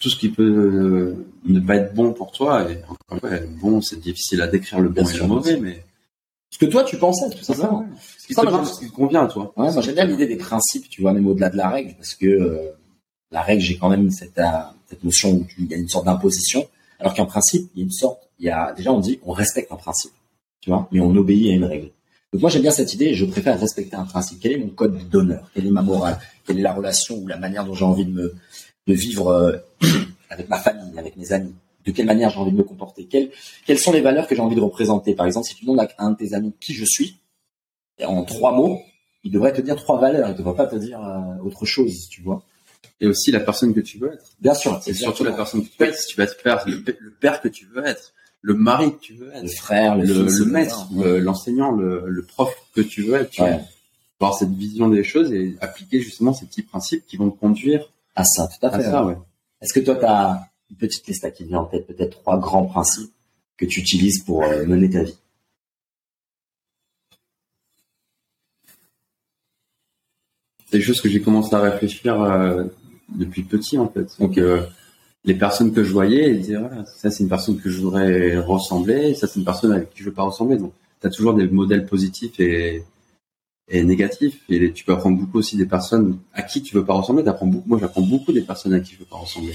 [0.00, 2.70] tout ce qui peut euh, ne pas être bon pour toi.
[2.70, 5.84] Et encore une fois, bon, c'est difficile à décrire le bon et le mauvais, mais
[6.50, 7.80] ce que toi tu pensais tout simplement.
[7.80, 7.86] Ouais.
[8.18, 9.52] Ce, qui ça, ce qui convient à toi.
[9.56, 12.14] Ouais, moi j'aime bien l'idée des principes, tu vois, même au-delà de la règle, parce
[12.14, 12.72] que euh,
[13.30, 14.50] la règle, j'ai quand même cette, euh,
[14.88, 16.66] cette notion où il y a une sorte d'imposition,
[16.98, 19.32] alors qu'en principe, il y a une sorte, il y a déjà on dit on
[19.32, 20.12] respecte un principe,
[20.60, 21.90] tu vois, mais on obéit à une règle.
[22.32, 24.38] Donc moi j'aime bien cette idée, je préfère respecter un principe.
[24.40, 25.50] Quel est mon code d'honneur?
[25.54, 26.18] Quelle est ma morale?
[26.46, 28.34] Quelle est la relation ou la manière dont j'ai envie de me
[28.86, 29.56] de vivre euh,
[30.30, 31.54] avec ma famille, avec mes amis?
[31.84, 33.06] De quelle manière j'ai envie de me comporter?
[33.06, 33.30] Quelles,
[33.66, 35.14] quelles sont les valeurs que j'ai envie de représenter?
[35.14, 37.16] Par exemple, si tu demandes à un de tes amis qui je suis,
[38.04, 38.80] en trois mots,
[39.24, 42.08] il devrait te dire trois valeurs, il ne devrait pas te dire euh, autre chose,
[42.10, 42.44] tu vois
[43.00, 44.32] et aussi la personne que tu veux être.
[44.40, 44.80] Bien sûr.
[44.82, 45.98] C'est surtout la personne que tu veux être.
[45.98, 48.12] Si tu vas être père, le, père que tu veux être,
[48.42, 52.54] le mari que tu veux être, le frère, le, le, le maître, l'enseignant, le, prof
[52.74, 53.30] que tu veux être.
[53.30, 53.60] Tu ouais.
[54.18, 58.24] avoir cette vision des choses et appliquer justement ces petits principes qui vont conduire à
[58.24, 58.48] ça.
[58.48, 58.84] Tout à fait.
[58.84, 59.16] À ça, ouais.
[59.62, 62.66] Est-ce que toi, tu as une petite liste qui vient en tête, peut-être trois grands
[62.66, 63.12] principes
[63.56, 65.16] que tu utilises pour euh, mener ta vie?
[70.70, 72.64] C'est des choses que j'ai commencé à réfléchir euh,
[73.08, 74.06] depuis petit en fait.
[74.20, 74.62] Donc euh,
[75.24, 79.14] les personnes que je voyais, disaient voilà, ça c'est une personne que je voudrais ressembler,
[79.14, 80.58] ça c'est une personne avec qui je veux pas ressembler.
[80.58, 82.84] Donc tu as toujours des modèles positifs et,
[83.68, 86.94] et négatifs et tu peux apprendre beaucoup aussi des personnes à qui tu veux pas
[86.94, 87.24] ressembler.
[87.24, 87.68] T'apprends beaucoup.
[87.68, 89.54] Moi j'apprends beaucoup des personnes à qui je veux pas ressembler.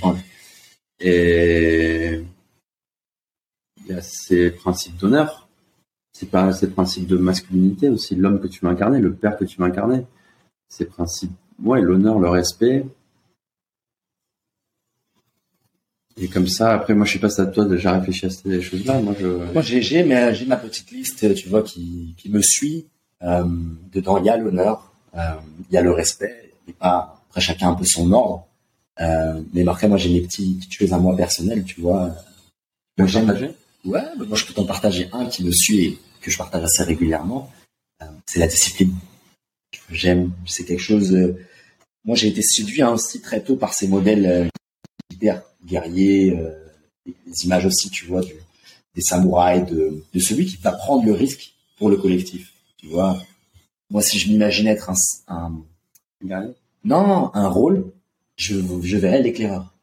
[0.99, 2.21] Et
[3.85, 5.47] il y a ces principes d'honneur.
[6.11, 9.43] C'est pas ces principes de masculinité aussi, l'homme que tu veux incarner, le père que
[9.43, 10.05] tu veux incarner.
[10.67, 11.31] Ces principes,
[11.63, 12.85] ouais, l'honneur, le respect,
[16.17, 18.61] Et comme ça, après, moi, je sais pas si à toi déjà réfléchi à ces
[18.61, 19.01] choses-là.
[19.01, 19.27] Moi, je...
[19.51, 22.85] moi, j'ai, j'ai, j'ai ma petite liste, tu vois, qui, qui me suit.
[23.21, 23.43] Euh,
[23.91, 25.33] dedans, il y a l'honneur, euh,
[25.69, 26.53] il y a le respect.
[26.69, 28.47] Et pas, après, chacun un peu son ordre.
[29.01, 32.15] Euh, mais après, moi, j'ai mes petites choses à moi personnelles, tu vois.
[32.97, 33.25] Moi, j'aime.
[33.25, 33.51] Partager?
[33.83, 36.83] Ouais, moi, je peux t'en partager un qui me suit et que je partage assez
[36.83, 37.51] régulièrement.
[38.25, 38.93] C'est la discipline.
[39.91, 41.13] J'aime, c'est quelque chose.
[41.13, 41.37] Euh,
[42.03, 44.47] moi, j'ai été séduit hein, aussi très tôt par ces modèles euh,
[45.09, 45.43] militaires
[45.73, 46.51] euh,
[47.05, 48.21] les images aussi, tu vois,
[48.95, 52.53] des samouraïs, de, celui qui va prendre le risque pour le collectif.
[52.77, 53.21] Tu vois,
[53.89, 54.91] moi, si je m'imagine être
[55.27, 55.63] un,
[56.83, 57.91] non, un rôle,
[58.35, 59.73] je, je verrais l'éclaireur.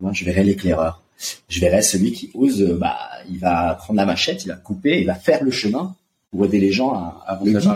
[0.00, 1.02] Moi, je verrais l'éclaireur.
[1.48, 2.98] Je verrais celui qui ose, bah,
[3.28, 5.96] il va prendre la machette, il va couper, il va faire le chemin
[6.30, 7.68] pour aider les gens à, avancer,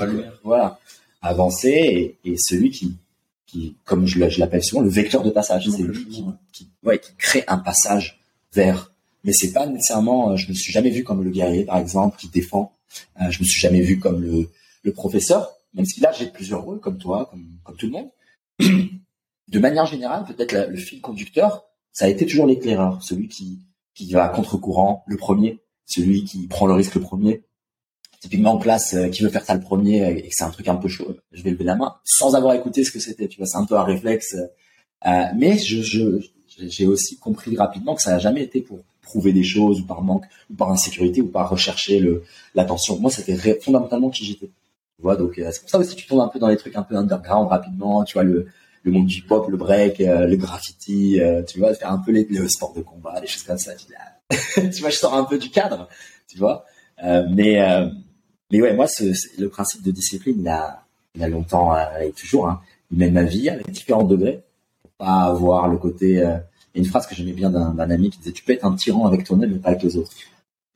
[0.45, 0.79] voilà,
[1.23, 2.97] avancer, et celui qui,
[3.47, 5.69] qui, comme je l'appelle souvent, le vecteur de passage.
[5.71, 8.21] C'est lui qui, qui, ouais, qui crée un passage
[8.53, 8.93] vers.
[9.25, 10.33] Mais c'est pas nécessairement.
[10.33, 12.73] Euh, je me suis jamais vu comme le guerrier, par exemple, qui défend.
[13.21, 14.51] Euh, je me suis jamais vu comme le,
[14.83, 18.11] le professeur, même si là j'ai plusieurs rôles, comme toi, comme, comme tout le monde.
[19.49, 23.61] De manière générale, peut-être le fil conducteur, ça a été toujours l'éclaireur, celui qui,
[23.95, 27.43] qui va à contre-courant, le premier, celui qui prend le risque le premier,
[28.23, 30.69] typiquement en classe, euh, qui veut faire ça le premier et que c'est un truc
[30.69, 33.27] un peu chaud, je vais lever la main sans avoir écouté ce que c'était.
[33.27, 34.37] Tu vois, c'est un peu un réflexe.
[35.07, 36.21] Euh, mais je,
[36.57, 40.03] j'ai aussi compris rapidement que ça n'a jamais été pour prouver des choses ou par
[40.03, 42.23] manque ou par insécurité ou par rechercher le
[42.55, 42.97] l'attention.
[43.01, 44.47] Moi, c'était fondamentalement qui j'étais.
[44.47, 46.57] Tu vois, donc euh, c'est pour ça aussi que tu tombes un peu dans les
[46.57, 48.05] trucs un peu underground rapidement.
[48.05, 48.47] Tu vois le
[48.85, 52.49] le monde du pop, le break, le graffiti, tu vois, faire un peu les, les
[52.49, 53.75] sports de combat, des choses comme ça.
[53.77, 53.87] Tu,
[54.71, 55.89] tu vois, je sors un peu du cadre,
[56.27, 56.65] tu vois.
[57.01, 57.61] mais
[58.53, 59.05] mais ouais, moi, ce,
[59.41, 60.85] le principe de discipline, il a,
[61.15, 62.61] il a longtemps euh, et toujours, hein,
[62.93, 64.43] il mène ma vie avec différents degrés
[64.83, 66.23] pour pas avoir le côté.
[66.23, 66.37] Euh,
[66.75, 68.65] il y a une phrase que j'aimais bien d'un ami qui disait "Tu peux être
[68.65, 70.13] un tyran avec toi-même, mais pas avec les autres."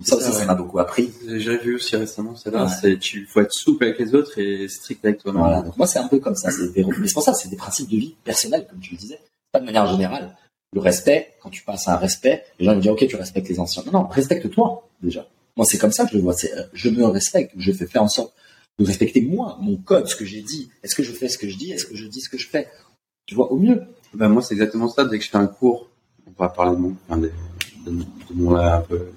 [0.04, 1.10] Ça aussi, ça m'a beaucoup appris.
[1.26, 2.68] J'ai vu aussi récemment, c'est là.
[2.68, 5.40] C'est tu faut être souple avec les autres et strict avec toi-même.
[5.40, 5.62] Voilà.
[5.62, 6.50] Donc moi, c'est un peu comme ça.
[6.50, 9.18] C'est pour ça, c'est des principes de vie personnels, comme tu le disais.
[9.52, 10.36] Pas de manière générale.
[10.74, 13.48] Le respect, quand tu passes à un respect, les gens vont dire ok, tu respectes
[13.48, 13.82] les anciens.
[13.86, 15.26] Non, non, respecte-toi déjà.
[15.56, 16.34] Moi, c'est comme ça que je vois.
[16.44, 17.52] Euh, je me respecte.
[17.56, 18.34] Je fais faire en sorte
[18.78, 20.70] de respecter moi, mon code, ce que j'ai dit.
[20.82, 21.72] Est-ce que je fais ce que je dis?
[21.72, 22.68] Est-ce que je dis ce que je fais?
[23.24, 23.82] Tu vois, au mieux.
[24.14, 25.04] Ben moi, c'est exactement ça.
[25.04, 25.88] Dès que je fais un cours,
[26.26, 27.30] on va parler de mon, enfin, de,
[27.86, 28.04] de,
[28.34, 29.08] mon un peu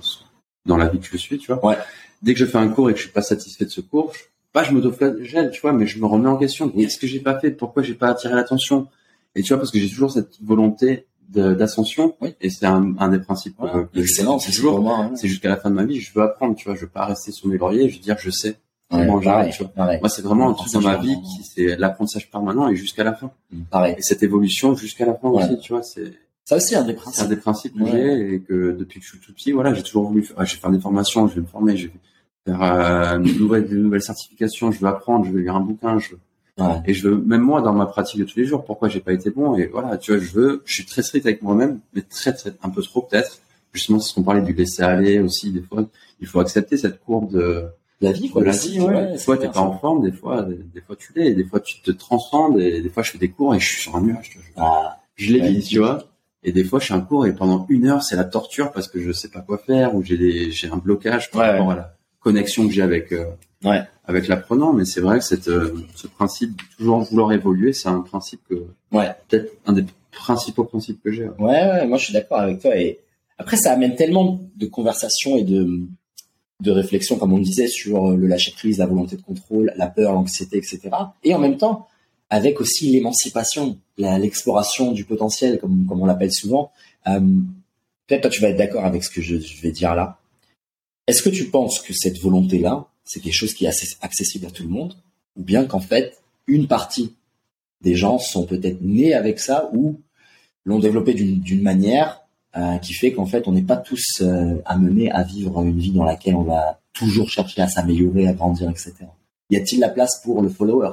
[0.65, 1.63] dans la vie que je suis, tu vois.
[1.65, 1.77] Ouais.
[2.21, 4.13] Dès que je fais un cours et que je suis pas satisfait de ce cours,
[4.13, 4.21] je,
[4.53, 6.69] pas je m'autoflagelle, tu vois, mais je me remets en question.
[6.69, 8.87] Qu'est-ce que j'ai pas fait Pourquoi j'ai pas attiré l'attention?
[9.35, 12.15] Et tu vois, parce que j'ai toujours cette volonté d'ascension.
[12.21, 12.35] Oui.
[12.41, 15.11] et c'est un, un, des principes euh, excellent c'est toujours hein.
[15.15, 15.99] c'est jusqu'à la fin de ma vie.
[15.99, 16.75] Je veux apprendre tu vois.
[16.75, 18.55] Je veux pas rester sur mes lauriers je veux dire je sais
[18.89, 19.97] comment ouais, tu vois.
[19.99, 23.13] moi c'est vraiment un truc dans ma vie qui c'est l'apprentissage permanent et jusqu'à la
[23.13, 23.31] fin.
[23.51, 23.95] Mmh, pareil.
[23.97, 26.13] Et cette évolution jusqu'à la fin aussi tu vois c'est
[26.45, 27.25] ça aussi un des principes.
[27.25, 29.83] Un des principes que j'ai et que depuis que je suis tout petit voilà j'ai
[29.83, 31.93] toujours voulu faire, je vais faire des formations je vais me former je vais
[32.45, 35.99] faire euh, de nouvelles, de nouvelles certifications je veux apprendre je vais lire un bouquin
[35.99, 36.19] je veux
[36.85, 39.13] et je veux, même moi, dans ma pratique de tous les jours, pourquoi j'ai pas
[39.13, 42.01] été bon Et voilà, tu vois, je veux, je suis très strict avec moi-même, mais
[42.01, 43.39] très, très, un peu trop peut-être.
[43.73, 45.51] Justement, c'est ce qu'on parlait du laisser aller aussi.
[45.51, 45.85] Des fois,
[46.19, 47.65] il faut accepter cette courbe de
[48.01, 48.43] la vie, quoi.
[48.43, 49.13] La vie, ouais.
[49.13, 51.81] Des fois, t'es pas en forme, des fois, des, fois tu l'es, des fois tu
[51.81, 54.31] te transcendes, et des fois je fais des cours et je suis sur un nuage.
[54.33, 56.03] Je, ah, je l'ai tu vois.
[56.43, 58.87] Et des fois, je fais un cours et pendant une heure, c'est la torture parce
[58.87, 61.75] que je sais pas quoi faire ou j'ai des, j'ai un blocage par rapport à
[61.75, 63.25] la connexion que j'ai avec euh,
[63.63, 63.81] ouais.
[64.05, 64.73] avec l'apprenant.
[64.73, 68.41] Mais c'est vrai que cette, euh, ce principe de toujours vouloir évoluer, c'est un principe
[68.49, 69.09] que ouais.
[69.27, 71.27] peut-être un des principaux principes que j'ai.
[71.39, 71.65] Ouais.
[71.65, 72.75] ouais, moi je suis d'accord avec toi.
[72.75, 72.99] Et
[73.37, 75.81] après, ça amène tellement de conversations et de
[76.61, 80.11] de réflexion, comme on disait, sur le lâcher prise, la volonté de contrôle, la peur,
[80.11, 80.89] l'anxiété, etc.
[81.23, 81.87] Et en même temps,
[82.29, 86.71] avec aussi l'émancipation, l'exploration du potentiel, comme, comme on l'appelle souvent.
[87.07, 87.21] Euh,
[88.07, 90.17] Peut-être toi tu vas être d'accord avec ce que je, je vais dire là.
[91.05, 94.61] Est-ce que tu penses que cette volonté-là, c'est quelque chose qui est accessible à tout
[94.61, 94.95] le monde,
[95.35, 97.15] ou bien qu'en fait, une partie
[97.81, 99.99] des gens sont peut-être nés avec ça ou
[100.63, 102.21] l'ont développé d'une manière
[102.55, 105.91] euh, qui fait qu'en fait, on n'est pas tous euh, amenés à vivre une vie
[105.91, 108.93] dans laquelle on va toujours chercher à s'améliorer, à grandir, etc.
[109.49, 110.91] Y a-t-il la place pour le follower?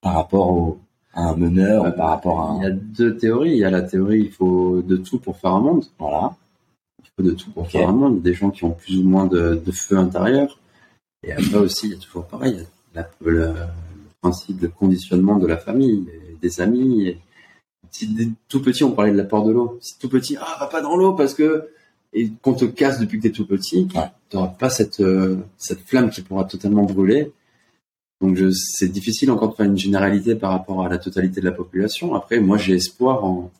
[0.00, 0.78] Par rapport au,
[1.14, 2.68] à un meneur ou par rapport à Il y un...
[2.68, 3.52] a deux théories.
[3.52, 5.84] Il y a la théorie, il faut de tout pour faire un monde.
[5.98, 6.36] Voilà.
[7.18, 7.70] Il de tout pour Ok.
[7.70, 8.22] faire un monde.
[8.22, 10.58] Des gens qui ont plus ou moins de, de feu intérieur.
[11.26, 12.54] Et après aussi, il y a toujours pareil.
[12.92, 13.52] il y a la- le, le
[14.20, 17.06] principe de conditionnement de la famille, et des amis.
[17.08, 17.18] Et
[17.90, 19.78] si tout petit, on parlait de l'apport de l'eau.
[19.80, 21.68] Si tout petit, ah, va pas dans l'eau parce que
[22.14, 24.00] et qu'on te casse depuis que t'es tout petit, Ouais.
[24.30, 27.32] t'auras pas cette euh, cette flamme qui pourra totalement brûler.
[28.20, 31.44] Donc je- c'est difficile encore de faire une généralité par rapport à la totalité de
[31.46, 32.14] la population.
[32.14, 33.50] Après, moi j'ai espoir en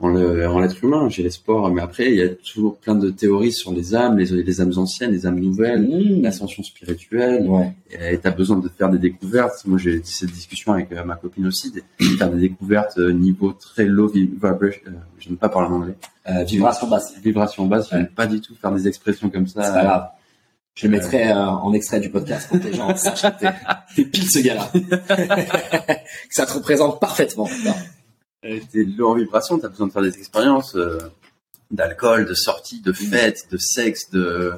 [0.00, 1.70] en l'être humain, j'ai l'espoir.
[1.70, 4.72] Mais après, il y a toujours plein de théories sur les âmes, les, les âmes
[4.76, 6.22] anciennes, les âmes nouvelles, Mmh.
[6.22, 7.46] l'ascension spirituelle.
[7.48, 7.72] Ouais.
[8.12, 9.64] Et t'as besoin de faire des découvertes.
[9.66, 11.82] Moi, j'ai cette discussion avec euh, ma copine aussi, de
[12.18, 14.80] faire des découvertes euh, niveau très low vi- vibration.
[14.88, 15.94] Euh, j'aime pas parler en anglais.
[16.28, 17.14] Euh, vibration basse.
[17.22, 17.90] Vibration basse.
[17.92, 18.04] Ouais.
[18.04, 19.62] pas du tout faire des expressions comme ça.
[19.64, 20.08] C'est pas grave.
[20.74, 23.46] Je le mettrai euh, en extrait du podcast pour que les gens sachent que
[23.96, 24.68] t'es- pile ce gars-là.
[24.74, 25.94] que
[26.34, 27.48] ça te représente parfaitement.
[28.72, 30.98] T'es low en vibration, t'as besoin de faire des expériences euh,
[31.70, 34.52] d'alcool, de sorties, de fêtes, de sexe, de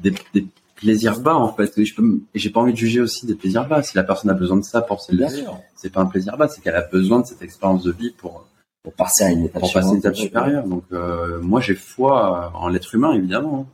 [0.00, 0.46] des, des
[0.76, 1.76] plaisirs bas en fait.
[1.78, 3.82] Et je peux, j'ai pas envie de juger aussi des plaisirs bas.
[3.82, 5.58] Si la personne a besoin de ça pour s'élever, sûr.
[5.74, 8.46] c'est pas un plaisir bas, c'est qu'elle a besoin de cette expérience de vie pour
[8.82, 10.66] Pour passer à une étape pour passer une étape supérieure.
[10.66, 13.66] Donc euh, moi j'ai foi en l'être humain évidemment.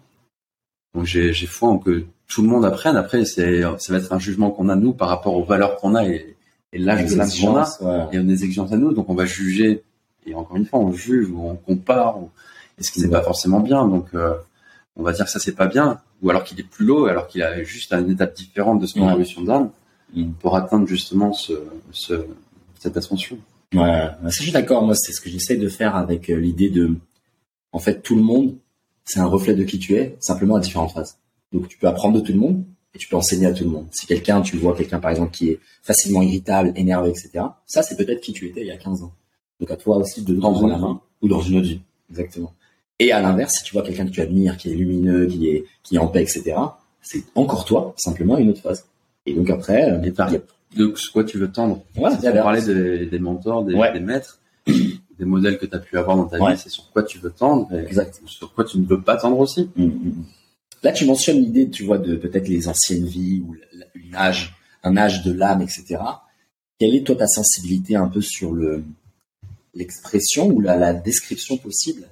[0.95, 2.97] Donc j'ai j'ai foi en que tout le monde apprenne.
[2.97, 5.95] Après c'est ça va être un jugement qu'on a nous par rapport aux valeurs qu'on
[5.95, 6.37] a et,
[6.73, 8.93] et de des l'âme qu'on a et on a des exigences à nous.
[8.93, 9.83] Donc on va juger
[10.27, 12.31] et encore une fois on juge ou on compare ou,
[12.79, 13.87] et ce qui n'est pas forcément bien.
[13.87, 14.35] Donc euh,
[14.97, 17.27] on va dire que ça c'est pas bien ou alors qu'il est plus low alors
[17.29, 19.09] qu'il a juste une étape différente de son Ouais.
[19.11, 19.71] évolution d'âme
[20.15, 20.31] Mm.
[20.41, 21.53] pour atteindre justement ce,
[21.93, 22.25] ce
[22.79, 23.37] cette ascension.
[23.75, 24.83] Ouais, ouais, ça, je suis d'accord.
[24.83, 26.95] Moi, c'est ce que j'essaie de faire avec euh, l'idée de,
[27.73, 28.57] en fait, tout le monde,
[29.05, 31.19] c'est un reflet de qui tu es, simplement à différentes phases.
[31.53, 32.65] Donc, tu peux apprendre de tout le monde
[32.99, 33.87] et tu peux enseigner à tout le monde.
[33.93, 37.97] Si quelqu'un, tu vois quelqu'un, par exemple, qui est facilement irritable, énervé, etc., ça, c'est
[37.97, 39.13] peut-être qui tu étais il y a 15 ans.
[39.61, 41.81] Donc, à toi aussi de Dans prendre une la main ou dans une autre vie.
[42.11, 42.53] Exactement.
[42.99, 45.65] Et à l'inverse, si tu vois quelqu'un que tu admires, qui est lumineux, qui est,
[45.85, 46.57] qui est en paix, etc.,
[47.03, 48.85] c'est encore toi, simplement une autre phase.
[49.27, 50.39] Et donc après, euh, Et par- a-
[50.77, 51.83] De quoi tu veux tendre.
[51.97, 53.93] Ouais, on parlait des, des mentors, des, Ouais.
[53.93, 56.53] des maîtres, des modèles que tu as pu avoir dans ta Ouais.
[56.55, 58.21] vie, c'est sur quoi tu veux tendre et Exact.
[58.27, 59.71] sur quoi tu ne veux pas tendre aussi.
[59.77, 60.25] Mm, mm.
[60.83, 63.57] Là, tu mentionnes l'idée, tu vois, de peut-être les anciennes vies ou
[63.95, 65.97] une âge, un âge de l'âme, etc.
[66.79, 68.85] Quelle est toi ta sensibilité un peu sur le
[69.75, 72.09] l'expression ou la, la description possible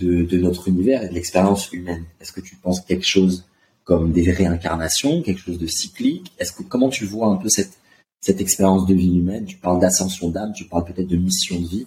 [0.00, 2.04] de, de notre univers et de l'expérience humaine?
[2.20, 3.44] Est-ce que tu penses quelque chose
[3.84, 6.32] comme des réincarnations, quelque chose de cyclique?
[6.38, 7.78] Est-ce que comment tu vois un peu cette
[8.20, 9.44] cette expérience de vie humaine?
[9.46, 11.86] Tu parles d'ascension d'âme, tu parles peut-être de mission de vie.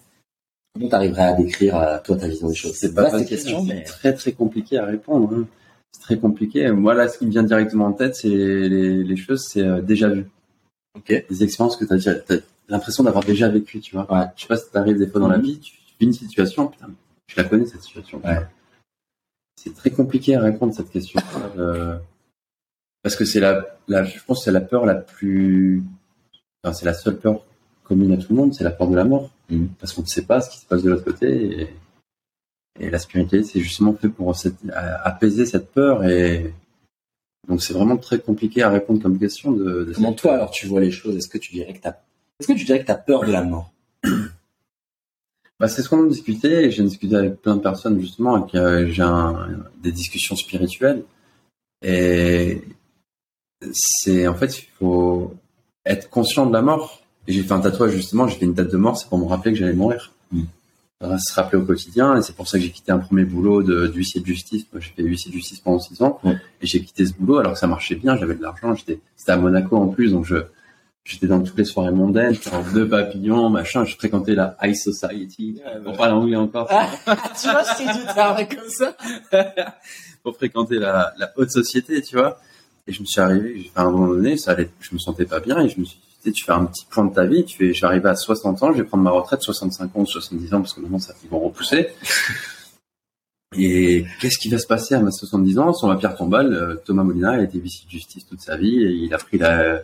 [0.73, 2.75] Comment tu arriverais à décrire euh, toi ta vision des choses?
[2.75, 5.33] C'est pas vaste facile, question, c'est mais très très compliqué à répondre.
[5.33, 5.47] hein.
[5.95, 6.69] C'est très compliqué.
[6.71, 10.09] Moi là, ce qui me vient directement en tête, c'est les, choses, c'est euh, déjà
[10.09, 10.25] vu.
[10.97, 11.25] Ok.
[11.29, 14.11] Des expériences que tu as, l'impression d'avoir déjà vécu, tu vois.
[14.13, 14.25] Ouais.
[14.35, 15.43] Je sais pas si t'arrives des fois dans la Mhm.
[15.43, 16.87] vie, tu vis une situation, putain,
[17.27, 18.21] je la connais cette situation.
[18.25, 18.45] Ouais.
[19.55, 21.21] C'est très compliqué à répondre cette question.
[21.57, 21.97] Euh,
[23.01, 25.81] parce que c'est la, la, je pense que c'est la peur la plus,
[26.61, 27.41] enfin, c'est la seule peur
[27.85, 29.29] commune à tout le monde, c'est la peur de la mort.
[29.49, 29.69] Mhm.
[29.79, 31.61] Parce qu'on ne sait pas ce qui se passe de l'autre côté.
[31.61, 31.69] Et,
[32.79, 34.55] et la spiritualité, c'est justement fait pour cette-
[35.03, 36.03] apaiser cette peur.
[36.05, 36.53] Et
[37.47, 39.51] donc, c'est vraiment très compliqué à répondre comme question.
[39.51, 41.15] De, de Comment toi alors tu vois les choses?
[41.15, 41.95] Est-ce que tu dirais que t'as
[42.39, 43.71] Est-ce que tu dirais que t'as peur de la mort?
[45.57, 46.69] Bah, c'est ce qu'on a discuté.
[46.69, 49.47] J'ai discuté avec plein de personnes justement, avec euh, j'ai un-
[49.81, 51.03] des discussions spirituelles.
[51.81, 52.61] Et
[53.71, 55.33] c'est en fait, il faut
[55.85, 57.01] être conscient de la mort.
[57.27, 58.27] Et j'ai fait un tatouage justement.
[58.27, 60.11] J'ai fait une date de mort, c'est pour me rappeler que j'allais mourir.
[60.31, 60.43] Mm.
[61.01, 62.15] Va se rappeler au quotidien.
[62.17, 64.65] Et c'est pour ça que j'ai quitté un premier boulot de- d'huissier de justice.
[64.71, 66.19] Moi, j'ai fait huissier de justice pendant six ans.
[66.23, 66.37] Ouais.
[66.61, 68.15] Et j'ai quitté ce boulot alors que ça marchait bien.
[68.17, 68.73] J'avais de l'argent.
[68.75, 70.37] J'étais, c'était à Monaco en plus, donc je
[71.07, 73.85] J'étais dans toutes les soirées mondaines, en deux papillons, machin.
[73.85, 75.61] Je fréquentais la high society.
[75.85, 76.67] On parle anglais encore.
[76.67, 78.97] tu vois, je t'ai dit de comme ça.
[80.23, 82.39] pour fréquenter la, la haute société, tu vois.
[82.87, 85.39] Et je me suis arrivé, à un moment donné, ça allait, je me sentais pas
[85.39, 87.43] bien et je me suis dit, sais, tu fais un petit point de ta vie,
[87.45, 90.01] tu fais, je suis arrivé à 60 ans, je vais prendre ma retraite, 65 ans
[90.01, 91.89] ou 70 ans, parce que maintenant, ça, ils vont repousser.
[93.57, 95.73] Et qu'est-ce qui va se passer à mes 70 ans?
[95.73, 98.83] Sur ma pierre tombale, euh, Thomas Molina a été vice de justice toute sa vie
[98.83, 99.81] et il a pris la,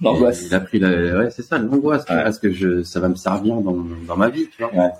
[0.00, 0.42] L'angoisse.
[0.46, 0.88] il a pris la,
[1.18, 2.02] ouais, c'est ça, l'angoisse.
[2.08, 2.22] Ouais.
[2.24, 3.76] Parce que je, ça va me servir dans,
[4.06, 4.72] dans ma vie, tu vois.
[4.74, 4.90] Ouais.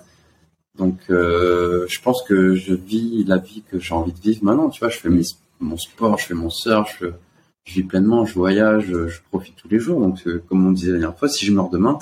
[0.76, 4.68] Donc, euh, je pense que je vis la vie que j'ai envie de vivre maintenant,
[4.68, 4.90] tu vois.
[4.90, 5.22] Je fais mes-
[5.60, 7.06] mon sport, je fais mon surf, je,
[7.64, 10.00] je vis pleinement, je voyage, je, je profite tous les jours.
[10.00, 11.98] Donc, euh, comme on disait la dernière fois, si je meurs demain,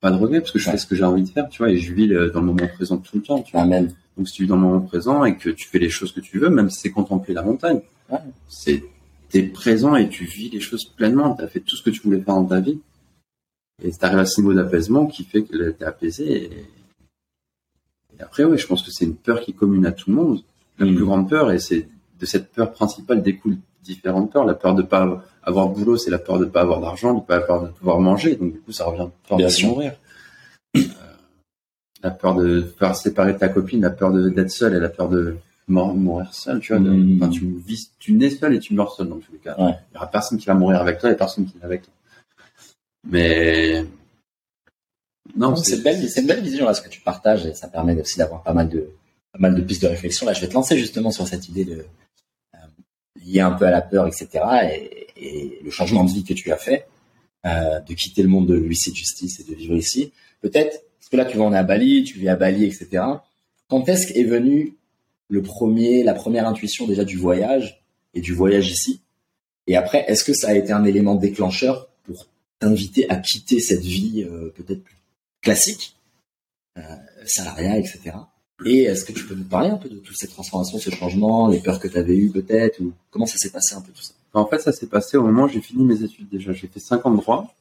[0.00, 0.72] pas de regret parce que je Ouais.
[0.72, 2.46] fais ce que j'ai envie de faire, tu vois, et je vis euh, dans le
[2.46, 3.62] moment présent tout le temps, tu vois.
[3.62, 3.92] Amen.
[4.16, 6.20] Donc, si tu vis dans le moment présent et que tu fais les choses que
[6.20, 7.80] tu veux, même si c'est contempler la montagne,
[8.10, 8.18] Ouais.
[8.48, 8.82] c'est
[9.30, 11.34] t'es présent et tu vis les choses pleinement.
[11.36, 12.80] Tu as fait tout ce que tu voulais faire dans ta vie.
[13.82, 16.44] Et t'arrives à ce niveau d'apaisement qui fait que t'es apaisé.
[16.44, 16.66] Et...
[18.18, 20.16] et après, oui, je pense que c'est une peur qui est commune à tout le
[20.16, 20.42] monde.
[20.78, 20.94] La Mm.
[20.94, 21.88] plus grande peur, et c'est
[22.20, 23.56] de cette peur principale découle
[23.88, 24.44] différentes peurs.
[24.44, 27.20] La peur de pas avoir de boulot, c'est la peur de pas avoir d'argent, de
[27.20, 28.36] pas peur de pouvoir manger.
[28.36, 29.92] Donc du coup, ça revient peur Bien de mourir.
[30.76, 30.80] Euh,
[32.02, 35.08] la peur de faire séparer ta copine, la peur de- d'être seul et la peur
[35.08, 35.36] de
[35.66, 36.80] mourir seul, tu vois.
[36.82, 37.16] de- Mm.
[37.22, 39.54] enfin, tu vis, tu nais seul et tu meurs seul dans tous les cas.
[39.58, 39.74] Ouais.
[39.90, 41.92] Il y aura personne qui va mourir avec toi et personne qui est avec toi.
[43.10, 43.84] Mais
[45.36, 47.98] non, C'est une belle, c'est belle vision là ce que tu partages et ça permet
[48.00, 48.88] aussi d'avoir pas mal de
[49.32, 50.24] pas mal de pistes de réflexion.
[50.26, 51.84] Là, je vais te lancer justement sur cette idée de
[53.28, 54.28] liée un peu à la peur, etc.
[55.20, 56.86] Et, le changement de vie que tu as fait,
[57.44, 60.12] euh, de quitter le monde de l'huissier de justice et de vivre ici.
[60.40, 63.02] Peut-être parce que là, tu on est à Bali, tu vis à Bali, etc.
[63.68, 64.76] Quand est-ce qu'est venu
[65.28, 67.82] le premier, la première intuition déjà du voyage
[68.14, 69.00] et du voyage ici?
[69.66, 72.28] Et après, est-ce que ça a été un élément déclencheur pour
[72.60, 74.96] t'inviter à quitter cette vie euh, peut-être plus
[75.42, 75.96] classique,
[76.76, 76.82] euh,
[77.26, 78.12] salariat, etc.
[78.64, 81.48] Et est-ce que tu peux nous parler un peu de toutes ces transformations, ce changement,
[81.48, 84.02] les peurs que tu avais eues peut-être, ou comment ça s'est passé un peu tout
[84.02, 84.12] ça?
[84.34, 86.52] En fait, ça s'est passé au moment où j'ai fini mes études déjà.
[86.52, 87.54] J'ai fait 5 ans de droit.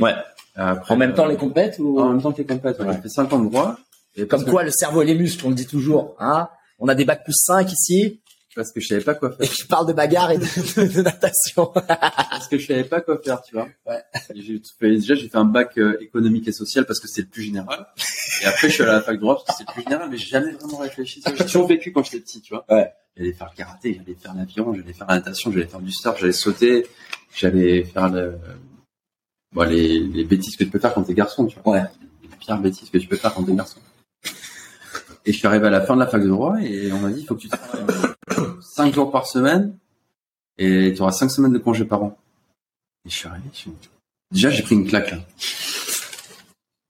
[0.00, 0.14] Ouais.
[0.54, 2.00] Après, En même temps les compètes ou?
[2.00, 2.86] En même temps que les compètes, ouais.
[2.86, 2.94] Ouais.
[2.96, 3.78] J'ai fait 5 ans de droit.
[4.16, 6.48] Et comme que- quoi le cerveau et les muscles, on le dit toujours, hein
[6.78, 8.20] On a des bacs plus 5 ici,
[8.60, 9.56] Parce que je savais pas quoi et faire.
[9.58, 11.66] je parle de bagarre et de, de- de natation.
[11.66, 13.68] parce que je savais pas quoi faire, tu vois.
[13.86, 14.02] Ouais.
[14.34, 14.42] Et
[14.78, 17.42] fait- déjà, j'ai fait un bac euh, économique et social parce que c'est le plus
[17.42, 17.86] général.
[18.42, 19.82] Et après, je suis allé à la fac de droit parce que c'est le plus
[19.84, 21.22] général, mais j'ai jamais vraiment réfléchi.
[21.26, 22.64] J'ai toujours vécu quand j'étais petit, tu vois.
[22.68, 22.92] Ouais.
[23.16, 26.18] J'allais faire le karaté, j'allais faire l'avion, j'allais faire la natation, j'allais faire du surf,
[26.20, 26.86] j'allais sauter,
[27.34, 28.34] j'allais faire le...
[29.52, 31.72] bon, les, les bêtises que tu peux faire quand t'es garçon, tu vois.
[31.74, 31.82] Ouais.
[32.22, 33.80] Les pires bêtises que tu peux faire quand t'es garçon.
[35.26, 37.10] Et je suis arrivé à la fin de la fac de droit et on m'a
[37.10, 38.09] dit, il faut que tu travailles
[38.84, 39.76] 5 jours par semaine
[40.58, 42.16] et tu auras 5 semaines de congé par an.
[43.06, 43.72] Et je suis arrivé, je suis-
[44.30, 45.18] déjà j'ai pris une claque là.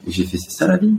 [0.07, 0.95] Et j'ai fait, c'est ça la vie?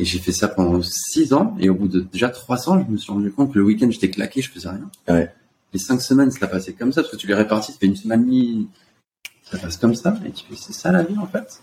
[0.00, 2.90] Et j'ai fait ça pendant 6 ans et au bout de déjà 3 ans, je
[2.90, 4.88] me suis rendu compte que le week-end j'étais claqué, je faisais rien.
[5.08, 5.32] Ouais.
[5.72, 7.96] Les 5 semaines, ça passait comme ça parce que tu les répartis, ça fait une
[7.96, 8.68] semaine et demie,
[9.42, 11.60] ça passe comme ça et tu fais, c'est ça la vie en fait?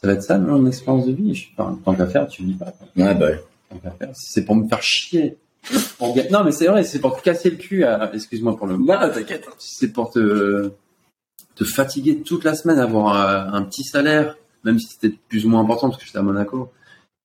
[0.00, 1.34] Ça va être ça mon expérience de vie?
[1.34, 2.70] Je suis pas, tant qu'à faire, tu vis pas.
[2.70, 2.86] quoi.
[2.96, 3.44] Ouais, bah, ouais.
[3.68, 5.36] Tant qu'à faire, si c'est pour me faire chier.
[6.30, 8.86] Non, mais c'est vrai, c'est pour te casser le cul à, excuse-moi pour le mot.
[8.86, 9.46] Non, t'inquiète.
[9.58, 10.70] C'est pour te,
[11.56, 15.48] te fatiguer toute la semaine, avoir un, un petit salaire, même si c'était plus ou
[15.50, 16.70] moins important parce que j'étais à Monaco,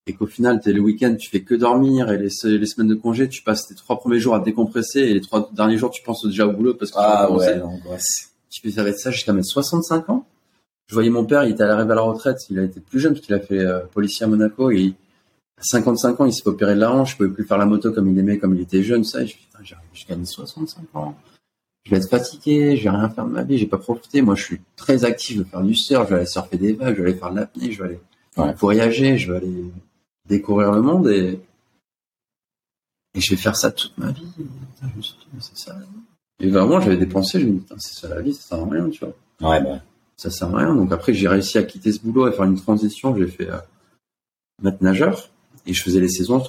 [0.06, 2.90] et qu'au final, t'es le week-end, tu fais que dormir, et les, se- les semaines
[2.90, 5.92] de congé, tu passes tes trois premiers jours à décompresser, et les trois derniers jours,
[5.92, 8.32] tu penses déjà au boulot parce que Ah ouais, l'angoisse.
[8.50, 10.26] Tu fais ça va être ça jusqu'à mes 65 ans.
[10.88, 13.14] Je voyais mon père, il était arrivé à la retraite, il a été plus jeune
[13.14, 14.94] parce qu'il a fait euh, policier à Monaco et à
[15.64, 18.10] 55 ans, il s'est opérer de la hanche, je pouvais plus faire la moto comme
[18.10, 19.22] il aimait, comme il était jeune, ça.
[19.24, 19.60] Et je putain,
[19.94, 21.16] jusqu'à mes 65 ans.
[21.86, 24.22] Je vais être fatigué, je vais rien faire de ma vie, j'ai pas profité.
[24.22, 26.74] Moi, je suis très actif, je vais faire du surf, je vais aller surfer des
[26.74, 28.00] vagues, je vais aller faire de l'apnée, je vais aller
[28.38, 28.54] Ouais.
[28.56, 29.66] voyager, je vais aller
[30.28, 31.40] découvrir le monde et,
[33.16, 34.26] et je vais faire ça toute ma vie.
[34.36, 35.78] Putain, je me suis dit, mais c'est ça.
[36.40, 38.70] Et vraiment, j'avais des pensées, je me dis, c'est ça la vie, ça sert à
[38.70, 39.82] rien, tu vois Ouais, bah.
[40.18, 40.74] ça sert à rien.
[40.74, 43.16] Donc après, j'ai réussi à quitter ce boulot et faire une transition.
[43.16, 43.58] J'ai fait euh,
[44.64, 45.30] maître nageur
[45.66, 46.44] et je faisais les saisons.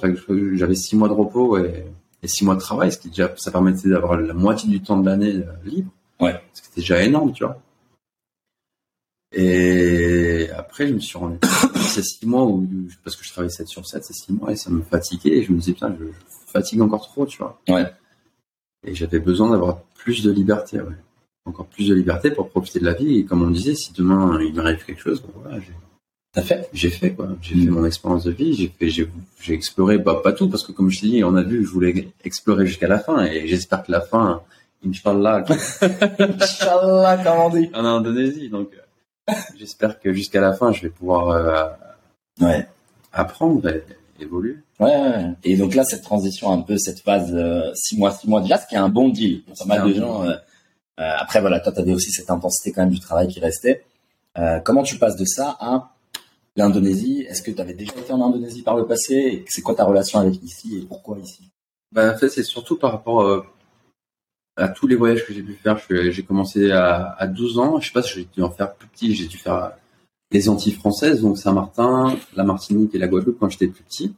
[0.53, 1.85] J'avais six mois de repos et,
[2.23, 4.97] et six mois de travail, ce qui déjà ça permettait d'avoir la moitié du temps
[4.99, 5.91] de l'année euh, libre.
[6.19, 6.41] Ouais.
[6.53, 7.61] Ce qui était déjà énorme, tu vois.
[9.31, 12.67] Et après, je me suis rendu compte, ces six mois où,
[13.03, 15.43] parce que je travaillais 7 sur 7, ces six mois, et ça me fatiguait, et
[15.43, 17.59] je me disais, putain, je, je fatigue encore trop, tu vois.
[17.67, 17.85] Ouais.
[18.87, 20.95] Et j'avais besoin d'avoir plus de liberté, ouais.
[21.45, 24.39] Encore plus de liberté pour profiter de la vie, et comme on disait, si demain
[24.41, 25.73] il m'arrive quelque chose, ben voilà, j'ai,
[26.35, 26.69] T'as fait?
[26.73, 27.29] J'ai fait, quoi.
[27.41, 29.09] J'ai fait mon expérience de vie, j'ai fait, j'ai,
[29.41, 31.69] j'ai exploré, bah, pas tout, parce que comme je t'ai dit, on a vu, je
[31.71, 34.41] voulais explorer jusqu'à la fin, et j'espère que la fin,
[34.85, 35.45] Inch'Allah,
[36.19, 37.69] Inch'Allah, comme on dit.
[37.73, 38.69] en Indonésie, donc,
[39.29, 41.65] euh, j'espère que jusqu'à la fin, je vais pouvoir, euh,
[42.45, 42.67] Ouais.
[43.13, 43.83] apprendre et
[44.19, 44.57] évoluer.
[44.79, 45.25] Ouais, ouais.
[45.45, 48.57] Et donc là, cette transition, un peu cette phase euh, six mois, six mois déjà,
[48.57, 50.23] ce qui est un bon deal pour pas mal de gens.
[50.23, 50.31] euh,
[50.99, 53.85] euh, après, voilà, toi, t'avais aussi cette intensité quand même du travail qui restait.
[54.37, 55.91] Euh, comment tu passes de ça à
[56.55, 59.75] l'Indonésie Est-ce que tu avais déjà été en Indonésie par le passé Et C'est quoi
[59.75, 61.51] ta relation avec ici et pourquoi ici?
[61.91, 63.43] Ben, en fait, c'est surtout par rapport euh,
[64.57, 65.79] à tous les voyages que j'ai pu faire.
[65.89, 67.79] J'ai commencé à, à 12 ans.
[67.79, 69.15] Je sais pas si j'ai dû en faire plus petit.
[69.15, 69.73] J'ai dû faire
[70.31, 74.13] les Antilles françaises, donc Saint-Martin, la Martinique et la Guadeloupe quand j'étais plus petit,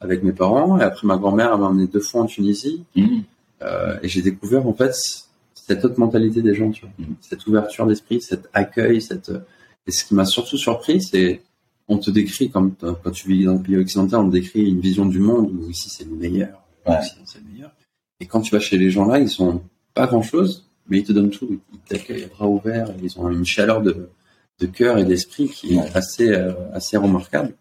[0.00, 0.78] avec mes parents.
[0.78, 2.84] Et après, ma grand-mère m'a emmené deux fois en Tunisie.
[3.62, 4.94] Euh, et j'ai découvert, en fait,
[5.54, 6.90] cette autre mentalité des gens, tu vois.
[6.98, 7.14] Mhm.
[7.20, 9.32] Cette ouverture d'esprit, cet accueil, cette...
[9.86, 11.42] Et ce qui m'a surtout surpris, c'est
[11.88, 14.68] on te décrit, comme t- quand tu vis dans le pays occidental, on te décrit
[14.68, 16.62] une vision du monde où ici c'est le meilleur.
[16.86, 16.96] Ouais.
[17.24, 17.72] C'est le meilleur.
[18.20, 19.62] Et quand tu vas chez les gens là, ils sont
[19.92, 21.60] pas grand chose, mais ils te donnent tout.
[21.72, 24.08] Ils t'accueillent à bras ouverts, ils ont une chaleur de,
[24.60, 26.34] de cœur et d'esprit qui est assez
[26.72, 27.54] assez remarquable.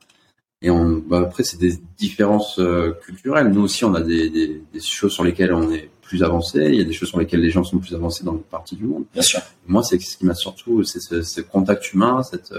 [0.62, 2.60] Et on, bah après, c'est des différences
[3.02, 3.50] culturelles.
[3.50, 6.60] Nous aussi, on a des, des, des, choses sur lesquelles on est plus avancé.
[6.70, 8.78] Il y a des choses sur lesquelles les gens sont plus avancés dans d'autres parties
[8.78, 9.04] du monde.
[9.12, 9.42] Bien sûr.
[9.68, 12.54] Moi, c'est ce qui m'a surtout, c'est ce, contact humain, cette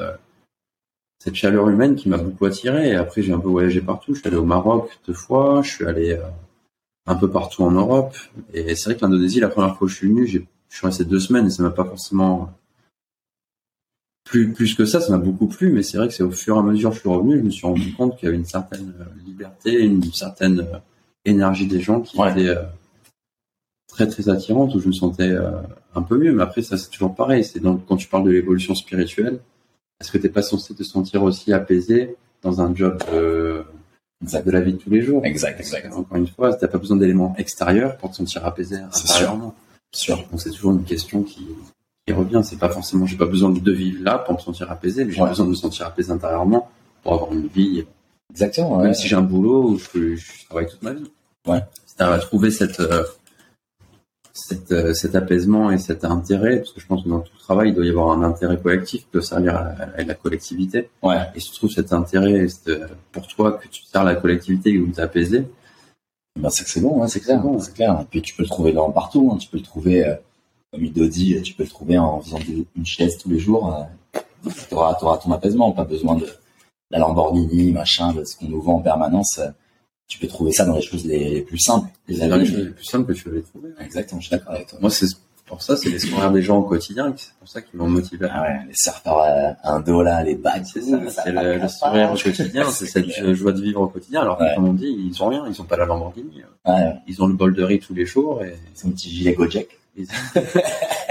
[1.24, 2.90] cette chaleur humaine qui m'a beaucoup attiré.
[2.90, 4.14] Et après, j'ai un peu voyagé partout.
[4.14, 5.62] Je suis allé au Maroc deux fois.
[5.62, 6.20] Je suis allé
[7.06, 8.14] un peu partout en Europe.
[8.52, 10.38] Et c'est vrai que l'Indonésie, la première fois que je suis venu, je
[10.68, 12.52] suis resté deux semaines et ça m'a pas forcément
[14.24, 16.56] plus, plus que ça, ça m'a beaucoup plu, mais c'est vrai que c'est au fur
[16.56, 18.38] et à mesure que je suis revenu, je me suis rendu compte qu'il y avait
[18.38, 20.78] une certaine euh, liberté, une certaine euh,
[21.24, 22.62] énergie des gens qui était euh,
[23.86, 25.36] très très attirante, où je me sentais
[25.94, 26.32] un peu mieux.
[26.32, 27.44] Mais après, ça c'est toujours pareil.
[27.44, 29.38] C'est donc quand tu parles de l'évolution spirituelle,
[30.00, 33.64] est-ce que t'es pas censé te sentir aussi apaisé dans un job de
[34.50, 35.24] la vie de tous les jours?
[35.24, 35.92] Exact, exact.
[35.92, 39.54] Encore une fois, t'as pas besoin d'éléments extérieurs pour te sentir apaisé intérieurement.
[39.92, 40.16] Sûr.
[40.30, 41.46] Donc c'est toujours une question qui,
[42.06, 42.40] qui revient.
[42.42, 45.22] C'est pas forcément, j'ai pas besoin de vivre là pour me sentir apaisé, mais j'ai
[45.22, 46.68] besoin de me sentir apaisé intérieurement
[47.02, 47.84] pour avoir une vie.
[48.30, 48.78] Exactement.
[48.78, 51.10] Même si j'ai un boulot où je, je, travaille toute ma vie.
[51.46, 51.60] Ouais.
[51.86, 53.04] C'est à trouver cette euh,
[54.34, 57.68] cette, euh, cet apaisement et cet intérêt, parce que je pense que dans tout travail,
[57.68, 60.90] il doit y avoir un intérêt collectif qui doit servir à, la collectivité.
[61.02, 61.20] Ouais.
[61.34, 62.46] Et si tu trouves cet intérêt
[63.12, 65.46] pour toi que tu sers la collectivité ou t'apaiser,
[66.38, 68.00] ben c'est que c'est bon, hein, c'est clair, bon, c'est clair.
[68.02, 69.38] Et puis tu peux le trouver dans partout, hein.
[69.38, 70.16] tu peux le trouver, euh,
[70.72, 72.40] comme Ido dit, tu peux le trouver en faisant
[72.76, 73.72] une chaise tous les jours.
[73.72, 76.26] Euh, tu auras, ton apaisement, pas besoin de
[76.90, 79.38] la Lamborghini, machin, de ce qu'on nous vend en permanence.
[79.38, 79.50] Euh,
[80.08, 81.88] tu peux trouver ça dans les choses les, plus simples.
[82.08, 83.70] Les dans les choses les plus simples que tu vas les trouver.
[83.80, 84.78] Exactement, je suis d'accord avec toi.
[84.80, 85.06] Moi, c'est
[85.46, 88.26] pour ça, c'est les sourires des gens au quotidien, c'est pour ça qu'ils m'ont motivé.
[88.30, 90.98] Ah ouais, les surfeurs euh, un dos là, les bagues, c'est ça.
[91.10, 94.22] C'est le, le, sourire au quotidien, c'est cette joie de vivre au quotidien.
[94.22, 96.42] Alors, comme on dit, ils ont rien, ils ont pas la Lamborghini.
[96.66, 96.94] Ouais.
[97.06, 98.56] Ils ont le bol de riz tous les jours et.
[98.74, 99.78] Ils ont un petit gilet Gojek.
[99.96, 100.06] Ils,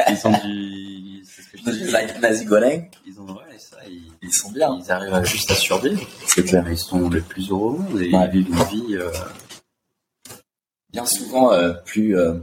[0.09, 2.19] ils ont du, c'est ce que je dis.
[2.21, 2.89] Nazi Goleng.
[3.05, 4.77] Ils ont, ouais, ça, ils, ils sont bien.
[4.83, 6.05] Ils arrivent à juste à survivre.
[6.27, 6.65] C'est clair.
[6.69, 9.11] Ils sont les plus heureux au monde et ils vivent une vie, euh,
[10.91, 12.35] bien souvent euh, plus euh,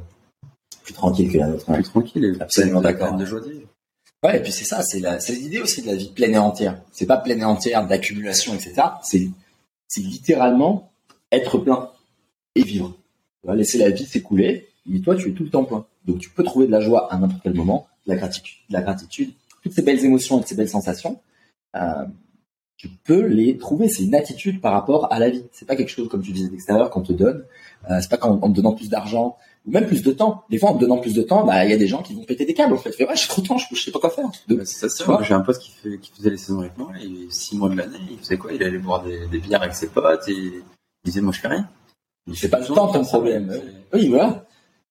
[0.83, 1.73] plus tranquille que la nôtre.
[1.73, 3.17] Plus tranquille, et absolument d'accord.
[3.17, 3.69] De joie de vivre.
[4.23, 6.39] Ouais, et puis c'est ça, c'est la, c'est l'idée aussi de la vie pleine et
[6.39, 6.79] entière.
[6.93, 8.83] C'est pas pleine et entière d'accumulation, etc.
[9.03, 9.29] C'est,
[9.89, 10.93] c'est littéralement
[11.33, 11.91] être plein
[12.55, 12.95] et vivre.
[13.41, 15.87] Tu vas laisser la vie s'écouler, mais toi, tu es tout le temps plein.
[16.07, 18.75] Donc, tu peux trouver de la joie à n'importe quel moment, de la gratitude, de
[18.75, 19.33] la gratitude,
[19.63, 21.21] toutes ces belles émotions et ces belles sensations.
[21.77, 22.07] Euh,
[22.77, 23.91] tu peux les trouver.
[23.91, 25.45] C'est une attitude par rapport à la vie.
[25.53, 27.45] C'est pas quelque chose, comme tu disais, d'extérieur qu'on te donne.
[27.91, 29.37] Euh, c'est pas qu'en te donnant plus d'argent
[29.67, 30.45] ou même plus de temps.
[30.49, 32.15] Des fois, en te donnant plus de temps, bah, il y a des gens qui
[32.15, 32.73] vont péter des câbles.
[32.73, 34.31] En fait, fais, ouais, j'ai trop de temps, je, sais pas quoi faire.
[34.49, 37.31] Bah, c'est ça, J'ai un pote qui, fait, qui faisait les saisons avec moi, et
[37.31, 38.53] six mois de l'année, il faisait quoi?
[38.53, 40.63] Il allait boire des, des bières avec ses potes, et il
[41.05, 41.69] disait, moi, je fais rien.
[42.33, 43.53] Fait pas le temps, ton problème.
[43.93, 44.47] Oui, voilà.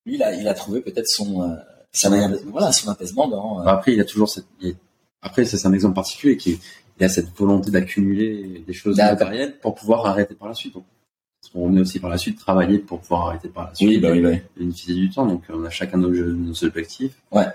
[0.06, 3.66] Lui, il a, il a trouvé peut-être son, euh, voilà, son apaisement dans, euh...
[3.66, 4.46] Après, il a toujours cette,
[5.22, 9.58] après, c'est un exemple particulier qui, il y a cette volonté d'accumuler des choses matérielles
[9.60, 10.74] pour pouvoir arrêter par la suite.
[10.74, 10.86] Donc,
[11.56, 13.90] on est aussi par la suite travailler pour pouvoir arrêter par la suite.
[13.90, 14.42] Oui, bah oui, bah oui.
[14.58, 15.26] Bénéficier du temps.
[15.26, 17.16] Donc, on a chacun nos, nos objectifs.
[17.32, 17.48] Ouais.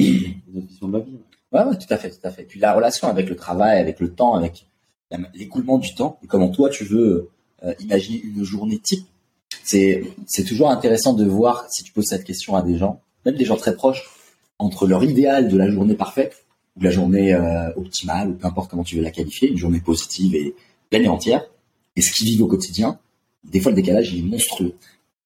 [0.00, 1.18] Notre vision de la vie.
[1.52, 2.44] Ouais, ouais, tout à fait, tout à fait.
[2.44, 4.66] Puis la relation avec le travail, avec le temps, avec
[5.34, 7.30] l'écoulement du temps, et comment toi tu veux
[7.62, 9.06] euh, imaginer une journée type.
[9.64, 13.34] C'est, c'est toujours intéressant de voir si tu poses cette question à des gens, même
[13.34, 14.10] des gens très proches,
[14.58, 16.44] entre leur idéal de la journée parfaite
[16.76, 19.80] ou la journée euh, optimale, ou peu importe comment tu veux la qualifier, une journée
[19.80, 20.54] positive et
[20.90, 21.44] pleine et entière,
[21.96, 22.98] et ce qu'ils vivent au quotidien,
[23.44, 24.74] des fois le décalage il est monstrueux.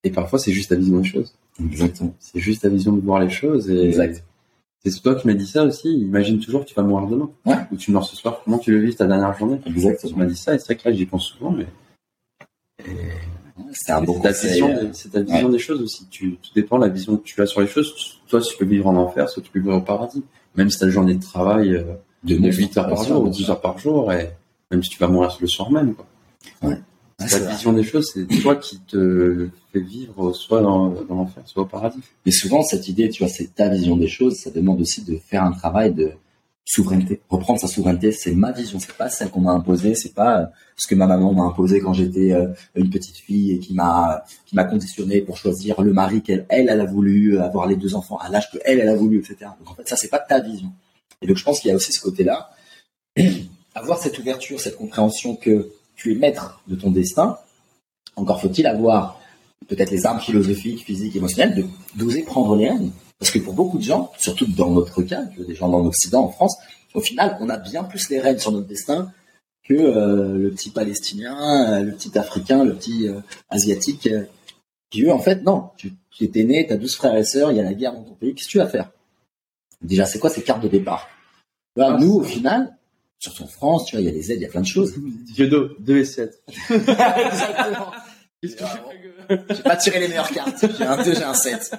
[0.05, 1.35] Et parfois c'est juste ta vision des choses.
[1.61, 2.15] Exactement.
[2.21, 3.69] C'est juste ta vision de voir les choses.
[3.69, 4.23] Et exact.
[4.85, 5.89] C'est toi qui m'as dit ça aussi.
[5.89, 7.31] Imagine toujours que tu vas mourir demain.
[7.45, 7.57] Ouais.
[7.73, 8.43] Ou tu meurs ce soir.
[8.45, 9.61] Comment tu le vis ta dernière journée?
[9.67, 10.13] Exactement.
[10.13, 11.67] Tu m'as dit ça et c'est vrai que là j'y pense souvent, mais.
[13.73, 16.07] C'est un ta vision, euh, c'est ta vision des choses aussi.
[16.11, 18.21] Tu, tout dépend de la vision que tu as sur les choses.
[18.29, 20.23] Toi, tu peux vivre en enfer, soit tu peux vivre au paradis
[20.59, 21.85] même si ta journée de travail euh,
[22.25, 24.31] de 8 heures par jour ou 10 heures par jour, et
[24.71, 25.95] même si tu vas mourir le soir même.
[25.95, 26.07] Quoi.
[26.63, 26.79] Ouais.
[27.17, 31.63] Ta vision des choses, c'est toi qui te fait vivre soit dans, dans l'enfer, soit
[31.63, 31.99] au paradis.
[32.25, 35.17] Mais souvent, cette idée, tu vois, c'est ta vision des choses, ça demande aussi de
[35.17, 36.13] faire un travail de
[36.69, 37.23] souveraineté.
[37.31, 40.87] Reprendre sa souveraineté, c'est ma vision, c'est pas celle qu'on m'a imposée, c'est pas ce
[40.87, 44.55] que ma maman m'a imposé quand j'étais euh, une petite fille et qui m'a qui
[44.55, 48.29] m'a conditionné pour choisir le mari qu'elle elle, a voulu avoir les deux enfants à
[48.29, 49.51] l'âge que elle elle a voulu, etc.
[49.59, 50.71] Donc en fait, ça c'est pas ta vision.
[51.23, 52.51] Et donc je pense qu'il y a aussi ce côté-là,
[53.75, 57.39] avoir cette ouverture, cette compréhension que tu es maître de ton destin.
[58.15, 59.19] Encore faut-il avoir
[59.69, 61.65] peut-être les armes philosophiques, physiques, émotionnelles,
[61.97, 65.55] d'oser prendre les rênes parce que pour beaucoup de gens, surtout dans notre cas, des
[65.55, 66.57] gens dans l'Occident, en France,
[66.95, 69.13] au final, on a bien plus les rênes sur notre destin
[69.65, 73.21] que euh, le petit Palestinien, euh, le petit Africain, le petit euh,
[73.51, 74.09] Asiatique,
[74.91, 77.51] qui eux, en fait, non, tu, tu étais né, tu as 12 frères et sœurs,
[77.53, 78.91] il y a la guerre dans ton pays, qu'est-ce que tu vas faire?
[79.83, 81.09] Déjà, c'est quoi ces cartes de départ?
[81.77, 82.77] Bah, nous, au final,
[83.19, 84.67] surtout en France, tu vois, il y a des aides, il y a plein de
[84.67, 84.95] choses.
[85.35, 86.43] Diodo, 2 et 7.
[86.71, 87.93] Exactement.
[88.43, 90.65] J'ai pas tiré les meilleures cartes.
[90.77, 91.75] J'ai un 2, j'ai un 7.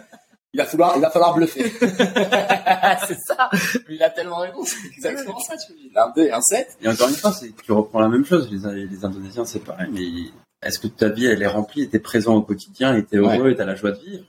[0.54, 1.64] Il va falloir, il va falloir bluffer.
[1.80, 3.50] c'est ça.
[3.88, 4.64] Mais il a tellement raison.
[4.64, 5.74] C'est exactement ça, tu.
[5.80, 6.78] Il a un 2 et un 7.
[6.82, 8.50] Et encore une fois, c'est tu reprends la même chose.
[8.52, 9.90] Les, les Indonésiens, c'est pareil.
[9.94, 10.32] Mais
[10.68, 13.56] est-ce que ta vie, elle est remplie, t'es présent au quotidien, et t'es heureux, et
[13.56, 14.26] t'as la joie de vivre?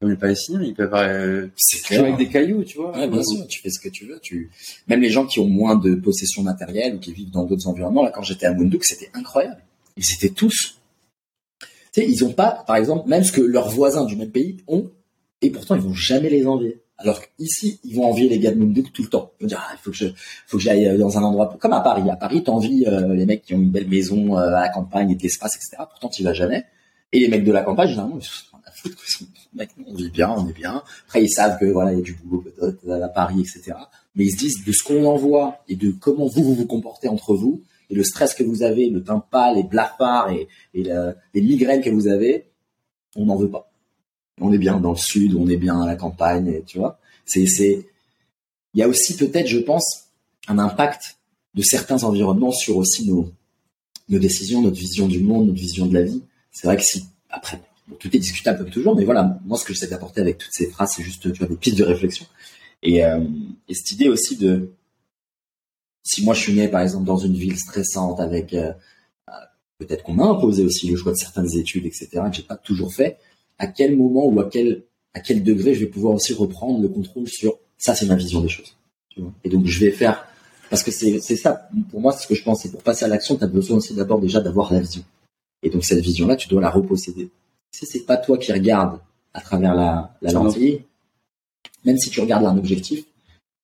[0.00, 2.96] Comme les Palestiniens, ils peuvent euh, C'est jouer avec des cailloux, tu vois.
[2.96, 3.46] Ouais, bien sûr.
[3.46, 4.18] Tu fais ce que tu veux.
[4.20, 4.50] Tu,
[4.88, 8.02] même les gens qui ont moins de possessions matérielles ou qui vivent dans d'autres environnements,
[8.02, 9.62] là, quand j'étais à Munduk, c'était incroyable.
[9.96, 10.80] Ils étaient tous,
[11.92, 14.58] tu sais, ils ont pas, par exemple, même ce que leurs voisins du même pays
[14.68, 14.90] ont,
[15.42, 16.82] et pourtant ils vont jamais les envier.
[17.00, 19.32] Alors qu'ici, ils vont envier les gars de Munduk tout le temps.
[19.40, 20.08] Ils vont dire, ah, il faut que je,
[20.46, 22.08] faut que j'aille dans un endroit, comme à Paris.
[22.10, 25.10] À Paris, t'envies euh, les mecs qui ont une belle maison euh, à la campagne
[25.10, 25.82] et de l'espace, etc.
[25.88, 26.66] Pourtant, tu vas jamais.
[27.12, 28.50] Et les mecs de la campagne, généralement, ils sont,
[29.86, 30.82] on vit bien, on est bien.
[31.06, 32.44] Après, ils savent que voilà, il y a du boulot
[32.88, 33.76] à Paris, etc.
[34.14, 37.08] Mais ils se disent de ce qu'on envoie et de comment vous vous vous comportez
[37.08, 40.84] entre vous et le stress que vous avez, le teint pâle, les blafards et, et
[40.84, 42.50] les migraines que vous avez,
[43.16, 43.69] on n'en veut pas.
[44.40, 46.98] On est bien dans le sud, on est bien à la campagne, tu vois.
[47.26, 47.86] C'est, c'est,
[48.74, 50.06] il y a aussi peut-être, je pense,
[50.48, 51.18] un impact
[51.54, 53.32] de certains environnements sur aussi nos,
[54.08, 56.22] nos décisions, notre vision du monde, notre vision de la vie.
[56.50, 57.60] C'est vrai que si, après,
[57.98, 60.70] tout est discutable comme toujours, mais voilà, moi, ce que j'essaie d'apporter avec toutes ces
[60.70, 62.26] phrases, c'est juste, tu des pistes de réflexion.
[62.82, 63.20] Et, euh,
[63.68, 64.72] et cette idée aussi de,
[66.02, 68.72] si moi je suis né par exemple dans une ville stressante avec euh,
[69.78, 72.92] peut-être qu'on m'a imposé aussi le choix de certaines études etc que j'ai pas toujours
[72.92, 73.18] fait
[73.60, 74.82] à quel moment ou à quel
[75.14, 78.40] à quel degré je vais pouvoir aussi reprendre le contrôle sur ça c'est ma vision
[78.40, 78.76] des choses.
[79.44, 80.26] Et donc je vais faire
[80.70, 81.68] parce que c'est ça.
[81.90, 82.62] Pour moi c'est ce que je pense.
[82.62, 85.04] C'est pour passer à l'action tu as besoin aussi d'abord déjà d'avoir la vision.
[85.62, 87.28] Et donc cette vision là tu dois la reposséder.
[87.70, 88.98] Si c'est pas toi qui regardes
[89.34, 90.82] à travers la, la lentille
[91.84, 93.04] même si tu regardes un objectif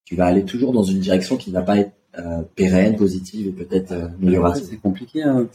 [0.05, 3.49] tu vas aller toujours dans une direction qui ne va pas être euh, pérenne, positive
[3.49, 4.69] et peut-être euh, améliorative.
[4.71, 5.47] C'est compliqué hein,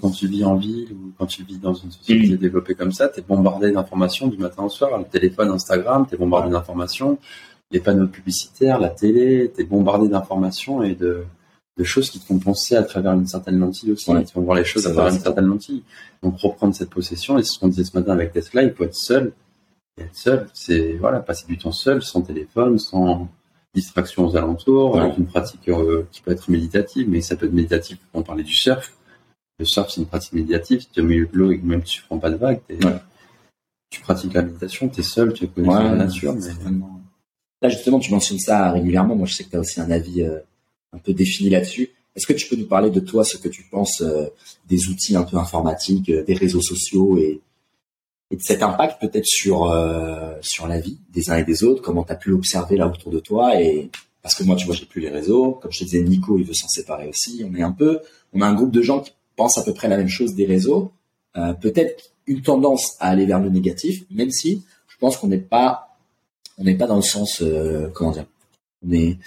[0.00, 2.36] quand tu vis en ville ou quand tu vis dans une société mmh.
[2.38, 6.14] développée comme ça, tu es bombardé d'informations du matin au soir, le téléphone, Instagram, tu
[6.14, 7.18] es bombardé d'informations,
[7.70, 11.24] les panneaux publicitaires, la télé, tu es bombardé d'informations et de,
[11.76, 14.24] de, choses qui te font penser à travers une certaine lentille aussi, ouais.
[14.24, 15.82] qui font voir les choses à travers une certaine lentille.
[16.22, 18.84] Donc reprendre cette possession, et c'est ce qu'on disait ce matin avec Tesla, il faut
[18.84, 19.32] être seul.
[19.98, 23.28] Et être seul, c'est voilà, passer du temps seul, sans téléphone, sans
[23.76, 25.12] distraction aux alentours, ouais.
[25.18, 27.98] une pratique euh, qui peut être méditative, mais ça peut être méditatif.
[28.14, 28.92] On parlait du surf.
[29.58, 30.86] Le surf, c'est une pratique méditative.
[30.92, 32.60] Tu es au milieu de l'eau et même si tu ne prends pas de vagues,
[32.68, 32.78] ouais.
[33.90, 36.34] tu pratiques la méditation, tu es seul, tu es connecté ouais, la nature.
[36.34, 36.50] Mais...
[37.62, 39.14] Là, justement, tu mentionnes ça régulièrement.
[39.14, 40.38] Moi, je sais que tu as aussi un avis euh,
[40.92, 41.90] un peu défini là-dessus.
[42.14, 44.26] Est-ce que tu peux nous parler de toi, ce que tu penses euh,
[44.66, 47.40] des outils un peu informatiques, des réseaux sociaux et,
[48.30, 51.82] et de cet impact peut-être sur euh, sur la vie des uns et des autres,
[51.82, 53.90] comment tu as pu observer là autour de toi et
[54.22, 56.44] parce que moi tu vois j'ai plus les réseaux, comme je te disais Nico il
[56.44, 58.00] veut s'en séparer aussi, on est un peu
[58.32, 60.46] on a un groupe de gens qui pensent à peu près la même chose des
[60.46, 60.92] réseaux,
[61.36, 65.38] euh, peut-être une tendance à aller vers le négatif, même si je pense qu'on n'est
[65.38, 65.96] pas
[66.58, 68.26] on n'est pas dans le sens euh, comment dire
[68.84, 69.18] on est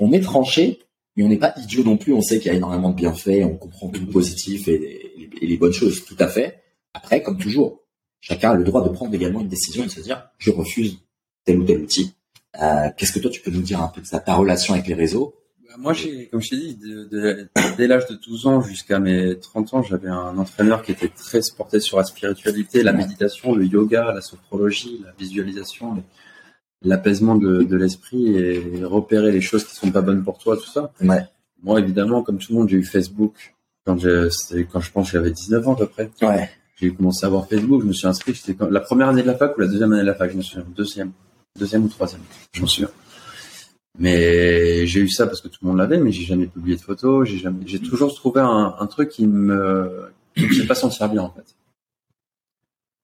[0.00, 0.80] on est tranché
[1.16, 3.44] mais on n'est pas idiot non plus, on sait qu'il y a énormément de bienfaits,
[3.44, 6.62] on comprend tout le positif et les bonnes choses, tout à fait.
[6.94, 7.79] Après, comme toujours,
[8.20, 10.98] chacun a le droit de prendre également une décision et de se dire je refuse
[11.44, 12.14] tel ou tel outil.
[12.60, 14.86] Euh, Qu'est-ce que toi tu peux nous dire un peu de ça, ta relation avec
[14.86, 15.34] les réseaux?
[15.78, 19.38] Moi, j'ai, comme je t'ai dit, de, de, dès l'âge de 12 ans jusqu'à mes
[19.38, 23.64] 30 ans, j'avais un entraîneur qui était très porté sur la spiritualité, la méditation, le
[23.64, 26.02] yoga, la sophrologie, la visualisation,
[26.82, 30.66] l'apaisement de, de l'esprit et repérer les choses qui sont pas bonnes pour toi, tout
[30.66, 30.92] ça.
[31.02, 31.24] Ouais.
[31.62, 33.54] Moi, évidemment, comme tout le monde, j'ai eu Facebook
[33.86, 34.28] quand je,
[34.64, 36.10] quand je pense que j'avais 19 ans à peu près.
[36.20, 39.26] Ouais j'ai commencé à avoir Facebook, je me suis inscrit, c'était la première année de
[39.26, 41.12] la fac ou la deuxième année de la fac, je me souviens, deuxième,
[41.58, 42.90] deuxième ou troisième, je m'en souviens.
[43.98, 46.80] Mais j'ai eu ça parce que tout le monde l'avait, mais j'ai jamais publié de
[46.80, 47.28] photos,
[47.66, 51.54] j'ai toujours trouvé un, truc qui me, qui me faisait pas sentir bien en fait.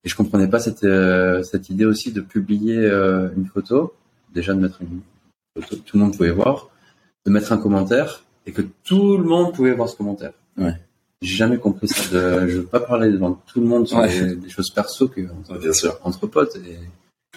[0.04, 3.92] Et je comprenais pas cette, euh, idée aussi de publier euh, une photo,
[4.32, 5.00] déjà de mettre une
[5.54, 6.70] photo que tout le monde pouvait voir,
[7.26, 10.32] de mettre un commentaire et que tout le monde pouvait voir ce commentaire.
[10.56, 10.76] Ouais.
[11.22, 12.02] J'ai jamais compris ça.
[12.12, 14.08] De, je veux pas parler devant tout le monde sur Ouais.
[14.20, 15.98] des, des choses perso que Ouais, bien sûr.
[16.04, 16.56] entre potes.
[16.56, 16.78] Et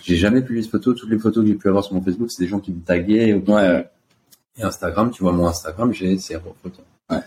[0.03, 0.99] j'ai jamais publié de photos.
[0.99, 2.81] Toutes les photos que j'ai pu avoir sur mon Facebook, c'est des gens qui me
[2.81, 3.33] taguaient.
[3.33, 3.89] Ou Ouais.
[4.57, 6.81] Et Instagram, tu vois mon Instagram, j'ai zéro photo.
[7.09, 7.19] Ouais.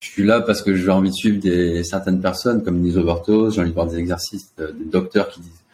[0.00, 3.50] Je suis là parce que j'ai envie de suivre des certaines personnes comme Niso Bartos.
[3.52, 5.64] J'ai envie de voir des exercices, de- des docteurs qui disent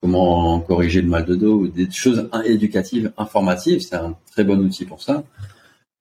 [0.00, 3.80] comment corriger le mal de dos ou des choses éducatives, informatives.
[3.80, 5.24] C'est un très bon outil pour ça.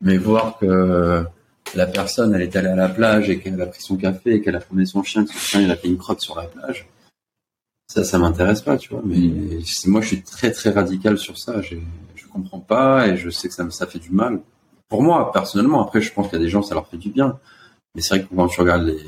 [0.02, 1.24] Mais voir que
[1.75, 4.41] la personne, elle est allée à la plage et qu'elle a pris son café et
[4.41, 6.87] qu'elle a promené son chien, son chien, il a fait une crotte sur la plage.
[7.87, 9.01] Ça, ça m'intéresse pas, tu vois.
[9.03, 11.61] Mais moi, je suis très, très radical sur ça.
[11.61, 11.75] Je,
[12.15, 14.41] je comprends pas et je sais que ça me, ça fait du mal.
[14.87, 17.09] pour moi, personnellement, après, je pense qu'il y a des gens, ça leur fait du
[17.09, 17.39] bien.
[17.95, 19.03] Mais c'est vrai que quand tu regardes les,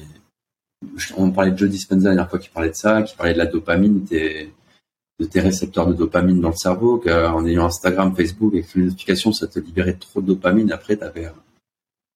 [1.17, 3.37] on parlait de Joe Dispenza la dernière fois qui parlait de ça, qui parlait de
[3.37, 8.73] la dopamine, de tes récepteurs de dopamine dans le cerveau, qu'en ayant Instagram, Facebook, avec
[8.73, 10.71] les notifications, ça te libérait trop de dopamine.
[10.71, 11.29] Après, t'avais,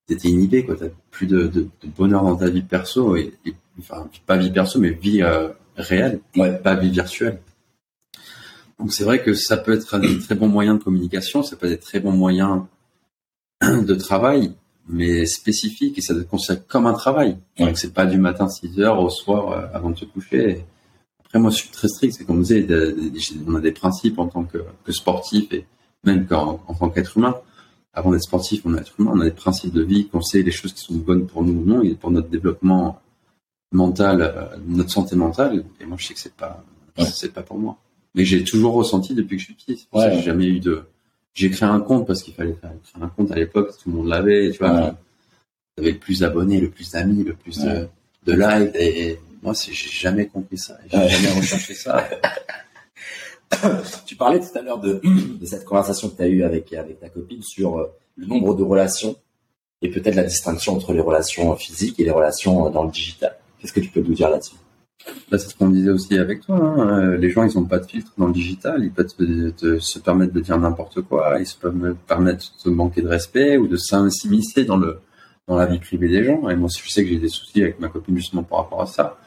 [0.07, 0.76] t'étais inhibé, quoi.
[0.76, 1.68] T'as plus de, de,
[1.98, 3.34] bonheur dans ta vie perso et,
[3.80, 6.57] enfin, pas vie perso, mais vie euh, réelle, ouais.
[6.57, 7.40] pas vie virtuelle.
[8.80, 11.72] Donc c'est vrai que ça peut être un très bon moyen de communication, ça peut
[11.72, 12.68] être très bon moyen
[13.61, 14.53] de travail,
[14.88, 17.38] mais spécifique et ça doit être considéré comme un travail.
[17.57, 20.65] Donc c'est pas du matin 6 heures au soir euh, avant de te coucher.
[21.23, 22.68] Après moi je suis très strict, c'est comme vous disait,
[23.48, 25.65] on a des principes en tant que, que sportif et
[26.03, 27.36] même en, en tant qu'être humain.
[27.95, 30.41] Avant d'être sportif, on est être humain, on a des principes de vie, qu'on sait
[30.41, 33.01] les choses qui sont bonnes pour nous ou non et pour notre développement
[33.72, 35.63] mental, euh, notre santé mentale.
[35.80, 36.63] Et moi je sais que c'est pas,
[36.97, 37.77] c'est pas pour moi.
[38.13, 39.88] Mais j'ai toujours ressenti depuis que je suis petit.
[39.93, 40.84] C'est j'ai jamais eu de,
[41.34, 44.07] j'ai créé un compte parce qu'il fallait faire un compte à l'époque, tout le monde
[44.07, 44.95] l'avait, tu vois.
[45.77, 47.88] J'avais le plus d'abonnés, le plus d'amis, le plus de,
[48.26, 52.03] de likes, et, moi, j'ai jamais compris ça, j'ai jamais recherché ça.
[54.05, 55.01] tu parlais tout à l'heure de,
[55.43, 57.85] cette conversation que tu as eue avec, ta copine sur euh,
[58.15, 59.15] le nombre de relations
[59.81, 63.35] et peut-être la distinction entre les relations physiques et les relations dans le digital.
[63.59, 64.55] Qu'est-ce que tu peux nous dire là-dessus?
[65.30, 66.55] Bah, c'est ce qu'on disait aussi avec toi.
[66.55, 66.99] Hein.
[66.99, 68.84] Euh, les gens, ils n'ont pas de filtre dans le digital.
[68.84, 71.39] Ils peuvent se permettre de dire n'importe quoi.
[71.39, 76.07] Ils se peuvent permettre de manquer de respect ou de s'immiscer dans la vie privée
[76.07, 76.49] des gens.
[76.49, 78.88] Et moi, je sais que j'ai des soucis avec ma copine justement par rapport à
[78.88, 79.17] ça.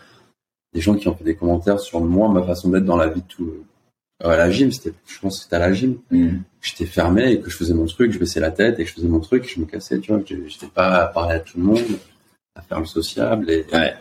[0.74, 3.22] Des gens qui ont fait des commentaires sur moi, ma façon d'être dans la vie
[3.22, 3.52] de tout.
[4.20, 5.98] À la gym, c'était, je pense que c'était à la gym.
[6.10, 6.38] Mm.
[6.60, 8.94] J'étais fermé et que je faisais mon truc, je baissais la tête et que je
[8.94, 10.22] faisais mon truc, et je me cassais, tu vois.
[10.26, 11.84] J'étais pas à parler à tout le monde,
[12.56, 13.94] à faire le sociable et, ouais.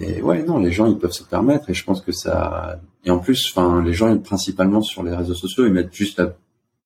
[0.00, 1.70] Et ouais, non, les gens, ils peuvent se permettre.
[1.70, 2.80] Et je pense que ça.
[3.04, 6.36] Et en plus, enfin, les gens, principalement sur les réseaux sociaux, ils mettent juste la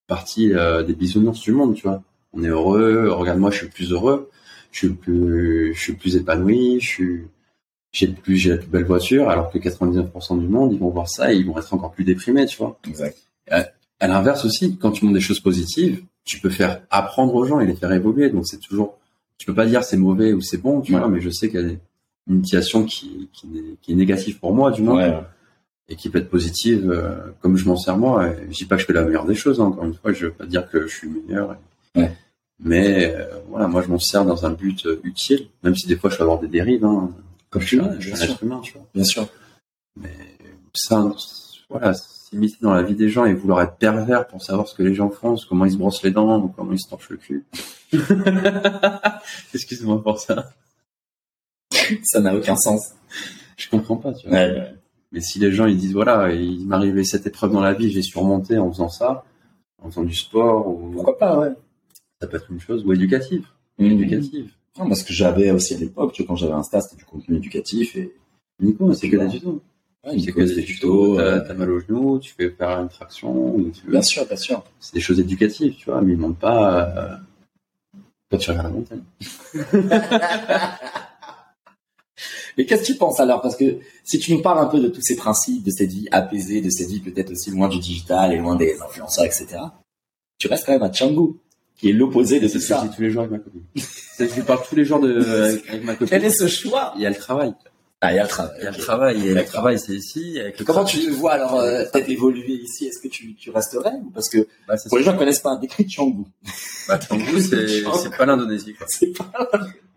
[0.07, 2.03] partie euh, des bisounours du monde, tu vois.
[2.33, 3.11] On est heureux.
[3.11, 4.31] Regarde, moi, je suis plus heureux.
[4.71, 6.81] Je suis plus, je suis plus épanoui.
[6.81, 7.25] Je suis,
[7.93, 9.29] j'ai plus, j'ai la plus belle voiture.
[9.29, 12.05] Alors que 99% du monde, ils vont voir ça et ils vont être encore plus
[12.05, 12.79] déprimés, tu vois.
[12.89, 13.17] Exact.
[13.51, 13.67] À,
[14.01, 17.61] à l'inverse aussi, quand tu montres des choses positives, tu peux faire apprendre aux gens
[17.61, 18.31] et les faire évoluer.
[18.31, 18.99] Donc c'est toujours,
[19.39, 21.09] tu peux pas dire c'est mauvais ou c'est bon, tu vois.
[21.09, 21.77] Mais je sais qu'il y a
[22.29, 23.49] une utilisation qui, qui,
[23.89, 25.25] est, négative pour moi, du moins,
[25.89, 28.29] et qui peut être positive, euh, comme je m'en sers moi.
[28.29, 30.13] Et je dis pas que je fais la meilleure des choses, hein, encore une fois,
[30.13, 31.57] je veux pas dire que je suis meilleur.
[32.65, 35.97] Mais euh, voilà, moi je m'en sers dans un but euh, utile, même si des
[35.97, 37.11] fois je peux avoir des dérives, hein,
[37.53, 38.87] comme je suis, un, je suis un être humain, tu vois.
[38.95, 39.29] Bien sûr.
[39.97, 40.09] Mais
[40.73, 41.13] ça,
[41.69, 44.83] voilà, s'immiscer dans la vie des gens et vouloir être pervers pour savoir ce que
[44.83, 47.19] les gens font, comment ils se brossent les dents ou comment ils se torchent le
[47.19, 47.45] cul.
[49.55, 50.51] Excuse-moi pour ça.
[52.05, 52.95] ça n'a aucun sens.
[53.59, 54.39] Je comprends pas, tu vois.
[55.13, 58.01] Mais si les gens ils disent voilà, il m'arrivait cette épreuve dans la vie, j'ai
[58.01, 59.27] surmonté en faisant ça,
[59.83, 61.53] en faisant du sport ou pourquoi pas, ouais.
[62.19, 63.47] Ça peut être une chose ou éducative.
[63.79, 63.85] Mmh.
[63.85, 64.53] Éducative.
[64.79, 68.15] Non, parce que j'avais aussi à l'époque, quand j'avais Insta, c'était du contenu éducatif et
[68.61, 69.61] Nico, c'est que des tutos.
[70.05, 71.17] Ouais, c'est que des tutos.
[71.17, 73.59] T'as as mal au genou, tu fais faire une traction.
[73.87, 74.65] Bien sûr, bien sûr.
[74.81, 76.89] C'est des choses éducatives, tu vois, mais ils demandent pas.
[76.97, 77.17] Euh...
[78.31, 79.03] Toi, tu regardes la montagne.
[82.57, 83.41] Mais qu'est-ce que tu penses alors?
[83.41, 86.07] Parce que si tu nous parles un peu de tous ces principes, de cette vie
[86.11, 89.47] apaisée, de cette vie peut-être aussi loin du digital et loin des influenceurs, etc.,
[90.39, 91.35] tu restes quand même à Changu,
[91.83, 92.81] qui est l'opposé de tout ça.
[92.85, 93.63] Je dis tous les jours avec ma copine.
[93.75, 95.21] je lui parle tous les jours de,
[95.69, 96.09] avec, ma copine.
[96.09, 96.95] Quel est ce choix?
[96.97, 97.53] Il y a le travail.
[98.01, 98.55] Ah, il y a le travail.
[98.59, 100.39] Il y a le travail, et le travail, c'est ici.
[100.65, 102.87] Comment tu te vois alors euh, peut-être évoluer ici?
[102.87, 105.87] Est-ce que tu, tu resterais Parce que bah, pour les gens qui connaissent pas, décrit
[105.87, 106.25] Canggu.
[106.87, 108.77] Bah, Canggu, c'est pas l'Indonésie.
[108.87, 109.49] C'est pas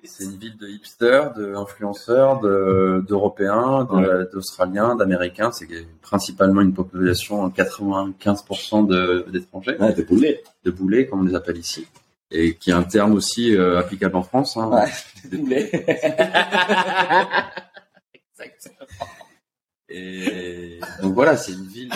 [0.07, 3.87] c'est une ville de hipsters, d'influenceurs, d'Européens,
[4.31, 5.51] d'Australiens, d'Américains.
[5.51, 5.67] C'est
[6.01, 9.77] principalement une population 95% d'étrangers.
[9.77, 10.43] de boulets.
[10.63, 11.87] De boulets, comme on les appelle ici.
[12.31, 14.57] Et qui est un terme aussi euh, applicable en France.
[14.57, 14.69] Hein.
[14.69, 14.91] Ouais,
[15.29, 15.69] de boulets.
[18.23, 18.87] Exactement.
[19.87, 21.91] Et donc voilà, c'est une ville.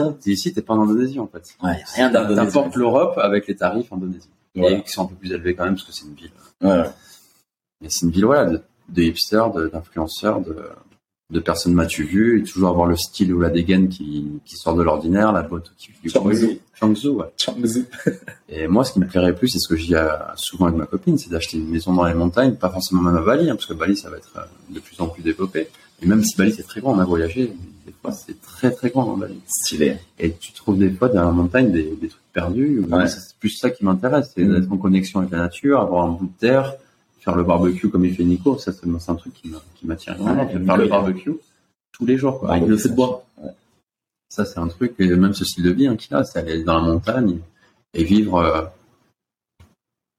[0.00, 1.54] Euh, es ici, t'es pas en Indonésie en fait.
[1.62, 2.46] Ouais, rien d'Indonésie.
[2.46, 4.30] T'importes l'Europe avec les tarifs indonésiens.
[4.56, 6.32] Et qui sont un peu plus élevés quand même parce que c'est une ville.
[6.60, 6.82] Ouais.
[7.80, 10.56] Mais c'est une ville voilà, de, de hipsters, d'influenceurs, de,
[11.30, 14.74] de, personnes m'as-tu vu, et toujours avoir le style ou la dégaine qui, qui sort
[14.74, 16.58] de l'ordinaire, la botte qui du Changzhou.
[16.74, 17.26] Changzhou, ouais.
[17.36, 17.84] Changzhou.
[18.48, 19.94] et moi, ce qui me plairait plus, c'est ce que je dis
[20.36, 23.22] souvent avec ma copine, c'est d'acheter une maison dans les montagnes, pas forcément même à
[23.22, 25.68] Bali, hein, parce que Bali, ça va être euh, de plus en plus développé.
[26.02, 27.52] Et même si Bali, c'est très grand, on a voyagé,
[27.86, 29.40] des fois, c'est très très grand dans Bali.
[29.46, 29.96] Stylé.
[30.18, 32.80] Et tu trouves des fois dans la montagne des, des trucs perdus.
[32.90, 33.08] Ouais.
[33.08, 36.26] C'est plus ça qui m'intéresse, c'est d'être en connexion avec la nature, avoir un bout
[36.26, 36.74] de terre,
[37.20, 39.52] faire le barbecue comme il fait Nico, ça c'est un truc qui
[39.84, 40.48] m'attire vraiment.
[40.48, 41.32] faire le barbecue
[41.92, 43.24] tous les jours, quoi, avec le feu de bois.
[44.28, 46.62] Ça c'est un truc, et même ce style de vie hein, qu'il a, c'est aller
[46.62, 47.38] dans la montagne
[47.94, 48.62] et vivre, euh,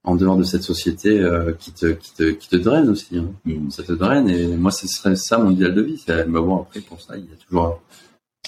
[0.04, 3.18] en dehors de cette société euh, qui te qui te qui te draine aussi.
[3.18, 3.28] Hein.
[3.46, 3.70] Mm.
[3.70, 5.98] Ça te draine et moi ce serait ça mon idéal de vie.
[6.04, 7.82] C'est mais bon après pour ça il y a toujours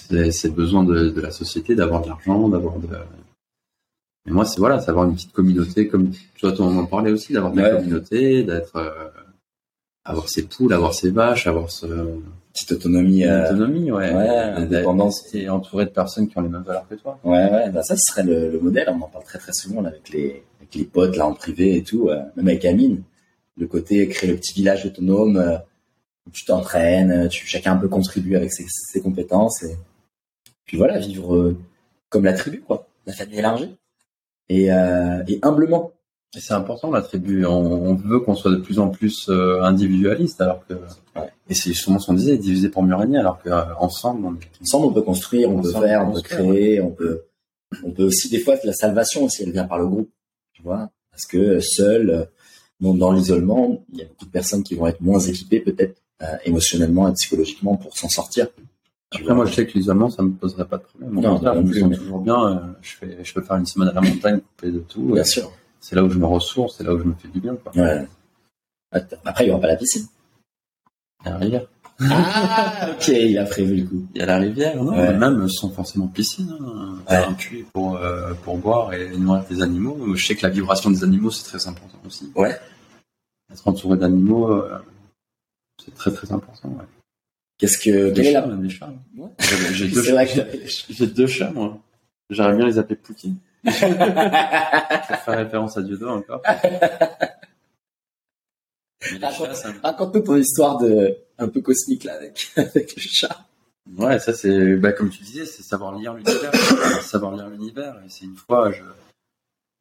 [0.10, 2.88] ces, ces besoins de, de la société d'avoir de l'argent, d'avoir de
[4.26, 7.34] mais moi c'est voilà, c'est avoir une petite communauté comme toi on en parlait aussi
[7.34, 7.78] d'avoir la Ouais.
[7.78, 9.10] communauté, d'être euh,
[10.06, 11.86] avoir ses poules, avoir ses vaches, avoir ce
[12.54, 13.26] Petite autonomie.
[13.26, 15.34] euh, autonomie ouais, ouais, indépendance.
[15.34, 17.18] et entouré de personnes qui ont les mêmes valeurs que toi.
[17.24, 18.88] Ouais, ouais, bah ça, ce serait le, le modèle.
[18.90, 21.78] On en parle très très souvent là, avec les avec les potes là en privé
[21.78, 23.02] et tout, euh, même avec Amine.
[23.58, 25.58] Le côté créer le petit village autonome euh,
[26.28, 29.76] où tu t'entraînes, tu chacun peut contribuer avec ses, ses compétences et
[30.66, 31.56] puis voilà, vivre
[32.10, 33.76] comme la tribu quoi, la famille élargie
[34.50, 35.92] et, euh, et humblement.
[36.36, 37.46] Et c'est important la tribu.
[37.46, 40.74] On, on veut qu'on soit de plus en plus euh, individualiste, alors que
[41.16, 41.30] Ouais.
[41.48, 44.36] et c'est justement ce qu'on disait, diviser pour mieux régner, alors que euh, ensemble, on
[44.62, 47.22] Ensemble, on peut construire, on peut faire, on on peut créer, on peut,
[47.84, 50.10] on peut aussi des fois la salvation aussi, elle vient par le groupe,
[50.54, 52.28] tu vois, parce que seul,
[52.80, 56.02] dans, dans l'isolement, il y a beaucoup de personnes qui vont être moins équipées peut-être
[56.24, 58.48] euh, émotionnellement et psychologiquement pour s'en sortir.
[59.22, 61.14] Après, moi, je sais que l'isolement, ça me poserait pas de problème.
[61.14, 62.48] Non, contraire, non je me sens toujours bien.
[62.48, 65.02] euh, Je fais, je peux faire une semaine à la montagne, couper de tout.
[65.14, 65.52] bien sûr.
[65.80, 67.72] C'est là où je me ressource, c'est là où je me fais du bien, quoi.
[67.76, 68.08] Ouais.
[69.26, 70.06] Après, il y aura pas la piscine.
[71.22, 71.66] Il y a la rivière.
[72.00, 74.06] Ah, ok, il a prévu le coup.
[74.16, 75.16] Il y a la rivière, non Ouais.
[75.18, 76.50] Même sans forcément piscine.
[76.60, 76.96] Hein.
[77.10, 77.16] Ouais.
[77.18, 80.16] Un puits pour, euh, pour boire et nourrir tes animaux.
[80.16, 82.32] Je sais que la vibration des animaux, c'est très important aussi.
[82.36, 82.58] Ouais.
[83.52, 84.78] Être entouré d'animaux, euh,
[85.84, 86.70] c'est très très important.
[86.70, 86.86] Ouais.
[87.64, 88.56] Qu'est-ce que, Des chats, la...
[88.58, 88.94] des chats.
[89.16, 89.30] Ouais.
[89.72, 90.02] J'ai deux,
[91.16, 91.80] que chats, moi.
[92.30, 93.38] J'aimerais bien les appeler Poutine.
[93.64, 96.42] Vais faire référence à Dieudo encore.
[99.82, 103.46] Raconte-nous ton histoire de, un peu cosmique, là, avec, avec le chat.
[103.98, 106.54] Ouais, ça c'est, bah, comme tu disais, c'est savoir lire l'univers,
[107.02, 107.96] savoir lire l'univers.
[108.06, 108.84] Et c'est une fois, je,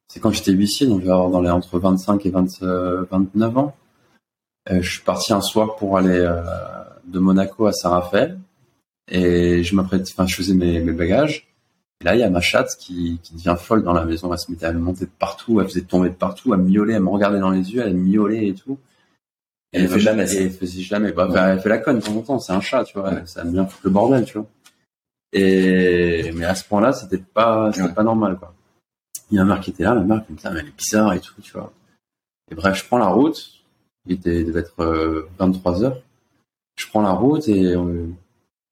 [0.07, 3.03] c'est quand j'étais huissier, donc je vais avoir dans les entre 25 et 20, euh,
[3.11, 3.75] 29 ans.
[4.71, 6.41] Euh, je suis parti un soir pour aller euh,
[7.05, 8.39] de Monaco à Saint-Raphaël
[9.09, 11.47] et je m'apprête, enfin, je faisais mes, mes bagages.
[12.01, 14.31] Et là, il y a ma chatte qui, qui devient folle dans la maison.
[14.33, 16.93] Elle se mettait à me monter de partout, elle faisait tomber de partout, à miauler,
[16.95, 18.77] elle me regardait dans les yeux, elle miaulait et tout.
[19.73, 20.39] Et elle fait jamais ça.
[20.41, 21.11] Elle faisait jamais.
[21.11, 22.39] Bah, elle fait la conne de temps en temps.
[22.39, 23.25] C'est un chat, tu vois.
[23.25, 24.47] Ça aime bien foutre le bordel, tu vois.
[25.31, 27.93] Et, mais à ce point-là, c'était pas, c'était Ouais.
[27.93, 28.53] pas normal, quoi.
[29.31, 30.59] Il y a ma mère qui était là, ma mère qui me disait, Ah, mais
[30.59, 31.73] elle est bizarre et tout, tu vois.
[32.51, 33.51] Et bref, je prends la route.
[34.05, 36.01] Il était, il devait être euh, 23 heures.
[36.75, 38.07] Je prends la route et euh,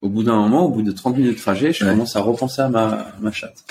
[0.02, 1.92] au bout d'un moment, au bout de 30 minutes de trajet, je Ouais.
[1.92, 3.64] commence à repenser à ma, à ma chatte.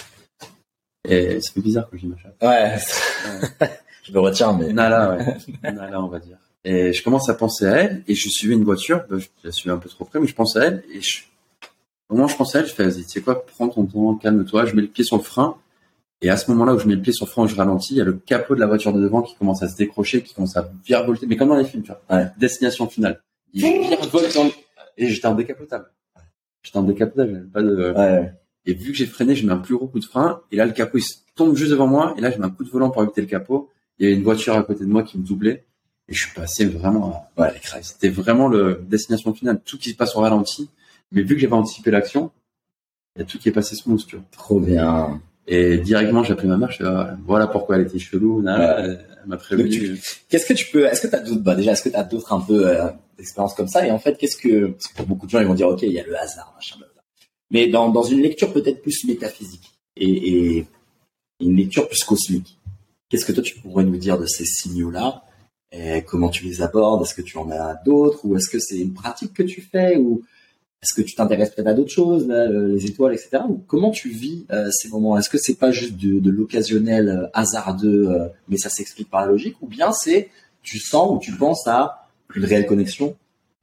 [1.09, 2.37] Et ça fait bizarre que je dis ma chatte.
[2.43, 3.69] Ouais.
[4.05, 4.73] je me retiens, mais.
[4.73, 5.37] Nala, ouais.
[5.73, 6.37] Nala, on va dire.
[6.65, 9.51] Et je commence à penser à elle, et je suivais une voiture, bah, je la
[9.51, 11.21] suivais un peu trop près, mais je pense à elle, et je...
[12.11, 13.87] au moment où je pense à elle, je fais, vas-y, tu sais quoi, prends ton
[13.87, 15.57] temps, calme-toi, je mets le pied sur le frein,
[16.21, 17.97] et à ce moment-là où je mets le pied sur le frein je ralentis, il
[17.97, 20.35] y a le capot de la voiture de devant qui commence à se décrocher, qui
[20.35, 22.03] commence à virevolter, mais comme dans les films, tu vois.
[22.15, 22.27] Ouais.
[22.37, 23.23] Destination finale.
[23.53, 24.51] Il virevolte dans le-
[24.97, 25.87] Et j'étais en décapotable.
[26.63, 27.93] J'étais en décapotable, j'avais pas de...
[27.97, 28.33] Ouais.
[28.67, 30.43] Et vu que j'ai freiné, je mets un plus gros coup de frein.
[30.53, 32.15] Et là, le capot, il se tombe juste devant moi.
[32.19, 33.71] Et là, je mets un coup de volant pour éviter le capot.
[33.99, 35.65] Il y avait une voiture à côté de moi qui me doublait.
[36.09, 37.43] Et je suis passé vraiment à...
[37.43, 37.61] Ouais.
[37.83, 39.61] C'était vraiment le destination finale.
[39.65, 40.69] Tout qui se passe au ralenti.
[41.13, 42.31] Mais vu que j'avais anticipé l'action,
[43.17, 44.25] il y a tout qui est passé smooth, tu vois.
[44.31, 45.21] Trop bien.
[45.53, 46.71] Et directement, j'ai appelé ma mère.
[46.71, 48.41] Je fais, ah, voilà pourquoi elle était chelou.
[48.41, 48.99] Là, Ouais.
[49.23, 49.99] Elle m'a prévenu.
[50.31, 52.05] Qu'est-ce que tu peux, est-ce que tu as d'autres, bah déjà, est-ce que tu as
[52.05, 52.87] d'autres un peu euh,
[53.19, 53.87] d'expériences comme ça?
[53.87, 55.83] Et en fait, qu'est-ce que, parce que pour beaucoup de gens, ils vont dire, ok,
[55.83, 57.03] il y a le hasard, machin, blablabla.
[57.51, 60.67] Mais dans, dans une lecture peut-être plus métaphysique et, et
[61.41, 62.59] une lecture plus cosmique,
[63.11, 65.25] qu'est-ce que toi tu pourrais nous dire de ces signaux-là?
[65.73, 67.03] Et Comment tu les abordes?
[67.05, 68.21] Est-ce que tu en as d'autres?
[68.25, 69.97] Ou est-ce que c'est une pratique que tu fais?
[69.99, 70.23] Ou
[70.83, 73.43] est-ce que tu t'intéresses peut-être à d'autres choses, là, les étoiles, etc.
[73.49, 75.19] Ou comment tu vis euh, ces moments?
[75.19, 79.21] Est-ce que c'est pas juste de, de l'occasionnel euh, hasardeux, euh, mais ça s'explique par
[79.23, 80.31] la logique Ou bien c'est
[80.63, 83.15] tu sens ou tu penses à une réelle connexion,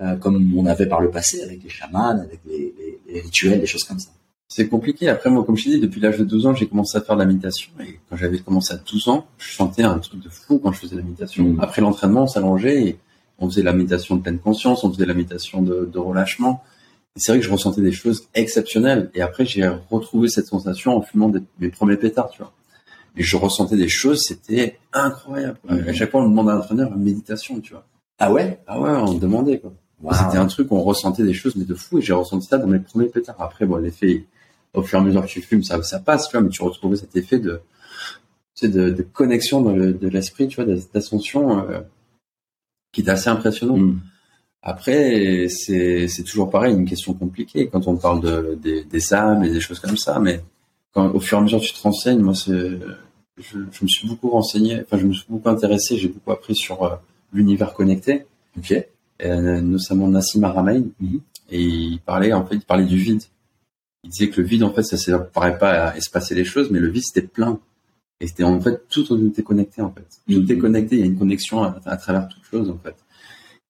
[0.02, 3.60] euh, comme on avait par le passé avec les chamans, avec les, les- les rituels,
[3.60, 4.10] des choses comme ça?
[4.49, 5.10] C'est compliqué.
[5.10, 7.15] Après, moi, comme je t'ai dit, depuis l'âge de 12 ans, j'ai commencé à faire
[7.15, 7.69] de la méditation.
[7.81, 10.80] Et quand j'avais commencé à 12 ans, je sentais un truc de fou quand je
[10.80, 11.44] faisais la méditation.
[11.44, 11.60] Mm.
[11.61, 12.98] Après l'entraînement, on s'allongeait et
[13.39, 16.64] on faisait la méditation de pleine conscience, on faisait la méditation de, de relâchement.
[17.18, 19.10] C'est vrai que je ressentais des choses exceptionnelles.
[19.14, 22.53] Et après, j'ai retrouvé cette sensation en fumant des- mes premiers pétards, tu vois.
[23.15, 25.57] Et je ressentais des choses, c'était incroyable.
[25.68, 25.89] Mm.
[25.89, 27.85] À chaque fois, on demandait à l'entraîneur une méditation, tu vois.
[28.19, 28.60] Ah ouais?
[28.68, 29.73] Ah ouais, on demandait, quoi.
[30.14, 32.68] C'était un truc on ressentait des choses, mais de fou, et j'ai ressenti ça dans
[32.68, 33.35] mes premiers pétards.
[33.39, 34.26] Après, bon, l'effet,
[34.76, 36.61] au fur et à mesure que tu fumes, ça, ça passe, tu vois, mais tu
[36.61, 37.61] retrouvais cet effet de,
[38.56, 41.80] tu sais, de, de connexion dans le, de l'esprit, tu vois, d'as- d'ascension, euh,
[42.91, 43.77] qui était assez impressionnant.
[43.77, 43.99] Mm.
[44.72, 49.44] Après, c'est, c'est toujours pareil, une question compliquée quand on parle de, des, des âmes
[49.45, 50.41] et des choses comme ça, mais
[50.94, 52.52] quand, au fur et à mesure que tu te renseignes, moi, c'est,
[53.38, 56.53] je, je, me suis beaucoup renseigné, enfin je me suis beaucoup intéressé, j'ai beaucoup appris
[56.53, 56.95] sur euh,
[57.31, 58.26] l'univers connecté.
[58.57, 58.73] Ok.
[59.23, 61.22] Euh, notamment Nassim Haramein, Mhm.
[61.49, 63.23] et il parlait en fait, il parlait du vide.
[64.03, 66.69] Il disait que le vide en fait, ça ne paraît pas à espacer les choses,
[66.72, 67.57] mais le vide c'était plein.
[68.19, 70.07] Et c'était en fait tout était connecté en fait.
[70.31, 70.52] Tout Mhm.
[70.52, 72.95] est connecté, il y a une connexion à, à travers toute chose en fait.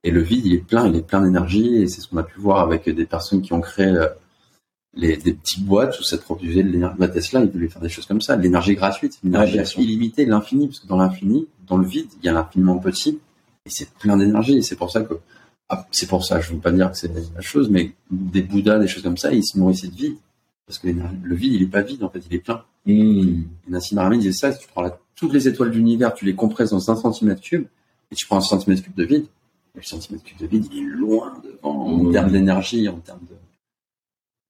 [0.03, 2.23] Et le vide, il est plein, il est plein d'énergie, et c'est ce qu'on a
[2.23, 4.07] pu voir avec des personnes qui ont créé euh,
[4.93, 6.97] les, des petites boîtes où ça produisait de l'énergie.
[6.99, 10.67] La Tesla, ils voulaient faire des choses comme ça, de l'énergie gratuite, l'énergie illimitée, l'infini,
[10.67, 13.19] parce que dans l'infini, dans le vide, il y a l'infiniment petit,
[13.65, 15.15] et c'est plein d'énergie, et c'est pour ça que,
[15.69, 18.79] ah, c'est pour ça, je veux pas dire que c'est la chose, mais des Bouddhas,
[18.79, 20.17] des choses comme ça, ils se nourrissaient de vide.
[20.65, 22.63] Parce que le vide, il est pas vide, en fait, il est plein.
[22.85, 22.91] Hmm.
[22.91, 26.35] Et Nassim Haramein disait ça, si tu prends toutes les étoiles de l'univers, tu les
[26.35, 27.65] compresses dans un centimètre cube,
[28.11, 29.25] et tu prends un centimètre cube de vide,
[29.77, 32.11] le centimètre cube de vide, il est loin devant, en Mmh.
[32.11, 33.35] termes d'énergie, en termes de,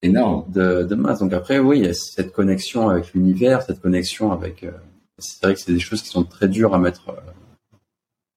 [0.01, 0.45] Énorme.
[0.51, 1.19] de, de masse.
[1.19, 4.63] Donc après, oui, il y a cette connexion avec l'univers, cette connexion avec.
[4.63, 4.71] euh,
[5.19, 7.77] c'est vrai que c'est des choses qui sont très dures à mettre euh,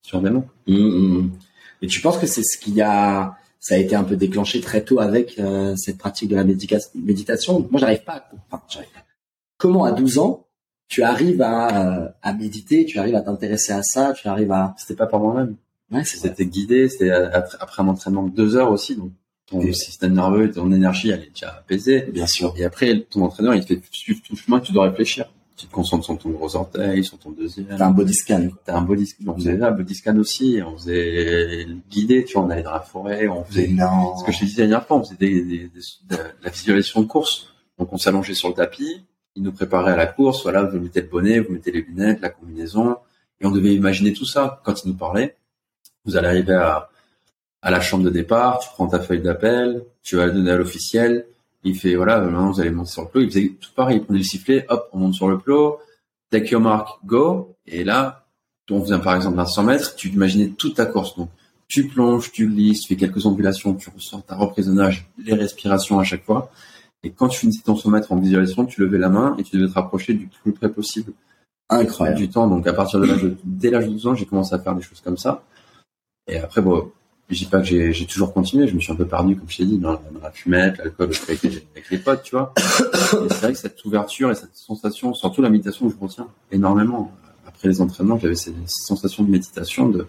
[0.07, 0.47] sur des mots.
[0.67, 1.31] Hmm, hmm.
[1.83, 4.83] Et tu penses que c'est ce qui a, ça a été un peu déclenché très
[4.83, 7.69] tôt avec euh, cette pratique de la médica- méditation?
[7.71, 8.15] Moi, j'arrive pas.
[8.17, 9.05] à- Enfin, j'arrive pas.
[9.59, 10.47] Comment à 12 ans
[10.89, 14.75] tu arrives à, euh, à méditer, tu arrives à t'intéresser à ça, tu arrives à.
[14.77, 15.55] C'était pas par moi-même.
[15.91, 16.05] Ouais.
[16.05, 16.89] C'était guidé.
[16.89, 18.97] C'était après après un entraînement de deux heures aussi.
[18.97, 19.13] Donc
[19.47, 22.03] ton Et- système nerveux, ton énergie, elle est déjà apaisée.
[22.13, 22.55] Bien sûr.
[22.57, 25.31] Et après, ton entraîneur, il te fait suivre tout le chemin tu dois réfléchir.
[25.57, 27.67] Tu te concentres sur ton gros orteil, sur ton deuxième.
[27.77, 28.49] T'as un body scan.
[28.65, 29.25] T'as un body scan.
[29.27, 30.59] On faisait là, un body scan aussi.
[30.67, 34.17] On faisait guidé, tu vois, on allait dans la forêt, on faisait Non.
[34.17, 36.51] Ce que je te disais la dernière fois, on faisait des, des- des- de la
[36.51, 37.49] visualisation de course.
[37.79, 39.03] Donc on s'allongeait sur le tapis,
[39.37, 42.21] ils nous préparaient à la course, voilà, vous mettez le bonnet, vous mettez les lunettes,
[42.23, 42.97] la combinaison,
[43.41, 45.37] et on devait imaginer tout ça quand ils nous parlaient.
[46.05, 46.89] Vous allez arriver à,
[47.63, 50.57] à la chambre de départ, tu prends ta feuille d'appel, tu vas la donner à
[50.57, 51.27] l'officiel,
[51.63, 54.05] il fait, voilà, maintenant vous allez monter sur le plot, il faisait tout pareil, il
[54.05, 55.79] prenait le sifflet, hop, on monte sur le plot,
[56.31, 58.25] take your mark, go, et là,
[58.71, 61.29] on faisait par exemple un 100 mètres, tu imaginais toute ta course, donc
[61.69, 65.35] tu plonges, tu glisses, tu fais quelques ondulations, tu ressors ta reprise de nage, les
[65.35, 66.51] respirations à chaque fois.
[67.03, 69.57] Et quand tu finissais ton 100 mètres en visualisation, tu levais la main et tu
[69.57, 71.13] devais te rapprocher du plus près possible
[71.69, 72.19] Incroyable.
[72.19, 72.49] du temps.
[72.49, 74.75] Donc à partir de l'âge de, dès l'âge de 12 ans, j'ai commencé à faire
[74.75, 75.45] des choses comme ça.
[76.29, 76.91] Et après, bon,
[77.29, 79.49] je dis pas que j'ai j'ai toujours continué, je me suis un peu perdu, comme
[79.51, 82.37] je t'ai dit, dans, la- dans la fumette, l'alcool, avec les, avec les potes, tu
[82.37, 82.53] vois.
[82.59, 87.13] Et c'est vrai que cette ouverture et cette sensation, surtout la méditation, je retiens énormément.
[87.47, 90.07] Après les entraînements, j'avais ces sensations de méditation, de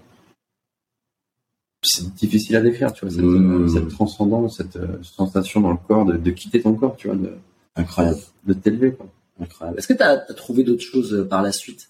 [1.83, 3.63] c'est difficile à décrire, tu vois, cette, Mmh.
[3.63, 7.07] euh, cette transcendance, cette euh, sensation dans le corps de, de quitter ton corps, tu
[7.07, 7.33] vois, de,
[7.75, 8.19] Incroyable.
[8.45, 9.07] de t'élever, quoi.
[9.39, 9.79] Incroyable.
[9.79, 11.89] Est-ce que tu as, trouvé d'autres choses euh, par la suite?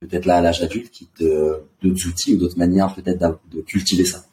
[0.00, 4.04] Peut-être là à l'âge adulte, qui te, d'autres outils ou d'autres manières peut-être de cultiver
[4.04, 4.24] ça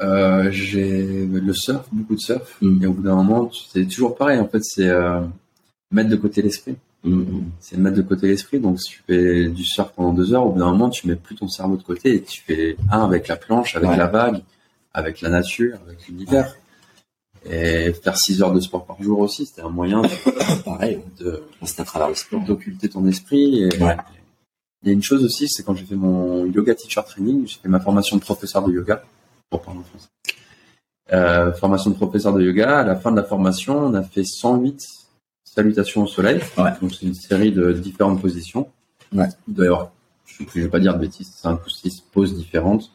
[0.00, 2.56] Euh, j'ai le surf, beaucoup de surf.
[2.62, 2.82] Mm.
[2.82, 4.38] Et au bout d'un moment, c'est toujours pareil.
[4.38, 5.20] En fait, c'est euh,
[5.90, 6.76] mettre de côté l'esprit.
[7.60, 8.60] C'est mettre de côté l'esprit.
[8.60, 11.16] Donc, si tu fais du surf pendant deux heures, au bout d'un moment, tu mets
[11.16, 13.96] plus ton cerveau de côté et tu fais un avec la planche, avec Ouais.
[13.96, 14.42] la vague,
[14.94, 16.54] avec la nature, avec l'univers.
[17.48, 21.42] Et faire six heures de sport par jour aussi, c'était un moyen de, Pareil, de-
[21.64, 22.40] c'est à travers le sport.
[22.42, 23.62] d'occulter ton esprit.
[23.64, 23.96] Et, Ouais.
[24.82, 27.58] Il y a une chose aussi, c'est quand j'ai fait mon yoga teacher training, j'ai
[27.58, 29.02] fait ma formation de professeur de yoga,
[29.50, 30.08] pour parler en français.
[31.12, 32.78] Euh, formation de professeur de yoga.
[32.80, 34.86] À la fin de la formation, on a fait 108
[35.44, 36.40] salutations au soleil.
[36.56, 36.70] Ouais.
[36.80, 38.70] Donc c'est une série de différentes positions.
[39.12, 39.28] Ouais.
[39.48, 39.90] Il doit y avoir,
[40.24, 42.90] je ne vais pas dire de bêtises, 5 ou 6 poses différentes.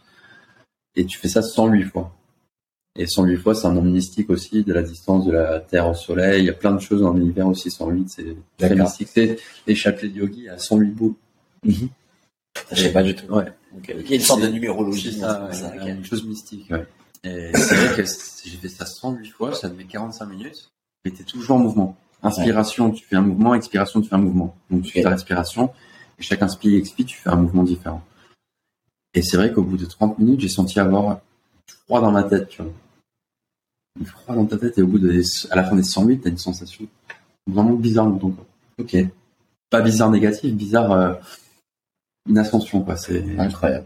[0.96, 2.12] Et tu fais ça 108 fois.
[2.98, 5.94] Et 108 fois, c'est un nombre mystique aussi, de la distance de la Terre au
[5.94, 6.44] Soleil.
[6.44, 9.10] Il y a plein de choses dans l'univers aussi, 108, c'est très mystique.
[9.14, 11.16] C'est les chapelets de yogi à 108 boules.
[11.66, 11.88] Je
[12.74, 13.26] sais pas du tout.
[13.34, 13.52] Ouais.
[13.90, 15.12] Il y a une sorte de numérologie.
[15.12, 16.70] Ça, ça, ouais, une chose mystique.
[16.72, 16.88] Ouais.
[17.26, 18.10] Et c'est vrai que
[18.46, 20.72] j'ai fait ça 108 fois, ça met 45 minutes,
[21.04, 21.98] mais t'es toujours en mouvement.
[22.24, 24.56] Inspiration, tu fais un mouvement, expiration, tu fais un mouvement.
[24.72, 25.74] Donc tu fais ta respiration,
[26.18, 28.02] et chaque inspire et expire, tu fais un mouvement différent.
[29.14, 31.20] Et c'est vrai qu'au bout de 30 minutes, j'ai senti avoir
[31.86, 32.72] froid dans ma tête, tu vois.
[34.00, 36.30] Du froid dans ta tête, et au bout de, à la fin des 108, t'as
[36.30, 36.86] une sensation
[37.48, 38.46] vraiment bizarre dans ton corps.
[38.80, 38.96] Ok,
[39.70, 41.14] Pas bizarre négatif, bizarre, euh,
[42.28, 42.98] une ascension, quoi.
[42.98, 43.86] C'est, incroyable.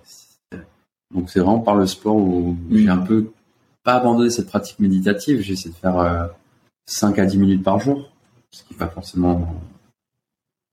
[1.13, 2.77] donc c'est vraiment par le sport où Mm.
[2.77, 3.31] j'ai un peu
[3.83, 5.41] pas abandonné cette pratique méditative.
[5.41, 6.25] J'ai essayé de faire euh,
[6.87, 8.09] 5 à 10 minutes par jour,
[8.51, 9.55] ce qui n'est pas forcément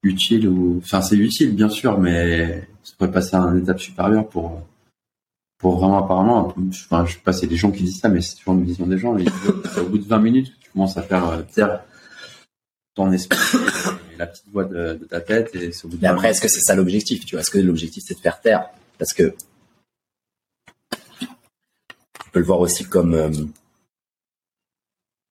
[0.03, 4.29] utile ou enfin c'est utile bien sûr, mais ça pourrait passer à une étape supérieure
[4.29, 4.63] pour
[5.59, 6.55] pour vraiment apparemment.
[6.71, 8.87] Enfin, je sais pas, c'est des gens qui disent ça, mais c'est toujours une vision
[8.87, 9.17] des gens.
[9.75, 11.83] C'est au bout de 20 minutes tu commences à faire euh, taire
[12.95, 13.39] ton esprit
[14.15, 16.15] et la petite voix de, de ta tête et c'est au bout de Mais 20
[16.15, 18.69] après, est-ce que c'est ça l'objectif Tu vois, est-ce que l'objectif c'est de faire taire?
[18.99, 19.35] Parce que
[20.91, 23.15] tu peux le voir aussi comme.
[23.15, 23.29] euh,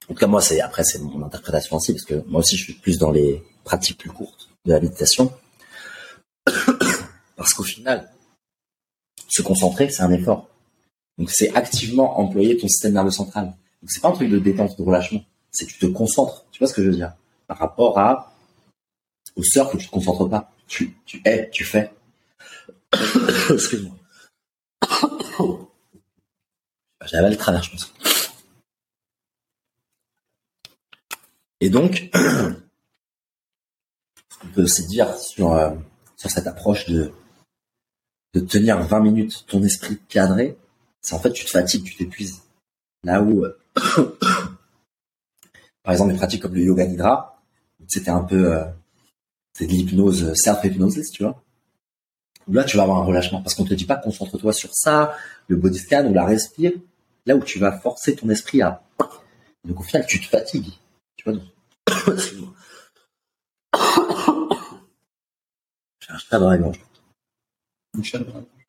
[0.10, 2.64] En tout cas, moi, c'est après c'est mon interprétation aussi, parce que moi aussi, je
[2.64, 5.32] suis plus dans les pratiques plus courtes de la méditation.
[7.36, 8.10] Parce qu'au final,
[9.28, 10.50] se concentrer, c'est un effort.
[11.18, 13.46] Donc c'est activement employer ton système nerveux central.
[13.82, 15.24] Donc c'est pas un truc de détente, de relâchement.
[15.52, 16.46] C'est tu te concentres.
[16.52, 17.14] Tu vois ce que je veux dire?
[17.48, 18.34] Par rapport à
[19.36, 20.52] au surf où tu te concentres pas.
[20.68, 21.92] Tu, tu es, tu fais.
[23.52, 23.96] Excuse-moi.
[27.06, 27.94] J'avais le travers, je pense.
[31.62, 32.10] Et donc,
[34.44, 35.72] on peut aussi dire sur, euh,
[36.18, 37.14] sur cette approche de,
[38.36, 40.58] de tenir 20 minutes ton esprit cadré,
[41.02, 42.42] c'est en fait tu te fatigues, tu t'épuises.
[43.04, 43.58] Là où, euh,
[45.84, 47.42] par exemple, des pratiques comme le yoga nidra,
[47.88, 48.66] c'était un peu, euh,
[49.54, 51.42] c'est de l'hypnose, self-hypnose, tu vois.
[52.48, 55.16] Là, tu vas avoir un relâchement parce qu'on te dit pas concentre-toi sur ça,
[55.48, 56.74] le body scan ou la respire.
[57.26, 58.84] Là où tu vas forcer ton esprit à,
[59.66, 60.74] donc au final, tu te fatigues.
[61.16, 61.40] Tu vois.
[66.00, 66.80] J'ai un chat dans la gorge.
[67.96, 68.66] Une chat dans la gorge.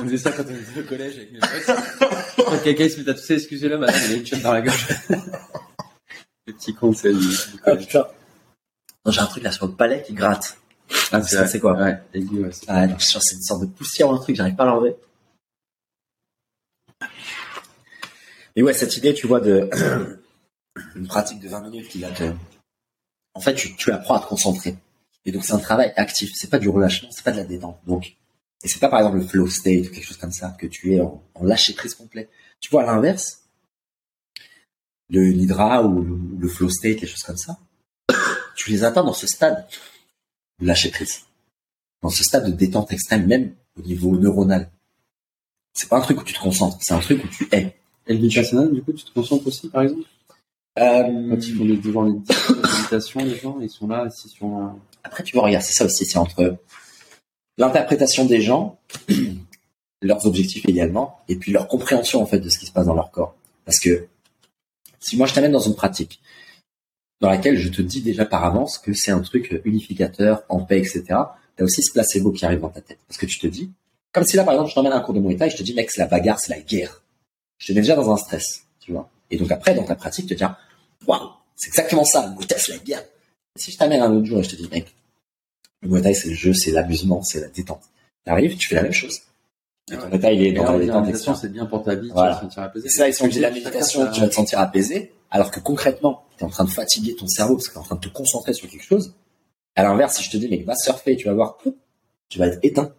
[0.00, 1.76] on faisait ça quand on était au collège avec mes potes.
[2.36, 4.88] Quand quelqu'un se met à tousser, excusez-le, madame, il a une chatte dans la gorge.
[6.46, 7.28] Le petit con, c'est du,
[7.64, 8.06] ah, putain.
[9.04, 10.58] Non, j'ai un truc là sur le palais qui gratte.
[11.12, 12.50] Ah, c'est c'est quoi Ouais, aigu, ouais.
[12.66, 14.96] Ah, non, c'est une sorte de poussière ou un truc, j'arrive pas à l'enlever.
[18.56, 19.70] Et ouais, cette idée, tu vois, de
[20.96, 22.24] une pratique de 20 minutes qui va te...
[23.34, 24.76] En fait, tu, tu apprends à te concentrer.
[25.24, 26.32] Et donc, c'est un travail actif.
[26.34, 27.78] C'est pas du relâchement, c'est pas de la détente.
[27.86, 28.16] Donc,
[28.62, 30.94] et c'est pas par exemple le flow state ou quelque chose comme ça, que tu
[30.94, 32.28] es en, en lâcher prise complet.
[32.60, 33.44] Tu vois, à l'inverse,
[35.08, 36.02] le nidra ou
[36.38, 37.58] le, flow state, les choses comme ça,
[38.56, 39.66] tu les atteins dans ce stade
[40.60, 41.20] de lâcher prise.
[42.02, 44.70] Dans ce stade de détente extrême, même au niveau neuronal.
[45.72, 47.76] C'est pas un truc où tu te concentres, c'est un truc où tu es.
[48.06, 50.02] Et le du coup, tu te concentres aussi, par exemple?
[50.80, 54.78] Quand ils font des, devant les méditations, les gens, ils sont là, assis sur un...
[55.04, 56.56] Après, tu vois, regarde, c'est ça aussi, c'est entre
[57.58, 58.78] l'interprétation des gens,
[60.02, 62.94] leurs objectifs également, et puis leur compréhension, en fait, de ce qui se passe dans
[62.94, 63.36] leur corps.
[63.66, 64.06] Parce que,
[65.00, 66.20] si moi je t'amène dans une pratique,
[67.20, 70.78] dans laquelle je te dis déjà par avance que c'est un truc unificateur, en paix,
[70.78, 71.04] etc.,
[71.56, 72.98] t'as aussi ce placebo qui arrive dans ta tête.
[73.06, 73.70] Parce que tu te dis,
[74.12, 75.62] comme si là, par exemple, je t'emmène à un cours de Muay Thai, je te
[75.62, 77.02] dis, mec, c'est la bagarre, c'est la guerre.
[77.58, 79.10] Je te mets déjà dans un stress, tu vois.
[79.30, 80.50] Et donc après, dans ta pratique, tu te dis,
[81.06, 83.04] waouh, c'est exactement ça, le Muay Thai, c'est la guerre.
[83.56, 84.94] Si je t'amène un autre jour et je te dis, mec,
[85.82, 87.82] le Muay Thai, c'est le jeu, c'est l'amusement, c'est la détente.
[88.24, 89.20] T'arrives, tu fais la même chose.
[89.92, 92.36] Et ton Thai, il est dans la méditation, c'est bien pour ta vie, Voilà.
[92.36, 92.86] tu vas te sentir apaisé.
[92.86, 96.24] Et ça, si on dit la méditation, tu vas te sentir apaisé, alors que concrètement,
[96.36, 98.00] tu es en train de fatiguer ton cerveau parce que tu es en train de
[98.00, 99.14] te concentrer sur quelque chose.
[99.74, 101.56] À l'inverse, si je te dis, mais va surfer, tu vas voir,
[102.28, 102.92] tu vas être éteint.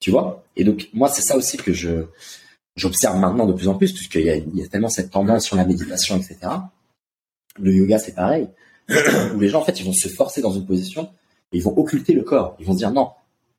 [0.00, 0.44] Tu vois?
[0.56, 2.04] Et donc, moi, c'est ça aussi que je
[2.76, 5.44] j'observe maintenant de plus en plus, puisqu'il y a, il y a tellement cette tendance
[5.44, 6.38] sur la méditation, etc.
[7.58, 8.48] Le yoga, c'est pareil,
[9.34, 11.10] où les gens, en fait, ils vont se forcer dans une position
[11.52, 12.56] et ils vont occulter le corps.
[12.58, 13.10] Ils vont se dire, non,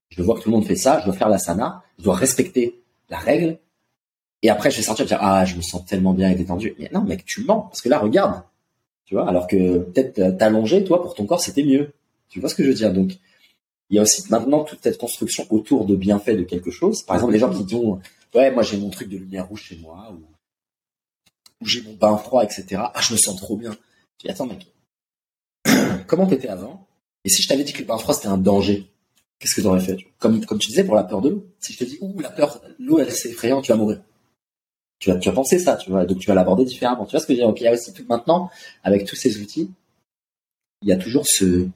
[0.09, 2.81] je vois que tout le monde fait ça, je dois faire l'asana, je dois respecter
[3.09, 3.59] la règle,
[4.45, 6.75] et après, je vais sortir et dire, ah, je me sens tellement bien et détendu.
[6.77, 7.61] Mais non, mec, tu mens.
[7.61, 8.43] Parce que là, regarde.
[9.05, 11.93] Tu vois, alors que peut-être euh, t'allonger, toi, pour ton corps, c'était mieux.
[12.29, 12.93] Tu vois ce que je veux dire?
[12.93, 13.13] Donc,
[13.89, 17.01] il y a aussi maintenant toute cette construction autour de bienfaits de quelque chose.
[17.01, 17.79] Par exemple, les gens qui disent,
[18.35, 20.21] ouais, moi, j'ai mon truc de lumière rouge chez moi, ou,
[21.61, 22.83] ou j'ai mon bain froid, etc.
[22.93, 23.75] Ah, je me sens trop bien.
[24.17, 24.67] Tu dis, attends, mec.
[26.07, 26.87] Comment t'étais avant?
[27.23, 28.89] Et si je t'avais dit que le bain froid, c'était un danger?
[29.39, 29.97] Qu'est-ce que t'aurais fait?
[30.19, 31.45] Comme, comme tu disais pour la peur de l'eau.
[31.59, 34.01] Si je te dis, ouh, la peur, l'eau, elle, c'est effrayant, tu vas mourir
[34.99, 37.05] tu vas, tu penser ça, tu vois, donc tu vas l'aborder différemment.
[37.05, 37.47] Tu vois ce que je veux dire?
[37.47, 38.49] Donc il y a aussi tout maintenant,
[38.83, 39.69] avec tous ces outils,
[40.81, 41.67] il y a toujours ce,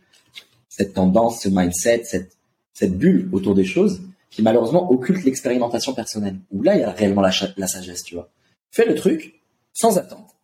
[0.70, 2.38] cette tendance, ce mindset, cette,
[2.74, 6.38] cette bulle autour des choses qui malheureusement occulte l'expérimentation personnelle.
[6.52, 8.30] Où là, il y a réellement la, la sagesse, tu vois.
[8.72, 9.42] Fais le truc
[9.74, 10.36] sans attendre,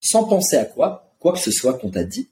[0.00, 2.28] sans penser à quoi, quoi que ce soit qu'on t'a dit,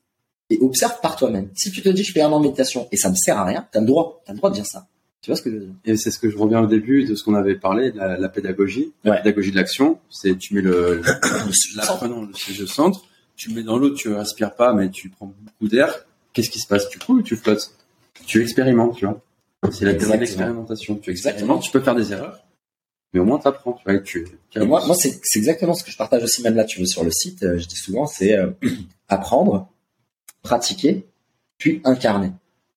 [0.51, 1.49] et observe par toi-même.
[1.55, 3.45] Si tu te dis je fais un an de méditation et ça me sert à
[3.47, 4.87] rien, t'as le droit, t'as le droit de dire ça.
[5.23, 5.75] Tu vois ce que je veux dire?
[5.87, 8.29] Et c'est ce que je reviens au début de ce qu'on avait parlé, la, la
[8.29, 8.93] pédagogie.
[9.05, 9.17] La Ouais.
[9.23, 13.03] pédagogie de l'action, c'est tu mets le, le l'apprenant, le sujet au centre,
[13.35, 16.05] tu mets dans l'eau, tu respires pas, mais tu prends beaucoup d'air.
[16.35, 16.89] Qu'est-ce qui se passe?
[16.91, 17.73] Tu coules ou tu flottes?
[18.27, 19.21] Tu expérimentes, tu vois?
[19.71, 20.21] C'est la théorie de Exactement.
[20.21, 20.97] l'expérimentation.
[20.97, 21.33] Tu Exactement.
[21.55, 22.45] expérimentes, tu peux faire des erreurs,
[23.13, 23.73] mais au moins t'apprends.
[23.75, 24.27] Tu vois, tu,
[24.57, 27.11] moi, moi c'est exactement ce que je partage aussi même là, tu veux, sur le
[27.11, 27.43] site.
[27.43, 28.51] euh, je dis souvent, c'est euh,
[29.09, 29.69] apprendre,
[30.43, 31.07] pratiquer,
[31.59, 32.31] puis incarner.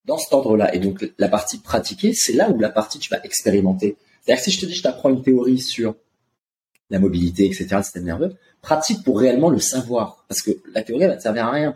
[0.06, 0.76] Dans cet ordre-là.
[0.76, 3.96] Et donc, la partie pratiquer, c'est là où la partie tu vas expérimenter.
[4.22, 5.96] C'est-à-dire si je te dis, je t'apprends une théorie sur
[6.92, 10.24] la mobilité, etc., le système nerveux, pratique pour réellement le savoir.
[10.28, 11.76] Parce que la théorie, elle va te servir à rien.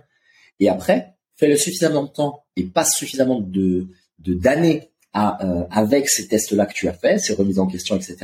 [0.60, 3.88] Et après, fais-le suffisamment de temps et passe suffisamment de
[4.20, 7.96] de- d'années à, euh, avec ces tests-là que tu as fait, ces remises en question,
[7.96, 8.18] etc.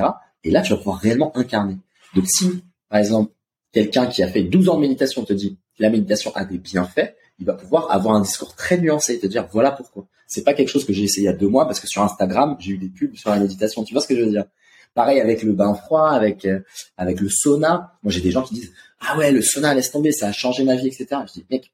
[0.45, 1.77] Et là, tu vas pouvoir réellement incarner.
[2.13, 3.33] Donc si, par exemple,
[3.73, 7.15] quelqu'un qui a fait 12 ans de méditation te dit la méditation a des bienfaits,
[7.39, 10.07] il va pouvoir avoir un discours très nuancé et te dire voilà pourquoi.
[10.27, 12.01] C'est pas quelque chose que j'ai essayé il y a deux mois parce que sur
[12.01, 13.83] Instagram, j'ai eu des pubs sur la méditation.
[13.83, 14.45] Tu vois ce que je veux dire?
[14.93, 16.61] Pareil avec le bain froid, avec euh,
[16.95, 17.97] avec le sauna.
[18.03, 20.63] Moi, j'ai des gens qui disent ah ouais, le sauna, laisse tomber, ça a changé
[20.63, 21.07] ma vie, etc.
[21.27, 21.73] Je dis mec,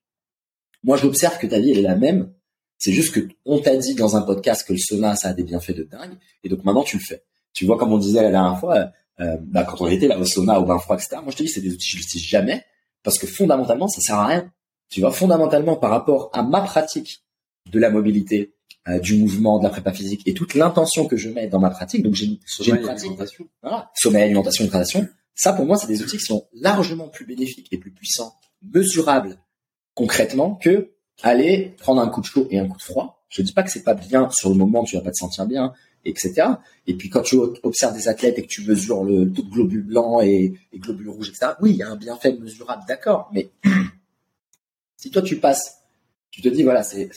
[0.83, 2.31] moi j'observe que ta vie elle est la même.
[2.77, 5.43] C'est juste que on t'a dit dans un podcast que le sauna ça a des
[5.43, 7.23] bienfaits de dingue, et donc maintenant tu le fais.
[7.53, 10.25] Tu vois comme on disait la dernière fois, euh, bah, quand on était là au
[10.25, 11.17] sauna, au bain froid, etc.
[11.21, 12.63] Moi je te dis c'est des outils que je n'utilise jamais
[13.03, 14.51] parce que fondamentalement ça sert à rien.
[14.89, 17.23] Tu vois fondamentalement par rapport à ma pratique
[17.71, 18.55] de la mobilité,
[18.87, 21.69] euh, du mouvement, de la prépa physique et toute l'intention que je mets dans ma
[21.69, 22.03] pratique.
[22.03, 23.45] Donc j'ai une pratique, alimentation.
[23.61, 25.07] Voilà, sommeil, alimentation, hydratation.
[25.35, 29.37] Ça pour moi c'est des outils qui sont largement plus bénéfiques et plus puissants, mesurables
[29.93, 30.91] concrètement que
[31.23, 33.23] aller prendre un coup de chaud et un coup de froid.
[33.29, 35.45] Je dis pas que c'est pas bien sur le moment, tu vas pas te sentir
[35.45, 35.73] bien,
[36.05, 36.47] etc.
[36.87, 39.83] Et puis quand tu observes des athlètes et que tu mesures le taux de globules
[39.83, 41.53] blancs et, et globules rouges, etc.
[41.61, 43.29] Oui, il y a un bienfait mesurable, d'accord.
[43.33, 43.49] Mais
[44.97, 45.79] si toi tu passes,
[46.31, 47.11] tu te dis voilà, c'est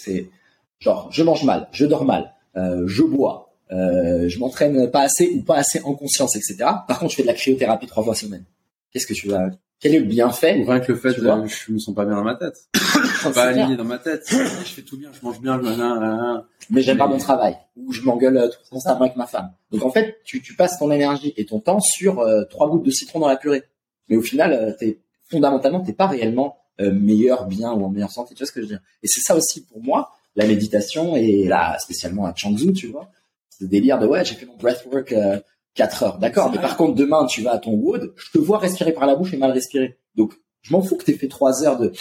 [0.85, 5.31] Genre, je mange mal, je dors mal, euh, je bois, euh, je m'entraîne pas assez
[5.31, 6.57] ou pas assez en conscience, etc.
[6.87, 8.45] Par contre, je fais de la cryothérapie trois fois semaine.
[8.93, 9.49] Qu'est-ce que tu vas
[9.81, 12.25] Quel est le bienfait rien que le fait que je me sens pas bien dans
[12.25, 12.57] ma tête.
[12.75, 14.25] je suis pas aligné dans ma tête.
[14.31, 16.41] Je fais tout bien, je mange bien, je...
[16.71, 19.53] mais j'aime pas mon travail ou je m'engueule euh, constamment avec ma femme.
[19.71, 22.85] Donc en fait, tu, tu passes ton énergie et ton temps sur euh, trois gouttes
[22.85, 23.65] de citron dans la purée.
[24.09, 28.35] Mais au final, euh, t'es fondamentalement, t'es pas réellement meilleur, bien ou en meilleure santé.
[28.35, 28.81] Tu vois ce que je veux dire?
[29.05, 33.11] Et c'est ça aussi pour moi la méditation et là spécialement à Changzhou, tu vois,
[33.51, 35.41] ce délire de ouais, j'ai fait mon breathwork euh,
[35.75, 38.59] 4 heures, d'accord, mais par contre demain tu vas à ton wood, je te vois
[38.59, 39.99] respirer par la bouche et mal respirer.
[40.15, 41.93] Donc je m'en fous que t'aies fait 3 heures de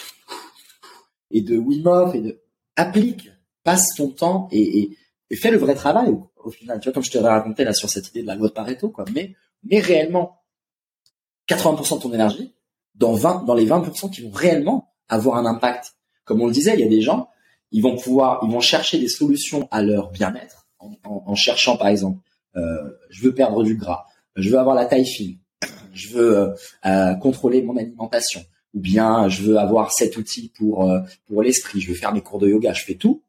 [1.32, 2.42] et de Wim Hof et de
[2.76, 3.30] applique,
[3.64, 4.92] passe ton temps et,
[5.30, 6.80] et, fais le vrai travail au, final.
[6.80, 8.90] Tu vois comme je te raconté là sur cette idée de la loi de Pareto
[8.90, 10.44] quoi, mais mais réellement
[11.50, 12.56] 80% de ton énergie
[12.96, 15.96] dans 20 dans les 20% qui vont réellement avoir un impact.
[16.26, 17.30] Comme on le disait, il y a des gens
[17.74, 22.20] ils vont pouvoir, ils vont chercher des solutions à leur bien-être en, cherchant par exemple,
[22.56, 24.06] je veux perdre du gras,
[24.36, 25.38] je veux avoir la taille fine,
[25.94, 26.54] je veux euh,
[26.86, 28.44] euh, contrôler mon alimentation,
[28.74, 30.92] ou bien je veux avoir cet outil pour
[31.28, 33.22] pour l'esprit, je veux faire mes cours de yoga, je fais tout.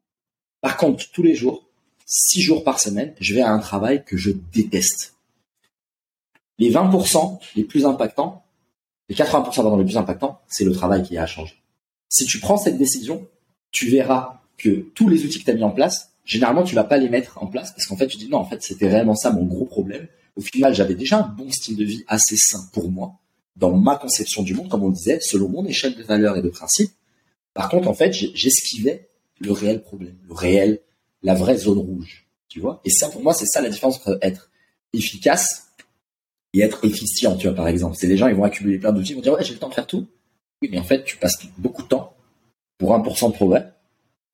[0.61, 1.67] Par contre, tous les jours,
[2.05, 5.15] six jours par semaine, je vais à un travail que je déteste.
[6.57, 8.43] Les 20% les plus impactants,
[9.09, 11.55] les 80% les plus impactants, c'est le travail qui a à changer.
[12.09, 13.27] Si tu prends cette décision,
[13.71, 16.83] tu verras que tous les outils que tu as mis en place, généralement, tu vas
[16.83, 19.15] pas les mettre en place parce qu'en fait, tu dis non, en fait, c'était réellement
[19.15, 20.07] ça mon gros problème.
[20.35, 23.13] Au final, j'avais déjà un bon style de vie assez sain pour moi,
[23.55, 26.49] dans ma conception du monde, comme on disait, selon mon échelle de valeurs et de
[26.49, 26.91] principes.
[27.53, 30.81] Par contre, en fait, j'esquivais le réel problème, le réel,
[31.23, 32.81] la vraie zone rouge, tu vois.
[32.83, 34.51] Et ça, pour moi, c'est ça la différence entre être
[34.91, 35.71] efficace
[36.53, 37.95] et être efficient, tu vois, par exemple.
[37.97, 39.69] C'est les gens, ils vont accumuler plein d'outils, ils vont dire, ouais, j'ai le temps
[39.69, 40.07] de faire tout.
[40.61, 42.15] Oui, mais en fait, tu passes beaucoup de temps
[42.77, 43.71] pour 1% de progrès.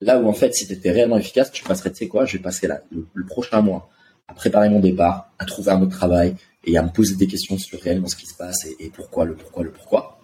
[0.02, 2.38] Là où en fait, si tu étais réellement efficace, tu passerais, tu sais quoi, je
[2.38, 3.90] vais passer le, prochain mois
[4.28, 7.58] à préparer mon départ, à trouver un autre travail et à me poser des questions
[7.58, 10.20] sur réellement ce qui se passe et, pourquoi, le pourquoi, le pourquoi.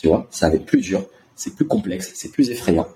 [0.00, 1.06] Tu vois, ça va être plus dur,
[1.36, 2.88] c'est plus complexe, c'est plus effrayant.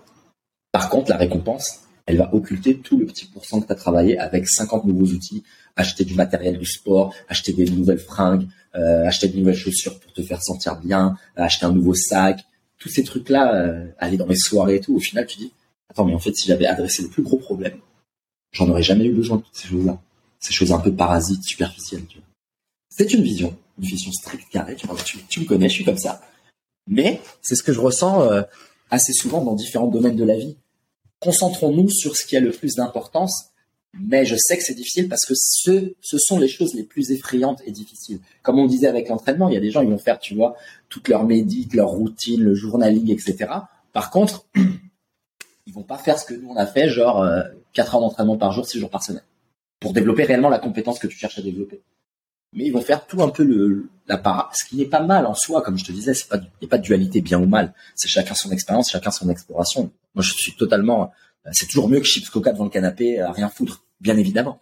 [0.73, 4.19] Par contre, la récompense, elle va occulter tout le petit pourcent que tu as travaillé
[4.19, 5.43] avec 50 nouveaux outils,
[5.77, 10.13] acheter du matériel du sport, acheter des nouvelles fringues, euh, acheter de nouvelles chaussures pour
[10.13, 12.45] te faire sentir bien, acheter un nouveau sac,
[12.79, 15.53] tous ces trucs-là, euh, aller dans mes soirées et tout, au final, tu dis,
[15.89, 17.79] attends, mais en fait, si j'avais adressé le plus gros problème,
[18.53, 20.01] j'en aurais jamais eu besoin de toutes ces choses-là.
[20.41, 22.27] Ces choses un peu parasites, superficielles, tu vois.
[22.91, 26.21] C'est une vision, une vision stricte, carrée, tu, tu, me connais, je suis comme ça.
[26.87, 28.43] Mais c'est ce que je ressens euh,
[28.91, 30.57] assez souvent dans différents domaines de la vie.
[31.21, 33.51] Concentrons-nous sur ce qui a le plus d'importance
[33.95, 37.11] mais je sais que c'est difficile parce que ce, ce sont les choses les plus
[37.11, 38.21] effrayantes et difficiles.
[38.43, 40.57] Comme on disait avec l'entraînement, il y a des gens, ils vont faire, tu vois,
[40.89, 43.51] toute leur médite, leur routine, le journaling, etc.
[43.93, 44.47] Par contre,
[45.69, 47.43] ils vont pas faire ce que nous on a fait, genre euh,
[47.75, 49.23] 4 heures d'entraînement par jour, 6 jours par semaine,
[49.79, 51.81] pour développer réellement la compétence que tu cherches à développer.
[52.55, 55.27] Mais ils vont faire tout un peu le, la para, ce qui n'est pas mal
[55.27, 57.39] en soi, comme je te disais, c'est pas, il n'y a pas de dualité bien
[57.39, 57.75] ou mal.
[57.95, 59.91] C'est chacun son expérience, chacun son exploration.
[60.15, 61.13] Moi, je suis totalement
[61.47, 64.59] euh, c'est toujours mieux que chips coca devant le canapé à rien foutre, bien évidemment.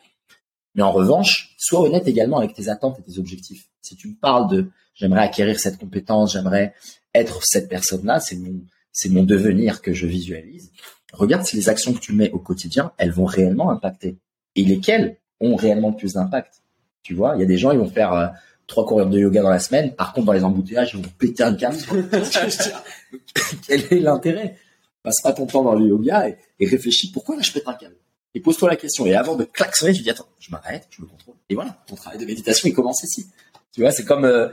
[0.74, 3.68] Mais en revanche, sois honnête également avec tes attentes et tes objectifs.
[3.80, 6.74] Si tu me parles de j'aimerais acquérir cette compétence, j'aimerais
[7.14, 8.60] être cette personne-là, c'est mon
[8.92, 10.72] c'est mon devenir que je visualise.
[11.12, 14.18] Regarde si les actions que tu mets au quotidien, elles vont réellement impacter
[14.54, 16.62] et lesquelles ont réellement le plus d'impact?
[17.02, 18.26] Tu vois, il y a des gens ils vont faire euh,
[18.66, 21.42] trois coureurs de yoga dans la semaine, par contre dans les embouteillages ils vont péter
[21.42, 21.76] un câble.
[23.66, 24.56] Quel est l'intérêt?
[25.02, 27.96] Passe pas ton temps dans le yoga et, réfléchis pourquoi là je pète un câble?
[28.34, 29.06] Et pose-toi la question.
[29.06, 31.36] Et avant de klaxonner, tu dis attends, je m'arrête, je me contrôle.
[31.48, 33.26] Et voilà, ton travail de méditation il commence ici.
[33.72, 34.48] Tu vois, c'est comme euh,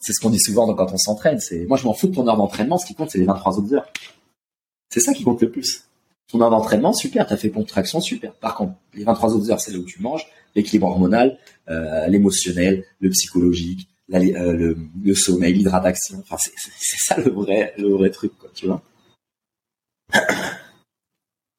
[0.00, 1.38] c'est ce qu'on dit souvent quand on s'entraîne.
[1.38, 2.78] C'est moi je m'en fous de ton heure d'entraînement.
[2.78, 3.86] Ce qui compte c'est les 23 autres heures.
[4.90, 5.84] C'est ça qui compte le plus.
[6.30, 8.32] Ton heure d'entraînement, super, t'as fait contraction, super.
[8.34, 11.38] Par contre, les 23 autres heures, c'est là où tu manges, l'équilibre hormonal,
[11.68, 16.18] euh, l'émotionnel, le psychologique, la- euh, le, le sommeil, l'hydratation.
[16.20, 18.82] Enfin, c'est ça le vrai, le vrai truc, quoi, tu vois.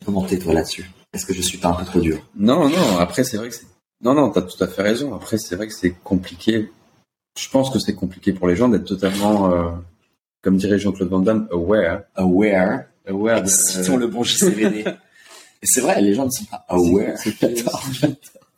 [0.05, 0.89] Comment t'es toi là-dessus?
[1.13, 2.19] Est-ce que je suis pas un peu trop dur?
[2.35, 3.67] Non, non, après, c'est vrai que c'est.
[4.01, 5.13] Non, non, t'as tout à fait raison.
[5.15, 6.69] Après, c'est vrai que c'est compliqué.
[7.39, 9.69] Je pense que c'est compliqué pour les gens d'être totalement, euh,
[10.41, 12.01] comme dirait Jean-Claude Van Damme, aware.
[12.15, 13.47] Aware, Aware de.
[13.47, 14.85] citons le bon JCVD.
[15.61, 17.15] Et c'est vrai, les gens ne sont pas aware.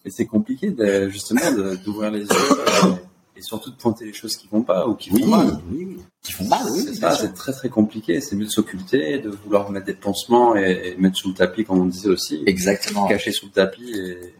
[0.06, 1.42] Et c'est compliqué, de, justement,
[1.84, 2.94] d'ouvrir les yeux euh,
[3.36, 5.60] et surtout de pointer les choses qui vont pas ou qui Oui, font mal.
[5.72, 5.98] oui, oui.
[6.24, 6.86] Qui font mal, oui.
[6.94, 8.22] c'est très très compliqué.
[8.22, 11.66] C'est mieux de s'occulter, de vouloir mettre des pansements et, et mettre sous le tapis,
[11.66, 12.44] comme on disait aussi.
[12.46, 13.08] Exactement.
[13.08, 14.36] cacher sous le tapis et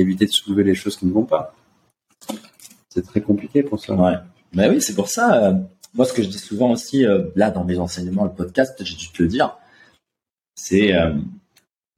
[0.00, 1.52] éviter de soulever les choses qui ne vont pas.
[2.88, 3.94] C'est très compliqué pour ça.
[3.94, 4.14] Ouais.
[4.52, 5.52] Ben oui, c'est pour ça.
[5.94, 8.96] Moi, ce que je dis souvent aussi, euh, là, dans mes enseignements, le podcast, j'ai
[8.96, 9.58] dû te le dire,
[10.54, 11.14] c'est euh,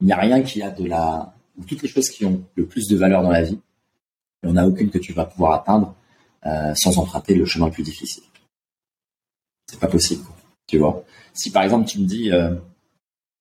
[0.01, 2.65] il n'y a rien qui a de la, ou toutes les choses qui ont le
[2.65, 3.59] plus de valeur dans la vie,
[4.43, 5.95] il n'y en a aucune que tu vas pouvoir atteindre
[6.45, 8.23] euh, sans emprunter le chemin le plus difficile.
[9.69, 10.23] C'est pas possible,
[10.67, 11.03] tu vois.
[11.33, 12.31] Si par exemple tu me dis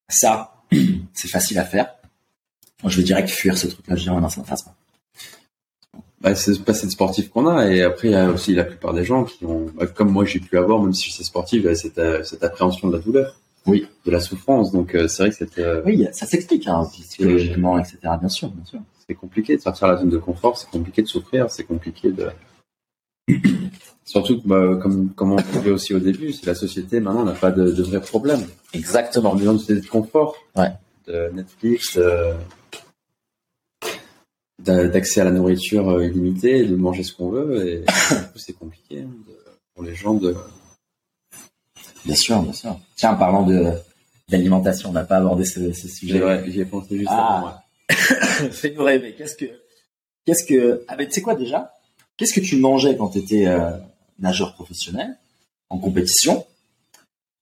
[0.09, 0.55] ça,
[1.13, 1.95] c'est facile à faire,
[2.87, 3.97] je vais direct fuir ce truc-là.
[3.97, 4.74] Je oh non, ça ne.
[6.25, 8.95] Bah, c'est pas cette sportif qu'on a et après il y a aussi la plupart
[8.95, 11.75] des gens qui ont, bah, comme moi j'ai pu avoir, même si c'est sportif, bah,
[11.75, 13.37] cette, euh, cette appréhension de la douleur,
[13.67, 13.87] Oui.
[14.07, 14.73] de la souffrance.
[14.73, 17.99] Donc euh, c'est vrai que c'est euh, Oui, ça s'explique hein, psychologiquement, etc.
[18.19, 18.81] Bien sûr, bien sûr.
[19.07, 22.11] c'est compliqué de sortir de la zone de confort, c'est compliqué de souffrir, c'est compliqué
[22.11, 22.29] de
[24.07, 27.51] surtout bah, comme comme on disait aussi au début, c'est la société maintenant n'a pas
[27.51, 28.47] de, de vrais problèmes.
[28.73, 29.31] Exactement.
[29.33, 30.73] On a besoin de de confort, Ouais.
[31.07, 32.33] de Netflix, de-
[34.65, 37.67] d'accès à la nourriture euh, illimitée, de manger ce qu'on veut.
[37.69, 37.85] Et du
[38.33, 39.39] coup, c'est compliqué hein, de-
[39.75, 40.35] pour les gens de.
[42.05, 42.79] Bien sûr, bien sûr.
[42.97, 43.73] Tiens, en parlant de
[44.29, 46.21] d'alimentation, on n'a pas abordé ce, ce sujet.
[46.45, 47.39] J'ai j'y ai pensé juste Ah.
[47.39, 48.51] avant, ouais.
[48.51, 49.15] Fais-nous rêver.
[49.17, 49.45] Qu'est-ce que,
[50.25, 51.73] qu'est-ce que, ah ben, tu sais quoi déjà?
[52.17, 53.47] Qu'est-ce que tu mangeais quand tu étais
[54.19, 55.17] nageur professionnel
[55.69, 56.47] en compétition?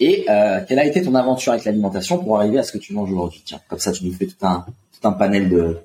[0.01, 2.93] Et euh, quelle a été ton aventure avec l'alimentation pour arriver à ce que tu
[2.93, 3.43] manges aujourd'hui?
[3.45, 4.67] Tiens, comme ça, tu nous fais tout un
[5.01, 5.79] tout un panel de.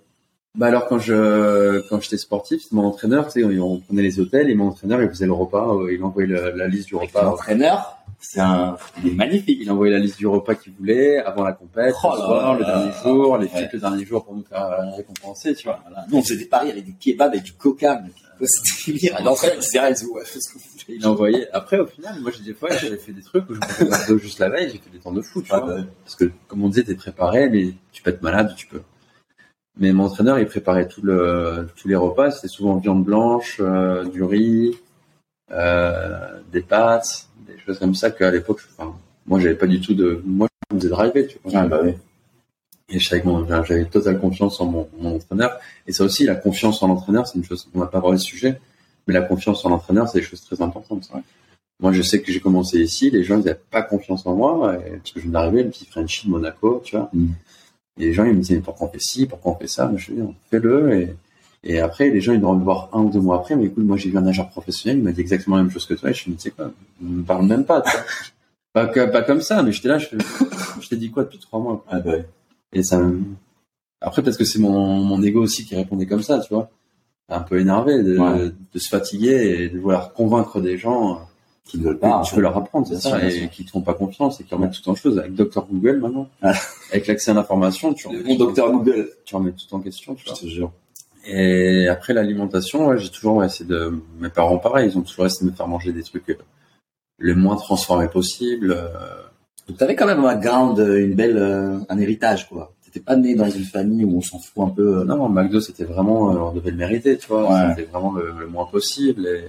[0.58, 4.50] Bah alors quand je quand j'étais sportif, mon entraîneur, tu sais, on, prenait les hôtels
[4.50, 7.24] et mon entraîneur il faisait le repas, euh, il envoyait la, la liste du repas.
[7.24, 9.60] L'entraîneur, c'est un, il est magnifique.
[9.62, 12.66] Il envoyait la liste du repas qu'il voulait avant la compète, Oh le soir, le
[12.66, 15.80] dernier jour, les flics le dernier jour pour nous faire euh, récompenser, tu vois.
[15.88, 16.06] Voilà.
[16.10, 18.02] Nous, on faisait des paris avec des kebabs et du coca.
[18.42, 19.18] C'était délire.
[19.24, 19.62] L'entraîneur,
[20.90, 21.48] il envoyait.
[21.54, 24.20] Après, au final, moi, j'ai des fois, j'avais fait des trucs où je me faisais
[24.20, 25.76] juste la veille, j'ai fait des temps de foot, tu Ah, vois.
[25.76, 28.82] bah, Parce que, comme on disait, t'es préparé, mais tu peux être malade, tu peux.
[29.80, 32.32] Mais mon entraîneur, il préparait tout le, tous les repas.
[32.32, 34.76] C'était souvent viande blanche, euh, du riz,
[35.52, 38.96] euh, des pâtes, des choses comme ça qu'à l'époque, enfin,
[39.28, 41.62] moi, j'avais pas du tout de, moi, je me faisais driver, tu vois.
[41.62, 41.94] Ah, bah oui.
[42.90, 45.60] Et j'avais totale confiance en mon, mon entraîneur.
[45.88, 48.22] Et ça aussi, la confiance en l'entraîneur, c'est une chose, on n'a pas parlé de
[48.22, 48.60] sujet,
[49.08, 51.10] mais la confiance en l'entraîneur, c'est des choses très importantes.
[51.14, 51.22] Ouais.
[51.82, 54.76] Moi, je sais que j'ai commencé ici, les gens, ils n'avaient pas confiance en moi,
[54.78, 57.10] et- parce que je venais d'arriver, le petit Frenchie de Monaco, tu vois.
[57.14, 57.28] Mm.
[58.00, 59.92] Et les gens, ils me disaient, pourquoi on fait ci, pourquoi on fait ça?
[59.96, 61.16] Je dis, fais-le, et,
[61.64, 63.84] et après, les gens, ils vont me voir un ou deux mois après, mais écoute,
[63.86, 66.10] moi, j'ai vu un nageur professionnel, il m'a dit exactement la même chose que toi,
[66.12, 67.84] et je me dis, quoi, ne me parle même pas,
[68.74, 70.08] pas, que- pas comme ça, mais j'étais là, je,
[70.82, 71.84] je t'ai dit quoi depuis trois mois.
[71.90, 72.14] Ah, bah.
[72.74, 73.02] Et ça.
[74.02, 76.70] Après, parce que c'est mon, mon ego aussi qui répondait comme ça, tu vois.
[77.30, 78.52] Un peu énervé de, Ouais.
[78.74, 81.28] de se fatiguer et de vouloir convaincre des gens
[81.68, 82.22] Qui ne veulent pas.
[82.34, 84.90] peux leur apprendre, c'est ça, et qui te font pas confiance et qui remettent tout
[84.90, 85.20] en chose.
[85.20, 86.54] Avec Dr Google maintenant, Ah.
[86.92, 89.10] avec l'accès à l'information, tu remets, bon docteur Google.
[89.26, 90.40] tu remets tout en question, tu Je vois.
[90.40, 90.72] te jure.
[91.26, 93.94] Et après l'alimentation, ouais, j'ai toujours essayé de.
[94.20, 96.38] Mes parents, pareil, ils ont toujours essayé de me faire manger des trucs euh,
[97.18, 98.72] le moins transformés possible.
[98.72, 98.88] euh,
[99.68, 102.74] Donc, t'avais quand même un background, euh, une belle, euh, un héritage, quoi.
[102.86, 105.00] T'étais pas né dans une famille où on s'en fout un peu.
[105.00, 107.52] euh, Non, McDo, c'était vraiment, euh, on devait le mériter, tu vois.
[107.52, 107.70] Ouais.
[107.76, 109.28] C'était vraiment le, le moins possible.
[109.28, 109.44] Et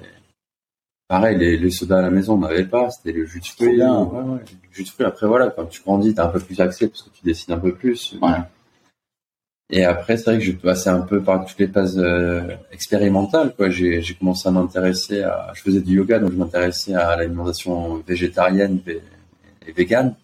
[1.09, 2.91] pareil, les, les sodas à la maison, on n'avait pas.
[2.91, 3.75] C'était le jus de fruits.
[3.77, 3.99] bien.
[4.03, 4.41] Ouais, ouais.
[4.41, 5.07] Le jus de fruits.
[5.07, 7.59] Après, voilà, quand tu grandis, t'as un peu plus accès parce que tu décides un
[7.59, 8.17] peu plus.
[8.23, 8.39] Ouais.
[9.71, 12.41] Et après, c'est vrai que je passais un peu par toutes les phases euh,
[12.73, 13.69] expérimentales, quoi.
[13.69, 17.97] J'ai, j'ai commencé à m'intéresser à, je faisais du yoga, donc je m'intéressais à l'alimentation
[18.07, 19.01] végétarienne vé-
[19.67, 20.15] et végane.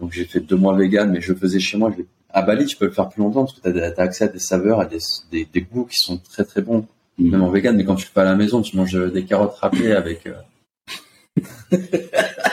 [0.00, 1.92] Donc j'ai fait deux mois vegan, mais je le faisais chez moi.
[1.96, 4.28] Je À Bali, tu peux le faire plus longtemps parce que tu as, accès à
[4.28, 4.98] des saveurs, à des,
[5.30, 6.84] des, des goûts qui sont très très bons.
[7.30, 7.76] Même en vegan.
[7.76, 10.34] Mais quand tu le fais à la maison, tu manges des carottes râpées avec euh,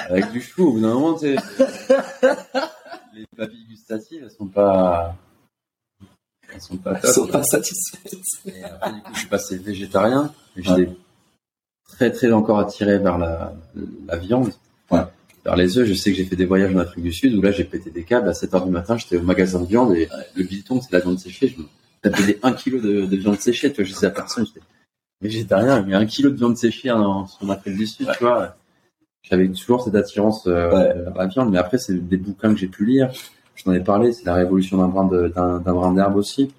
[0.09, 0.67] avec du chou.
[0.67, 1.41] Au bout d'un moment, tu sais,
[3.13, 5.15] les papilles gustatives, elles sont pas
[6.53, 7.11] elles sont pas top.
[7.11, 8.17] sont pas satisfaits.
[8.45, 10.33] Et après, du coup, je suis passé végétarien.
[10.55, 10.89] J'étais
[11.87, 13.53] très, très encore attiré vers la,
[14.07, 14.51] la viande.
[14.91, 15.01] Ouais.
[15.45, 17.41] Vers les œufs, je sais que j'ai fait des voyages en Afrique du Sud où
[17.41, 19.95] là j'ai pété des câbles à 7 heures du matin, j'étais au magasin de viande
[19.95, 21.47] et le bidon c'est la viande séchée.
[21.47, 21.67] Je me
[22.01, 24.65] tapais des 1 kg de, de viande séchée, tu vois, je disais à personne, j'étais
[25.21, 28.55] végétarien, mais 1 kg de viande séchée en, en Afrique du Sud, tu vois.
[29.29, 30.69] J'avais toujours cette attirance euh,
[31.03, 33.11] vers la viande, mais après c'est des bouquins que j'ai pu lire.
[33.55, 36.53] Je t'en ai parlé, c'est la révolution d'un brin de- d'un d'un brin d'herbe aussi,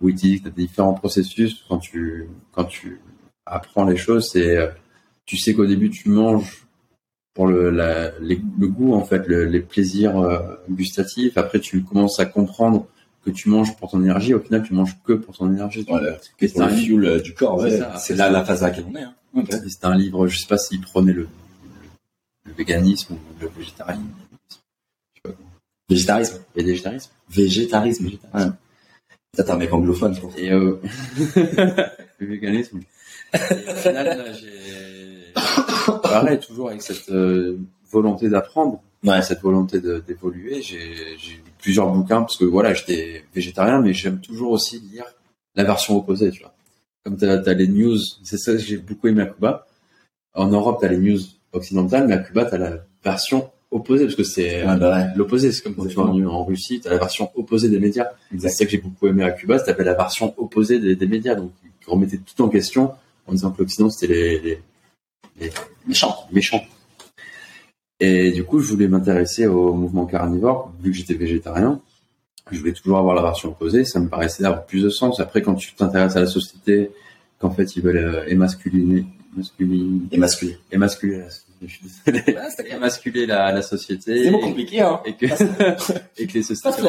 [0.00, 3.00] où il dit que tu as différents processus quand tu quand tu
[3.46, 4.66] apprends les choses, c'est euh,
[5.26, 6.66] tu sais qu'au début tu manges
[7.34, 11.38] pour le, la, les- le goût en fait, le- les plaisirs euh, gustatifs.
[11.38, 12.86] Après, tu commences à comprendre
[13.24, 14.34] que tu manges pour ton énergie.
[14.34, 15.84] Au final, tu manges que pour ton énergie.
[15.88, 16.16] Voilà.
[16.40, 17.86] Et le un- fuel euh, du corps, C'est ouais.
[17.98, 19.02] c'est là la phase à laquelle on est.
[19.02, 19.14] Hein.
[19.68, 21.28] C'était un livre, je sais pas s'il prenait le,
[22.58, 24.02] véganisme ou le végétarisme.
[25.88, 26.38] Végétarisme.
[26.56, 27.10] Et le végétarisme.
[27.30, 28.06] Végétarisme.
[28.34, 28.44] Ouais.
[29.34, 30.36] T'es un mec anglophone, je pense.
[30.36, 30.78] Et euh,
[32.18, 32.80] le véganisme.
[33.34, 33.38] Et
[33.70, 35.32] au final, là, j'ai
[36.02, 37.56] pareil, toujours avec cette euh,
[37.90, 39.22] volonté d'apprendre, Ouais.
[39.22, 40.60] cette volonté d'évoluer.
[40.62, 40.94] J'ai
[41.62, 45.04] plusieurs bouquins parce que voilà, j'étais végétarien, mais j'aime toujours aussi lire
[45.54, 46.52] la version opposée, tu vois.
[47.04, 49.66] Comme tu as, les news, c'est ça que j'ai beaucoup aimé à Cuba.
[50.34, 51.20] En Europe, tu as les news
[51.52, 55.06] occidentales, mais à Cuba, tu as la version opposée parce que c'est bah ouais.
[55.16, 55.50] l'opposé.
[55.50, 58.08] C'est comme quand tu vas en, en Russie, tu as la version opposée des médias.
[58.38, 61.34] C'est ça que j'ai beaucoup aimé à Cuba, c'était la version opposée des, des médias,
[61.34, 62.92] donc qui remettait tout en question
[63.26, 64.58] en disant que l'Occident c'était les, les,
[65.40, 65.50] les
[65.86, 66.14] Méchant.
[66.32, 66.62] méchants.
[68.04, 71.80] Et du coup, je voulais m'intéresser au mouvement carnivore, vu que j'étais végétarien.
[72.50, 75.20] Je voulais toujours avoir la version opposée, ça me paraissait avoir plus de sens.
[75.20, 76.90] Après, quand tu t'intéresses à la société,
[77.38, 80.54] qu'en fait ils veulent euh, émasculiner, masculiner, Et masculin.
[80.70, 81.28] émasculer, la-
[81.64, 82.36] je suis désolé,
[82.70, 84.24] émasculer la, la société.
[84.24, 85.00] C'est bon et- compliqué, hein.
[85.04, 85.26] et que,
[86.18, 86.82] et que les sociétés,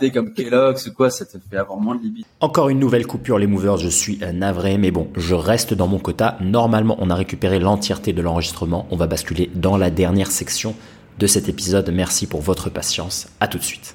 [0.00, 2.26] les comme Kellogg's ou quoi, ça te fait avoir moins de libido.
[2.40, 5.98] Encore une nouvelle coupure les movers, je suis navré, mais bon, je reste dans mon
[5.98, 6.38] quota.
[6.40, 8.86] Normalement, on a récupéré l'entièreté de l'enregistrement.
[8.90, 10.74] On va basculer dans la dernière section
[11.18, 11.90] de cet épisode.
[11.92, 13.28] Merci pour votre patience.
[13.40, 13.94] À tout de suite.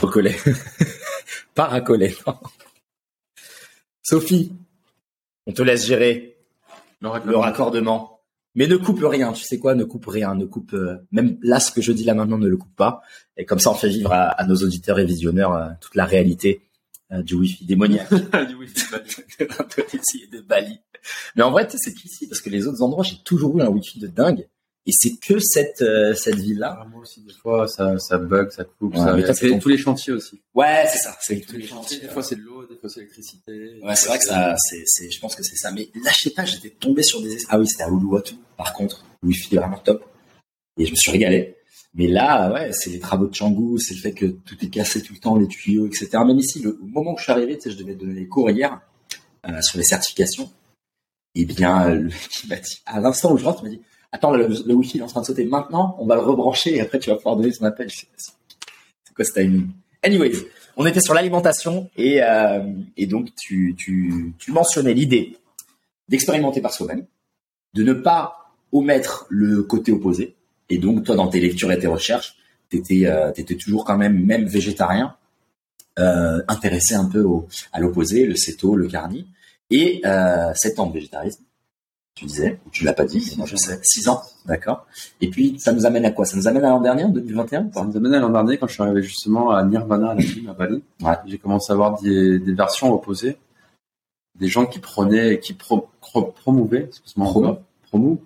[0.00, 0.34] Recollé.
[1.54, 1.82] Pas.
[4.02, 4.52] Sophie,
[5.46, 6.31] on te laisse gérer
[7.02, 8.20] le raccordement.
[8.54, 11.58] Mais ne coupe rien, tu sais quoi, ne coupe rien, ne coupe euh, même là
[11.58, 13.00] ce que je dis là maintenant ne le coupe pas.
[13.38, 16.04] Et comme ça on fait vivre à, à nos auditeurs et visionneurs euh, toute la
[16.04, 16.62] réalité
[17.12, 18.10] euh, du wifi démoniaque
[18.48, 18.74] du wifi
[19.40, 20.80] de l'Indonésie et de Bali.
[21.36, 23.62] Mais en vrai, tu sais, c'est qu'ici, parce que les autres endroits, j'ai toujours eu
[23.62, 24.48] un wifi de dingue.
[24.84, 26.76] Et c'est que cette, euh, cette ville-là.
[26.80, 29.14] Ah, moi aussi, des fois, ça, ça bug, ça coupe, Ouais, ça.
[29.14, 30.40] mais c'est ton- tous les chantiers aussi.
[30.54, 31.16] Ouais, c'est ça.
[31.20, 33.78] C'est Tous les chantiers, des fois c'est de l'eau, des fois c'est l'électricité.
[33.80, 35.70] Ouais, c'est vrai que ça, c'est, c'est, je pense que c'est ça.
[35.70, 38.72] Mais là, je sais pas, j'étais tombé sur des, ah oui, c'était à Uluwatu, par
[38.72, 39.04] contre.
[39.22, 40.04] Wi-Fi est vraiment top.
[40.76, 41.54] Et je me suis régalé.
[41.94, 45.00] Mais là, ouais, c'est les travaux de Changu, c'est le fait que tout est cassé
[45.02, 46.08] tout le temps, les tuyaux, etc.
[46.26, 48.26] Même ici, le au moment où je suis arrivé, tu sais, je devais donner les
[48.26, 48.80] cours hier,
[49.48, 50.50] euh, sur les certifications.
[51.36, 53.82] Et bien, le mec, il m'a dit, à l'instant où je rentre, il m'a dit,
[54.12, 56.80] attends, le, le Wi-Fi est en train de sauter maintenant, on va le rebrancher et
[56.80, 57.90] après tu vas pouvoir donner ton appel.
[57.90, 59.68] C'est quoi ce timing?
[60.02, 60.36] Anyways,
[60.76, 62.62] on était sur l'alimentation et, euh,
[62.96, 65.36] et donc tu, tu, tu mentionnais l'idée
[66.08, 67.06] d'expérimenter par soi-même,
[67.74, 70.34] de ne pas omettre le côté opposé.
[70.68, 72.36] Et donc toi, dans tes lectures et tes recherches,
[72.70, 75.16] t'étais euh, t'étais toujours quand même, même végétarien,
[75.98, 79.26] euh, intéressé un peu au, à l'opposé, le céto, le carni,
[79.70, 81.44] et euh, 7 ans de végétarisme.
[82.14, 84.86] Tu disais, ou tu l'as pas dit, je sais, 6 ans, d'accord.
[85.22, 86.26] Et puis ça nous amène à quoi?
[86.26, 88.58] Ça nous amène à l'an dernier, en 2021 ou Ça nous amène à l'an dernier
[88.58, 90.82] quand je suis arrivé justement à Nirvana à la Chine, à Bali.
[91.00, 91.14] Ouais.
[91.26, 93.38] J'ai commencé à avoir des, des versions opposées.
[94.38, 97.58] Des gens qui prenaient, qui pro, pro- promouvaient, excuse-moi, Promo.
[97.82, 98.20] promou,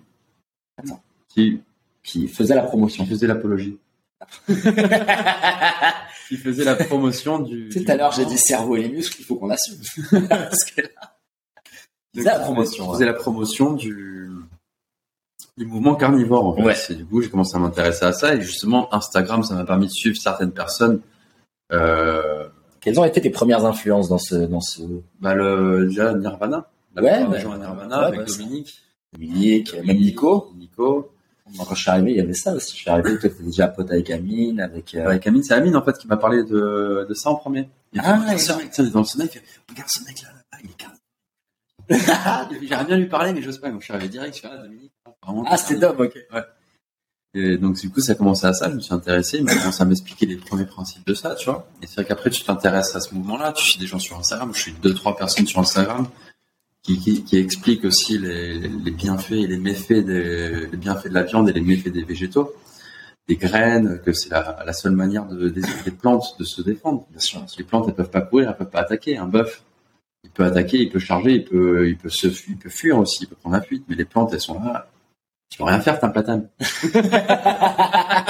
[0.77, 1.01] Attends.
[1.29, 1.61] qui,
[2.03, 3.03] Qui faisait la promotion.
[3.05, 3.77] qui faisaient l'apologie.
[6.27, 7.69] qui faisaient la promotion du.
[7.69, 9.77] Tout à l'heure, j'ai dit cerveau et les muscles, il faut qu'on assume.
[10.29, 11.16] Parce que là,
[12.23, 12.85] la promotion.
[12.85, 12.93] Je hein.
[12.93, 14.29] faisais la promotion du,
[15.57, 16.63] du mouvement carnivore, en fait.
[16.63, 16.75] Ouais.
[16.89, 18.35] Et du coup, j'ai commencé à m'intéresser à ça.
[18.35, 21.01] Et justement, Instagram, ça m'a permis de suivre certaines personnes.
[21.73, 22.47] Euh,
[22.79, 24.81] Quelles ont été tes premières influences dans ce, dans ce
[25.19, 26.69] bah, le, déjà, Nirvana.
[26.95, 28.25] La Ouais, à Nirvana, Ouais, avec bah.
[28.25, 28.81] Dominique.
[29.13, 31.11] Dominique, même Nico Nico.
[31.57, 32.71] Quand je suis arrivé, il y avait ça aussi.
[32.75, 34.93] Je suis arrivé, toi, t'étais déjà pote avec Amine, avec...
[34.95, 37.69] euh, Avec Amine, c'est Amine, en fait, qui m'a parlé de, de ça en premier.
[37.93, 38.37] Il Ah, fait, ouais.
[38.37, 40.29] ce mec, tiens, dans il fait, regarde ce mec là,
[40.61, 40.73] il est.
[42.61, 43.69] J'aimerais bien lui parler, mais j'ose pas.
[43.69, 44.91] Donc, je suis arrivé direct, je suis là, Dominique.
[45.23, 46.17] vraiment, Ah, c'était Dom, ok.
[47.33, 49.53] Et donc, du coup, ça a commencé à ça, je me suis intéressé, il m'a
[49.55, 51.69] commencé à m'expliquer les premiers principes de ça, tu vois.
[51.83, 54.51] Et c'est vrai qu'après, tu t'intéresses à ce mouvement-là, tu suis des gens sur Instagram,
[54.53, 56.07] je suis deux, trois personnes sur Instagram
[56.81, 61.13] qui, qui, qui expliquent aussi les, les bienfaits et les méfaits des, les bienfaits de
[61.13, 62.53] la viande et les méfaits des végétaux,
[63.27, 67.05] des graines, que c'est la, la seule manière de, des, des plantes de se défendre.
[67.11, 67.45] Bien sûr.
[67.57, 69.17] Les plantes, elles peuvent pas courir, elles peuvent pas attaquer.
[69.17, 69.61] Un bœuf,
[70.23, 73.23] il peut attaquer, il peut charger, il peut, il peut se, il peut fuir aussi,
[73.23, 73.85] il peut prendre la fuite.
[73.87, 74.89] Mais les plantes, elles sont là.
[75.49, 76.49] Tu peux rien faire, t'as un platane.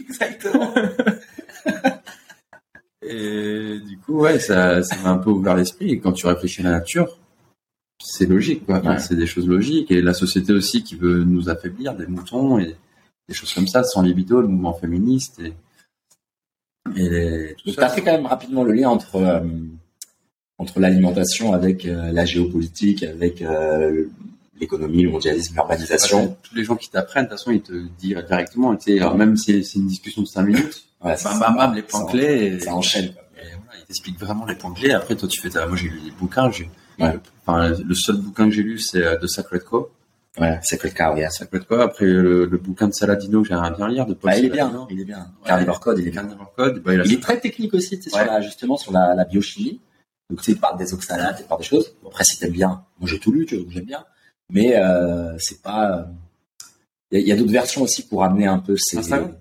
[0.00, 0.74] Exactement.
[3.02, 5.92] Et du coup, ouais, ça, ça m'a un peu ouvert l'esprit.
[5.92, 7.18] Et quand tu réfléchis à la nature,
[8.02, 8.78] c'est logique, quoi.
[8.78, 8.98] Enfin, Ouais.
[8.98, 9.90] C'est des choses logiques.
[9.90, 12.76] Et la société aussi qui veut nous affaiblir, des moutons et
[13.28, 15.54] des choses comme ça, sans libido, le mouvement féministe et,
[16.96, 17.82] et tout ça.
[17.82, 19.40] t'as fait quand même rapidement le lien entre euh,
[20.58, 24.04] entre l'alimentation avec euh, la géopolitique, avec euh,
[24.60, 26.36] l'économie, le mondialisme, l'urbanisation.
[26.42, 28.74] Tous les gens qui t'apprennent, de toute façon, ils te disent directement.
[28.76, 31.74] Tu sais, alors même si c'est une discussion de 5 minutes, Ouais, bam, bam, bam,
[31.74, 32.54] les points Ça- clés.
[32.56, 33.12] Et, Ça enchaîne.
[33.12, 33.22] quoi.
[33.36, 34.92] et voilà, ils t'expliquent vraiment les points clés.
[34.92, 35.66] Après, toi, tu fais ta...
[35.66, 36.50] Moi, j'ai lu des bouquins.
[36.50, 36.70] J'ai...
[36.98, 37.12] Ouais.
[37.46, 39.90] Enfin, le seul bouquin que j'ai lu, c'est de Sacred Co.
[40.38, 41.38] Ouais, c'est que le cas, yes.
[41.38, 41.76] Sacred Co.
[41.80, 44.50] Après, le, le bouquin de Saladino que j'aimerais bien lire, de Paul Bah, il est
[44.50, 45.32] bien, il est bien.
[45.44, 46.22] Carnivore Code, il est bien.
[46.22, 46.82] Carnivore Code.
[46.82, 48.02] Bah, il est très technique aussi, Ouais.
[48.10, 49.80] sur la, justement sur la, la biochimie.
[50.28, 51.94] Donc, tu sais, il parle des oxalates, il parle des choses.
[52.02, 54.04] Bon, après, si t'aimes bien, moi j'ai tout lu, tu vois, donc j'aime bien.
[54.52, 55.98] Mais euh, c'est pas.
[56.00, 56.04] euh,
[57.12, 58.98] Il y a, d'autres versions aussi pour amener un peu ces.
[58.98, 59.34] Instagram.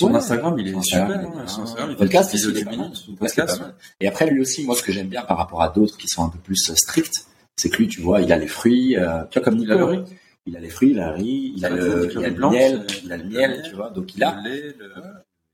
[0.00, 0.14] Ouais.
[0.14, 1.50] Instagram, il est Instagram, super.
[1.50, 3.60] son Instagram, il Podcast des vidéos minutes, podcast.
[4.00, 6.24] Et après, lui aussi, moi, ce que j'aime bien par rapport à d'autres qui sont
[6.24, 7.24] un peu plus euh, stricts,
[7.56, 10.04] c'est que lui, tu vois, il a les fruits, euh, tu vois, comme Nico.
[10.48, 12.34] Il a les fruits, il a le riz, il a le, le il a le
[12.34, 14.40] blanc, miel, c'est- il a le miel, tu vois, donc il a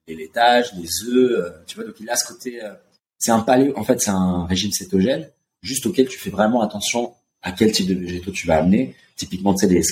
[0.06, 2.72] les laitages, les œufs, euh, tu vois, donc il a ce côté, euh,
[3.18, 5.28] c'est un paléo, en fait, c'est un régime cétogène,
[5.62, 8.94] juste auquel tu fais vraiment attention à quel type de végétaux tu vas amener.
[9.16, 9.82] Typiquement, tu sais, les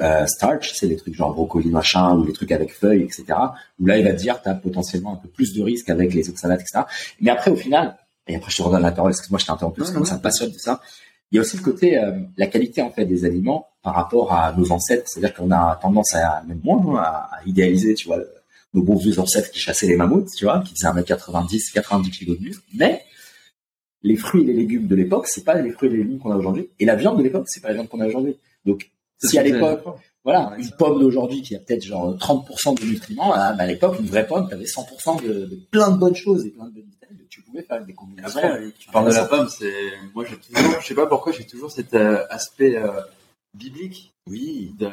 [0.00, 3.24] euh, starch, c'est les trucs genre brocoli machin, ou les trucs avec feuilles, etc.
[3.80, 6.14] Où là, il va te dire, tu as potentiellement un peu plus de risques avec
[6.14, 6.80] les oxalates, etc.
[7.20, 9.80] Mais après, au final, et après, je te redonne la parole, excuse-moi, je t'ai interrompu,
[9.80, 10.80] parce que moi, ça me passionne de ça.
[11.34, 14.32] Il y a aussi le côté, euh, la qualité, en fait, des aliments par rapport
[14.32, 15.08] à nos ancêtres.
[15.08, 18.20] C'est-à-dire qu'on a tendance à, même moi, hein, à, idéaliser, tu vois,
[18.72, 22.38] nos beaux vieux ancêtres qui chassaient les mammouths, tu vois, qui faisaient 1m90, 90 kg
[22.38, 22.62] de muscle.
[22.76, 23.02] Mais,
[24.04, 26.30] les fruits et les légumes de l'époque, c'est pas les fruits et les légumes qu'on
[26.30, 26.68] a aujourd'hui.
[26.78, 28.36] Et la viande de l'époque, c'est pas la viande qu'on a aujourd'hui.
[28.64, 29.82] Donc, si à l'époque,
[30.24, 33.98] voilà, Ouais, une pomme d'aujourd'hui qui a peut-être genre 30% de nutriments, à, à l'époque,
[34.00, 36.70] une vraie pomme, tu avais 100% de, de plein de bonnes choses et plein de
[36.70, 37.26] bonnes vitamines.
[37.28, 38.38] Tu pouvais faire des combinaisons.
[38.38, 39.72] Après, tu parles de la pomme, c'est
[40.14, 43.00] moi j'ai toujours, je sais pas pourquoi j'ai toujours cet euh, aspect euh,
[43.54, 44.12] biblique.
[44.26, 44.88] oui, De...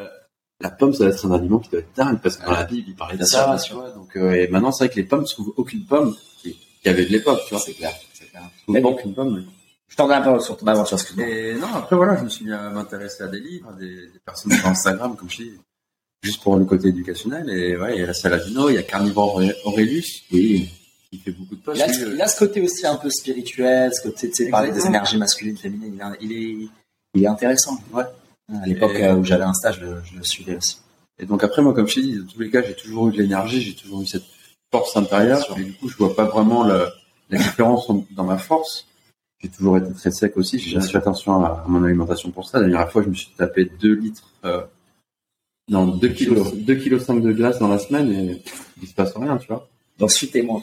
[0.60, 2.66] La pomme, ça doit être un aliment qui doit être dingue parce que dans la
[2.66, 3.90] Bible, il parlait de ça, tu vois.
[3.92, 7.06] Donc euh, et maintenant, c'est vrai que les pommes, je trouve aucune pomme qui avait
[7.06, 7.64] de l'époque, tu vois.
[7.64, 8.44] c'est clair, c'est clair.
[8.68, 8.84] Bon.
[8.84, 9.46] aucune pomme.
[9.92, 11.28] Je t'en un peu sur ton aventure, excuse-moi.
[11.28, 14.20] Et non, après voilà, je me suis mis à m'intéresser à des livres, des, des
[14.26, 15.52] personnes sur Instagram, comme je dis,
[16.24, 17.50] juste pour le côté éducationnel.
[17.50, 20.70] Et ouais, il y a la Saladino, il y a Carnivore Aurelius, Oui.
[21.12, 21.82] qui fait beaucoup de Il posts.
[21.82, 24.46] a, lui, ce- euh, il a ce côté aussi un peu spirituel, ce côté, tu
[24.46, 26.02] sais, parler des énergies masculines, féminines.
[26.22, 26.70] Il, il est,
[27.16, 27.78] il est intéressant.
[27.92, 28.04] Ouais.
[28.62, 30.78] À l'époque Et- où j'avais un stage, je, le- je le suivais aussi.
[31.20, 33.12] Et donc après, moi, comme je t'ai dit, dans tous les cas, j'ai toujours eu
[33.12, 34.24] de l'énergie, j'ai toujours eu cette
[34.72, 35.46] force intérieure.
[35.58, 36.90] Et du coup, je vois pas vraiment la
[37.30, 38.88] différence en- dans ma force.
[39.42, 40.60] J'ai toujours été très sec aussi.
[40.60, 42.60] J'ai fait attention à, à mon alimentation pour ça.
[42.60, 44.62] La dernière fois, je me suis tapé 2 litres, euh,
[45.70, 48.42] non, 2 kilos, 2 kilos 5 de glace dans la semaine et
[48.82, 49.68] il se passe rien, tu vois.
[49.98, 50.62] Donc, suis témoin.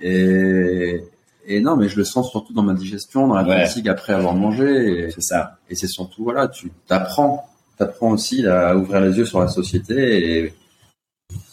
[0.00, 1.00] Et,
[1.46, 3.66] et non, mais je le sens surtout dans ma digestion, dans la Ouais.
[3.66, 5.10] fatigue après avoir mangé.
[5.10, 5.58] C'est ça.
[5.70, 7.48] et c'est surtout, voilà, tu t'apprends,
[7.78, 10.54] t'apprends aussi à ouvrir les yeux sur la société et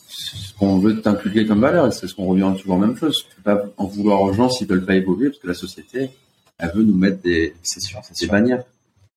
[0.10, 1.88] ce qu'on veut t'inculquer comme valeur.
[1.88, 3.26] Et c'est ce qu'on revient toujours à la même chose.
[3.30, 6.10] Tu peux pas en vouloir aux gens s'ils veulent pas évoluer parce que la société,
[6.58, 8.32] elle veut nous mettre des, C'est sûr, c'est des sûr.
[8.32, 8.64] bannières.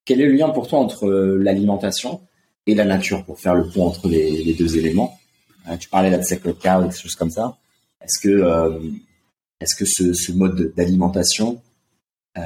[0.05, 2.20] Quel est le lien pour toi entre euh, l'alimentation
[2.67, 5.18] et la nature pour faire le pont entre les, les deux éléments?
[5.68, 7.57] Euh, Tu parlais là de sacred cow et des choses comme ça.
[8.02, 8.78] Est-ce que, euh,
[9.60, 11.60] est-ce que ce, ce mode d'alimentation,
[12.39, 12.42] euh,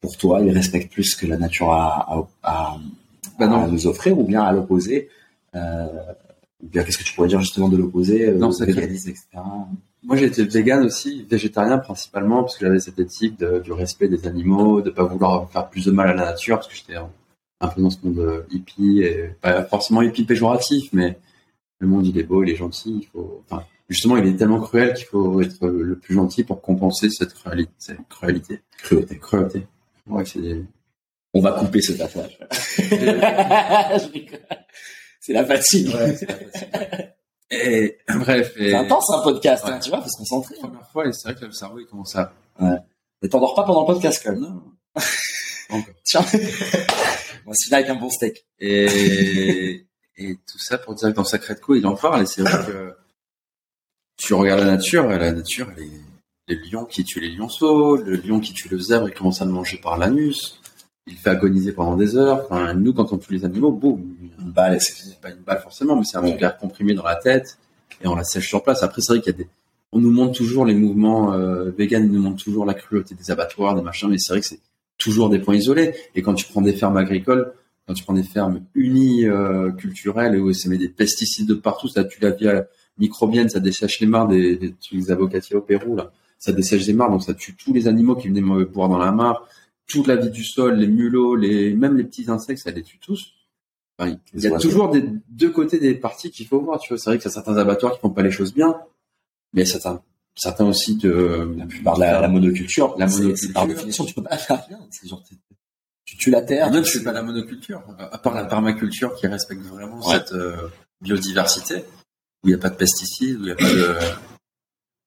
[0.00, 2.78] pour toi, il respecte plus que la nature a, a- a-
[3.38, 5.08] Bah à nous offrir ou bien à l'opposé
[5.54, 5.58] Ou
[6.68, 9.26] bien qu'est-ce que tu pourrais dire justement de l'opposé Non, véganisme, etc.
[10.02, 14.26] Moi, été vegan aussi, végétarien principalement, parce que j'avais cette éthique de- du respect des
[14.26, 17.10] animaux, de pas vouloir faire plus de mal à la nature, parce que j'étais un,
[17.68, 21.18] peu dans ce monde euh, hippie, et pas forcément hippie péjoratif, mais
[21.80, 24.60] le monde il est beau, il est gentil, il faut, enfin, justement, il est tellement
[24.60, 28.60] cruel qu'il faut être le plus gentil pour compenser cette crualité.
[28.78, 29.18] Cruauté.
[29.18, 29.66] Cruauté.
[30.06, 30.62] Ouais, c'est
[31.34, 32.38] On va couper ce passage.
[35.20, 35.94] C'est la fatigue.
[37.50, 39.80] Et bref, et C'est intense un podcast, hein, Ouais.
[39.80, 40.54] tu vois, faut se concentrer.
[40.56, 42.32] la première fois, et c'est vrai que le cerveau il commence à.
[42.60, 44.40] Mais t'endors pas pendant le podcast quand même.
[44.40, 44.62] Non.
[45.70, 45.94] Encore.
[46.04, 46.20] Tiens.
[47.46, 48.44] On va se finir avec un bon steak.
[48.60, 52.42] Et, et tout ça pour dire que dans Sacred Co, il en parle, et c'est
[52.42, 52.94] vrai que
[54.16, 55.90] tu regardes la nature, et la nature, est-
[56.48, 59.44] les lions qui tuent les lionceaux, le lion qui tue le zèbre, il commence à
[59.44, 60.59] le manger par l'anus,
[61.06, 62.46] il fait agoniser pendant des heures.
[62.48, 64.00] Enfin, nous, quand on tue les animaux, boum,
[64.38, 67.16] Une balle, c'est c'est pas une balle forcément, mais c'est un à comprimé dans la
[67.16, 67.58] tête,
[68.02, 68.82] et on la sèche sur place.
[68.82, 69.48] Après, c'est vrai qu'il y a des,
[69.92, 73.74] on nous montre toujours les mouvements euh, ils nous montrent toujours la cruauté des abattoirs,
[73.74, 74.60] des machins, mais c'est vrai que c'est
[74.98, 75.94] toujours des points isolés.
[76.14, 77.52] Et quand tu prends des fermes agricoles,
[77.86, 81.88] quand tu prends des fermes unies euh, culturelles où ça met des pesticides de partout,
[81.88, 82.48] ça tue la vie
[82.98, 86.92] microbienne, ça dessèche les mares des, des, des avocatiers au Pérou là, ça dessèche les
[86.92, 89.48] mares, donc ça tue tous les animaux qui venaient boire dans la mare,
[89.90, 92.98] toute la vie du sol, les mulots, les même les petits insectes, ça les tue
[92.98, 93.34] tous.
[94.00, 96.80] il y a toujours des deux côtés des parties qu'il faut voir.
[96.80, 98.76] Tu vois, c'est vrai que y a certains abattoirs qui font pas les choses bien,
[99.52, 100.02] mais certains
[100.34, 104.38] certains aussi de la plupart de la, monoculture, la monoculture par définition, tu peux pas
[104.38, 104.78] faire rien.
[104.90, 105.22] C'est genre
[106.04, 106.70] tu tues la terre.
[106.70, 107.82] Non, je fais pas la monoculture.
[107.98, 110.68] À part la permaculture qui respecte vraiment cette euh,
[111.00, 111.84] biodiversité,
[112.42, 113.96] où il n'y a pas de pesticides, où il n'y a pas de.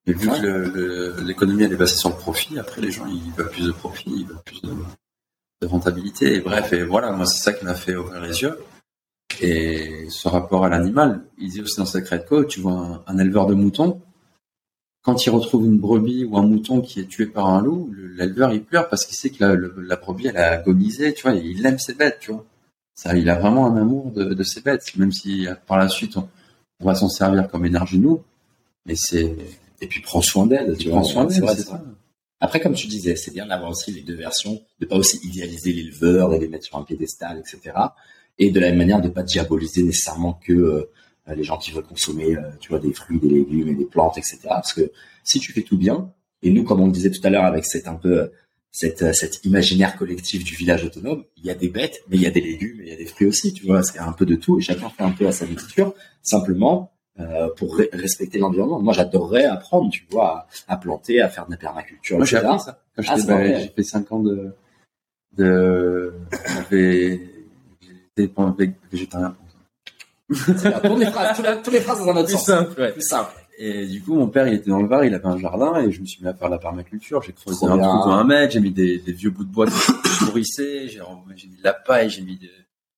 [0.05, 3.49] Mais vu que l'économie elle est basée sur le profit, après les gens ils veulent
[3.49, 4.71] plus de profit, ils veulent plus de,
[5.61, 6.35] de rentabilité.
[6.35, 8.57] Et bref, et voilà, moi c'est ça qui m'a fait ouvrir les yeux.
[9.41, 13.47] Et ce rapport à l'animal, il dit aussi dans Sacred Code, tu vois un éleveur
[13.47, 14.01] de moutons,
[15.03, 18.53] quand il retrouve une brebis ou un mouton qui est tué par un loup, l'éleveur
[18.53, 21.77] il pleure parce qu'il sait que la, brebis elle a agonisé, tu vois, il aime
[21.77, 22.45] ses bêtes, tu vois.
[22.95, 26.29] Ça, il a vraiment un amour de, ses bêtes, même si par la suite on,
[26.79, 28.23] va s'en servir comme énergie nous,
[28.85, 29.35] mais c'est
[29.83, 31.03] et puis prends soin d'elle, tu vois.
[31.03, 31.83] soin d'elle, c'est ça.
[32.39, 35.71] Après, comme tu disais, c'est bien d'avoir aussi les deux versions, de pas aussi idéaliser
[35.73, 37.75] l'éleveur et les mettre sur un piédestal, etc.
[38.39, 40.89] Et de la même manière, de pas diaboliser nécessairement que euh,
[41.35, 44.17] les gens qui veulent consommer, euh, tu vois, des fruits, des légumes et des plantes,
[44.17, 44.39] etc.
[44.43, 44.91] Parce que
[45.23, 47.65] si tu fais tout bien, et nous, comme on le disait tout à l'heure, avec
[47.65, 48.31] cette un peu
[48.71, 52.23] cette, euh, cette imaginaire collectif du village autonome, il y a des bêtes, mais il
[52.23, 54.13] y a des légumes, et il y a des fruits aussi, tu vois, c'est un
[54.13, 58.39] peu de tout, et chacun fait un peu à sa nourriture, simplement euh, pour respecter
[58.39, 58.79] l'environnement.
[58.79, 62.59] Moi, j'adorerais apprendre, tu vois, à, planter, à faire de la permaculture, Moi, j'ai appris
[62.59, 62.79] ça.
[62.97, 64.53] Ah, j'ai fait 5 ans de,
[65.37, 66.13] de,
[66.71, 67.19] j'étais
[68.91, 69.35] végétarien
[70.27, 72.45] toutes les phrases, toutes les, phrases dans un autre sens.
[72.45, 72.91] Simple, ouais.
[72.91, 73.31] Plus simple.
[73.57, 75.91] Et du coup, mon père, il était dans le Var, il avait un jardin, et
[75.91, 77.21] je me suis mis à faire la permaculture.
[77.21, 79.67] J'ai creusé un trou un mètre, j'ai mis des, des, vieux bouts de bois
[80.19, 82.49] pourrissés, j'ai mis de la paille, j'ai mis de,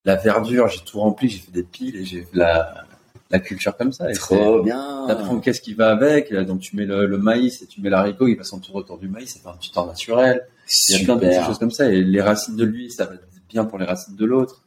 [0.06, 2.85] la verdure, j'ai tout rempli, j'ai fait des piles, et j'ai fait la,
[3.32, 4.12] la culture comme ça.
[4.12, 5.06] Et Trop bien.
[5.08, 8.28] T'apprends qu'est-ce qui va avec, donc tu mets le, le, maïs et tu mets l'haricot,
[8.28, 10.48] il va s'entourer autour du maïs, c'est pas un petit temps naturel.
[10.90, 13.16] Il y a plein de choses comme ça, et les racines de lui, ça va
[13.16, 14.64] être bien pour les racines de l'autre.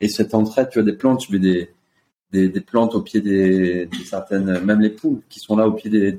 [0.00, 1.70] Et cette entraide, tu as des plantes, tu mets des,
[2.32, 5.72] des, des, plantes au pied des, des, certaines, même les poules qui sont là au
[5.72, 6.12] pied des,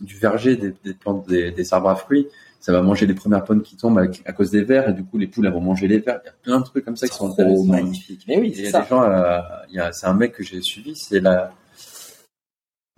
[0.00, 2.28] du verger, des, plantes, des, arbres à fruits,
[2.66, 5.18] ça va manger les premières pommes qui tombent à, cause des vers et du coup
[5.18, 6.18] les poules elles vont manger les vers.
[6.24, 7.64] Il y a plein de trucs comme ça qui sont intéressants.
[7.64, 8.24] magnifiques.
[8.26, 8.80] Mais oui, c'est ça.
[8.80, 9.38] Des gens, euh,
[9.68, 11.52] il y a, c'est un mec que j'ai suivi, c'est la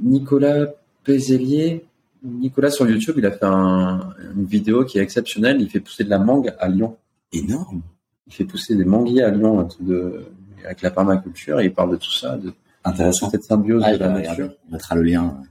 [0.02, 0.68] Nicolas
[1.04, 1.84] Pézelier.
[2.24, 5.60] Nicolas sur YouTube, il a fait un, une vidéo qui est exceptionnelle.
[5.60, 6.96] Il fait pousser de la mangue à Lyon.
[7.34, 7.82] Énorme.
[8.26, 10.24] Il fait pousser des manguiers à Lyon, de
[10.64, 13.98] avec la permaculture et il parle de tout ça, de intéressant cette symbiose ah, de
[13.98, 14.50] la nature.
[14.66, 15.42] On mettra le lien.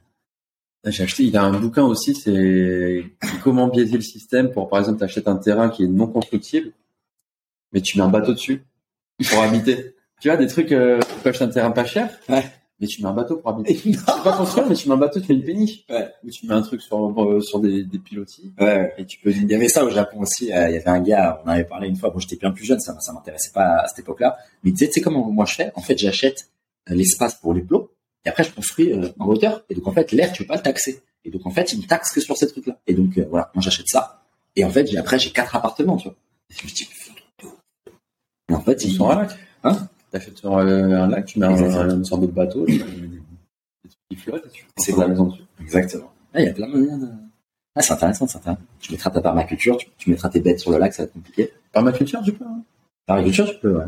[0.85, 3.03] J'ai acheté, il a un bouquin aussi, c'est
[3.43, 6.71] comment biaiser le système pour, par exemple, t'achètes un terrain qui est non constructible,
[7.73, 8.63] mais tu mets un bateau dessus
[9.29, 9.95] pour habiter.
[10.21, 12.45] tu vois, des trucs, euh, tu acheter un terrain pas cher, ouais
[12.79, 13.75] mais tu mets un bateau pour habiter.
[13.91, 13.91] tu
[14.23, 15.83] pas construire, mais tu mets un bateau, tu mets une péniche.
[15.89, 16.09] Ouais.
[16.23, 18.53] Ou tu mets un truc sur, euh, sur des, des pilotis.
[18.59, 18.93] Ouais.
[18.97, 20.53] Et tu peux, il y avait ça au Japon aussi.
[20.53, 22.65] Euh, il y avait un gars, on avait parlé une fois, quand j'étais bien plus
[22.65, 24.37] jeune, ça, ça m'intéressait pas à cette époque-là.
[24.63, 25.71] Mais tu sais, tu sais comment moi je fais?
[25.75, 26.49] En fait, j'achète
[26.87, 27.91] l'espace pour les plots.
[28.25, 29.63] Et après, je construis en hauteur.
[29.69, 31.01] Et donc, en fait, l'air, tu peux pas le taxer.
[31.23, 32.77] Et donc, en fait, il me taxe que sur ces trucs-là.
[32.87, 34.21] Et donc, voilà, moi, j'achète ça.
[34.55, 36.17] Et en fait, après, j'ai quatre appartements, tu vois.
[36.49, 36.87] Et je me dis,
[38.49, 39.27] mais en fait, ils, sont là.
[39.63, 39.87] Hein?
[40.11, 42.81] T'achètes sur un lac, tu mets un, une sorte de bateau, tu
[44.77, 45.43] c'est la maison dessus.
[45.61, 46.11] Exactement.
[46.33, 47.07] Ah, il y a plein de moyens de...
[47.75, 48.61] Ah, c'est intéressant, c'est intéressant.
[48.79, 51.51] Tu mettras ta permaculture, tu, mettras tes bêtes sur le lac, ça va être compliqué.
[51.71, 52.63] Permaculture, tu peux, hein.
[53.05, 53.85] Permaculture, tu peux, ouais.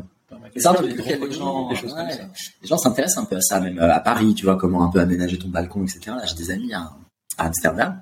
[0.56, 2.30] C'est un truc les gens, choses comme ça.
[2.61, 4.90] les gens s'intéressent un peu à ça, même euh, à Paris, tu vois, comment un
[4.90, 5.99] peu aménager ton balcon, etc.
[6.08, 6.91] Là, j'ai des amis à,
[7.38, 8.01] Amsterdam.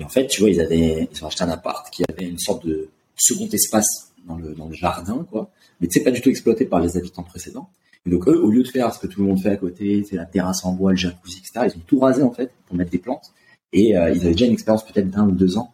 [0.00, 2.38] Et en fait, tu vois, ils avaient, ils ont acheté un appart qui avait une
[2.38, 5.50] sorte de second espace dans le, dans le jardin, quoi.
[5.80, 7.68] Mais tu sais, pas du tout exploité par les habitants précédents
[8.08, 10.16] donc eux, au lieu de faire ce que tout le monde fait à côté, c'est
[10.16, 12.90] la terrasse en bois, le jacuzzi, etc., ils ont tout rasé en fait pour mettre
[12.90, 13.32] des plantes.
[13.72, 15.72] Et euh, ils avaient déjà une expérience peut-être d'un ou deux ans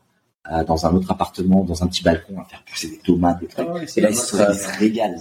[0.51, 3.47] euh, dans un autre appartement, dans un petit balcon, à faire pousser des tomates, des
[3.47, 3.67] trucs.
[3.69, 5.19] Ah et là, ils se, régalent,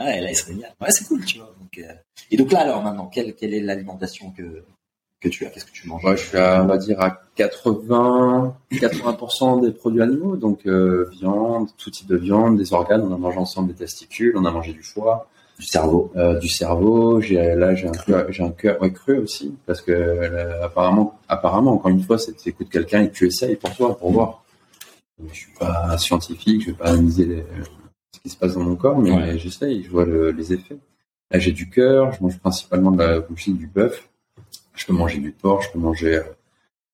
[0.00, 0.74] Ouais, et là, ils se régalent.
[0.80, 1.52] Ouais, c'est cool, tu vois.
[1.60, 1.92] Donc, euh...
[2.30, 4.64] Et donc là, alors maintenant, quelle, quelle est l'alimentation que
[5.20, 5.50] que tu as?
[5.50, 6.02] Qu'est-ce que tu manges?
[6.02, 11.08] Ouais, Je suis à, on va dire à 80 80% des produits animaux, donc euh,
[11.12, 13.02] viande, tout type de viande, des organes.
[13.02, 16.10] On a mangé ensemble des testicules, on a mangé du foie du cerveau.
[16.16, 17.20] Euh, du cerveau.
[17.20, 21.74] J'ai là j'ai un cœur, j'ai un cœur ouais, cru aussi parce que apparemment apparemment
[21.74, 24.42] encore une fois c'est tu écoutes quelqu'un et tu essayes pour toi pour voir.
[25.30, 27.44] Je suis pas scientifique, je vais pas analyser
[28.20, 30.76] ce qui se passe dans mon corps, mais j'essaye, je vois les effets.
[31.30, 34.08] Là j'ai du cœur, je mange principalement de la bouchine du bœuf.
[34.74, 36.22] Je peux manger du porc, je peux manger euh,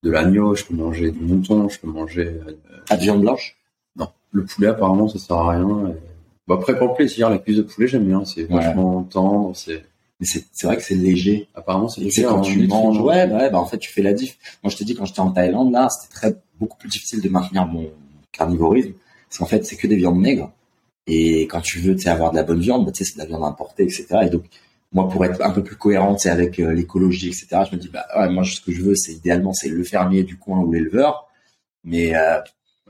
[0.02, 2.40] de l'agneau, je peux manger du mouton, je peux manger.
[2.90, 3.56] à de viande blanche?
[3.96, 5.88] Non, le poulet, apparemment, ça sert à rien.
[5.90, 5.92] Et...
[6.46, 8.24] Bon, après, pour le plaisir, la cuisse de poulet, j'aime bien.
[8.24, 8.54] C'est Ouais.
[8.62, 9.54] vachement tendre.
[9.56, 9.84] C'est
[10.20, 11.48] Mais c'est vrai que c'est léger.
[11.54, 14.12] apparemment c'est léger quand tu manges, ouais, bah ouais, bah en fait, tu fais la
[14.12, 14.36] diff.
[14.62, 17.28] Moi, je te dis, quand j'étais en Thaïlande, là, c'était très, beaucoup plus difficile de
[17.28, 17.88] maintenir mon
[18.32, 18.92] carnivorisme.
[19.28, 20.50] Parce qu'en fait, c'est que des viandes maigres.
[21.06, 23.16] Et quand tu veux, tu sais, avoir de la bonne viande, bah, tu sais, c'est
[23.16, 24.06] de la viande importée, etc.
[24.24, 24.44] Et donc,
[24.92, 28.06] moi, pour être un peu plus cohérent, avec euh, l'écologie, etc., je me dis, bah,
[28.16, 31.28] ouais, moi, ce que je veux, c'est idéalement, c'est le fermier du coin ou l'éleveur.
[31.84, 32.40] Mais, euh,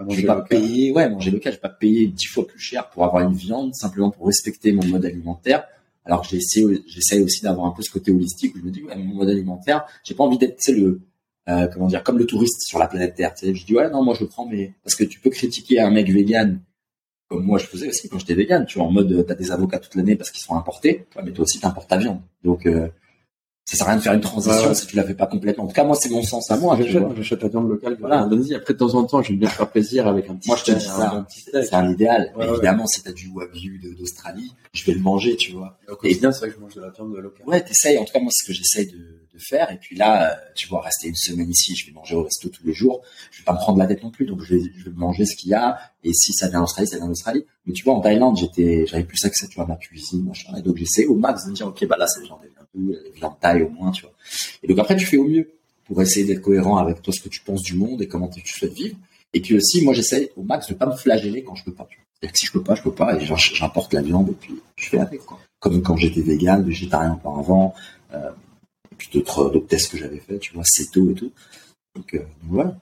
[0.08, 0.60] je vais pas local.
[0.60, 3.34] payer, ouais, manger local, je vais pas payer dix fois plus cher pour avoir une
[3.34, 5.64] viande, simplement pour respecter mon mode alimentaire.
[6.04, 8.94] Alors que j'essaie, aussi d'avoir un peu ce côté holistique où je me dis, ouais,
[8.96, 11.00] mon mode alimentaire, j'ai pas envie d'être, le,
[11.48, 13.54] euh, comment dire, comme le touriste sur la planète Terre, tu sais.
[13.54, 15.90] Je dis, ouais, non, moi, je le prends, mais, parce que tu peux critiquer un
[15.90, 16.60] mec vegan,
[17.28, 19.78] comme moi, je faisais aussi quand j'étais vegan, tu vois, en mode, t'as des avocats
[19.78, 22.20] toute l'année parce qu'ils sont importés, mais toi aussi, t'importes ta viande.
[22.44, 22.88] Donc, euh,
[23.64, 25.64] ça sert à rien de faire une transition Ouais, si tu la fais pas complètement.
[25.64, 26.78] En tout cas, moi, c'est mon sens à moi,
[27.16, 28.20] J'achète, la viande locale Voilà.
[28.20, 30.70] Après, de temps en temps, j'aime bien faire plaisir avec un petit Moi, je te
[30.70, 31.26] dis ça.
[31.52, 32.32] C'est un idéal.
[32.36, 32.52] Ouais, ouais.
[32.52, 35.76] Évidemment, si t'as du wagyu d'Australie, je vais le manger, tu vois.
[35.88, 37.44] Au quotidien, c'est vrai que je mange de la viande locale.
[37.48, 37.98] Ouais, t'essayes.
[37.98, 39.70] En tout cas, moi, c'est ce que j'essaye de, faire.
[39.72, 42.48] Et puis là, euh, tu vois, rester une semaine ici, je vais manger au resto
[42.48, 43.02] tous les jours.
[43.30, 44.26] Je vais pas me prendre la tête non plus.
[44.26, 45.78] Donc, je vais, je vais manger ce qu'il y a.
[46.04, 47.44] Et si ça vient d'Australie, ça vient d'Australie.
[47.66, 50.54] Mais tu vois, en Thaïlande, j'étais, j'avais plus accès, tu vois, à ma cuisine, machin.
[50.56, 52.66] Et donc, j'essaie au max de me dire, OK, bah là, c'est viande, elle vient
[52.74, 52.92] d'où?
[52.92, 54.12] Elle vient de Thaï au moins, tu vois.
[54.62, 55.50] Et donc, après, tu fais au mieux
[55.84, 58.40] pour essayer d'être cohérent avec toi, ce que tu penses du monde et comment tu
[58.46, 58.96] souhaites vivre.
[59.34, 61.86] Et puis aussi, moi, j'essaie au max de pas me flageller quand je peux pas,
[61.90, 62.02] tu vois.
[62.30, 64.54] Que si je peux pas, je peux pas, et j'im- j'importe la viande, et puis
[64.76, 65.38] je fais avec, quoi.
[65.60, 67.74] Comme quand j'étais vegan, végétarien auparavant,
[68.14, 68.30] euh,
[68.96, 71.32] puis d'autres, d'autres tests que j'avais fait, tu vois, céto et tout.
[71.94, 72.76] Donc, euh, donc voilà.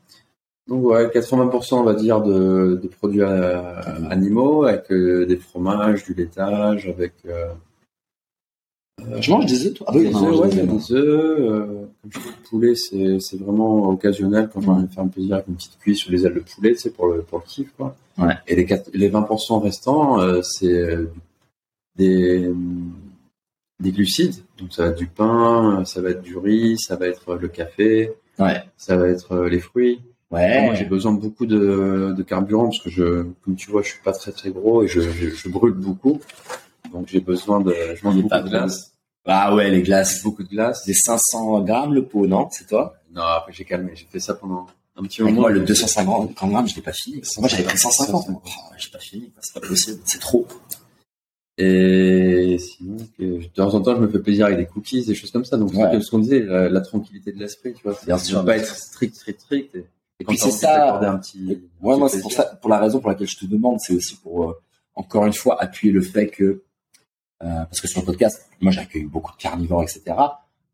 [0.66, 6.04] Donc ouais, 80% on va dire de, de produits euh, animaux avec euh, des fromages,
[6.04, 7.52] du laitage, avec euh,
[9.20, 9.86] Je mange des œufs, toi?
[9.90, 10.68] Ah des oui, on œufs, ouais, des œufs.
[10.68, 11.68] des œufs.
[12.00, 15.08] comme je dis, le poulet, c'est c'est vraiment occasionnel quand j'ai envie de faire un
[15.08, 17.44] plaisir avec une petite cuisse sur les ailes de poulet, sais, pour le pour le
[17.44, 17.94] kiff quoi.
[18.16, 18.34] Ouais.
[18.48, 20.96] Et les, les 20% restants, c'est
[21.96, 22.50] des
[23.80, 27.06] des glucides, donc ça va être du pain, ça va être du riz, ça va
[27.08, 28.62] être le café, Ouais.
[28.76, 30.00] ça va être euh, les fruits.
[30.30, 30.62] Ouais.
[30.64, 33.88] Moi, j'ai besoin de beaucoup de, de carburant parce que je, comme tu vois, je
[33.90, 36.20] suis pas très très gros et je, je, je brûle beaucoup.
[36.92, 38.92] Donc j'ai besoin de, je mange beaucoup pas de glace,
[39.26, 40.22] Ah ouais, les glaces.
[40.22, 40.82] beaucoup de glace.
[40.84, 42.48] C'est 500 grammes le pot, non?
[42.50, 42.94] C'est toi?
[43.14, 45.42] Non, après j'ai calmé, j'ai fait ça pendant un petit moment.
[45.42, 47.22] moi, le 250 grammes, je l'ai pas fini.
[47.38, 48.28] Moi, j'avais pris 150.
[48.28, 48.42] moi.
[48.44, 49.32] Oh, j'ai pas fini.
[49.40, 50.00] C'est pas possible.
[50.04, 50.46] C'est trop.
[51.56, 55.14] Et sinon, que- de temps en temps, je me fais plaisir avec des cookies, des
[55.14, 55.56] choses comme ça.
[55.56, 55.92] Donc c'est Ouais.
[55.92, 57.96] que ce qu'on disait, la, la tranquillité de l'esprit, tu vois.
[58.04, 59.76] Bien C'est sûr, pas être strict, strict, strict.
[60.20, 60.76] Et, puis c'est ça.
[60.78, 61.46] d'accorder un petit.
[61.46, 61.54] Ouais,
[61.94, 64.16] petit moi, c'est pour ça, pour la raison pour laquelle je te demande, c'est aussi
[64.16, 64.54] pour, euh,
[64.94, 66.60] encore une fois, appuyer le fait que, euh,
[67.40, 70.02] parce que sur le podcast, moi, j'accueille beaucoup de carnivores, etc.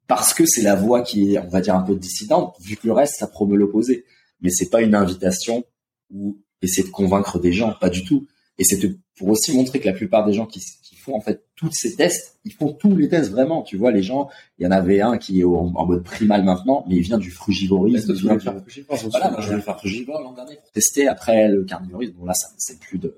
[0.07, 2.87] Parce que c'est la voix qui est, on va dire, un peu dissidente, vu que
[2.87, 4.05] le reste, ça promeut l'opposé.
[4.41, 5.65] Mais c'est pas une invitation
[6.13, 8.27] ou essayer de convaincre des gens, pas du tout.
[8.61, 11.21] Et c'est de- pour aussi montrer que la plupart des gens qui, qui font en
[11.23, 13.63] fait tous ces tests, ils font tous les tests vraiment.
[13.63, 16.45] Tu vois, les gens, il y en avait un qui est au- en, mode primal
[16.45, 18.15] maintenant, mais il vient du frugivorisme.
[18.39, 22.13] faire frugivore, voilà, moi je voulais faire frugivore l'an dernier pour tester après le carnivorisme.
[22.19, 23.17] Bon là, ça c'est plus de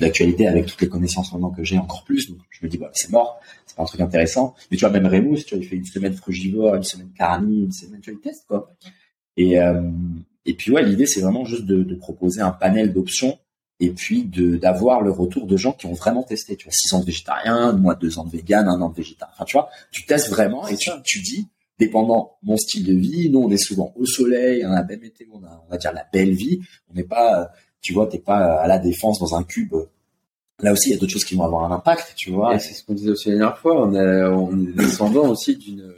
[0.00, 2.28] d'actualité avec toutes les connaissances maintenant que j'ai encore plus.
[2.28, 4.56] Donc je me dis bah c'est mort, c'est pas un truc intéressant.
[4.72, 7.62] Mais tu vois même Remus, tu vois, il fait une semaine frugivore, une semaine carni,
[7.62, 8.74] une semaine tu vois, il teste quoi.
[9.36, 9.88] Et euh,
[10.46, 13.38] et puis ouais, l'idée c'est vraiment juste de, de proposer un panel d'options
[13.80, 16.56] et puis de d'avoir le retour de gens qui ont vraiment testé.
[16.56, 19.32] Tu vois, six ans de végétarien, moi deux ans de vegan, un an de végétarien.
[19.34, 23.30] Enfin tu vois, tu testes vraiment et tu, tu dis dépendant mon style de vie,
[23.30, 25.76] nous on est souvent au soleil, on a la belle météo, on a on va
[25.76, 29.34] dire la belle vie, on n'est pas, tu vois, t'es pas à la défense dans
[29.34, 29.74] un cube.
[30.60, 32.54] Là aussi, il y a d'autres choses qui vont avoir un impact, tu vois.
[32.54, 35.56] Et c'est ce qu'on disait aussi la dernière fois, on est, on est descendant aussi
[35.56, 35.92] d'une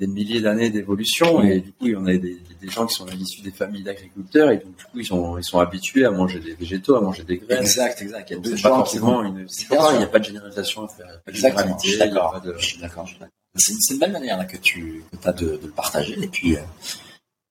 [0.00, 3.42] des milliers d'années d'évolution et du coup on a des, des gens qui sont issus
[3.42, 6.54] des familles d'agriculteurs et donc du coup ils sont ils sont habitués à manger des
[6.54, 7.60] végétaux, à manger des graines.
[7.60, 8.30] Exact, exact.
[8.30, 9.24] Il y a deux pas gens qui vont.
[9.24, 9.48] une.
[9.48, 9.66] Sûr.
[9.92, 11.06] il n'y a pas de généralisation à faire.
[11.26, 12.32] il y pas Exactement, je suis il y d'accord.
[12.32, 12.56] pas de-.
[13.56, 16.16] C'est une, belle manière là, que tu as de, de le partager.
[16.22, 16.60] Et puis, euh,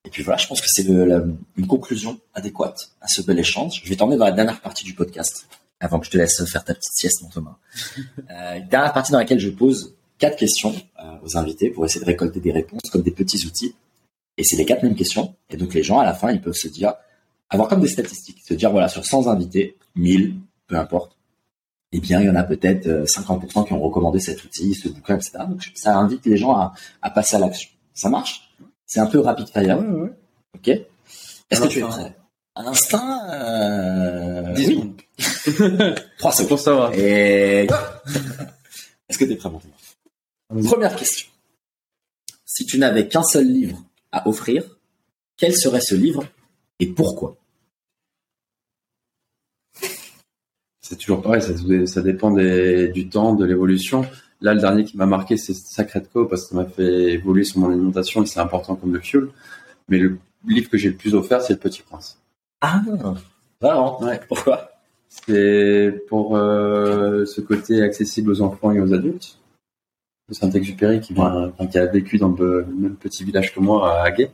[0.05, 3.81] et puis voilà, je pense que c'est une conclusion adéquate à ce bel échange.
[3.83, 5.47] Je vais t'emmener dans la dernière partie du podcast,
[5.81, 7.57] avant que je te laisse faire ta petite sieste, mon Thomas.
[8.29, 12.05] Euh, dernière partie dans laquelle je pose quatre questions euh, aux invités pour essayer de
[12.05, 13.75] récolter des réponses comme des petits outils.
[14.37, 15.35] Et c'est les quatre mêmes questions.
[15.49, 16.93] Et donc les gens, à la fin, ils peuvent se dire,
[17.49, 20.35] avoir comme des statistiques, se dire, voilà, sur 100 invités, 1000,
[20.67, 21.17] peu importe,
[21.93, 24.89] eh bien, il y en a peut-être euh, 50% qui ont recommandé cet outil, ce
[24.89, 25.39] bouquin, etc.
[25.47, 27.69] Donc, ça invite les gens à, à passer à l'action.
[27.93, 28.53] Ça marche?
[28.85, 30.09] C'est un peu rapide fire, ouais.
[30.55, 30.67] ok
[31.49, 32.15] Est-ce que tu es prêt?
[32.55, 34.53] À l'instinct, euh...
[34.53, 35.95] 10 oui, secondes.
[36.17, 36.49] 3 C'est secondes.
[36.49, 36.93] pour savoir.
[36.93, 37.67] Et...
[39.09, 39.61] Est-ce que tu es prêt, mon.
[40.49, 41.27] Première question.
[42.45, 44.77] Si tu n'avais qu'un seul livre à offrir,
[45.35, 46.25] quel serait ce livre
[46.79, 47.37] et pourquoi?
[50.81, 51.53] C'est toujours pareil, ça,
[51.85, 54.05] ça dépend des, du temps, de l'évolution.
[54.39, 57.43] Là, le dernier qui m'a marqué, c'est Sacred Co parce que ça m'a fait évoluer
[57.43, 59.27] sur mon alimentation et c'est important comme le fuel.
[59.89, 60.17] Mais le
[60.47, 62.17] livre que j'ai le plus offert, c'est Le Petit Prince.
[62.61, 62.81] Ah,
[63.59, 64.21] vraiment Ouais.
[64.27, 64.71] Pourquoi?
[65.09, 69.37] C'est pour euh, ce côté accessible aux enfants et aux adultes.
[70.29, 73.93] De Saint-Exupéry qui, vient- enfin, qui a vécu dans le même petit village que moi
[73.97, 74.31] à Haguet.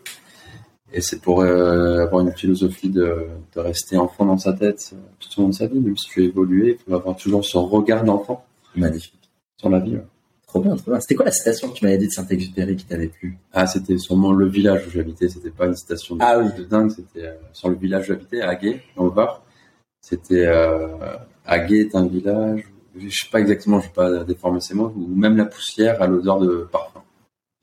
[0.92, 4.98] Et c'est pour euh, avoir une philosophie de, de rester enfant dans sa tête euh,
[5.20, 7.46] tout au long de sa vie, même si tu as évolué, il faut avoir toujours
[7.46, 8.44] ce regard d'enfant
[8.76, 9.30] Magnifique.
[9.60, 9.94] sur la vie.
[9.96, 10.04] ouais.
[10.48, 11.00] Trop bien, trop bien.
[11.00, 13.38] C'était quoi la citation que tu m'avais dit de Saint-Exupéry qui t'avait plu?
[13.54, 16.46] Ah, c'était sûrement le village où j'habitais, c'était pas une station de, Ah oui.
[16.58, 19.44] de dingue, c'était euh, sur le village où j'habitais, à Haguet, dans le Var.
[20.02, 20.88] C'était euh,
[21.46, 22.64] Haguet est un village,
[22.96, 26.08] je sais pas exactement, je vais pas déformer ces mots, où même la poussière a
[26.08, 27.04] l'odeur de parfum.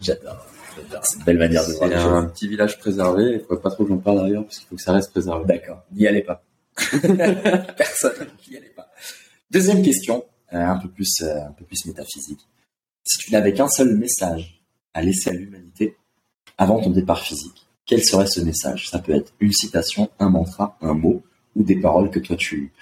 [0.00, 0.46] J'adore.
[1.02, 2.32] C'est une belle manière de voir C'est un choses.
[2.32, 4.82] petit village préservé, il faut pas trop que j'en parle d'ailleurs, parce qu'il faut que
[4.82, 5.44] ça reste préservé.
[5.46, 5.82] D'accord.
[5.92, 6.42] N'y allez pas.
[7.76, 8.28] Personne.
[8.48, 8.88] N'y allez pas.
[9.50, 12.46] Deuxième question, euh, un peu plus, euh, un peu plus métaphysique.
[13.04, 14.62] Si tu n'avais qu'un seul message
[14.94, 15.96] à laisser à l'humanité
[16.56, 18.88] avant ton départ physique, quel serait ce message?
[18.88, 21.22] Ça peut être une citation, un mantra, un mot,
[21.56, 22.72] ou des paroles que toi tu,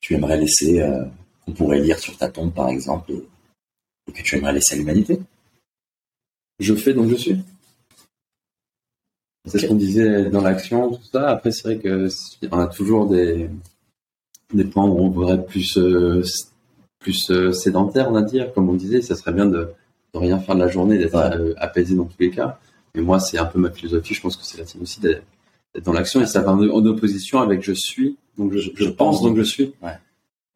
[0.00, 1.04] tu aimerais laisser, euh,
[1.44, 5.18] qu'on pourrait lire sur ta tombe par exemple, et, que tu aimerais laisser à l'humanité.
[6.58, 7.38] Je fais donc je suis.
[9.46, 11.28] C'est ce qu'on disait dans l'action, tout ça.
[11.30, 12.08] Après, c'est vrai que
[12.52, 13.50] on a toujours des,
[14.54, 16.22] des points où on voudrait plus, euh,
[17.00, 18.52] plus euh, sédentaire, on va dire.
[18.54, 19.68] Comme on disait, ça serait bien de,
[20.14, 21.34] de rien faire de la journée, d'être Ouais.
[21.36, 22.60] euh, apaisé dans tous les cas.
[22.94, 24.14] Mais moi, c'est un peu ma philosophie.
[24.14, 25.24] Je pense que c'est la tienne aussi d'être
[25.82, 28.16] dans l'action et ça va en, en opposition avec je suis.
[28.38, 29.74] Donc je, je pense, donc je suis.
[29.82, 29.98] Ouais.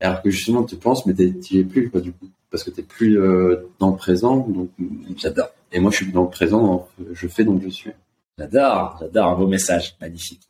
[0.01, 2.29] Alors que justement, tu penses, mais t'es- t'y es plus, quoi, du coup.
[2.51, 4.37] Parce que t'es plus euh, dans le présent.
[4.49, 4.71] Donc,
[5.17, 5.51] J'adore.
[5.73, 6.61] et moi, je suis dans le présent.
[6.67, 7.91] donc, je fais donc je suis.
[8.39, 10.43] J'adore, j'adore, un beau message, magnifique.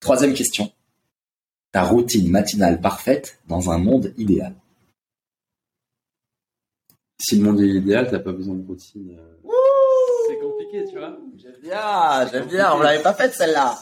[0.00, 0.72] Troisième question.
[1.72, 4.54] Ta routine matinale parfaite dans un monde idéal.
[7.20, 9.16] Si le monde est idéal, t'as pas besoin de routine.
[9.18, 9.50] euh.
[10.36, 11.16] C'est compliqué, tu vois.
[11.36, 13.78] J'aime bien, j'aime bien, on l'avait pas faite celle-là.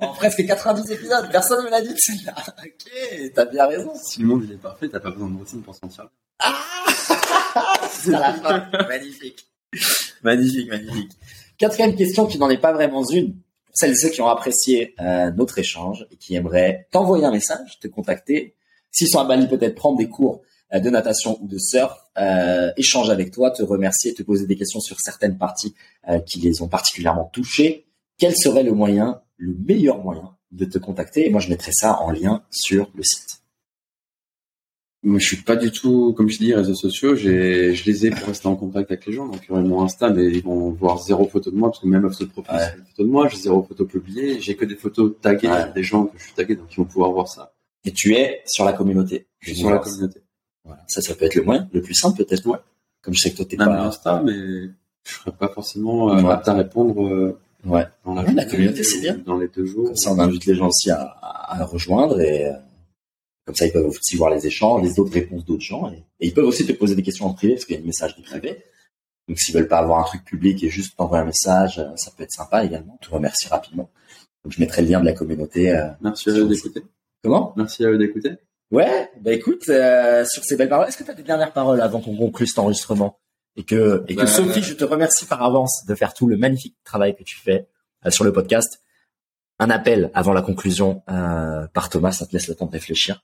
[0.00, 2.34] En presque 90 épisodes, personne me l'a dit celle-là.
[2.64, 3.92] Ok, t'as bien raison.
[4.02, 6.10] Si le monde il est parfait, t'as pas besoin de routine pour s'en sortir.
[7.90, 8.70] C'est à la fin.
[8.88, 9.46] magnifique.
[10.22, 11.12] Magnifique, magnifique.
[11.58, 13.32] Quatrième question qui n'en est pas vraiment une.
[13.32, 17.32] Pour celles et ceux qui ont apprécié euh, notre échange et qui aimeraient t'envoyer un
[17.32, 18.54] message, te contacter,
[18.90, 23.12] s'ils sont à Bali, peut-être prendre des cours de natation ou de surf, euh, échanger
[23.12, 25.74] avec toi, te remercier, te poser des questions sur certaines parties
[26.08, 27.86] euh, qui les ont particulièrement touchés.
[28.18, 31.26] Quel serait le moyen, le meilleur moyen de te contacter?
[31.26, 33.42] Et moi, je mettrai ça en lien sur le site.
[35.02, 37.14] Moi, je suis pas du tout, comme je dis, réseaux sociaux.
[37.14, 39.28] J'ai, je les ai pour rester en contact avec les gens.
[39.28, 41.80] Donc, il y aurait mon Insta, mais ils vont voir zéro photo de moi, parce
[41.80, 42.60] que même offre de profil, Ouais.
[42.72, 43.28] c'est une photo de moi.
[43.28, 44.40] J'ai zéro photo publiée.
[44.40, 45.72] J'ai que des photos taguées, Ouais.
[45.74, 47.54] des gens que je suis tagué, donc ils vont pouvoir voir ça.
[47.84, 49.28] Et tu es sur la communauté.
[49.38, 50.22] Je suis sur la communauté.
[50.66, 50.82] Voilà.
[50.88, 52.44] Ça, ça peut être le moyen, le plus simple peut-être.
[52.46, 52.58] Ouais.
[53.02, 53.66] Comme je sais que toi, t'es pas...
[53.66, 56.32] Insta, mais je serais pas forcément euh, Ouais.
[56.32, 57.84] apte à répondre euh, Ouais.
[58.04, 59.16] dans la, Ouais, la journée communauté, ou c'est bien.
[59.24, 59.86] Dans les deux jours.
[59.86, 62.52] Comme ça, on invite les gens aussi à, à, à rejoindre et euh,
[63.44, 66.26] comme ça, ils peuvent aussi voir les échanges, les autres réponses d'autres gens et, et
[66.26, 68.22] ils peuvent aussi te poser des questions en privé parce qu'il y a une messagerie
[68.22, 68.64] privée.
[69.28, 72.10] Donc, s'ils veulent pas avoir un truc public et juste t'envoyer un message, euh, ça
[72.16, 72.96] peut être sympa également.
[73.02, 73.88] Je te remercie rapidement.
[74.44, 75.70] Donc, je mettrai le lien de la communauté.
[75.72, 75.88] euh.
[76.00, 76.82] Merci à eux d'écouter.
[77.22, 77.52] Comment?
[77.56, 78.30] Merci à eux d'écouter.
[78.72, 81.80] Ouais, bah écoute, euh, sur ces belles paroles, est-ce que tu as des dernières paroles
[81.80, 83.18] avant qu'on conclue cet enregistrement
[83.56, 86.36] Et que, et que Bah, Sophie, je te remercie par avance de faire tout le
[86.36, 87.68] magnifique travail que tu fais
[88.04, 88.80] euh, sur le podcast.
[89.58, 93.22] Un appel avant la conclusion euh, par Thomas, ça te laisse le temps de réfléchir.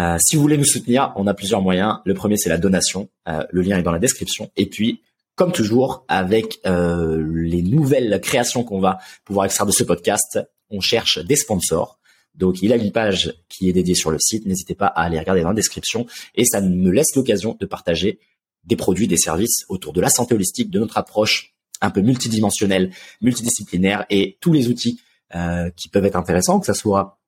[0.00, 1.98] Euh, si vous voulez nous soutenir, on a plusieurs moyens.
[2.04, 3.08] Le premier, c'est la donation.
[3.28, 4.50] Euh, le lien est dans la description.
[4.56, 5.02] Et puis,
[5.36, 10.80] comme toujours, avec euh, les nouvelles créations qu'on va pouvoir extraire de ce podcast, on
[10.80, 11.98] cherche des sponsors.
[12.36, 14.46] Donc, il a une page qui est dédiée sur le site.
[14.46, 16.06] N'hésitez pas à aller regarder dans la description.
[16.34, 18.18] Et ça me laisse l'occasion de partager
[18.64, 22.90] des produits, des services autour de la santé holistique, de notre approche un peu multidimensionnelle,
[23.20, 25.00] multidisciplinaire et tous les outils
[25.34, 27.18] euh, qui peuvent être intéressants, que ce soit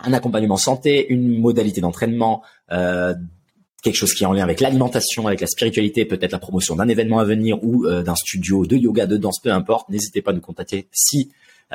[0.00, 2.42] un accompagnement santé, une modalité d'entraînement,
[2.72, 3.14] euh,
[3.82, 6.88] quelque chose qui est en lien avec l'alimentation, avec la spiritualité, peut-être la promotion d'un
[6.88, 9.88] événement à venir ou euh, d'un studio de yoga, de danse, peu importe.
[9.88, 11.30] N'hésitez pas à nous contacter si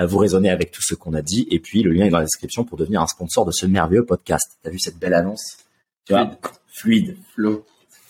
[0.05, 1.47] vous raisonnez avec tout ce qu'on a dit.
[1.49, 4.05] Et puis, le lien est dans la description pour devenir un sponsor de ce merveilleux
[4.05, 4.57] podcast.
[4.61, 5.57] T'as vu cette belle annonce?
[6.05, 6.31] Tu vois?
[6.67, 7.17] Fluide.
[7.33, 7.65] Flo,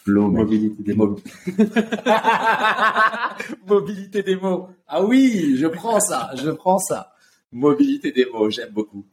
[0.08, 1.20] Flow, mobilité Des mots.
[3.68, 4.70] Mobilité des mots.
[4.88, 7.14] Ah oui, je prends ça, je prends ça.
[7.52, 9.06] Mobilité des mots, j'aime beaucoup.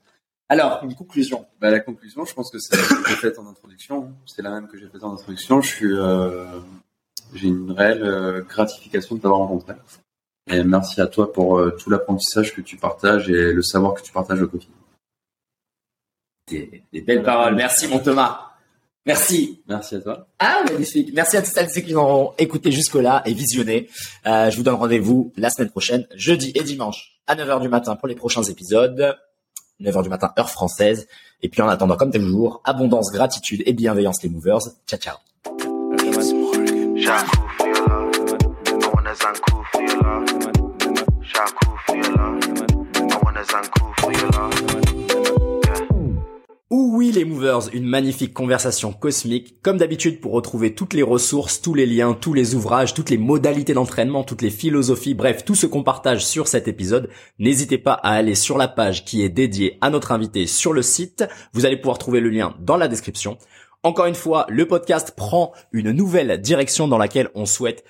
[0.48, 1.46] Alors, une conclusion.
[1.60, 4.12] Bah, la conclusion, je pense que c'est ce que j'ai faite en introduction.
[4.24, 5.60] C'est la même que j'ai faite en introduction.
[5.62, 6.60] Je suis, euh,
[7.34, 9.74] j'ai une réelle euh, gratification de t'avoir rencontré.
[10.50, 14.02] Et merci à toi pour euh, tout l'apprentissage que tu partages et le savoir que
[14.02, 14.74] tu partages au quotidien.
[16.48, 17.54] Des, des belles paroles.
[17.54, 18.54] Merci, mon Thomas.
[19.06, 19.62] Merci.
[19.68, 20.26] Merci à toi.
[20.38, 21.10] Ah, magnifique.
[21.12, 23.88] Merci à tous celles qui ont écouté jusque-là et visionné.
[24.26, 27.96] Euh, je vous donne rendez-vous la semaine prochaine, jeudi et dimanche, à 9h du matin
[27.96, 29.16] pour les prochains épisodes.
[29.80, 31.06] 9h du matin, heure française.
[31.42, 34.60] Et puis en attendant, comme toujours, abondance, gratitude et bienveillance les movers.
[34.86, 35.16] Ciao, ciao.
[46.70, 49.60] Oui les movers, une magnifique conversation cosmique.
[49.62, 53.18] Comme d'habitude pour retrouver toutes les ressources, tous les liens, tous les ouvrages, toutes les
[53.18, 57.94] modalités d'entraînement, toutes les philosophies, bref, tout ce qu'on partage sur cet épisode, n'hésitez pas
[57.94, 61.24] à aller sur la page qui est dédiée à notre invité sur le site.
[61.52, 63.38] Vous allez pouvoir trouver le lien dans la description.
[63.84, 67.84] Encore une fois, le podcast prend une nouvelle direction dans laquelle on souhaite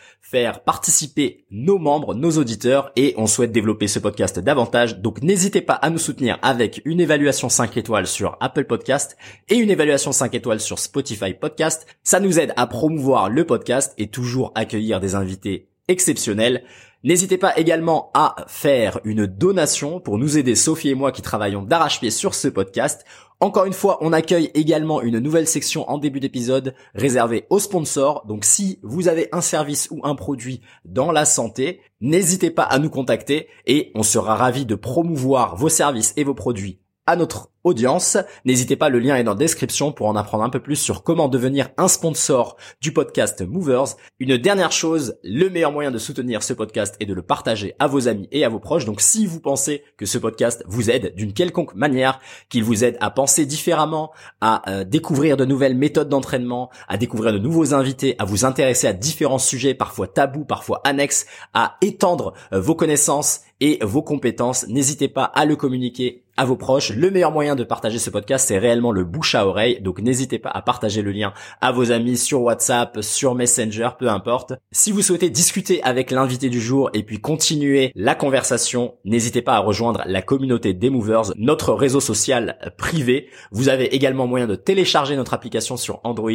[0.65, 4.99] participer nos membres, nos auditeurs et on souhaite développer ce podcast davantage.
[4.99, 9.17] Donc n'hésitez pas à nous soutenir avec une évaluation 5 étoiles sur Apple Podcast
[9.49, 11.87] et une évaluation 5 étoiles sur Spotify Podcast.
[12.03, 16.65] Ça nous aide à promouvoir le podcast et toujours accueillir des invités exceptionnels.
[17.03, 21.63] N'hésitez pas également à faire une donation pour nous aider, Sophie et moi qui travaillons
[21.63, 23.05] d'arrache-pied sur ce podcast.
[23.41, 28.25] Encore une fois, on accueille également une nouvelle section en début d'épisode réservée aux sponsors.
[28.27, 32.79] Donc si vous avez un service ou un produit dans la santé, n'hésitez pas à
[32.79, 37.51] nous contacter et on sera ravi de promouvoir vos services et vos produits à notre
[37.65, 38.19] audience.
[38.45, 41.03] N'hésitez pas, le lien est dans la description pour en apprendre un peu plus sur
[41.03, 43.97] comment devenir un sponsor du podcast Movers.
[44.21, 47.87] Une dernière chose, le meilleur moyen de soutenir ce podcast est de le partager à
[47.87, 48.85] vos amis et à vos proches.
[48.85, 52.97] Donc si vous pensez que ce podcast vous aide d'une quelconque manière, qu'il vous aide
[53.01, 58.15] à penser différemment, à euh, découvrir de nouvelles méthodes d'entraînement, à découvrir de nouveaux invités,
[58.19, 63.41] à vous intéresser à différents sujets, parfois tabous, parfois annexes, à étendre euh, vos connaissances
[63.61, 66.91] et vos compétences, n'hésitez pas à le communiquer à vos proches.
[66.91, 69.81] Le meilleur moyen de partager ce podcast, c'est réellement le bouche à oreille.
[69.81, 74.09] Donc n'hésitez pas à partager le lien à vos amis sur WhatsApp, sur Messenger, peu
[74.09, 74.55] importe.
[74.73, 79.55] Si vous souhaitez discuter avec l'invité du jour et puis continuer la conversation, n'hésitez pas
[79.55, 83.29] à rejoindre la communauté des Movers, notre réseau social privé.
[83.53, 86.31] Vous avez également moyen de télécharger notre application sur Android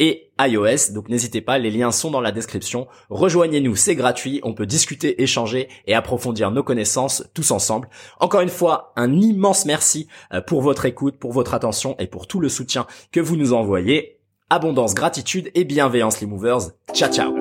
[0.00, 0.92] et iOS.
[0.92, 2.88] Donc n'hésitez pas, les liens sont dans la description.
[3.10, 4.40] Rejoignez-nous, c'est gratuit.
[4.42, 7.88] On peut discuter, échanger et approfondir nos connaissances tous ensemble.
[8.18, 12.06] Encore une fois, un immense immense merci euh, pour votre écoute, pour votre attention et
[12.06, 14.18] pour tout le soutien que vous nous envoyez.
[14.48, 16.70] Abondance, gratitude et bienveillance les movers.
[16.94, 17.34] Ciao ciao.